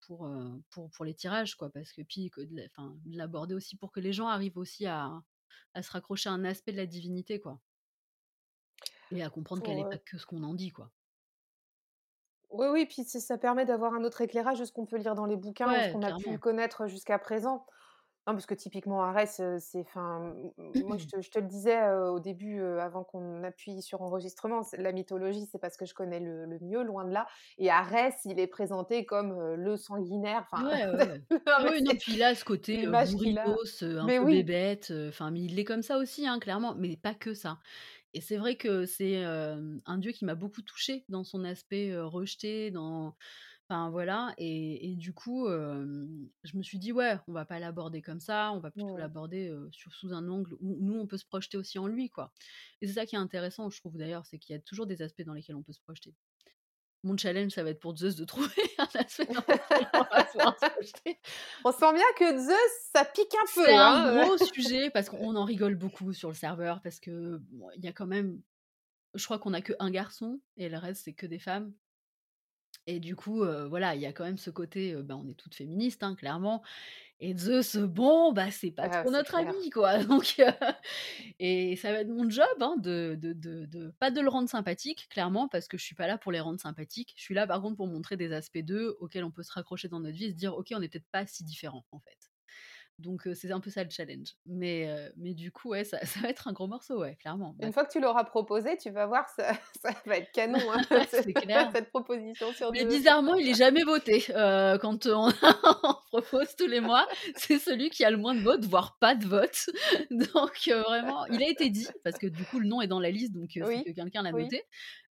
pour, 0.00 0.30
pour 0.70 0.90
pour 0.90 1.04
les 1.04 1.14
tirages, 1.14 1.56
quoi. 1.56 1.70
Parce 1.70 1.92
que 1.92 2.02
puis 2.02 2.30
que 2.30 2.40
de 2.42 2.56
la 2.56 2.68
l'aborder 3.06 3.54
aussi 3.54 3.76
pour 3.76 3.92
que 3.92 4.00
les 4.00 4.12
gens 4.12 4.28
arrivent 4.28 4.58
aussi 4.58 4.86
à 4.86 5.22
à 5.74 5.82
se 5.82 5.90
raccrocher 5.92 6.28
à 6.30 6.32
un 6.32 6.44
aspect 6.44 6.72
de 6.72 6.76
la 6.78 6.86
divinité, 6.86 7.40
quoi 7.40 7.60
et 9.12 9.22
à 9.22 9.30
comprendre 9.30 9.62
qu'elle 9.62 9.78
Pour, 9.78 9.78
est 9.78 9.84
pas 9.84 9.98
que 9.98 10.18
ce 10.18 10.26
qu'on 10.26 10.42
en 10.42 10.54
dit, 10.54 10.70
quoi. 10.70 10.90
oui, 12.50 12.66
oui, 12.70 12.86
puis 12.86 13.04
ça 13.04 13.38
permet 13.38 13.64
d'avoir 13.64 13.94
un 13.94 14.04
autre 14.04 14.20
éclairage 14.20 14.58
de 14.58 14.64
ce 14.66 14.72
qu'on 14.72 14.84
peut 14.84 14.98
lire 14.98 15.14
dans 15.14 15.24
les 15.26 15.36
bouquins 15.36 15.74
ou 15.74 15.80
ce 15.82 15.88
Ouais, 15.88 15.88
qu'on 15.88 16.02
a 16.02 16.12
pu 16.12 16.38
connaître 16.38 16.86
jusqu'à 16.86 17.18
présent. 17.18 17.66
Non, 18.26 18.34
parce 18.34 18.46
que 18.46 18.54
typiquement 18.54 19.02
Arès, 19.02 19.42
c'est 19.58 19.80
enfin, 19.80 20.32
moi 20.84 20.96
je 20.96 21.06
te 21.08 21.20
je 21.20 21.30
te 21.30 21.40
le 21.40 21.46
disais, 21.46 21.90
au 21.92 22.20
début, 22.20 22.62
avant 22.62 23.02
qu'on 23.02 23.42
appuie 23.42 23.82
sur 23.82 24.02
enregistrement, 24.02 24.62
la 24.78 24.92
mythologie, 24.92 25.46
c'est 25.50 25.58
pas 25.58 25.70
ce 25.70 25.78
que 25.78 25.86
je 25.86 25.94
connais 25.94 26.20
le 26.20 26.46
le 26.46 26.58
mieux, 26.60 26.84
loin 26.84 27.04
de 27.04 27.12
là. 27.12 27.26
Et 27.58 27.70
Arès, 27.70 28.14
il 28.24 28.38
est 28.38 28.46
présenté 28.46 29.04
comme, 29.04 29.54
le 29.54 29.76
sanguinaire, 29.76 30.46
enfin, 30.50 30.64
Ouais, 30.64 30.86
ouais, 30.86 31.22
non 31.30 31.38
Oui, 31.58 31.64
mais 31.64 31.70
oui, 31.70 31.82
non, 31.82 31.90
c'est 31.90 31.98
puis 31.98 32.12
il 32.14 32.22
a 32.22 32.34
ce 32.34 32.44
côté, 32.44 32.86
un 32.86 32.90
Mais 34.04 34.18
peu 34.18 34.24
oui, 34.24 34.42
bébête, 34.42 34.92
enfin, 35.08 35.30
mais 35.30 35.40
il 35.40 35.58
est 35.58 35.64
comme 35.64 35.82
ça 35.82 35.98
aussi, 35.98 36.26
hein, 36.26 36.38
clairement, 36.38 36.74
mais 36.76 36.96
pas 36.96 37.14
que 37.14 37.34
ça. 37.34 37.58
Et 38.14 38.20
c'est 38.20 38.36
vrai 38.36 38.56
que 38.56 38.84
c'est, 38.86 39.24
un 39.24 39.98
dieu 39.98 40.12
qui 40.12 40.24
m'a 40.24 40.34
beaucoup 40.34 40.62
touchée 40.62 41.04
dans 41.08 41.24
son 41.24 41.44
aspect, 41.44 41.96
rejeté, 41.98 42.70
dans 42.70 43.16
Enfin 43.68 43.90
voilà 43.90 44.34
et 44.38 44.90
et 44.92 44.96
du 44.96 45.14
coup, 45.14 45.48
je 45.48 46.56
me 46.56 46.62
suis 46.62 46.78
dit: 46.78 46.92
«Ouais, 46.92 47.18
on 47.28 47.32
va 47.32 47.44
pas 47.44 47.58
l'aborder 47.58 48.02
comme 48.02 48.20
ça, 48.20 48.52
on 48.52 48.60
va 48.60 48.70
plutôt 48.70 48.96
l'aborder, 48.96 49.54
sur 49.70 49.92
sous 49.94 50.12
un 50.12 50.28
angle 50.28 50.54
où 50.60 50.76
nous 50.80 50.98
on 50.98 51.06
peut 51.06 51.16
se 51.16 51.24
projeter 51.26 51.56
aussi 51.56 51.78
en 51.78 51.86
lui, 51.86 52.10
quoi» 52.10 52.32
et 52.82 52.86
c'est 52.86 52.94
ça 52.94 53.06
qui 53.06 53.14
est 53.14 53.18
intéressant, 53.18 53.70
je 53.70 53.78
trouve 53.80 53.96
d'ailleurs, 53.96 54.26
c'est 54.26 54.38
qu'il 54.38 54.54
y 54.54 54.58
a 54.58 54.60
toujours 54.60 54.86
des 54.86 55.00
aspects 55.02 55.22
dans 55.22 55.32
lesquels 55.34 55.56
on 55.56 55.62
peut 55.62 55.72
se 55.72 55.80
projeter. 55.80 56.14
Mon 57.04 57.16
challenge, 57.16 57.50
ça 57.52 57.64
va 57.64 57.70
être 57.70 57.80
pour 57.80 57.96
Zeus 57.96 58.14
de 58.16 58.24
trouver 58.26 58.62
un 58.78 58.88
aspect 58.94 59.26
dans 59.26 59.40
lequel 59.40 59.88
on 59.94 59.98
va 59.98 60.24
pouvoir 60.24 60.58
se 60.60 60.70
projeter. 60.70 61.18
On 61.64 61.72
sent 61.72 61.92
bien 61.94 62.04
que 62.18 62.38
Zeus, 62.38 62.72
ça 62.92 63.04
pique 63.04 63.34
un 63.34 63.46
C'est 63.46 63.64
peu, 63.64 63.74
un 63.74 64.20
hein, 64.20 64.24
gros 64.24 64.38
sujet 64.38 64.90
parce 64.90 65.08
qu'on 65.08 65.34
en 65.34 65.44
rigole 65.44 65.74
beaucoup 65.74 66.12
sur 66.12 66.28
le 66.28 66.34
serveur 66.34 66.80
parce 66.82 67.00
que 67.00 67.38
bon, 67.50 67.68
il 67.76 67.84
y 67.84 67.88
a 67.88 67.92
quand 67.92 68.06
même 68.06 68.40
je 69.14 69.24
crois 69.24 69.38
qu'on 69.38 69.52
a 69.52 69.60
que 69.60 69.74
1 69.78 69.90
garçon 69.90 70.40
et 70.56 70.68
le 70.68 70.78
reste, 70.78 71.02
c'est 71.04 71.12
que 71.12 71.26
des 71.26 71.38
femmes 71.38 71.72
et 72.86 73.00
du 73.00 73.16
coup, 73.16 73.42
heu, 73.44 73.64
voilà, 73.66 73.94
il 73.94 74.00
y 74.00 74.06
a 74.06 74.12
quand 74.12 74.24
même 74.24 74.36
ce 74.38 74.50
côté, 74.50 74.94
heu, 74.94 75.02
bah, 75.02 75.16
on 75.16 75.28
est 75.28 75.34
toutes 75.34 75.54
féministes, 75.54 76.02
hein, 76.02 76.14
clairement 76.16 76.62
et 77.20 77.36
Zeus, 77.36 77.76
bon, 77.76 78.32
bah, 78.32 78.50
c'est 78.52 78.72
pas 78.72 78.88
Ah, 78.88 79.06
trop 79.08 79.10
notre 79.10 79.34
clair. 79.34 79.36
ami, 79.36 79.70
quoi, 79.70 79.98
donc 80.04 80.36
heu 80.40 80.46
et 81.38 81.76
ça 81.76 81.92
va 81.92 82.00
être 82.00 82.08
mon 82.08 82.28
job, 82.30 82.46
hein, 82.60 82.76
de 82.78 83.16
de 83.20 83.32
de 83.32 83.66
de 83.66 83.90
pas 84.00 84.10
de 84.10 84.20
le 84.20 84.28
rendre 84.28 84.48
sympathique, 84.48 85.08
clairement, 85.10 85.48
parce 85.48 85.68
que 85.68 85.78
je 85.78 85.84
suis 85.84 85.94
pas 85.94 86.06
là 86.06 86.18
pour 86.18 86.32
les 86.32 86.40
rendre 86.40 86.60
sympathiques. 86.60 87.14
Je 87.16 87.22
suis 87.22 87.34
là, 87.34 87.46
par 87.46 87.60
contre, 87.62 87.76
pour 87.76 87.86
montrer 87.88 88.16
des 88.16 88.32
aspects 88.32 88.58
d'eux 88.58 88.96
auxquels 89.00 89.24
on 89.24 89.30
peut 89.30 89.42
se 89.42 89.52
raccrocher 89.52 89.88
dans 89.88 90.00
notre 90.00 90.16
vie 90.16 90.26
et 90.26 90.30
se 90.30 90.36
dire: 90.36 90.54
«OK, 90.56 90.68
on 90.74 90.82
est 90.82 90.88
peut-être 90.88 91.08
pas 91.10 91.26
si 91.26 91.44
différents, 91.44 91.86
en 91.92 92.00
fait». 92.00 92.31
Donc 93.02 93.28
c'est 93.34 93.50
un 93.52 93.60
peu 93.60 93.70
ça 93.70 93.84
le 93.84 93.90
challenge. 93.90 94.30
Mais 94.46 94.88
mais 95.16 95.34
du 95.34 95.50
coup, 95.52 95.70
ouais, 95.70 95.84
ça 95.84 95.98
ça 96.06 96.20
va 96.20 96.28
être 96.28 96.48
un 96.48 96.52
gros 96.52 96.66
morceau, 96.66 97.00
ouais, 97.00 97.16
clairement. 97.16 97.54
Une 97.60 97.72
fois 97.72 97.84
que 97.84 97.92
tu 97.92 98.00
l'auras 98.00 98.24
proposé, 98.24 98.76
tu 98.76 98.90
vas 98.90 99.06
voir, 99.06 99.28
ça 99.30 99.52
ça 99.82 99.90
va 100.06 100.16
être 100.18 100.32
canon, 100.32 100.58
hein, 100.72 100.80
c'est 101.10 101.32
clair. 101.32 101.70
cette 101.74 101.90
proposition 101.90 102.52
sur 102.52 102.70
Mais 102.72 102.84
bizarrement, 102.84 103.34
il 103.34 103.48
est 103.48 103.54
jamais 103.54 103.82
voté, 103.84 104.24
quand 104.28 105.06
on 105.06 105.28
on 105.32 105.94
propose 106.20 106.54
tous 106.56 106.66
les 106.66 106.80
mois. 106.80 107.06
C'est 107.36 107.58
celui 107.58 107.90
qui 107.90 108.04
a 108.04 108.10
le 108.10 108.16
moins 108.16 108.34
de 108.34 108.40
votes, 108.40 108.64
voire 108.64 108.98
pas 108.98 109.14
de 109.14 109.26
votes. 109.26 109.66
Donc 110.10 110.68
vraiment 110.68 111.26
il 111.26 111.42
a 111.42 111.48
été 111.48 111.70
dit, 111.70 111.88
parce 112.04 112.18
que 112.18 112.26
du 112.26 112.44
coup, 112.44 112.58
le 112.60 112.66
nom 112.68 112.80
est 112.80 112.86
dans 112.86 113.00
la 113.00 113.10
liste, 113.10 113.32
donc 113.34 113.50
c'est 113.52 113.60
que 113.60 113.66
Oui, 113.66 113.94
quelqu'un 113.94 114.22
l'a 114.22 114.30
oui. 114.32 114.42
noté, 114.44 114.62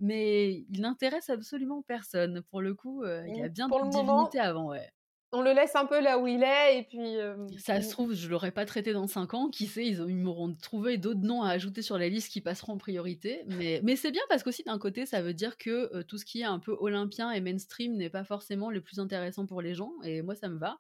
mais 0.00 0.64
il 0.70 0.80
n'intéresse 0.80 1.30
absolument 1.30 1.82
personne. 1.82 2.42
Pour 2.50 2.60
le 2.60 2.74
coup, 2.74 3.04
il 3.04 3.40
Mmh, 3.40 3.44
a 3.44 3.48
bien 3.48 3.68
pour 3.68 3.78
le 3.78 3.84
d'autres 3.84 3.90
divinités 3.90 4.38
moment, 4.38 4.48
avant, 4.48 4.68
ouais. 4.70 4.90
On 5.32 5.42
le 5.42 5.52
laisse 5.52 5.76
un 5.76 5.86
peu 5.86 6.00
là 6.00 6.18
où 6.18 6.26
il 6.26 6.42
est 6.42 6.78
et 6.78 6.82
puis, 6.84 7.14
hem, 7.16 7.58
Ça 7.58 7.80
se 7.80 7.88
trouve, 7.90 8.12
je 8.14 8.28
l'aurais 8.28 8.52
pas 8.52 8.66
traité 8.66 8.92
dans 8.92 9.06
5 9.06 9.32
ans, 9.32 9.48
qui 9.48 9.66
sait, 9.66 9.86
ils 9.86 10.02
ont 10.02 10.08
ils 10.08 10.16
m'auront 10.16 10.54
trouvé 10.54 10.98
d'autres 10.98 11.20
noms 11.22 11.42
à 11.42 11.48
ajouter 11.50 11.80
sur 11.80 11.96
la 11.98 12.08
liste 12.08 12.30
qui 12.30 12.42
passeront 12.42 12.74
en 12.74 12.78
priorité, 12.78 13.42
mais 13.46 13.80
mais 13.82 13.96
c'est 13.96 14.10
bien 14.10 14.20
parce 14.28 14.42
qu'aussi 14.42 14.62
d'un 14.64 14.78
côté, 14.78 15.06
ça 15.06 15.22
veut 15.22 15.32
dire 15.32 15.56
que, 15.56 15.90
heu, 15.96 16.04
tout 16.04 16.18
ce 16.18 16.26
qui 16.26 16.40
est 16.42 16.44
un 16.44 16.58
peu 16.58 16.76
olympien 16.78 17.30
et 17.32 17.40
mainstream 17.40 17.94
n'est 17.96 18.10
pas 18.10 18.22
forcément 18.24 18.70
le 18.70 18.82
plus 18.82 18.98
intéressant 19.00 19.46
pour 19.46 19.62
les 19.62 19.74
gens. 19.74 19.92
Et 20.04 20.20
moi 20.22 20.34
ça 20.34 20.48
me 20.50 20.58
va. 20.58 20.78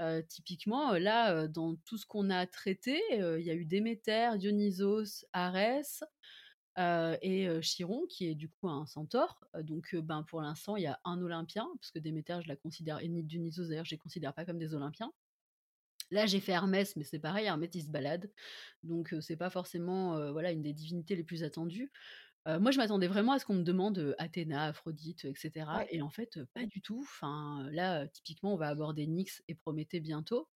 Heu, 0.00 0.24
typiquement, 0.28 0.92
là, 0.94 1.48
dans 1.48 1.76
tout 1.76 1.98
ce 1.98 2.06
qu'on 2.06 2.30
a 2.30 2.46
traité, 2.46 3.00
il 3.12 3.42
y 3.44 3.50
a 3.50 3.54
eu 3.54 3.64
Déméter, 3.66 4.30
Dionysos, 4.38 5.24
Arès, 5.32 6.04
heu 6.78 7.16
et 7.22 7.48
heu, 7.48 7.60
Chiron 7.62 8.06
qui 8.08 8.26
est 8.26 8.34
du 8.34 8.48
coup 8.50 8.68
un 8.68 8.86
centaure, 8.86 9.44
heu, 9.56 9.62
donc 9.64 9.94
ben, 9.96 10.22
pour 10.24 10.40
l'instant, 10.42 10.76
il 10.76 10.82
y 10.84 10.86
a 10.86 11.00
un 11.04 11.20
olympien, 11.22 11.68
parce 11.80 11.90
que 11.90 11.98
Déméter, 11.98 12.38
je 12.42 12.48
la 12.48 12.56
considère 12.56 13.00
et 13.00 13.08
Dionysos 13.08 13.68
d'ailleurs, 13.68 13.84
je 13.86 13.92
les 13.92 13.98
considère 13.98 14.34
pas 14.34 14.44
comme 14.44 14.58
des 14.58 14.74
olympiens. 14.74 15.12
Là, 16.12 16.26
j'ai 16.26 16.38
fait 16.40 16.52
Hermès, 16.52 16.94
mais 16.96 17.02
c'est 17.04 17.18
pareil, 17.18 17.46
Hermès, 17.46 17.70
il 17.74 17.82
se 17.82 17.90
balade. 17.90 18.30
Donc, 18.84 19.14
c'est 19.20 19.36
pas 19.36 19.50
forcément, 19.50 20.30
voilà, 20.32 20.52
une 20.52 20.62
des 20.62 20.72
divinités 20.72 21.16
les 21.16 21.24
plus 21.24 21.42
attendues. 21.42 21.90
Moi, 22.46 22.72
je 22.72 22.78
m'attendais 22.78 23.08
vraiment 23.08 23.32
à 23.32 23.38
ce 23.40 23.46
qu'on 23.46 23.54
me 23.56 23.62
demande, 23.64 24.14
Athéna, 24.18 24.64
Aphrodite, 24.66 25.26
et 25.26 25.34
cetera 25.36 25.84
ouais. 25.84 25.90
et 25.90 26.02
en 26.02 26.10
fait, 26.10 26.44
pas 26.54 26.66
du 26.66 26.82
tout. 26.82 27.00
Enfin, 27.02 27.68
là, 27.72 28.08
typiquement, 28.08 28.54
on 28.54 28.58
va 28.58 28.68
aborder 28.68 29.06
Nyx 29.06 29.42
et 29.48 29.54
Prométhée 29.56 30.00
bientôt. 30.00 30.48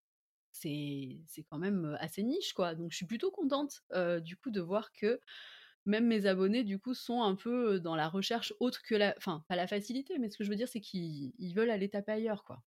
C'est 0.52 1.24
quand 1.50 1.58
même, 1.58 1.96
assez 2.00 2.22
niche, 2.24 2.52
quoi. 2.54 2.74
Donc 2.74 2.92
je 2.92 2.96
suis 2.98 3.06
plutôt 3.06 3.30
contente, 3.30 3.82
du 4.22 4.36
coup, 4.36 4.50
de 4.50 4.60
voir 4.60 4.92
que 4.92 5.20
même 5.90 6.06
mes 6.06 6.26
abonnés, 6.26 6.64
du 6.64 6.78
coup, 6.78 6.94
sont 6.94 7.22
un 7.22 7.34
peu, 7.34 7.80
dans 7.80 7.96
la 7.96 8.08
recherche 8.08 8.54
autre 8.60 8.82
que 8.82 8.94
la 8.94 9.14
enfin, 9.18 9.44
pas 9.48 9.56
la 9.56 9.66
facilité, 9.66 10.18
mais 10.18 10.30
ce 10.30 10.38
que 10.38 10.44
je 10.44 10.50
veux 10.50 10.56
dire, 10.56 10.68
c'est 10.68 10.80
qu'ils 10.80 11.32
ils 11.38 11.54
veulent 11.54 11.70
aller 11.70 11.90
taper 11.90 12.12
ailleurs, 12.12 12.44
quoi. 12.44 12.62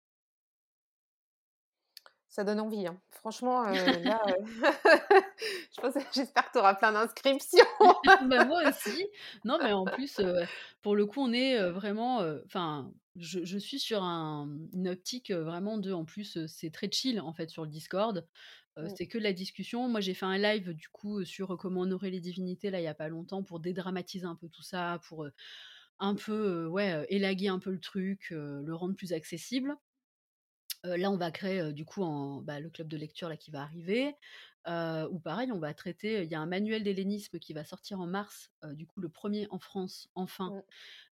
Ça 2.29 2.45
donne 2.45 2.61
envie, 2.61 2.87
hein. 2.87 3.01
Franchement, 3.11 3.65
heu, 3.67 3.99
là, 4.05 4.21
pense 5.81 5.95
j'espère 6.13 6.47
que 6.47 6.51
tu 6.53 6.57
auras 6.59 6.75
plein 6.75 6.93
d'inscriptions. 6.93 7.65
Bah, 8.05 8.45
moi 8.45 8.61
aussi. 8.69 9.07
Non, 9.43 9.59
mais 9.61 9.73
en 9.73 9.85
plus, 9.85 10.21
pour 10.81 10.95
le 10.95 11.05
coup, 11.05 11.21
on 11.21 11.33
est, 11.33 11.61
vraiment, 11.71 12.19
enfin, 12.45 12.91
je 13.15 13.43
je 13.45 13.57
suis 13.57 13.79
sur 13.79 14.03
un, 14.03 14.57
une 14.73 14.87
optique, 14.89 15.31
vraiment 15.31 15.77
de 15.77 15.91
en 15.91 16.05
plus, 16.05 16.45
c'est 16.47 16.71
très 16.71 16.89
chill, 16.91 17.19
en 17.19 17.33
fait, 17.33 17.49
sur 17.49 17.63
le 17.65 17.69
Discord. 17.69 18.27
Mmh, 18.77 18.87
c'est 18.95 19.07
que 19.07 19.17
de 19.17 19.23
la 19.23 19.33
discussion. 19.33 19.89
Moi, 19.89 19.99
j'ai 20.01 20.13
fait 20.13 20.25
un 20.25 20.37
live, 20.37 20.73
du 20.73 20.87
coup, 20.89 21.23
sur, 21.25 21.57
comment 21.57 21.81
honorer 21.81 22.09
les 22.11 22.21
divinités, 22.21 22.69
là, 22.71 22.79
il 22.79 22.83
y 22.83 22.87
a 22.87 22.93
pas 22.95 23.09
longtemps, 23.09 23.43
pour 23.43 23.59
dédramatiser 23.59 24.25
un 24.25 24.35
peu 24.35 24.49
tout 24.49 24.63
ça, 24.63 25.01
pour, 25.07 25.27
un 25.99 26.15
peu, 26.15 26.67
ouais, 26.67 27.05
élaguer 27.09 27.49
un 27.49 27.59
peu 27.59 27.71
le 27.71 27.79
truc, 27.79 28.27
le 28.31 28.73
rendre 28.73 28.95
plus 28.95 29.13
accessible. 29.13 29.75
Là, 30.83 31.11
on 31.11 31.17
va 31.17 31.31
créer, 31.31 31.73
du 31.73 31.85
coup, 31.85 32.01
en 32.03 32.41
bah, 32.41 32.59
le 32.59 32.69
club 32.69 32.87
de 32.87 32.97
lecture 32.97 33.29
là 33.29 33.37
qui 33.37 33.51
va 33.51 33.61
arriver, 33.61 34.15
où 34.67 35.19
pareil, 35.19 35.51
on 35.51 35.59
va 35.59 35.73
traiter, 35.73 36.23
il 36.23 36.29
y 36.31 36.35
a 36.35 36.39
un 36.39 36.45
manuel 36.47 36.83
d'hellénisme 36.83 37.39
qui 37.39 37.53
va 37.53 37.63
sortir 37.63 37.99
en 37.99 38.07
mars, 38.07 38.51
du 38.73 38.87
coup 38.87 38.99
le 39.01 39.09
premier 39.09 39.47
en 39.51 39.59
France, 39.59 40.09
enfin, 40.15 40.63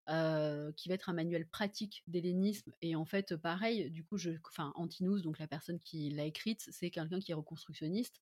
qui 0.08 0.90
va 0.90 0.96
être 0.96 1.10
un 1.10 1.14
manuel 1.14 1.48
pratique 1.48 2.04
d'hellénisme 2.08 2.72
et 2.82 2.96
en 2.96 3.06
fait, 3.06 3.36
pareil, 3.36 3.92
du 3.92 4.04
coup, 4.04 4.18
je 4.18 4.32
enfin, 4.48 4.72
Antinous, 4.76 5.22
donc 5.22 5.40
la 5.40 5.48
personne 5.48 5.80
qui 5.80 6.10
l'a 6.10 6.26
écrite, 6.26 6.68
c'est 6.72 6.90
quelqu'un 6.90 7.20
qui 7.20 7.32
est 7.32 7.36
reconstructionniste. 7.36 8.22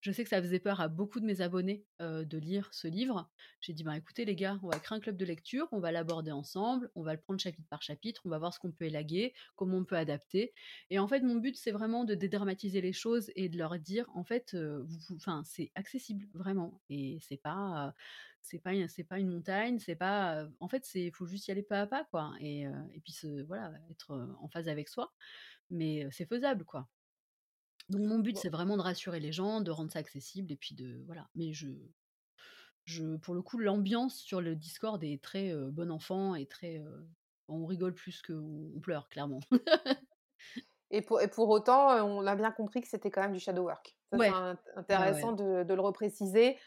Je 0.00 0.12
sais 0.12 0.22
que 0.24 0.30
ça 0.30 0.40
faisait 0.40 0.60
peur 0.60 0.80
à 0.80 0.88
beaucoup 0.88 1.20
de 1.20 1.26
mes 1.26 1.42
abonnés, 1.42 1.84
de 2.00 2.38
lire 2.38 2.70
ce 2.72 2.88
livre. 2.88 3.30
J'ai 3.60 3.74
dit: 3.74 3.84
«Ben, 3.84 3.92
écoutez 3.92 4.24
les 4.24 4.34
gars, 4.34 4.58
on 4.62 4.68
va 4.68 4.78
créer 4.78 4.96
un 4.96 5.00
club 5.00 5.16
de 5.18 5.26
lecture, 5.26 5.68
on 5.72 5.80
va 5.80 5.92
l'aborder 5.92 6.32
ensemble, 6.32 6.90
on 6.94 7.02
va 7.02 7.12
le 7.14 7.20
prendre 7.20 7.38
chapitre 7.38 7.68
par 7.68 7.82
chapitre, 7.82 8.22
on 8.24 8.30
va 8.30 8.38
voir 8.38 8.54
ce 8.54 8.58
qu'on 8.58 8.72
peut 8.72 8.86
élaguer, 8.86 9.34
comment 9.56 9.76
on 9.78 9.84
peut 9.84 9.96
adapter» 9.96 10.54
et 10.88 10.98
en 10.98 11.06
fait, 11.06 11.20
mon 11.20 11.36
but, 11.36 11.56
c'est 11.56 11.70
vraiment 11.70 12.04
de 12.04 12.14
dédramatiser 12.14 12.80
les 12.80 12.92
choses 12.94 13.30
et 13.36 13.48
de 13.50 13.58
leur 13.58 13.78
dire: 13.78 14.06
«En 14.14 14.24
fait, 14.24 14.56
c'est 15.44 15.70
accessible, 15.74 16.26
vraiment 16.34 16.80
et 16.88 17.18
c'est 17.20 17.36
pas, 17.36 17.94
c'est 18.40 18.58
pas 18.58 18.72
c'est 18.88 19.04
pas 19.04 19.18
une 19.18 19.28
montagne, 19.28 19.78
c'est 19.78 19.96
pas, 19.96 20.48
en 20.60 20.68
fait, 20.68 20.84
c'est 20.86 21.04
il 21.06 21.12
faut 21.14 21.26
juste 21.26 21.46
y 21.48 21.50
aller 21.50 21.62
pas 21.62 21.82
à 21.82 21.86
pas, 21.86 22.04
quoi» 22.10 22.32
et 22.40 22.62
et 22.62 23.00
puis 23.04 23.14
voilà, 23.46 23.74
être, 23.90 24.12
en 24.40 24.48
phase 24.48 24.68
avec 24.68 24.88
soi, 24.88 25.12
mais 25.70 26.08
c'est 26.12 26.26
faisable, 26.26 26.64
quoi. 26.64 26.88
Donc 27.90 28.02
mon 28.02 28.18
but, 28.20 28.38
c'est 28.38 28.48
vraiment 28.48 28.76
de 28.78 28.82
rassurer 28.82 29.20
les 29.20 29.32
gens, 29.32 29.60
de 29.60 29.70
rendre 29.70 29.92
ça 29.92 29.98
accessible 29.98 30.50
et 30.52 30.56
puis 30.56 30.74
de 30.74 31.02
voilà. 31.06 31.28
Mais 31.34 31.52
je 31.52 31.68
je 32.84 33.16
pour 33.16 33.34
le 33.34 33.42
coup, 33.42 33.58
l'ambiance 33.58 34.16
sur 34.18 34.40
le 34.40 34.56
Discord 34.56 35.02
est 35.04 35.22
très, 35.22 35.50
heu, 35.52 35.70
bon 35.70 35.90
enfant 35.90 36.34
et 36.34 36.46
très, 36.46 36.82
on 37.48 37.66
rigole 37.66 37.94
plus 37.94 38.22
qu'on 38.22 38.72
on 38.76 38.80
pleure, 38.80 39.08
clairement. 39.08 39.40
et 40.90 41.02
pour 41.02 41.20
et 41.20 41.28
pour 41.28 41.48
autant, 41.48 41.88
on 42.06 42.26
a 42.26 42.34
bien 42.36 42.50
compris 42.50 42.80
que 42.80 42.88
c'était 42.88 43.10
quand 43.10 43.22
même 43.22 43.32
du 43.32 43.40
shadow 43.40 43.62
work. 43.64 43.96
Ça, 44.12 44.18
c'est 44.18 44.28
Ouais, 44.28 44.32
int 44.32 44.58
ouais, 44.90 45.10
ouais. 45.12 45.28
intéressant 45.28 45.32
de 45.32 45.62
de 45.64 45.74
le 45.74 45.80
repréciser. 45.80 46.58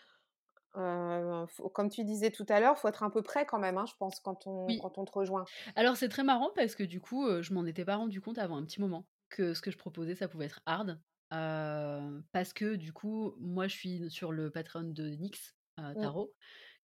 Faut 0.75 1.69
comme 1.69 1.89
tu 1.89 2.03
disais 2.03 2.31
tout 2.31 2.45
à 2.49 2.59
l'heure, 2.59 2.77
faut 2.77 2.87
être 2.87 3.03
un 3.03 3.09
peu 3.09 3.21
près 3.23 3.45
quand 3.45 3.59
même, 3.59 3.77
hein, 3.77 3.85
je 3.87 3.95
pense, 3.97 4.19
quand 4.19 4.47
on 4.47 4.75
Oui. 4.75 4.75
quand 4.75 4.97
on 4.97 5.05
te 5.05 5.11
rejoint. 5.11 5.49
Alors 5.75 5.97
c'est 5.97 6.09
très 6.09 6.23
marrant 6.23 6.51
parce 6.55 6.75
que 6.75 6.83
du 6.83 7.01
coup, 7.01 7.41
je 7.41 7.53
m'en 7.53 7.65
étais 7.65 7.85
pas 7.85 7.97
rendu 7.97 8.21
compte 8.21 8.37
avant 8.37 8.57
un 8.57 8.65
petit 8.65 8.81
moment, 8.81 9.09
que 9.29 9.53
ce 9.53 9.61
que 9.61 9.71
je 9.71 9.77
proposais, 9.77 10.15
ça 10.15 10.27
pouvait 10.27 10.45
être 10.45 10.61
hard. 10.65 11.01
Parce 12.31 12.53
que 12.53 12.75
du 12.75 12.93
coup, 12.93 13.35
moi 13.39 13.67
je 13.67 13.75
suis 13.75 14.09
sur 14.11 14.31
le 14.31 14.51
Patreon 14.51 14.83
de 14.83 15.09
Nyx, 15.09 15.55
heu, 15.79 15.95
Mmh, 15.95 15.99
Tarot, 15.99 16.33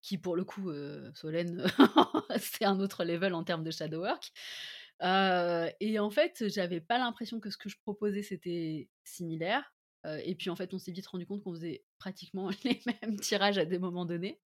qui 0.01 0.17
pour 0.17 0.35
le 0.35 0.43
coup, 0.43 0.71
Solène, 1.13 1.63
c'est 2.37 2.65
un 2.65 2.79
autre 2.79 3.03
level 3.03 3.33
en 3.33 3.43
termes 3.43 3.63
de 3.63 3.71
shadow 3.71 4.01
work. 4.01 4.31
Et 5.79 5.99
en 5.99 6.09
fait, 6.09 6.47
j'avais 6.49 6.81
pas 6.81 6.97
l'impression 6.97 7.39
que 7.39 7.49
ce 7.49 7.57
que 7.57 7.69
je 7.69 7.77
proposais, 7.77 8.23
c'était 8.23 8.89
similaire. 9.03 9.73
Et 10.05 10.35
puis 10.35 10.49
en 10.49 10.55
fait, 10.55 10.73
on 10.73 10.79
s'est 10.79 10.91
vite 10.93 11.07
rendu 11.07 11.25
compte 11.25 11.43
qu'on 11.43 11.53
faisait 11.53 11.83
pratiquement 11.99 12.49
les 12.63 12.81
mêmes 12.85 13.19
tirages 13.19 13.57
à 13.57 13.65
des 13.65 13.79
moments 13.79 14.05
donnés. 14.05 14.41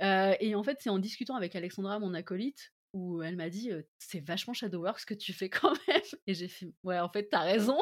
Et 0.00 0.54
en 0.54 0.62
fait, 0.62 0.78
c'est 0.80 0.90
en 0.90 0.98
discutant 0.98 1.36
avec 1.36 1.56
Alexandra, 1.56 1.98
mon 1.98 2.14
acolyte, 2.14 2.72
où 2.92 3.22
elle 3.22 3.36
m'a 3.36 3.48
dit, 3.48 3.70
«C'est 3.98 4.20
vachement 4.20 4.52
shadow 4.52 4.82
work 4.82 4.98
ce 5.00 5.06
que 5.06 5.14
tu 5.14 5.32
fais 5.32 5.48
quand 5.48 5.74
même» 5.88 6.02
et 6.26 6.34
j'ai 6.34 6.48
fait: 6.48 6.72
«Ouais, 6.82 6.98
en 6.98 7.08
fait, 7.08 7.28
tu 7.30 7.36
as 7.36 7.40
raison» 7.40 7.78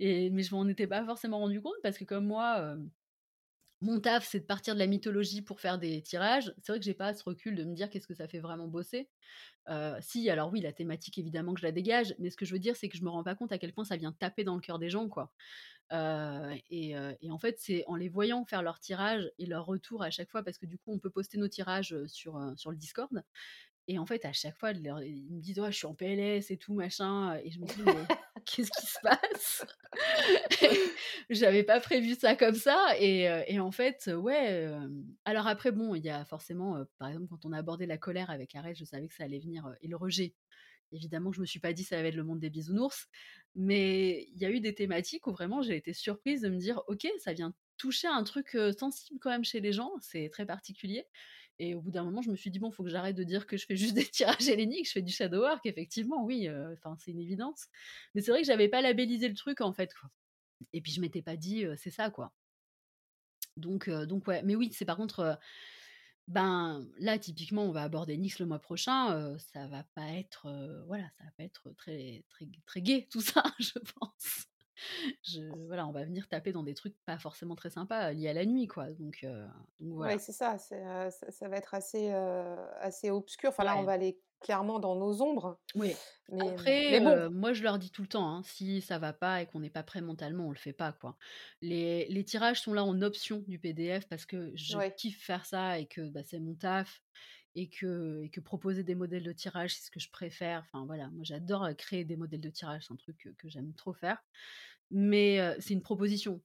mais 0.00 0.42
je 0.42 0.54
m'en 0.54 0.66
étais 0.68 0.86
pas 0.86 1.04
forcément 1.04 1.38
rendu 1.38 1.60
compte 1.60 1.74
parce 1.82 1.98
que 1.98 2.04
comme 2.04 2.26
moi, 2.26 2.76
mon 3.80 4.00
taf, 4.00 4.26
c'est 4.26 4.40
de 4.40 4.46
partir 4.46 4.74
de 4.74 4.78
la 4.78 4.86
mythologie 4.86 5.42
pour 5.42 5.60
faire 5.60 5.78
des 5.78 6.00
tirages. 6.00 6.54
C'est 6.62 6.72
vrai 6.72 6.78
que 6.78 6.84
j'ai 6.84 6.94
pas 6.94 7.12
ce 7.12 7.22
recul 7.22 7.54
de 7.54 7.64
me 7.64 7.74
dire: 7.74 7.90
«Qu'est-ce 7.90 8.06
que 8.06 8.14
ça 8.14 8.28
fait 8.28 8.38
vraiment 8.38 8.68
bosser?» 8.68 9.10
Si, 10.00 10.30
alors 10.30 10.52
oui, 10.52 10.60
la 10.60 10.72
thématique 10.72 11.18
évidemment 11.18 11.54
que 11.54 11.60
je 11.60 11.66
la 11.66 11.72
dégage, 11.72 12.14
mais 12.18 12.30
ce 12.30 12.36
que 12.36 12.44
je 12.44 12.52
veux 12.52 12.58
dire, 12.58 12.76
c'est 12.76 12.88
que 12.88 12.96
je 12.96 13.02
me 13.02 13.10
rends 13.10 13.24
pas 13.24 13.34
compte 13.34 13.52
à 13.52 13.58
quel 13.58 13.72
point 13.72 13.84
ça 13.84 13.96
vient 13.96 14.12
taper 14.12 14.44
dans 14.44 14.54
le 14.54 14.60
cœur 14.60 14.78
des 14.78 14.90
gens, 14.90 15.08
quoi. 15.08 15.32
Et 15.90 16.94
en 16.96 17.38
fait, 17.38 17.58
c'est 17.58 17.84
en 17.86 17.96
les 17.96 18.08
voyant 18.08 18.44
faire 18.44 18.62
leur 18.62 18.80
tirage 18.80 19.30
et 19.38 19.46
leur 19.46 19.66
retour 19.66 20.02
à 20.02 20.10
chaque 20.10 20.30
fois 20.30 20.42
parce 20.42 20.58
que 20.58 20.66
du 20.66 20.78
coup, 20.78 20.92
on 20.92 20.98
peut 20.98 21.10
poster 21.10 21.38
nos 21.38 21.48
tirages, 21.48 21.96
sur, 22.06 22.40
sur 22.56 22.70
le 22.70 22.76
Discord 22.76 23.22
et 23.86 23.98
en 23.98 24.06
fait, 24.06 24.24
à 24.24 24.32
chaque 24.32 24.56
fois, 24.56 24.72
ils 24.72 25.30
me 25.30 25.40
disent: 25.40 25.58
«Oh, 25.60 25.66
je 25.66 25.76
suis 25.76 25.86
en 25.86 25.94
PLS 25.94 26.50
et 26.50 26.56
tout 26.56 26.74
machin», 26.74 27.38
et 27.44 27.50
je 27.50 27.60
me 27.60 27.66
dis: 27.66 27.82
«Mais 27.84 28.08
qu'est-ce 28.46 28.72
qui 28.72 28.86
se 28.86 28.98
passe?» 29.02 29.66
J'avais 31.30 31.62
pas 31.64 31.80
prévu 31.80 32.14
ça 32.14 32.36
comme 32.36 32.54
ça 32.54 32.94
et 32.98 33.24
et 33.48 33.60
en 33.60 33.70
fait, 33.72 34.10
ouais, 34.16 34.62
hem, 34.64 35.04
alors 35.24 35.46
après 35.48 35.72
bon, 35.72 35.94
il 35.94 36.04
y 36.04 36.10
a 36.10 36.24
forcément, 36.24 36.84
par 36.98 37.08
exemple, 37.08 37.28
quand 37.30 37.46
on 37.46 37.52
a 37.52 37.58
abordé 37.58 37.86
la 37.86 37.98
colère 37.98 38.30
avec 38.30 38.54
Arès, 38.56 38.76
je 38.78 38.84
savais 38.84 39.08
que 39.08 39.14
ça 39.14 39.24
allait 39.24 39.38
venir, 39.40 39.68
et 39.82 39.88
le 39.88 39.96
rejet. 39.96 40.34
Évidemment 40.92 41.32
je 41.32 41.40
me 41.40 41.46
suis 41.46 41.60
pas 41.60 41.72
dit: 41.74 41.84
«Ça 41.84 42.00
va 42.02 42.08
être 42.08 42.14
le 42.16 42.24
monde 42.24 42.40
des 42.40 42.50
bisounours», 42.50 43.08
mais 43.56 44.28
il 44.34 44.38
y 44.40 44.46
a 44.46 44.50
eu 44.50 44.60
des 44.60 44.74
thématiques 44.74 45.26
où 45.28 45.32
vraiment 45.32 45.62
j'ai 45.62 45.76
été 45.76 45.92
surprise 45.94 46.42
de 46.42 46.48
me 46.50 46.58
dire: 46.58 46.82
«OK, 46.88 47.06
ça 47.20 47.32
vient 47.34 47.54
toucher 47.78 48.08
un 48.08 48.24
truc, 48.24 48.56
sensible 48.78 49.18
quand 49.20 49.30
même 49.30 49.44
chez 49.44 49.60
les 49.60 49.72
gens, 49.72 49.92
c'est 50.00 50.30
très 50.32 50.46
particulier» 50.46 51.06
et 51.58 51.74
au 51.74 51.80
bout 51.82 51.90
d'un 51.90 52.04
moment, 52.04 52.22
je 52.22 52.30
me 52.30 52.36
suis 52.36 52.50
dit: 52.50 52.58
«Bon, 52.58 52.70
faut 52.70 52.84
que 52.84 52.90
j'arrête 52.90 53.16
de 53.16 53.24
dire 53.24 53.46
que 53.46 53.56
je 53.56 53.66
fais 53.66 53.76
juste 53.76 53.94
des 53.94 54.04
tirages 54.06 54.48
héléniques, 54.48 54.86
je 54.88 54.92
fais 54.92 55.02
du 55.02 55.12
shadow 55.12 55.40
work», 55.40 55.64
effectivement, 55.66 56.24
oui, 56.24 56.48
heu, 56.48 56.74
enfin, 56.74 56.96
c'est 56.98 57.10
une 57.12 57.20
évidence. 57.20 57.66
Mais 58.14 58.22
c'est 58.22 58.30
vrai 58.32 58.40
que 58.42 58.46
j'avais 58.46 58.68
pas 58.68 58.82
labellisé 58.82 59.28
le 59.28 59.34
truc, 59.34 59.60
en 59.60 59.72
fait, 59.72 59.90
et 60.72 60.80
puis 60.82 60.92
je 60.92 61.00
m'étais 61.00 61.22
pas 61.22 61.36
dit, 61.36 61.66
«C'est 61.76 61.90
ça», 61.90 62.10
quoi. 62.10 62.32
Donc 63.56 63.88
heu, 63.88 64.06
donc 64.06 64.26
ouais, 64.26 64.42
mais 64.42 64.56
oui, 64.56 64.70
c'est 64.72 64.84
par 64.84 64.96
contre, 64.96 65.38
ben, 66.28 66.86
là, 66.98 67.18
typiquement, 67.18 67.64
on 67.64 67.72
va 67.72 67.82
aborder 67.82 68.16
Nyx 68.16 68.38
le 68.40 68.46
mois 68.46 68.58
prochain, 68.60 69.36
ça 69.38 69.66
va 69.68 69.84
pas 69.94 70.08
être, 70.12 70.48
voilà, 70.86 71.04
ça 71.18 71.24
va 71.24 71.30
pas 71.38 71.44
être 71.44 71.70
très 71.76 72.24
très 72.30 72.48
très 72.66 72.82
gai 72.82 73.08
tout 73.10 73.20
ça, 73.20 73.44
je 73.60 73.78
pense. 73.78 74.46
Je 75.22 75.66
voilà, 75.66 75.86
on 75.86 75.92
va 75.92 76.04
venir 76.04 76.28
taper 76.28 76.52
dans 76.52 76.62
des 76.62 76.74
trucs 76.74 76.96
pas 77.04 77.18
forcément 77.18 77.54
très 77.56 77.70
sympas, 77.70 78.12
liés 78.12 78.28
à 78.28 78.32
la 78.34 78.46
nuit, 78.46 78.66
quoi, 78.68 78.92
donc 78.92 79.20
heu, 79.24 79.46
donc 79.80 79.94
Ouais, 79.96 80.18
voilà. 80.18 80.18
c'est 80.18 80.32
ça, 80.32 80.58
ça 80.58 81.10
ça 81.10 81.48
va 81.48 81.56
être 81.56 81.74
assez, 81.74 82.10
assez 82.10 83.10
obscur. 83.10 83.50
Enfin, 83.50 83.64
là, 83.64 83.76
on 83.78 83.84
va 83.84 83.92
aller 83.92 84.20
clairement 84.40 84.78
dans 84.80 84.96
nos 84.96 85.22
ombres, 85.22 85.60
Oui. 85.74 86.00
mais 86.28 86.58
Après, 86.58 86.82
mais 86.88 87.00
bon. 87.00 87.24
moi, 87.30 87.52
je 87.52 87.62
leur 87.62 87.78
dis 87.78 87.90
tout 87.92 88.02
le 88.02 88.08
temps, 88.08 88.28
hein, 88.28 88.42
si 88.42 88.80
ça 88.80 88.98
va 88.98 89.12
pas 89.12 89.42
et 89.42 89.46
qu'on 89.46 89.60
n'est 89.60 89.70
pas 89.70 89.84
prêt 89.84 90.00
mentalement, 90.00 90.46
on 90.48 90.50
le 90.50 90.56
fait 90.58 90.72
pas, 90.72 90.92
quoi. 90.92 91.16
Les 91.62 92.06
les 92.08 92.24
tirages 92.24 92.60
sont 92.60 92.72
là 92.74 92.84
en 92.84 93.02
option 93.02 93.44
du 93.46 93.58
PDF 93.60 94.08
parce 94.08 94.26
que 94.26 94.50
je 94.56 94.78
Ouais, 94.78 94.94
kiffe 94.96 95.22
faire 95.22 95.46
ça 95.46 95.78
et 95.78 95.86
que, 95.86 96.08
bah, 96.10 96.22
c'est 96.24 96.40
mon 96.40 96.54
taf 96.56 97.02
et 97.54 97.68
que 97.68 98.22
et 98.22 98.30
que 98.30 98.40
proposer 98.40 98.82
des 98.84 98.94
modèles 98.94 99.22
de 99.24 99.32
tirage, 99.32 99.74
c'est 99.76 99.86
ce 99.86 99.90
que 99.90 100.00
je 100.00 100.10
préfère. 100.10 100.60
Enfin, 100.60 100.86
voilà, 100.86 101.10
moi, 101.10 101.24
j'adore, 101.24 101.64
heu, 101.66 101.74
créer 101.74 102.04
des 102.04 102.16
modèles 102.16 102.40
de 102.40 102.50
tirage, 102.50 102.86
c'est 102.86 102.92
un 102.92 102.96
truc 102.96 103.16
que 103.18 103.28
que 103.30 103.48
j'aime 103.48 103.74
trop 103.74 103.92
faire. 103.92 104.22
Mais 104.90 105.40
c'est 105.60 105.74
une 105.74 105.82
proposition, 105.82 106.42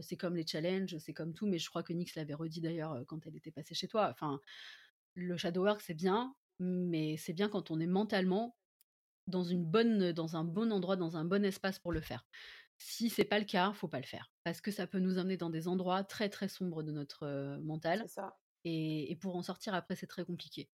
c'est 0.00 0.16
comme 0.16 0.36
les 0.36 0.46
challenges, 0.46 0.96
c'est 0.98 1.12
comme 1.12 1.34
tout, 1.34 1.46
mais 1.46 1.58
je 1.58 1.68
crois 1.68 1.82
que 1.82 1.92
Nyx 1.92 2.14
l'avait 2.16 2.34
redit 2.34 2.60
d'ailleurs, 2.60 3.04
quand 3.06 3.26
elle 3.26 3.36
était 3.36 3.50
passée 3.50 3.74
chez 3.74 3.88
toi. 3.88 4.08
Enfin, 4.10 4.40
le 5.14 5.36
shadow 5.36 5.64
work, 5.64 5.80
c'est 5.80 5.94
bien, 5.94 6.34
mais 6.58 7.16
c'est 7.16 7.32
bien 7.32 7.48
quand 7.48 7.70
on 7.70 7.80
est 7.80 7.86
mentalement 7.86 8.56
dans 9.26 9.42
une 9.44 9.64
bonne, 9.64 10.12
dans 10.12 10.36
un 10.36 10.44
bon 10.44 10.72
endroit, 10.72 10.96
dans 10.96 11.16
un 11.16 11.24
bon 11.24 11.44
espace 11.44 11.78
pour 11.78 11.92
le 11.92 12.00
faire. 12.00 12.26
Si 12.78 13.10
c'est 13.10 13.24
pas 13.24 13.38
le 13.38 13.44
cas, 13.44 13.72
faut 13.72 13.88
pas 13.88 14.00
le 14.00 14.06
faire. 14.06 14.32
Parce 14.44 14.60
que 14.60 14.70
ça 14.70 14.86
peut 14.86 15.00
nous 15.00 15.18
amener 15.18 15.36
dans 15.36 15.50
des 15.50 15.68
endroits 15.68 16.04
très, 16.04 16.28
très 16.28 16.48
sombres 16.48 16.82
de 16.82 16.92
notre, 16.92 17.58
mental 17.62 18.02
c'est 18.02 18.14
ça. 18.14 18.38
Et 18.66 19.10
et 19.10 19.16
pour 19.16 19.36
en 19.36 19.42
sortir 19.42 19.74
après, 19.74 19.96
c'est 19.96 20.06
très 20.06 20.24
compliqué. 20.24 20.68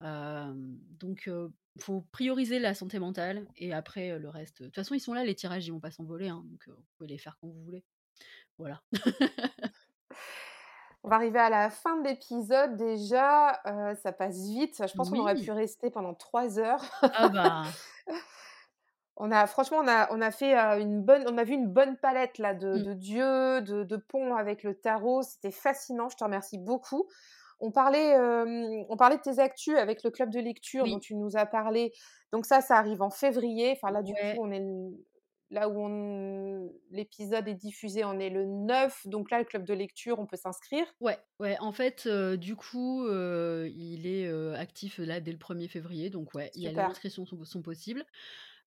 Donc 0.00 1.28
heu, 1.28 1.52
faut 1.78 2.02
prioriser 2.12 2.58
la 2.58 2.74
santé 2.74 2.98
mentale 2.98 3.46
et 3.56 3.72
après, 3.72 4.18
le 4.18 4.28
reste, 4.28 4.62
de 4.62 4.66
toute 4.66 4.74
façon, 4.74 4.94
ils 4.94 5.00
sont 5.00 5.14
là 5.14 5.24
les 5.24 5.34
tirages, 5.34 5.66
ils 5.66 5.72
vont 5.72 5.80
pas 5.80 5.90
s'envoler, 5.90 6.28
hein, 6.28 6.42
donc 6.46 6.68
vous 6.68 6.84
pouvez 6.96 7.08
les 7.08 7.18
faire 7.18 7.36
quand 7.40 7.48
vous 7.48 7.62
voulez. 7.64 7.84
Voilà. 8.58 8.82
On 11.04 11.08
va 11.08 11.16
arriver 11.16 11.40
à 11.40 11.50
la 11.50 11.68
fin 11.68 12.00
de 12.00 12.08
l'épisode 12.08 12.76
déjà, 12.76 13.60
ça 14.02 14.12
passe 14.12 14.38
vite. 14.48 14.82
Je 14.86 14.94
pense 14.94 15.10
qu'on 15.10 15.18
aurait 15.18 15.34
pu 15.34 15.50
rester 15.50 15.90
pendant 15.90 16.14
3 16.14 16.60
heures. 16.60 16.84
Ah 17.02 17.28
bah 17.28 17.64
On 19.16 19.30
a 19.30 19.46
franchement, 19.46 19.78
on 19.82 19.88
a 19.88 20.08
on 20.12 20.20
a 20.20 20.30
fait, 20.30 20.54
une 20.54 21.02
bonne 21.02 21.24
on 21.28 21.36
a 21.36 21.44
vu 21.44 21.54
une 21.54 21.68
bonne 21.68 21.96
palette 21.96 22.38
là 22.38 22.54
de 22.54 22.72
mmh, 22.72 22.82
de 22.82 22.92
dieux, 22.94 23.60
de 23.62 23.84
de 23.84 23.96
ponts 23.96 24.34
avec 24.34 24.62
le 24.62 24.74
tarot. 24.74 25.22
C'était 25.22 25.50
fascinant, 25.50 26.08
je 26.08 26.16
te 26.16 26.24
remercie 26.24 26.58
beaucoup. 26.58 27.08
On 27.60 27.70
parlait, 27.70 28.16
on 28.18 28.96
parlait 28.96 29.18
de 29.18 29.22
tes 29.22 29.38
actus 29.38 29.76
avec 29.76 30.02
le 30.02 30.10
club 30.10 30.30
de 30.30 30.40
lecture 30.40 30.84
dont 30.84 30.98
tu 30.98 31.14
nous 31.14 31.36
as 31.36 31.46
parlé. 31.46 31.92
Donc 32.32 32.44
ça, 32.44 32.60
ça 32.60 32.76
arrive 32.76 33.02
en 33.02 33.10
février. 33.10 33.72
Enfin 33.76 33.92
là, 33.92 34.02
du 34.02 34.12
coup, 34.14 34.40
on 34.40 34.50
est 34.50 34.66
là 35.50 35.68
où 35.68 35.78
on 35.78 36.72
l'épisode 36.90 37.46
est 37.46 37.54
diffusé, 37.54 38.04
on 38.04 38.18
est 38.18 38.30
le 38.30 38.46
9. 38.46 39.06
Donc 39.06 39.30
là, 39.30 39.38
le 39.38 39.44
club 39.44 39.64
de 39.64 39.74
lecture, 39.74 40.18
on 40.18 40.26
peut 40.26 40.36
s'inscrire. 40.36 40.86
Ouais, 41.00 41.18
ouais, 41.38 41.56
en 41.60 41.70
fait, 41.70 42.08
du 42.08 42.56
coup, 42.56 43.06
il 43.06 44.08
est, 44.08 44.28
actif, 44.56 44.98
là, 44.98 45.20
dès 45.20 45.30
le 45.30 45.38
premier 45.38 45.68
février, 45.68 46.10
donc 46.10 46.34
ouais, 46.34 46.50
il 46.56 46.62
y 46.62 46.66
a 46.66 46.72
les 46.72 46.78
inscriptions 46.80 47.26
sont 47.26 47.44
sont 47.44 47.62
possibles. 47.62 48.04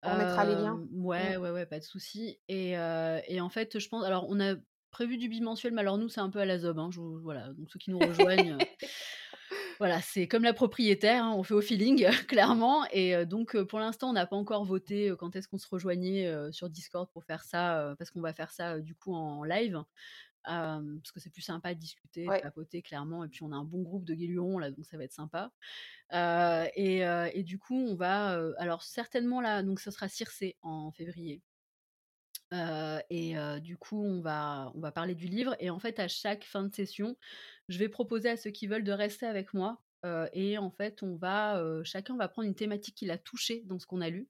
On 0.06 0.14
remettra 0.14 0.46
les 0.46 0.54
liens. 0.56 0.80
Hem, 0.82 0.88
Mmh. 0.92 1.06
ouais, 1.06 1.38
ouais, 1.38 1.52
ouais, 1.52 1.66
pas 1.66 1.80
de 1.80 1.84
souci 1.84 2.40
et 2.48 2.72
et 2.72 3.42
en 3.42 3.50
fait, 3.50 3.80
je 3.80 3.88
pense 3.90 4.04
alors 4.04 4.26
on 4.30 4.40
a 4.40 4.56
prévu 4.92 5.18
du 5.18 5.28
bimensuel, 5.28 5.74
mais 5.74 5.82
alors 5.82 5.98
nous, 5.98 6.08
c'est 6.08 6.22
un 6.22 6.30
peu 6.30 6.40
à 6.40 6.46
la 6.46 6.58
zob, 6.58 6.80
hein, 6.80 6.90
je 6.92 7.00
voilà, 7.02 7.50
donc 7.54 7.70
ceux 7.70 7.80
qui 7.80 7.92
nous 7.92 8.00
rejoignent, 8.00 8.58
voilà, 9.80 10.02
c'est 10.02 10.28
comme 10.28 10.44
la 10.44 10.54
propriétaire, 10.54 11.26
hein, 11.26 11.34
on 11.36 11.44
fait 11.44 11.54
au 11.54 11.62
feeling, 11.62 12.06
clairement 12.28 12.86
et 12.92 13.26
donc 13.26 13.62
pour 13.64 13.80
l'instant, 13.80 14.10
on 14.10 14.14
n'a 14.14 14.26
pas 14.26 14.38
encore 14.38 14.64
voté, 14.64 15.14
quand 15.20 15.36
est-ce 15.36 15.48
qu'on 15.50 15.58
se 15.58 15.68
rejoignait, 15.68 16.32
sur 16.52 16.70
Discord 16.70 17.10
pour 17.12 17.26
faire 17.26 17.44
ça, 17.44 17.94
parce 17.98 18.10
qu'on 18.12 18.22
va 18.22 18.34
faire 18.34 18.52
ça, 18.52 18.80
du 18.80 18.96
coup, 18.96 19.14
en 19.14 19.44
live. 19.44 19.84
Parce 20.46 21.12
que 21.12 21.20
c'est 21.20 21.32
plus 21.32 21.42
sympa 21.42 21.74
de 21.74 21.80
discuter, 21.80 22.26
de 22.26 22.42
papoter 22.42 22.82
clairement 22.82 23.24
et 23.24 23.28
puis 23.28 23.44
on 23.44 23.52
a 23.52 23.56
un 23.56 23.64
bon 23.64 23.82
groupe 23.82 24.06
de 24.06 24.14
guélurons 24.14 24.60
là, 24.60 24.72
donc 24.72 24.86
ça 24.86 24.98
va 24.98 25.04
être 25.04 25.14
sympa. 25.14 25.52
Et 26.76 27.44
du 27.44 27.60
coup, 27.60 27.76
on 27.76 27.96
va, 27.96 28.40
alors 28.58 28.84
certainement 28.84 29.42
là, 29.42 29.64
donc 29.64 29.80
ce 29.80 29.92
sera 29.92 30.08
Circé 30.08 30.58
en 30.62 30.92
février. 30.92 31.42
Et 33.10 33.36
du 33.62 33.78
coup, 33.78 34.04
on 34.04 34.22
va 34.22 34.72
on 34.76 34.80
va 34.80 34.92
parler 34.92 35.16
du 35.16 35.28
livre 35.28 35.56
et 35.60 35.70
en 35.70 35.80
fait, 35.80 36.00
à 36.00 36.08
chaque 36.08 36.44
fin 36.46 36.64
de 36.64 36.74
session, 36.74 37.18
je 37.68 37.80
vais 37.80 37.90
proposer 37.90 38.30
à 38.30 38.38
ceux 38.38 38.52
qui 38.52 38.68
veulent 38.68 38.84
de 38.84 38.92
rester 38.92 39.26
avec 39.26 39.54
moi, 39.54 39.85
heu 40.06 40.30
et 40.34 40.58
en 40.58 40.72
fait, 40.72 41.04
on 41.04 41.16
va, 41.18 41.62
heu, 41.62 41.84
chacun 41.84 42.18
va 42.18 42.28
prendre 42.30 42.48
une 42.48 42.56
thématique 42.56 42.96
qui 42.96 43.06
l'a 43.06 43.18
touché 43.18 43.64
dans 43.66 43.80
ce 43.80 43.88
qu'on 43.88 44.02
a 44.02 44.10
lu 44.10 44.30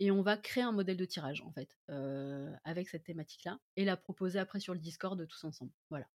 et 0.00 0.10
on 0.12 0.22
va 0.22 0.36
créer 0.38 0.64
un 0.64 0.72
modèle 0.72 0.96
de 0.98 1.04
tirage 1.06 1.42
en 1.42 1.52
fait, 1.52 1.78
heu, 1.90 2.52
avec 2.64 2.88
cette 2.88 3.04
thématique-là 3.04 3.60
et 3.76 3.84
la 3.86 3.96
proposer 3.98 4.38
après 4.40 4.60
sur 4.60 4.74
le 4.74 4.80
Discord 4.80 5.26
tous 5.28 5.44
ensemble. 5.44 5.72
Voilà. 5.90 6.08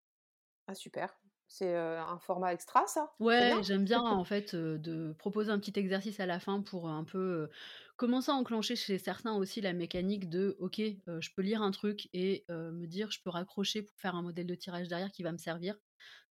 ah 0.67 0.75
super. 0.75 1.19
C'est, 1.47 1.75
un 1.75 2.19
format 2.19 2.53
extra 2.53 2.87
ça? 2.87 3.15
Ouais, 3.19 3.59
j'aime 3.63 3.85
bien 3.85 4.01
en 4.01 4.25
fait, 4.25 4.53
de 4.55 5.13
proposer 5.13 5.49
un 5.49 5.57
petit 5.59 5.79
exercice 5.79 6.19
à 6.19 6.25
la 6.25 6.37
fin 6.41 6.61
pour, 6.61 6.89
un 6.89 7.05
peu, 7.05 7.49
commencer 7.95 8.29
à 8.31 8.33
enclencher 8.35 8.75
chez 8.75 8.97
certains 8.97 9.35
aussi 9.35 9.61
la 9.61 9.71
mécanique 9.71 10.29
de: 10.29 10.57
«OK, 10.59 10.81
je 10.81 11.29
peux 11.33 11.41
lire 11.41 11.61
un 11.61 11.71
truc 11.71 12.09
et 12.11 12.43
me 12.49 12.85
dire 12.85 13.11
je 13.11 13.21
peux 13.21 13.29
raccrocher 13.29 13.83
pour 13.83 13.97
faire 13.97 14.15
un 14.15 14.21
modèle 14.21 14.47
de 14.47 14.55
tirage 14.55 14.89
derrière 14.89 15.11
qui 15.13 15.23
va 15.23 15.31
me 15.31 15.37
servir». 15.37 15.77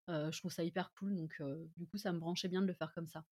Je 0.08 0.38
trouve 0.38 0.52
ça 0.52 0.64
hyper 0.64 0.92
cool 0.94 1.14
donc 1.16 1.40
du 1.76 1.86
coup 1.86 1.98
ça 1.98 2.12
me 2.12 2.18
branchait 2.18 2.48
bien 2.48 2.62
de 2.62 2.66
le 2.66 2.74
faire 2.74 2.92
comme 2.94 3.08
ça. 3.08 3.24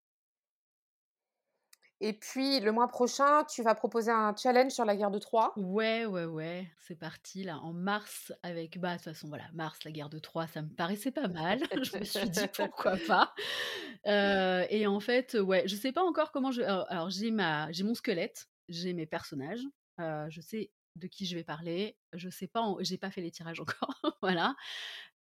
Et 2.01 2.13
puis 2.13 2.61
le 2.61 2.71
mois 2.71 2.87
prochain, 2.89 3.45
tu 3.45 3.63
vas 3.63 3.75
proposer 3.75 4.11
un 4.11 4.37
challenge 4.37 4.73
sur 4.73 4.85
la 4.85 4.95
guerre 4.95 5.11
de 5.11 5.19
Troie? 5.19 5.55
Ouais, 5.57 6.07
ouais, 6.07 6.25
ouais, 6.25 6.71
c'est 6.79 6.97
parti 6.97 7.43
là 7.45 7.59
en 7.59 7.75
mars 7.75 8.33
avec 8.43 8.79
bah, 8.81 8.93
de 8.93 8.97
toute 8.97 9.05
façon 9.05 9.29
voilà, 9.29 9.51
mars, 9.53 9.85
la 9.85 9.93
guerre 9.93 10.09
de 10.09 10.19
Troie, 10.19 10.47
ça 10.47 10.63
me 10.63 10.69
paraissait 10.71 11.11
pas 11.11 11.29
mal. 11.29 11.61
Je 11.85 11.99
me 11.99 12.05
suis 12.05 12.31
dit: 12.31 12.49
«Pourquoi 12.49 12.97
pas?» 12.97 13.35
et 14.07 14.87
en 14.87 14.99
fait, 15.01 15.35
ouais, 15.35 15.65
je 15.69 15.77
sais 15.77 15.93
pas 15.93 16.03
encore 16.03 16.33
comment 16.33 16.51
je 16.53 16.63
alors 16.63 17.11
j'ai 17.11 17.31
ma 17.31 17.71
j'ai 17.71 17.85
mon 17.85 17.95
squelette, 17.95 18.49
j'ai 18.71 18.95
mes 18.95 19.05
personnages, 19.07 19.61
je 19.99 20.41
sais 20.41 20.71
de 20.97 21.07
qui 21.07 21.27
je 21.27 21.35
vais 21.37 21.45
parler, 21.45 21.99
je 22.13 22.29
sais 22.29 22.49
pas 22.49 22.75
j'ai 22.81 22.99
pas 22.99 23.11
fait 23.11 23.23
les 23.23 23.31
tirages 23.31 23.61
encore, 23.61 23.95
voilà, 24.23 24.57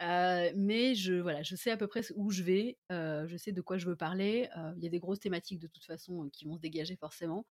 heu, 0.01 0.51
mais 0.55 0.95
je 0.95 1.13
voilà, 1.15 1.43
je 1.43 1.55
sais 1.55 1.71
à 1.71 1.77
peu 1.77 1.87
près 1.87 2.01
où 2.15 2.31
je 2.31 2.43
vais, 2.43 2.79
heu, 2.91 3.25
je 3.27 3.37
sais 3.37 3.51
de 3.53 3.61
quoi 3.61 3.77
je 3.77 3.85
veux 3.87 3.95
parler, 3.95 4.49
heu, 4.57 4.73
il 4.77 4.83
y 4.83 4.87
a 4.87 4.89
des 4.89 4.99
grosses 4.99 5.19
thématiques 5.19 5.59
de 5.59 5.67
toute 5.67 5.85
façon, 5.85 6.29
qui 6.33 6.45
vont 6.45 6.55
se 6.55 6.61
dégager 6.61 6.95
forcément. 6.97 7.47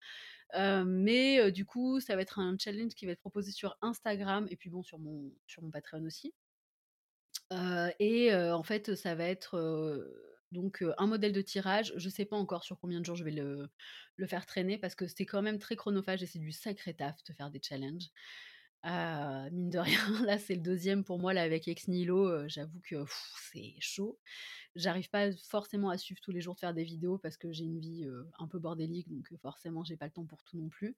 Mais 0.56 1.52
du 1.52 1.66
coup, 1.66 2.00
ça 2.00 2.16
va 2.16 2.22
être 2.24 2.40
un 2.40 2.58
challenge 2.60 2.94
qui 2.96 3.06
va 3.06 3.14
être 3.14 3.20
proposé 3.22 3.52
sur 3.52 3.78
Instagram 3.82 4.48
et 4.50 4.58
puis 4.58 4.70
bon 4.70 4.84
sur 4.84 5.00
mon 5.00 5.32
sur 5.48 5.62
mon 5.64 5.72
Patreon 5.72 6.04
aussi. 6.06 6.34
Et 8.00 8.34
en 8.34 8.64
fait, 8.64 8.96
ça 8.96 9.16
va 9.16 9.26
être, 9.26 9.58
donc 10.52 10.84
un 10.98 11.08
modèle 11.08 11.34
de 11.34 11.42
tirage. 11.42 11.94
Je 11.98 12.10
sais 12.10 12.26
pas 12.26 12.38
encore 12.38 12.64
sur 12.64 12.80
combien 12.80 13.00
de 13.00 13.06
jours 13.06 13.16
je 13.16 13.24
vais 13.24 13.32
le 13.32 14.28
faire 14.28 14.46
traîner 14.46 14.78
parce 14.78 14.96
que 14.96 15.08
c'est 15.08 15.26
quand 15.26 15.42
même 15.42 15.60
très 15.60 15.76
chronophage 15.76 16.24
et 16.24 16.26
c'est 16.26 16.40
du 16.40 16.52
sacré 16.52 16.94
taf 16.96 17.24
de 17.24 17.34
faire 17.34 17.52
des 17.52 17.62
challenges. 17.62 18.10
Heu, 18.86 19.50
mine 19.52 19.70
de 19.70 19.78
rien, 19.80 20.00
là, 20.26 20.38
c'est 20.38 20.56
le 20.56 20.62
deuxième 20.62 21.04
pour 21.04 21.20
moi 21.20 21.34
là 21.34 21.42
avec 21.44 21.68
Ex 21.68 21.88
heu, 21.90 22.46
j'avoue 22.48 22.80
que 22.82 23.04
c'est 23.52 23.76
chaud. 23.80 24.20
J'arrive 24.76 25.10
pas 25.10 25.32
forcément 25.38 25.90
à 25.90 25.98
suivre 25.98 26.22
tous 26.22 26.32
les 26.32 26.42
jours 26.42 26.56
de 26.56 26.60
faire 26.62 26.74
des 26.74 26.84
vidéos 26.86 27.18
parce 27.20 27.38
que 27.38 27.52
j'ai 27.52 27.66
une 27.66 27.80
vie, 27.80 28.06
un 28.40 28.48
peu 28.48 28.60
bordélique 28.60 29.10
donc 29.10 29.34
forcément 29.42 29.84
j'ai 29.84 29.98
pas 29.98 30.06
le 30.08 30.12
temps 30.14 30.26
pour 30.26 30.44
tout 30.44 30.58
non 30.58 30.70
plus. 30.70 30.98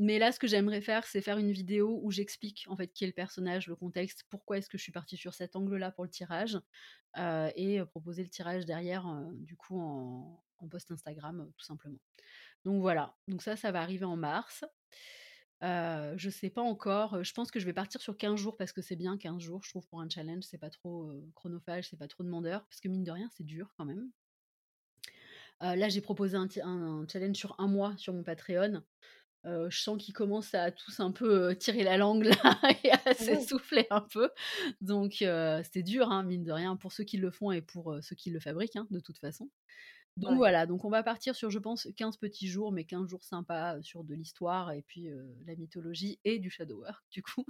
Mais 0.00 0.20
là, 0.20 0.30
ce 0.30 0.38
que 0.38 0.46
j'aimerais 0.46 0.80
faire, 0.80 1.04
c'est 1.06 1.20
faire 1.20 1.38
une 1.38 1.50
vidéo 1.50 1.98
où 2.02 2.12
j'explique 2.12 2.64
en 2.68 2.76
fait 2.76 2.86
qui 2.92 3.02
est 3.02 3.08
le 3.08 3.12
personnage, 3.12 3.66
le 3.66 3.74
contexte, 3.74 4.24
pourquoi 4.30 4.56
est-ce 4.58 4.68
que 4.68 4.78
je 4.78 4.82
suis 4.84 4.92
partie 4.92 5.16
sur 5.16 5.34
cet 5.34 5.56
angle-là 5.56 5.90
pour 5.90 6.04
le 6.04 6.10
tirage, 6.10 6.56
heu 7.18 7.50
et 7.56 7.80
heu, 7.80 7.86
proposer 7.86 8.22
le 8.22 8.28
tirage 8.30 8.64
derrière, 8.64 9.08
heu, 9.08 9.26
du 9.34 9.56
coup 9.56 9.80
en 9.80 10.68
post 10.70 10.92
Instagram, 10.92 11.50
tout 11.56 11.64
simplement. 11.64 11.98
Donc 12.64 12.80
voilà, 12.80 13.16
donc 13.26 13.42
ça, 13.42 13.56
ça 13.56 13.72
va 13.72 13.82
arriver 13.82 14.04
en 14.04 14.16
mars. 14.16 14.64
Euh, 15.64 16.14
je 16.16 16.30
sais 16.30 16.50
pas 16.50 16.62
encore, 16.62 17.24
je 17.24 17.32
pense 17.32 17.50
que 17.50 17.58
je 17.58 17.66
vais 17.66 17.72
partir 17.72 18.00
sur 18.00 18.16
15 18.16 18.38
jours 18.38 18.56
parce 18.56 18.72
que 18.72 18.80
c'est 18.82 18.94
bien 18.94 19.18
15 19.18 19.42
jours, 19.42 19.64
je 19.64 19.70
trouve, 19.70 19.88
pour 19.88 20.00
un 20.00 20.08
challenge, 20.08 20.44
c'est 20.44 20.58
pas 20.58 20.70
trop 20.70 21.12
chronophage, 21.34 21.88
c'est 21.90 21.96
pas 21.96 22.06
trop 22.06 22.22
demandeur, 22.22 22.64
parce 22.66 22.80
que 22.80 22.88
mine 22.88 23.02
de 23.02 23.10
rien, 23.10 23.28
c'est 23.32 23.44
dur 23.44 23.74
quand 23.76 23.84
même. 23.84 24.12
là, 25.60 25.88
j'ai 25.88 26.00
proposé 26.00 26.36
un, 26.36 26.48
challenge 27.08 27.36
sur 27.36 27.58
un 27.58 27.66
mois 27.66 27.96
sur 27.96 28.12
mon 28.14 28.22
Patreon. 28.22 28.84
Je 29.68 29.78
sens 29.78 30.02
qu'ils 30.02 30.14
commencent 30.14 30.54
à 30.54 30.70
tous 30.70 31.00
un 31.00 31.12
peu 31.12 31.54
tirer 31.56 31.84
la 31.84 31.96
langue 31.96 32.24
là 32.24 32.34
et 32.84 32.90
à 32.90 33.14
s'essouffler 33.14 33.86
un 33.90 34.00
peu. 34.00 34.30
Donc 34.80 35.16
c'est 35.18 35.82
dur, 35.82 36.10
hein, 36.10 36.22
mine 36.22 36.44
de 36.44 36.52
rien, 36.52 36.76
pour 36.76 36.92
ceux 36.92 37.04
qui 37.04 37.16
le 37.16 37.30
font 37.30 37.52
et 37.52 37.62
pour 37.62 37.96
ceux 38.02 38.16
qui 38.16 38.30
le 38.30 38.40
fabriquent, 38.40 38.76
hein, 38.76 38.86
de 38.90 39.00
toute 39.00 39.18
façon. 39.18 39.50
Donc 40.16 40.36
voilà, 40.36 40.66
donc 40.66 40.84
on 40.84 40.90
va 40.90 41.04
partir 41.04 41.36
sur, 41.36 41.48
je 41.48 41.60
pense, 41.60 41.86
15 41.96 42.16
petits 42.16 42.48
jours, 42.48 42.72
mais 42.72 42.84
15 42.84 43.08
jours 43.08 43.22
sympas 43.22 43.80
sur 43.82 44.02
de 44.02 44.14
l'histoire 44.14 44.72
et 44.72 44.82
puis 44.82 45.08
la 45.46 45.54
mythologie 45.54 46.18
et 46.24 46.40
du 46.40 46.50
shadow 46.50 46.80
work, 46.80 47.04
du 47.12 47.22
coup. 47.22 47.46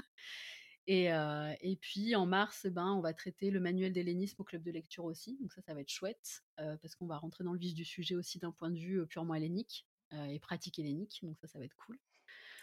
Et, 0.86 1.06
et, 1.06 1.76
puis 1.80 2.14
en 2.14 2.26
mars, 2.26 2.66
ben, 2.66 2.92
on 2.92 3.00
va 3.00 3.12
traiter 3.14 3.50
le 3.50 3.60
manuel 3.60 3.92
d'hellénisme 3.92 4.40
au 4.40 4.44
club 4.44 4.62
de 4.62 4.70
lecture 4.70 5.04
aussi. 5.04 5.36
Donc 5.40 5.52
ça, 5.52 5.62
ça 5.62 5.74
va 5.74 5.80
être 5.80 5.90
chouette, 5.90 6.42
parce 6.56 6.94
qu'on 6.94 7.06
va 7.06 7.16
rentrer 7.16 7.44
dans 7.44 7.52
le 7.52 7.58
vif 7.58 7.74
du 7.74 7.84
sujet 7.84 8.14
aussi 8.14 8.38
d'un 8.38 8.52
point 8.52 8.70
de 8.70 8.78
vue 8.78 9.06
purement 9.06 9.34
hellénique 9.34 9.86
et 10.28 10.38
pratique 10.38 10.78
hellénique. 10.78 11.20
Donc 11.22 11.36
ça, 11.40 11.46
ça 11.46 11.58
va 11.58 11.64
être 11.64 11.76
cool. 11.76 11.98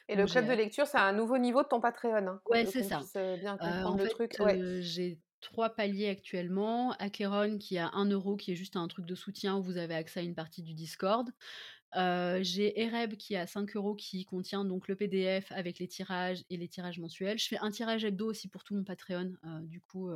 Et 0.08 0.16
le 0.16 0.26
club 0.26 0.48
de 0.48 0.54
lecture, 0.54 0.86
c'est 0.86 1.00
un 1.00 1.14
nouveau 1.14 1.38
niveau 1.38 1.64
de 1.64 1.68
ton 1.68 1.82
Patreon. 1.82 2.28
Hein, 2.28 2.42
ouais, 2.50 2.66
c'est 2.66 2.84
ça. 2.84 3.02
Bien 3.38 3.58
comprendre 3.58 4.04
le 4.04 4.10
truc. 4.10 4.38
J'ai 4.82 5.20
trois 5.42 5.70
paliers 5.70 6.10
actuellement. 6.10 6.92
Acheron 6.94 7.58
qui 7.58 7.78
a 7.78 7.90
1 7.94 8.10
euro, 8.12 8.36
qui 8.36 8.52
est 8.52 8.56
juste 8.56 8.76
un 8.76 8.88
truc 8.88 9.06
de 9.06 9.16
soutien 9.16 9.58
où 9.58 9.64
vous 9.64 9.78
avez 9.78 9.96
accès 9.96 10.20
à 10.20 10.24
une 10.24 10.36
partie 10.36 10.62
du 10.62 10.74
Discord. 10.74 11.30
j'ai 11.96 12.80
Ereb 12.80 13.16
qui 13.16 13.36
a 13.36 13.48
5 13.48 13.76
euros 13.76 13.96
qui 13.96 14.26
contient 14.26 14.64
donc 14.64 14.88
le 14.88 14.96
PDF 14.96 15.52
avec 15.52 15.80
les 15.80 15.88
tirages 15.88 16.44
et 16.50 16.58
les 16.58 16.68
tirages 16.68 17.00
mensuels. 17.00 17.40
Je 17.40 17.48
fais 17.48 17.58
un 17.58 17.72
tirage 17.72 18.06
hebdo 18.06 18.30
aussi 18.30 18.48
pour 18.48 18.64
tout 18.64 18.76
mon 18.76 18.84
Patreon. 18.84 19.34
du 19.64 19.82
coup, 19.82 20.12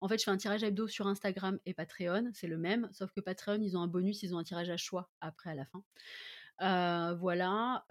en 0.00 0.08
fait, 0.08 0.18
je 0.18 0.24
fais 0.24 0.30
un 0.30 0.36
tirage 0.36 0.62
hebdo 0.62 0.88
sur 0.88 1.06
Instagram 1.06 1.58
et 1.64 1.74
Patreon, 1.74 2.30
c'est 2.34 2.48
le 2.48 2.58
même, 2.58 2.88
sauf 2.92 3.12
que 3.12 3.20
Patreon, 3.20 3.60
ils 3.62 3.76
ont 3.76 3.80
un 3.80 3.86
bonus, 3.86 4.22
ils 4.22 4.34
ont 4.34 4.38
un 4.38 4.44
tirage 4.44 4.68
à 4.68 4.76
choix 4.76 5.08
après 5.20 5.50
à 5.50 5.54
la 5.54 5.64
fin. 5.64 5.82
Voilà. 6.60 7.84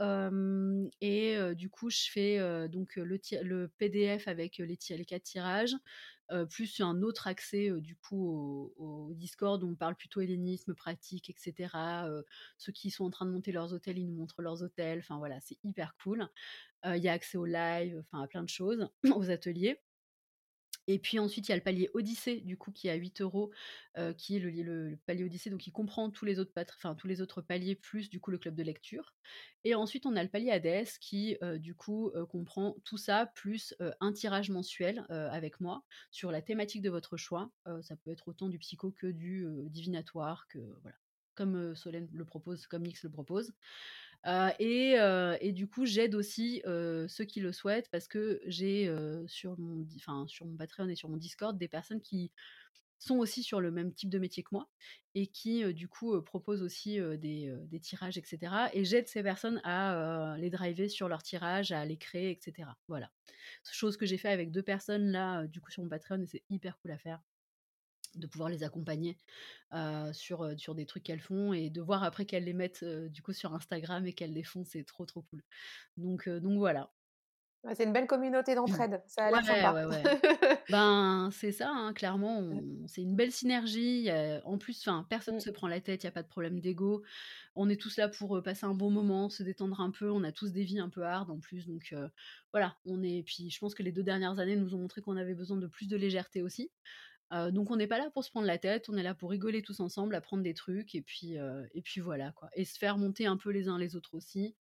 et 1.01 1.38
du 1.55 1.70
coup, 1.70 1.89
je 1.89 2.09
fais 2.11 2.68
donc 2.70 2.95
le, 2.95 3.20
le, 3.43 3.68
PDF 3.78 4.28
avec 4.28 4.57
les, 4.57 4.78
les 4.89 5.05
quatre 5.05 5.24
tirages 5.24 5.76
plus 6.49 6.82
un 6.82 7.03
autre 7.03 7.28
accès 7.28 7.70
du 7.80 7.95
coup 7.95 8.74
au, 8.78 9.13
Discord 9.13 9.63
où 9.63 9.70
on 9.70 9.76
parle 9.76 9.95
plutôt 9.95 10.22
hellénisme, 10.22 10.74
pratique, 10.74 11.30
etc. 11.30 11.70
ceux 12.57 12.72
qui 12.72 12.89
sont 12.89 13.05
en 13.05 13.11
train 13.11 13.26
de 13.26 13.32
monter 13.32 13.51
leurs 13.51 13.74
hôtels, 13.74 13.99
ils 13.99 14.07
nous 14.07 14.16
montrent 14.16 14.41
leurs 14.41 14.63
hôtels. 14.63 14.99
Enfin 14.99 15.18
voilà, 15.18 15.39
c'est 15.41 15.57
hyper 15.63 15.95
cool. 16.03 16.28
Il 16.86 16.97
y 16.97 17.09
a 17.09 17.13
accès 17.13 17.38
au 17.38 17.45
live, 17.45 18.03
enfin 18.07 18.24
à 18.24 18.28
plein 18.28 18.43
de 18.43 18.49
choses, 18.49 18.88
aux 19.16 19.30
ateliers. 19.30 19.80
Et 20.88 20.99
puis 20.99 21.17
ensuite, 21.17 21.47
il 21.47 21.51
y 21.51 21.53
a 21.53 21.55
le 21.55 21.63
palier 21.63 21.89
Odyssée, 21.93 22.41
du 22.41 22.57
coup, 22.57 22.71
qui 22.71 22.88
est 22.88 22.91
à 22.91 22.95
8 22.95 23.21
euros, 23.21 23.51
qui 24.17 24.36
est 24.36 24.39
le, 24.39 24.97
palier 25.05 25.23
Odyssée, 25.23 25.49
donc 25.49 25.65
il 25.65 25.71
comprend 25.71 26.11
tous 26.11 26.25
les, 26.25 26.39
autres 26.39 26.51
tous 26.97 27.07
les 27.07 27.21
autres 27.21 27.41
paliers, 27.41 27.75
plus 27.75 28.09
du 28.09 28.19
coup 28.19 28.31
le 28.31 28.38
club 28.38 28.55
de 28.55 28.63
lecture. 28.63 29.13
Et 29.63 29.73
ensuite, 29.73 30.05
on 30.05 30.15
a 30.15 30.23
le 30.23 30.29
palier 30.29 30.51
Hades, 30.51 30.88
qui 30.99 31.38
du 31.57 31.73
coup 31.73 32.11
comprend 32.29 32.75
tout 32.83 32.97
ça, 32.97 33.31
plus 33.33 33.75
un 33.99 34.13
tirage 34.13 34.49
mensuel 34.51 35.05
avec 35.09 35.59
moi 35.59 35.83
sur 36.11 36.31
la 36.31 36.41
thématique 36.41 36.81
de 36.81 36.89
votre 36.89 37.17
choix. 37.17 37.51
ça 37.81 37.95
peut 37.95 38.11
être 38.11 38.27
autant 38.27 38.49
du 38.49 38.59
psycho 38.59 38.91
que 38.91 39.07
du 39.07 39.47
divinatoire, 39.69 40.47
que 40.47 40.59
voilà, 40.81 40.97
comme 41.33 41.75
Solène 41.75 42.09
le 42.11 42.25
propose, 42.25 42.67
comme 42.67 42.83
Nix 42.83 43.03
le 43.03 43.09
propose 43.09 43.53
et, 44.59 45.51
du 45.53 45.67
coup, 45.67 45.86
j'aide 45.86 46.15
aussi 46.15 46.61
ceux 46.65 47.26
qui 47.26 47.39
le 47.39 47.51
souhaitent 47.51 47.89
parce 47.91 48.07
que 48.07 48.41
j'ai 48.45 48.93
sur, 49.28 49.57
mon, 49.59 49.86
sur 50.28 50.45
mon 50.45 50.55
Patreon 50.55 50.89
et 50.89 50.95
sur 50.95 51.09
mon 51.09 51.17
Discord 51.17 51.57
des 51.57 51.67
personnes 51.67 52.01
qui 52.01 52.32
sont 52.97 53.17
aussi 53.17 53.43
sur 53.43 53.59
le 53.59 53.71
même 53.71 53.93
type 53.93 54.09
de 54.09 54.17
métier 54.17 54.41
que 54.41 54.49
moi 54.53 54.69
et 55.13 55.28
qui, 55.28 55.73
du 55.73 55.88
coup, 55.88 56.19
proposent 56.21 56.63
aussi 56.63 56.99
des, 57.17 57.80
tirages, 57.82 58.17
etc. 58.17 58.53
Et 58.73 58.84
j'aide 58.84 59.07
ces 59.07 59.21
personnes 59.21 59.61
à 59.63 60.36
les 60.39 60.49
driver 60.49 60.89
sur 60.89 61.07
leurs 61.07 61.23
tirages, 61.23 61.71
à 61.71 61.86
les 61.86 61.97
créer, 61.97 62.32
etc. 62.32 62.69
Voilà. 62.88 63.11
Chose 63.71 63.97
que 63.97 64.05
j'ai 64.05 64.17
fait 64.17 64.30
avec 64.30 64.51
deux 64.51 64.63
personnes 64.63 65.11
là, 65.11 65.45
du 65.47 65.61
coup, 65.61 65.71
sur 65.71 65.84
mon 65.84 65.89
Patreon 65.89 66.21
et 66.21 66.28
c'est 66.28 66.43
hyper 66.49 66.78
cool 66.80 66.91
à 66.91 66.97
faire 66.97 67.21
de 68.16 68.28
pouvoir 68.28 68.49
les 68.49 68.63
accompagner 68.63 69.18
sur, 70.13 70.49
sur 70.57 70.76
des 70.76 70.86
trucs 70.86 71.03
qu'elles 71.03 71.22
font 71.22 71.53
et 71.53 71.70
de 71.70 71.82
voir 71.82 72.03
après 72.03 72.26
qu'elles 72.26 72.45
les 72.45 72.53
mettent 72.53 72.84
du 72.84 73.22
coup 73.22 73.34
sur 73.34 73.53
Instagram 73.53 74.05
et 74.05 74.13
qu'elles 74.13 74.34
les 74.34 74.43
font, 74.43 74.63
c'est 74.63 74.84
trop 74.84 75.05
trop 75.05 75.22
cool. 75.24 75.43
Donc, 75.97 76.30
donc 76.30 76.57
voilà. 76.57 76.89
c'est 77.74 77.84
une 77.84 77.93
belle 77.93 78.07
communauté 78.07 78.55
d'entraide, 78.55 79.01
ça 79.07 79.26
a 79.26 79.32
l'air 79.32 79.45
sympa. 79.45 79.89
ben 80.70 81.30
c'est 81.32 81.51
ça, 81.51 81.70
hein, 81.70 81.93
clairement, 81.93 82.49
c'est 82.88 83.01
une 83.01 83.16
belle 83.16 83.32
synergie. 83.32 84.09
en 84.45 84.57
plus, 84.57 84.88
personne 85.09 85.36
ne 85.36 85.39
mmh. 85.39 85.43
se 85.43 85.49
prend 85.49 85.68
la 85.68 85.82
tête, 85.82 86.03
il 86.03 86.07
y 86.07 86.09
a 86.09 86.13
pas 86.13 86.24
de 86.24 86.28
problème 86.28 86.59
d'ego. 86.59 87.03
On 87.55 87.70
est 87.70 87.80
tous 87.80 87.97
là 87.97 88.09
pour 88.09 88.41
passer 88.43 88.66
un 88.66 88.74
bon 88.74 88.91
moment, 88.91 89.30
se 89.30 89.43
détendre 89.43 89.80
un 89.82 89.91
peu. 89.91 90.09
On 90.09 90.24
a 90.24 90.32
tous 90.32 90.51
des 90.51 90.63
vies 90.63 90.80
un 90.80 90.89
peu 90.89 91.03
hard 91.03 91.30
en 91.30 91.39
plus, 91.39 91.68
donc 91.68 91.93
voilà. 92.51 92.78
On 92.86 93.03
est. 93.03 93.24
Puis 93.24 93.49
je 93.49 93.59
pense 93.59 93.76
que 93.76 93.84
les 93.84 93.91
deux 93.91 94.03
dernières 94.03 94.39
années 94.39 94.55
nous 94.55 94.74
ont 94.76 94.80
montré 94.80 95.01
qu'on 95.01 95.18
avait 95.18 95.36
besoin 95.36 95.57
de 95.57 95.68
plus 95.68 95.88
de 95.88 95.97
légèreté 95.97 96.41
aussi 96.41 96.72
donc 97.32 97.71
on 97.71 97.76
n'est 97.76 97.88
pas 97.88 97.97
là 97.97 98.09
pour 98.11 98.23
se 98.23 98.30
prendre 98.30 98.47
la 98.47 98.57
tête, 98.57 98.89
on 98.89 98.97
est 98.97 99.03
là 99.03 99.15
pour 99.15 99.32
rigoler 99.32 99.61
tous 99.61 99.80
ensemble, 99.80 100.15
apprendre 100.15 100.43
des 100.43 100.53
trucs 100.53 100.95
et 100.95 101.01
puis 101.01 101.36
et 101.73 101.82
puis 101.82 102.01
voilà 102.01 102.32
quoi. 102.32 102.49
Et 102.53 102.65
se 102.65 102.78
faire 102.78 102.97
monter 102.97 103.26
un 103.26 103.38
peu 103.38 103.49
les 103.49 103.67
uns 103.67 103.78
les 103.78 103.95
autres 103.95 104.13
aussi. 104.15 104.55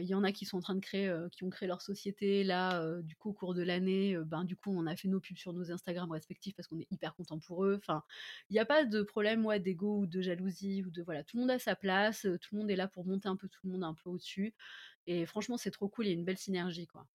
Il 0.00 0.06
y 0.06 0.14
en 0.14 0.24
a 0.24 0.32
qui 0.32 0.44
sont 0.44 0.58
en 0.58 0.60
train 0.60 0.74
de 0.74 0.80
créer, 0.80 1.14
qui 1.30 1.44
ont 1.44 1.50
créé 1.50 1.68
leur 1.68 1.82
société 1.82 2.42
là, 2.42 3.00
du 3.02 3.14
coup 3.14 3.30
au 3.30 3.32
cours 3.32 3.54
de 3.54 3.62
l'année, 3.62 4.18
ben 4.26 4.42
du 4.42 4.56
coup 4.56 4.76
on 4.76 4.86
a 4.86 4.96
fait 4.96 5.06
nos 5.06 5.20
pubs 5.20 5.36
sur 5.36 5.52
nos 5.52 5.70
Instagram 5.70 6.10
respectifs 6.10 6.56
parce 6.56 6.66
qu'on 6.66 6.80
est 6.80 6.88
hyper 6.90 7.14
content 7.14 7.38
pour 7.38 7.64
eux. 7.64 7.76
Enfin, 7.78 8.02
il 8.50 8.54
n'y 8.54 8.58
a 8.58 8.64
pas 8.66 8.84
de 8.84 9.02
problème 9.02 9.46
ouais, 9.46 9.60
d'ego 9.60 9.98
ou 9.98 10.06
de 10.06 10.20
jalousie 10.20 10.82
ou 10.82 10.90
de 10.90 11.00
voilà, 11.02 11.22
tout 11.22 11.36
le 11.36 11.42
monde 11.42 11.52
a 11.52 11.60
sa 11.60 11.76
place, 11.76 12.22
tout 12.22 12.54
le 12.56 12.58
monde 12.58 12.70
est 12.72 12.76
là 12.76 12.88
pour 12.88 13.06
monter 13.06 13.28
un 13.28 13.36
peu 13.36 13.48
tout 13.48 13.60
le 13.64 13.70
monde 13.70 13.84
un 13.84 13.94
peu 13.94 14.10
au-dessus. 14.10 14.52
Et 15.06 15.26
franchement 15.26 15.56
c'est 15.56 15.70
trop 15.70 15.88
cool, 15.88 16.06
il 16.06 16.08
y 16.08 16.12
a 16.12 16.14
une 16.14 16.24
belle 16.24 16.38
synergie 16.38 16.88
quoi. 16.88 17.06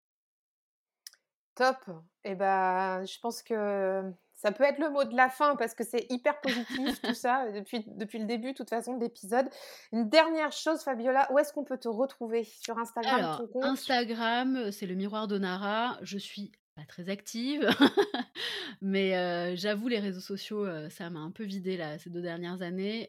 Top. 1.56 1.78
Et 2.24 2.36
ben, 2.36 3.04
je 3.06 3.20
pense 3.20 3.44
que 3.44 4.10
ça 4.44 4.52
peut 4.52 4.66
être 4.66 4.80
le 4.80 4.90
mot 4.90 5.06
de 5.06 5.16
la 5.16 5.30
fin 5.30 5.56
parce 5.56 5.74
que 5.74 5.86
c'est 5.86 6.06
hyper 6.12 6.42
positif 6.42 7.02
tout 7.02 7.14
ça 7.14 7.50
depuis, 7.52 7.86
depuis 7.88 8.20
le 8.20 8.26
début, 8.26 8.52
de 8.52 8.58
toute 8.58 8.70
façon, 8.70 8.98
de 8.98 9.02
l'épisode. 9.02 9.48
Une 9.94 10.10
dernière 10.10 10.52
chose, 10.52 10.84
Fabiola, 10.84 11.32
où 11.32 11.40
est-ce 11.40 11.54
qu'on 11.54 11.64
peut 11.64 11.78
te 11.78 11.88
retrouver? 11.88 12.44
Sur 12.44 12.78
Instagram 12.78 13.20
Alors, 13.20 13.42
Instagram, 13.62 14.70
c'est 14.74 14.86
le 14.86 14.96
miroir 14.96 15.30
d'Onara. 15.30 15.98
Je 16.02 16.18
suis 16.18 16.52
pas 16.76 16.86
très 16.88 17.10
active, 17.10 17.68
mais 18.82 19.56
j'avoue 19.56 19.88
les 19.88 20.00
réseaux 20.00 20.20
sociaux, 20.20 20.66
ça 20.90 21.10
m'a 21.10 21.20
un 21.20 21.32
peu 21.32 21.44
vidé 21.44 21.78
là 21.78 22.00
ces 22.00 22.10
deux 22.10 22.22
dernières 22.22 22.62
années, 22.62 23.08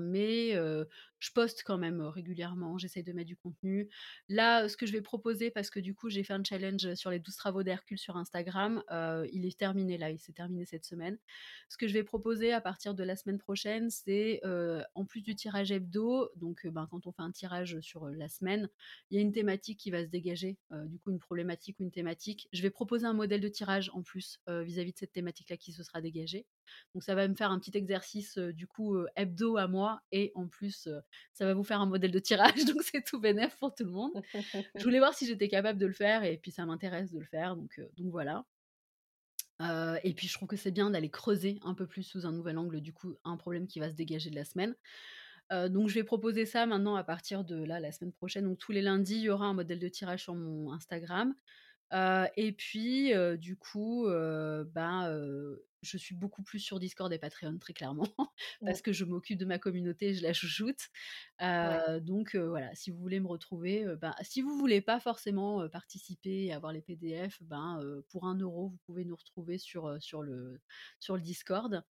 mais 0.00 0.54
je 1.18 1.30
poste 1.30 1.62
quand 1.64 1.78
même 1.78 2.00
régulièrement, 2.00 2.78
j'essaye 2.78 3.04
de 3.04 3.12
mettre 3.12 3.28
du 3.28 3.36
contenu. 3.36 3.88
Là, 4.28 4.68
ce 4.68 4.76
que 4.76 4.86
je 4.86 4.92
vais 4.92 5.02
proposer, 5.02 5.50
parce 5.52 5.70
que 5.70 5.78
du 5.78 5.94
coup 5.94 6.08
j'ai 6.10 6.24
fait 6.24 6.32
un 6.32 6.42
challenge 6.42 6.94
sur 6.94 7.10
les 7.10 7.20
12 7.20 7.36
travaux 7.36 7.62
d'Hercule 7.62 7.98
sur 7.98 8.16
Instagram, 8.16 8.82
il 9.32 9.46
est 9.46 9.58
terminé 9.58 9.98
là, 9.98 10.10
il 10.10 10.18
s'est 10.18 10.32
terminé 10.32 10.64
cette 10.64 10.84
semaine. 10.84 11.18
Ce 11.68 11.76
que 11.76 11.86
je 11.86 11.92
vais 11.92 12.04
proposer 12.04 12.52
à 12.52 12.60
partir 12.60 12.94
de 12.94 13.04
la 13.04 13.14
semaine 13.16 13.38
prochaine, 13.38 13.90
c'est 13.90 14.40
en 14.94 15.04
plus 15.04 15.20
du 15.20 15.36
tirage 15.36 15.70
hebdo, 15.70 16.30
donc 16.36 16.66
ben, 16.66 16.88
quand 16.90 17.06
on 17.06 17.12
fait 17.12 17.22
un 17.22 17.30
tirage 17.30 17.78
sur 17.80 18.08
la 18.08 18.28
semaine, 18.28 18.68
il 19.10 19.16
y 19.16 19.18
a 19.18 19.22
une 19.22 19.32
thématique 19.32 19.78
qui 19.78 19.90
va 19.90 20.02
se 20.04 20.08
dégager, 20.08 20.56
du 20.86 20.98
coup 20.98 21.10
une 21.10 21.20
problématique 21.20 21.78
ou 21.78 21.84
une 21.84 21.92
thématique. 21.92 22.48
Je 22.52 22.62
vais 22.62 22.70
proposer 22.70 23.01
un 23.04 23.12
modèle 23.12 23.40
de 23.40 23.48
tirage 23.48 23.90
en 23.94 24.02
plus 24.02 24.38
vis-à-vis 24.48 24.92
de 24.92 24.98
cette 24.98 25.12
thématique-là 25.12 25.56
qui 25.56 25.72
se 25.72 25.82
sera 25.82 26.00
dégagée. 26.00 26.46
Donc 26.94 27.02
ça 27.02 27.14
va 27.14 27.26
me 27.28 27.34
faire 27.34 27.50
un 27.50 27.58
petit 27.58 27.76
exercice 27.76 28.38
du 28.38 28.66
coup 28.66 28.96
hebdo 29.16 29.56
à 29.56 29.66
moi 29.66 30.02
et 30.12 30.32
en 30.34 30.48
plus 30.48 30.88
ça 31.32 31.46
va 31.46 31.54
vous 31.54 31.64
faire 31.64 31.80
un 31.80 31.86
modèle 31.86 32.10
de 32.10 32.18
tirage 32.18 32.64
donc 32.66 32.82
c'est 32.82 33.04
tout 33.04 33.20
bénéf 33.20 33.56
pour 33.56 33.74
tout 33.74 33.84
le 33.84 33.90
monde. 33.90 34.22
je 34.74 34.82
voulais 34.82 34.98
voir 34.98 35.14
si 35.14 35.26
j'étais 35.26 35.48
capable 35.48 35.78
de 35.78 35.86
le 35.86 35.92
faire 35.92 36.24
et 36.24 36.36
puis 36.36 36.50
ça 36.50 36.66
m'intéresse 36.66 37.12
de 37.12 37.18
le 37.18 37.26
faire 37.26 37.56
donc, 37.56 37.80
donc 37.96 38.10
voilà. 38.10 38.44
et 40.02 40.14
puis 40.14 40.28
je 40.28 40.34
trouve 40.34 40.48
que 40.48 40.56
c'est 40.56 40.70
bien 40.70 40.90
d'aller 40.90 41.10
creuser 41.10 41.58
un 41.62 41.74
peu 41.74 41.86
plus 41.86 42.02
sous 42.02 42.26
un 42.26 42.32
nouvel 42.32 42.58
angle 42.58 42.80
du 42.80 42.92
coup 42.92 43.14
un 43.24 43.36
problème 43.36 43.66
qui 43.66 43.80
va 43.80 43.90
se 43.90 43.94
dégager 43.94 44.30
de 44.30 44.36
la 44.36 44.44
semaine. 44.44 44.74
donc 45.50 45.88
je 45.88 45.94
vais 45.94 46.04
proposer 46.04 46.46
ça 46.46 46.66
maintenant 46.66 46.96
à 46.96 47.04
partir 47.04 47.44
de 47.44 47.62
là 47.62 47.80
la 47.80 47.92
semaine 47.92 48.12
prochaine. 48.12 48.44
Donc 48.44 48.58
tous 48.58 48.72
les 48.72 48.82
lundis 48.82 49.16
il 49.16 49.22
y 49.22 49.30
aura 49.30 49.46
un 49.46 49.54
modèle 49.54 49.78
de 49.78 49.88
tirage 49.88 50.22
sur 50.22 50.34
mon 50.34 50.72
Instagram 50.72 51.34
et 51.92 52.52
puis, 52.52 53.12
du 53.38 53.56
coup, 53.56 54.06
ben, 54.06 55.56
je 55.82 55.98
suis 55.98 56.14
beaucoup 56.14 56.42
plus 56.42 56.60
sur 56.60 56.78
Discord 56.78 57.12
et 57.12 57.18
Patreon, 57.18 57.58
très 57.58 57.72
clairement, 57.72 58.08
parce 58.64 58.82
que 58.82 58.92
je 58.92 59.04
m'occupe 59.04 59.38
de 59.38 59.44
ma 59.44 59.58
communauté, 59.58 60.14
je 60.14 60.22
la 60.22 60.32
chouchoute. 60.32 60.88
Donc 61.40 62.36
voilà, 62.36 62.74
si 62.74 62.90
vous 62.90 62.98
voulez 62.98 63.20
me 63.20 63.26
retrouver, 63.26 63.84
ben, 64.00 64.14
si 64.22 64.42
vous 64.42 64.56
voulez 64.56 64.80
pas 64.80 65.00
forcément 65.00 65.68
participer 65.68 66.44
et 66.44 66.52
avoir 66.52 66.72
les 66.72 66.82
PDF, 66.82 67.42
ben, 67.42 67.80
pour 68.08 68.26
un 68.26 68.36
euro, 68.36 68.68
vous 68.68 68.78
pouvez 68.86 69.04
nous 69.04 69.16
retrouver 69.16 69.58
sur, 69.58 70.00
sur, 70.00 70.22
le, 70.22 70.60
sur 71.00 71.16
le 71.16 71.22
Discord. 71.22 71.84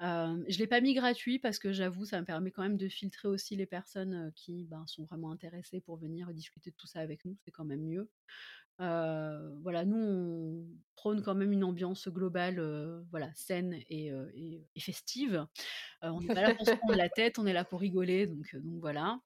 je 0.00 0.06
ne 0.06 0.58
l'ai 0.58 0.66
pas 0.66 0.80
mis 0.80 0.94
gratuit 0.94 1.38
parce 1.38 1.58
que 1.58 1.72
j'avoue, 1.72 2.04
ça 2.04 2.20
me 2.20 2.26
permet 2.26 2.50
quand 2.50 2.62
même 2.62 2.76
de 2.76 2.88
filtrer 2.88 3.28
aussi 3.28 3.56
les 3.56 3.66
personnes 3.66 4.30
qui 4.36 4.66
ben, 4.66 4.86
sont 4.86 5.04
vraiment 5.04 5.32
intéressées 5.32 5.80
pour 5.80 5.96
venir 5.96 6.32
discuter 6.32 6.70
de 6.70 6.76
tout 6.76 6.86
ça 6.86 7.00
avec 7.00 7.24
nous. 7.24 7.36
C'est 7.44 7.50
quand 7.50 7.64
même 7.64 7.82
mieux. 7.82 8.10
Voilà, 8.78 9.84
nous, 9.84 9.96
on 9.96 10.66
prône 10.96 11.22
quand 11.22 11.34
même 11.34 11.52
une 11.52 11.64
ambiance 11.64 12.08
globale 12.08 12.60
voilà, 13.10 13.30
saine 13.34 13.80
et, 13.88 14.12
festive. 14.78 15.46
on 16.02 16.20
n'est 16.20 16.34
pas 16.34 16.42
là 16.42 16.54
pour 16.54 16.66
se 16.66 16.72
prendre 16.72 16.94
la 16.94 17.08
tête, 17.08 17.38
on 17.38 17.46
est 17.46 17.52
là 17.52 17.64
pour 17.64 17.80
rigoler, 17.80 18.26
donc, 18.26 18.54
donc 18.56 18.80
voilà 18.80 19.20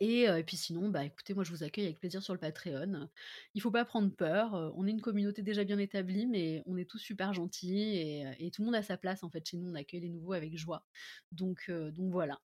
et 0.00 0.44
puis 0.46 0.56
sinon, 0.56 0.88
bah, 0.88 1.04
écoutez, 1.04 1.34
moi 1.34 1.44
je 1.44 1.50
vous 1.50 1.62
accueille 1.62 1.86
avec 1.86 1.98
plaisir 1.98 2.22
sur 2.22 2.34
le 2.34 2.38
Patreon. 2.40 3.08
Il 3.54 3.62
faut 3.62 3.70
pas 3.70 3.84
prendre 3.84 4.14
peur, 4.14 4.72
on 4.76 4.86
est 4.86 4.90
une 4.90 5.00
communauté 5.00 5.42
déjà 5.42 5.64
bien 5.64 5.78
établie, 5.78 6.26
mais 6.26 6.62
on 6.66 6.76
est 6.76 6.88
tous 6.88 6.98
super 6.98 7.32
gentils 7.32 7.96
et 8.38 8.50
tout 8.50 8.62
le 8.62 8.66
monde 8.66 8.74
a 8.74 8.82
sa 8.82 8.96
place 8.96 9.22
en 9.22 9.30
fait 9.30 9.46
chez 9.46 9.56
nous, 9.56 9.70
on 9.70 9.74
accueille 9.74 10.00
les 10.00 10.10
nouveaux 10.10 10.34
avec 10.34 10.56
joie. 10.56 10.84
Donc 11.32 11.70
donc 11.70 12.12
voilà. 12.12 12.40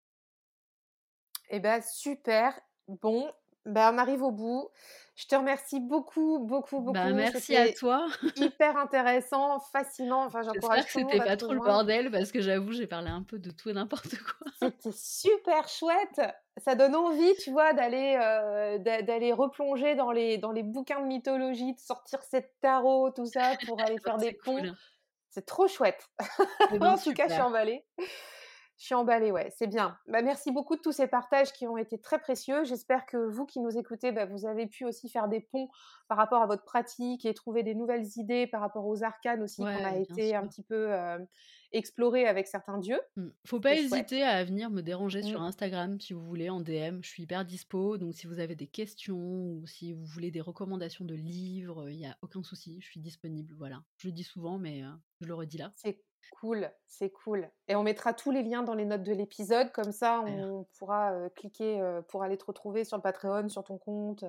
Ben 1.52 1.82
super. 1.82 2.60
Bon, 2.88 3.32
bah, 3.66 3.92
on 3.94 3.98
arrive 3.98 4.24
au 4.24 4.32
bout. 4.32 4.70
Je 5.16 5.28
te 5.28 5.36
remercie 5.36 5.80
beaucoup, 5.80 6.40
beaucoup, 6.40 6.80
beaucoup. 6.80 6.94
Bah, 6.94 7.12
merci 7.12 7.56
à 7.56 7.72
toi. 7.74 8.08
hyper 8.38 8.78
intéressant, 8.78 9.60
fascinant. 9.60 10.26
Enfin, 10.26 10.42
j'encourage 10.42 10.88
tout 10.88 11.00
le 11.00 11.04
monde. 11.04 11.14
C'était 11.14 11.26
pas 11.26 11.38
trop 11.38 11.54
le 11.54 11.60
bordel 11.60 12.10
parce 12.10 12.32
que 12.32 12.42
j'avoue, 12.42 12.72
j'ai 12.72 12.88
parlé 12.88 13.10
un 13.10 13.22
peu 13.22 13.38
de 13.38 13.52
tout 13.52 13.70
et 13.70 13.74
n'importe 13.74 14.10
quoi. 14.18 14.52
C'était 14.60 14.92
super 14.92 15.68
chouette. 15.68 16.22
Ça 16.58 16.76
donne 16.76 16.96
envie, 16.96 17.36
tu 17.44 17.52
vois, 17.52 17.74
d'aller 17.74 18.18
euh, 18.20 18.78
d'aller 18.80 19.32
replonger 19.32 19.96
dans 19.96 20.12
les 20.12 20.38
dans 20.38 20.52
les 20.52 20.64
bouquins 20.64 21.02
de 21.02 21.08
mythologie, 21.08 21.74
de 21.74 21.80
sortir 21.80 22.24
cette 22.24 22.56
tarot, 22.62 23.12
tout 23.12 23.26
ça, 23.26 23.58
pour 23.68 23.80
aller 23.82 23.98
faire 24.04 24.18
des 24.18 24.34
ponts. 24.34 24.64
C'est 25.30 25.46
trop 25.46 25.68
chouette. 25.68 26.10
en 26.72 26.98
tout 26.98 27.14
cas, 27.14 27.28
je 27.28 27.34
suis 27.34 27.42
emballée. 27.42 27.86
Je 28.82 28.88
suis 28.88 28.96
emballée, 28.96 29.32
ouais, 29.32 29.54
c'est 29.56 29.68
bien. 29.68 29.96
Bah, 30.08 30.24
merci 30.24 30.52
beaucoup 30.52 30.76
de 30.76 30.82
tous 30.82 30.92
ces 30.92 31.06
partages 31.06 31.54
qui 31.54 31.68
ont 31.68 31.78
été 31.78 32.00
très 32.00 32.18
précieux. 32.18 32.64
J'espère 32.64 33.06
que 33.06 33.16
vous 33.16 33.46
qui 33.46 33.60
nous 33.60 33.78
écoutez, 33.78 34.12
bah, 34.12 34.26
vous 34.26 34.48
avez 34.48 34.66
pu 34.66 34.86
aussi 34.86 35.08
faire 35.08 35.28
des 35.28 35.40
ponts 35.40 35.70
par 36.08 36.18
rapport 36.18 36.42
à 36.42 36.48
votre 36.48 36.64
pratique 36.64 37.24
et 37.28 37.36
trouver 37.36 37.62
des 37.62 37.76
nouvelles 37.76 38.08
idées 38.16 38.48
par 38.48 38.60
rapport 38.60 38.88
aux 38.88 39.04
arcanes 39.04 39.44
aussi 39.44 39.62
qu'on 39.62 39.68
a 39.68 39.98
été 39.98 40.34
un 40.34 40.48
petit 40.48 40.64
peu 40.64 40.92
euh, 40.92 41.20
explorer 41.74 42.26
avec 42.26 42.48
certains 42.48 42.80
dieux. 42.80 43.00
Mmh. 43.18 43.28
Faut 43.46 43.60
pas 43.60 43.76
hésiter 43.76 44.24
à 44.24 44.44
venir 44.44 44.72
me 44.72 44.82
déranger 44.82 45.22
sur 45.22 45.42
mmh. 45.42 45.46
Instagram 45.46 46.00
si 46.00 46.14
vous 46.14 46.26
voulez, 46.26 46.50
en 46.50 46.60
DM. 46.60 47.04
Je 47.04 47.08
suis 47.08 47.22
hyper 47.22 47.46
dispo. 47.46 48.00
Donc 48.00 48.16
si 48.16 48.26
vous 48.26 48.40
avez 48.40 48.56
des 48.56 48.68
questions 48.68 49.16
ou 49.16 49.68
si 49.68 49.94
vous 49.94 50.06
voulez 50.06 50.32
des 50.32 50.42
recommandations 50.42 51.06
de 51.06 51.14
livres, 51.14 51.88
il 51.88 51.98
n'y 51.98 52.08
a 52.08 52.18
aucun 52.24 52.42
souci. 52.42 52.80
Je 52.82 52.88
suis 52.88 53.00
disponible. 53.00 53.54
Voilà. 53.60 53.84
Je 53.98 54.08
le 54.08 54.12
dis 54.12 54.24
souvent, 54.24 54.58
mais 54.58 54.82
je 55.20 55.28
le 55.28 55.36
redis 55.36 55.60
là. 55.60 55.72
C'est 55.76 56.02
Cool, 56.40 56.72
c'est 56.88 57.10
cool. 57.10 57.50
Et 57.68 57.76
on 57.76 57.84
mettra 57.84 58.14
tous 58.14 58.32
les 58.32 58.44
liens 58.44 58.64
dans 58.64 58.74
les 58.74 58.86
notes 58.86 59.04
de 59.04 59.14
l'épisode, 59.14 59.72
comme 59.72 59.92
ça 59.92 60.22
on 60.22 60.66
pourra 60.78 61.30
cliquer 61.36 61.82
pour 62.10 62.24
aller 62.24 62.38
te 62.38 62.46
retrouver 62.46 62.84
sur 62.84 62.98
le 62.98 63.04
Patreon, 63.04 63.50
sur 63.50 63.64
ton 63.64 63.78
compte. 63.78 64.24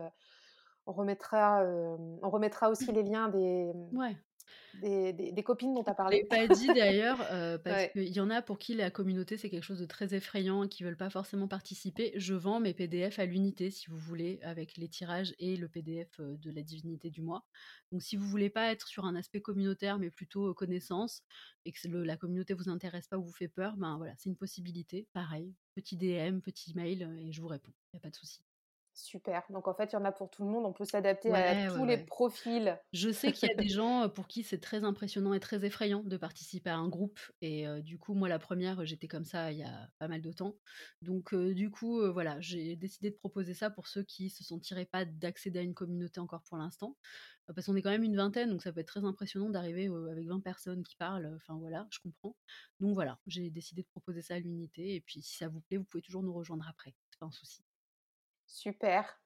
On 0.87 0.93
remettra, 0.93 1.65
on 1.65 2.31
remettra 2.31 2.71
aussi 2.71 2.91
les 2.93 3.03
liens 3.03 3.29
des, 3.29 3.71
ouais 3.93 4.17
des, 4.81 5.43
copines 5.45 5.75
dont 5.75 5.85
tu 5.85 5.91
as 5.91 5.95
parlé. 5.95 6.21
Je 6.23 6.29
pas 6.29 6.47
dit 6.47 6.67
d'ailleurs, 6.69 7.19
euh, 7.31 7.59
parce 7.65 7.89
qu'il 7.93 8.09
y 8.09 8.21
en 8.21 8.31
a 8.31 8.43
pour 8.43 8.59
qui 8.59 8.75
la 8.75 8.91
communauté 8.91 9.37
c'est 9.37 9.51
quelque 9.51 9.65
chose 9.65 9.81
de 9.81 9.87
très 9.87 10.15
effrayant 10.15 10.65
et 10.65 10.69
qui 10.69 10.83
veulent 10.83 10.97
pas 10.97 11.11
forcément 11.11 11.49
participer. 11.49 12.13
Je 12.17 12.35
vends 12.35 12.61
mes 12.61 12.75
PDF 12.75 13.19
à 13.19 13.27
l'unité 13.27 13.71
si 13.71 13.89
vous 13.91 13.99
voulez, 13.99 14.41
avec 14.43 14.77
les 14.77 14.89
tirages 14.89 15.35
et 15.39 15.57
le 15.57 15.69
PDF 15.69 16.21
de 16.21 16.51
la 16.51 16.63
divinité 16.63 17.11
du 17.11 17.23
mois. 17.23 17.45
Donc 17.91 18.03
si 18.03 18.17
vous 18.17 18.27
voulez 18.27 18.51
pas 18.51 18.73
être 18.73 18.89
sur 18.89 19.05
un 19.05 19.15
aspect 19.17 19.41
communautaire 19.41 19.99
mais 19.99 20.11
plutôt 20.11 20.53
connaissance 20.55 21.23
et 21.65 21.73
que 21.73 21.89
la 21.89 22.17
communauté 22.17 22.55
vous 22.55 22.69
intéresse 22.69 23.09
pas 23.09 23.19
ou 23.19 23.25
vous 23.25 23.33
fait 23.33 23.49
peur, 23.49 23.77
ben 23.77 23.97
voilà, 23.97 24.15
c'est 24.17 24.29
une 24.29 24.37
possibilité. 24.37 25.07
Pareil, 25.13 25.55
petit 25.75 25.97
DM, 25.97 26.41
petit 26.41 26.75
mail 26.75 27.09
et 27.21 27.33
je 27.33 27.41
vous 27.41 27.49
réponds. 27.49 27.73
Il 27.93 27.97
n'y 27.97 27.99
a 27.99 28.01
pas 28.01 28.11
de 28.11 28.17
souci. 28.17 28.43
Super. 28.95 29.43
Donc 29.51 29.69
en 29.69 29.75
fait, 29.75 29.93
il 29.93 29.95
y 29.95 29.97
en 29.97 30.05
a 30.05 30.13
pour 30.13 30.31
tout 30.31 30.45
le 30.45 30.51
monde. 30.51 30.67
On 30.67 30.73
peut 30.73 30.85
s'adapter 30.85 31.33
à 31.33 31.71
tous 31.71 31.85
les 31.85 31.99
profils. 31.99 32.79
Je 32.93 33.11
sais 33.11 33.33
qu'il 33.33 33.49
y 33.49 33.53
a 33.53 33.55
des 33.55 33.69
gens 33.69 34.09
pour 34.09 34.27
qui 34.27 34.43
c'est 34.43 34.61
très 34.61 34.85
impressionnant 34.85 35.33
et 35.33 35.41
très 35.41 35.65
effrayant 35.65 36.03
de 36.03 36.17
participer 36.17 36.71
à 36.71 36.77
un 36.77 36.89
groupe. 36.89 37.19
Et 37.41 37.67
du 37.83 37.99
coup, 37.99 38.15
moi, 38.15 38.29
la 38.29 38.39
première, 38.39 38.85
j'étais 38.85 39.09
comme 39.09 39.25
ça 39.25 39.51
il 39.51 39.59
y 39.59 39.63
a 39.63 39.89
pas 39.99 40.09
mal 40.09 40.21
de 40.21 40.33
temps. 40.33 40.57
Donc 41.01 41.35
du 41.35 41.71
coup, 41.71 42.01
voilà, 42.13 42.39
j'ai 42.41 42.77
décidé 42.77 43.11
de 43.11 43.17
proposer 43.17 43.55
ça 43.55 43.71
pour 43.71 43.89
ceux 43.89 44.03
qui 44.03 44.29
se 44.31 44.45
sentiraient 44.45 44.85
pas 44.85 45.05
d'accéder 45.05 45.61
à 45.61 45.63
une 45.63 45.75
communauté 45.75 46.21
encore 46.21 46.43
pour 46.43 46.59
l'instant. 46.59 46.97
Parce 47.55 47.67
qu'on 47.67 47.77
est 47.77 47.83
quand 47.83 47.91
même 47.91 48.05
une 48.05 48.17
vingtaine, 48.17 48.51
donc 48.51 48.63
ça 48.63 48.73
peut 48.73 48.81
être 48.81 48.87
très 48.87 49.05
impressionnant 49.05 49.51
d'arriver 49.51 49.91
avec 50.11 50.27
20 50.29 50.41
personnes 50.41 50.83
qui 50.85 50.97
parlent. 50.97 51.33
Enfin 51.37 51.57
voilà, 51.59 51.87
je 51.91 51.99
comprends. 51.99 52.37
Donc 52.81 52.95
voilà, 52.95 53.19
j'ai 53.27 53.51
décidé 53.51 53.83
de 53.83 53.89
proposer 53.89 54.23
ça 54.23 54.35
à 54.35 54.39
l'unité. 54.39 54.95
Et 54.95 55.01
puis 55.01 55.23
si 55.23 55.37
ça 55.37 55.49
vous 55.49 55.61
plaît, 55.61 55.77
vous 55.77 55.85
pouvez 55.85 56.03
toujours 56.03 56.23
nous 56.23 56.33
rejoindre 56.33 56.67
après. 56.69 56.95
C'est 57.11 57.19
pas 57.19 57.27
un 57.27 57.33
souci. 57.33 57.63
Super. 58.53 59.19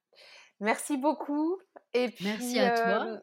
Merci 0.60 0.96
beaucoup. 0.96 1.58
Et 1.92 2.08
puis, 2.08 2.24
Merci 2.24 2.58
à 2.58 2.70
toi. 2.70 3.20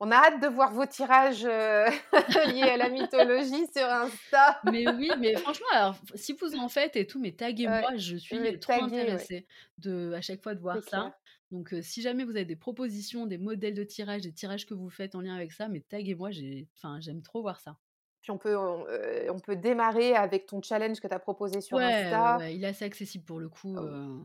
On 0.00 0.10
a 0.10 0.16
hâte 0.16 0.42
de 0.42 0.48
voir 0.48 0.72
vos 0.72 0.86
tirages 0.86 1.44
liés 1.44 2.62
à 2.62 2.76
la 2.76 2.88
mythologie 2.88 3.66
sur 3.74 3.86
Insta. 3.86 4.60
mais 4.64 4.88
oui, 4.88 5.10
mais 5.18 5.36
franchement, 5.36 5.66
alors, 5.72 5.96
si 6.14 6.32
vous 6.32 6.56
en 6.56 6.68
faites 6.68 6.96
et 6.96 7.06
tout, 7.06 7.20
mais 7.20 7.32
taguez-moi, 7.32 7.96
je 7.96 8.16
suis 8.16 8.58
trop 8.58 8.72
intéressée 8.72 9.46
de, 9.78 10.12
à 10.14 10.20
chaque 10.20 10.42
fois 10.42 10.54
de 10.54 10.60
voir 10.60 10.82
ça. 10.82 11.16
Donc, 11.50 11.74
si 11.82 12.02
jamais 12.02 12.24
vous 12.24 12.32
avez 12.32 12.44
des 12.44 12.56
propositions, 12.56 13.26
des 13.26 13.38
modèles 13.38 13.74
de 13.74 13.84
tirage, 13.84 14.22
des 14.22 14.32
tirages 14.32 14.66
que 14.66 14.74
vous 14.74 14.90
faites 14.90 15.14
en 15.14 15.20
lien 15.20 15.36
avec 15.36 15.52
ça, 15.52 15.68
mais 15.68 15.80
taguez-moi, 15.80 16.30
j'aime 16.32 17.22
trop 17.22 17.42
voir 17.42 17.60
ça. 17.60 17.76
Puis 18.22 18.30
on 18.30 18.38
peut, 18.38 18.56
on, 18.56 19.38
peut 19.38 19.54
démarrer 19.54 20.16
avec 20.16 20.46
ton 20.46 20.60
challenge 20.62 20.98
que 20.98 21.06
tu 21.06 21.14
as 21.14 21.18
proposé 21.18 21.60
sur 21.60 21.78
Insta. 21.78 22.38
Ouais, 22.38 22.56
il 22.56 22.64
est 22.64 22.68
assez 22.68 22.84
accessible 22.84 23.24
pour 23.24 23.38
le 23.38 23.48
coup. 23.48 23.76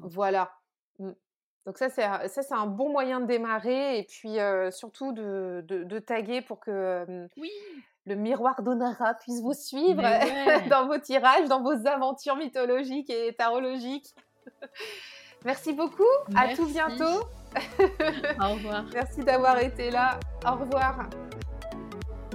Voilà. 0.01 0.58
Mmh. 0.99 1.11
Donc 1.65 1.77
ça, 1.77 1.89
c'est 1.89 2.03
ça, 2.29 2.41
c'est 2.41 2.53
un 2.53 2.67
bon 2.67 2.89
moyen 2.89 3.19
de 3.19 3.25
démarrer 3.25 3.99
et 3.99 4.03
puis 4.03 4.37
surtout 4.71 5.11
de, 5.11 5.63
de, 5.67 5.99
taguer 5.99 6.41
pour 6.41 6.59
que 6.59 7.27
oui. 7.37 7.51
le 8.05 8.15
miroir 8.15 8.63
d'Onara 8.63 9.13
puisse 9.15 9.41
vous 9.41 9.53
suivre 9.53 10.01
dans 10.69 10.87
vos 10.87 10.97
tirages, 10.97 11.47
dans 11.47 11.61
vos 11.61 11.85
aventures 11.85 12.37
mythologiques 12.37 13.09
et 13.09 13.35
tarologiques. 13.35 14.15
Merci 15.45 15.73
beaucoup, 15.73 16.03
à 16.35 16.55
tout 16.55 16.65
bientôt. 16.65 17.27
Au 18.39 18.49
revoir. 18.53 18.85
Merci 18.93 19.23
d'avoir 19.23 19.57
été 19.59 19.89
là. 19.89 20.19
Au 20.45 20.55
revoir. 20.55 21.09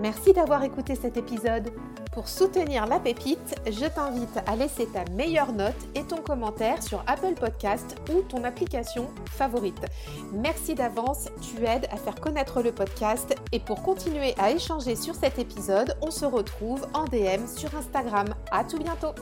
Merci 0.00 0.32
d'avoir 0.32 0.62
écouté 0.64 0.94
cet 0.94 1.16
épisode. 1.16 1.70
Pour 2.14 2.28
soutenir 2.28 2.86
la 2.86 3.00
pépite, 3.00 3.56
je 3.66 3.86
t'invite 3.86 4.38
à 4.46 4.54
laisser 4.54 4.86
ta 4.86 5.04
meilleure 5.16 5.52
note 5.52 5.74
et 5.96 6.04
ton 6.04 6.18
commentaire 6.18 6.80
sur 6.80 7.02
Apple 7.08 7.34
Podcast 7.34 7.96
ou 8.14 8.22
ton 8.22 8.44
application 8.44 9.10
favorite. 9.26 9.84
Merci 10.32 10.76
d'avance, 10.76 11.28
tu 11.42 11.64
aides 11.64 11.88
à 11.90 11.96
faire 11.96 12.20
connaître 12.20 12.62
le 12.62 12.70
podcast 12.70 13.34
et 13.50 13.58
pour 13.58 13.82
continuer 13.82 14.34
à 14.38 14.52
échanger 14.52 14.94
sur 14.94 15.16
cet 15.16 15.40
épisode, 15.40 15.96
on 16.02 16.12
se 16.12 16.24
retrouve 16.24 16.86
en 16.94 17.04
DM 17.06 17.48
sur 17.48 17.74
Instagram. 17.74 18.28
À 18.52 18.62
tout 18.62 18.78
bientôt. 18.78 19.14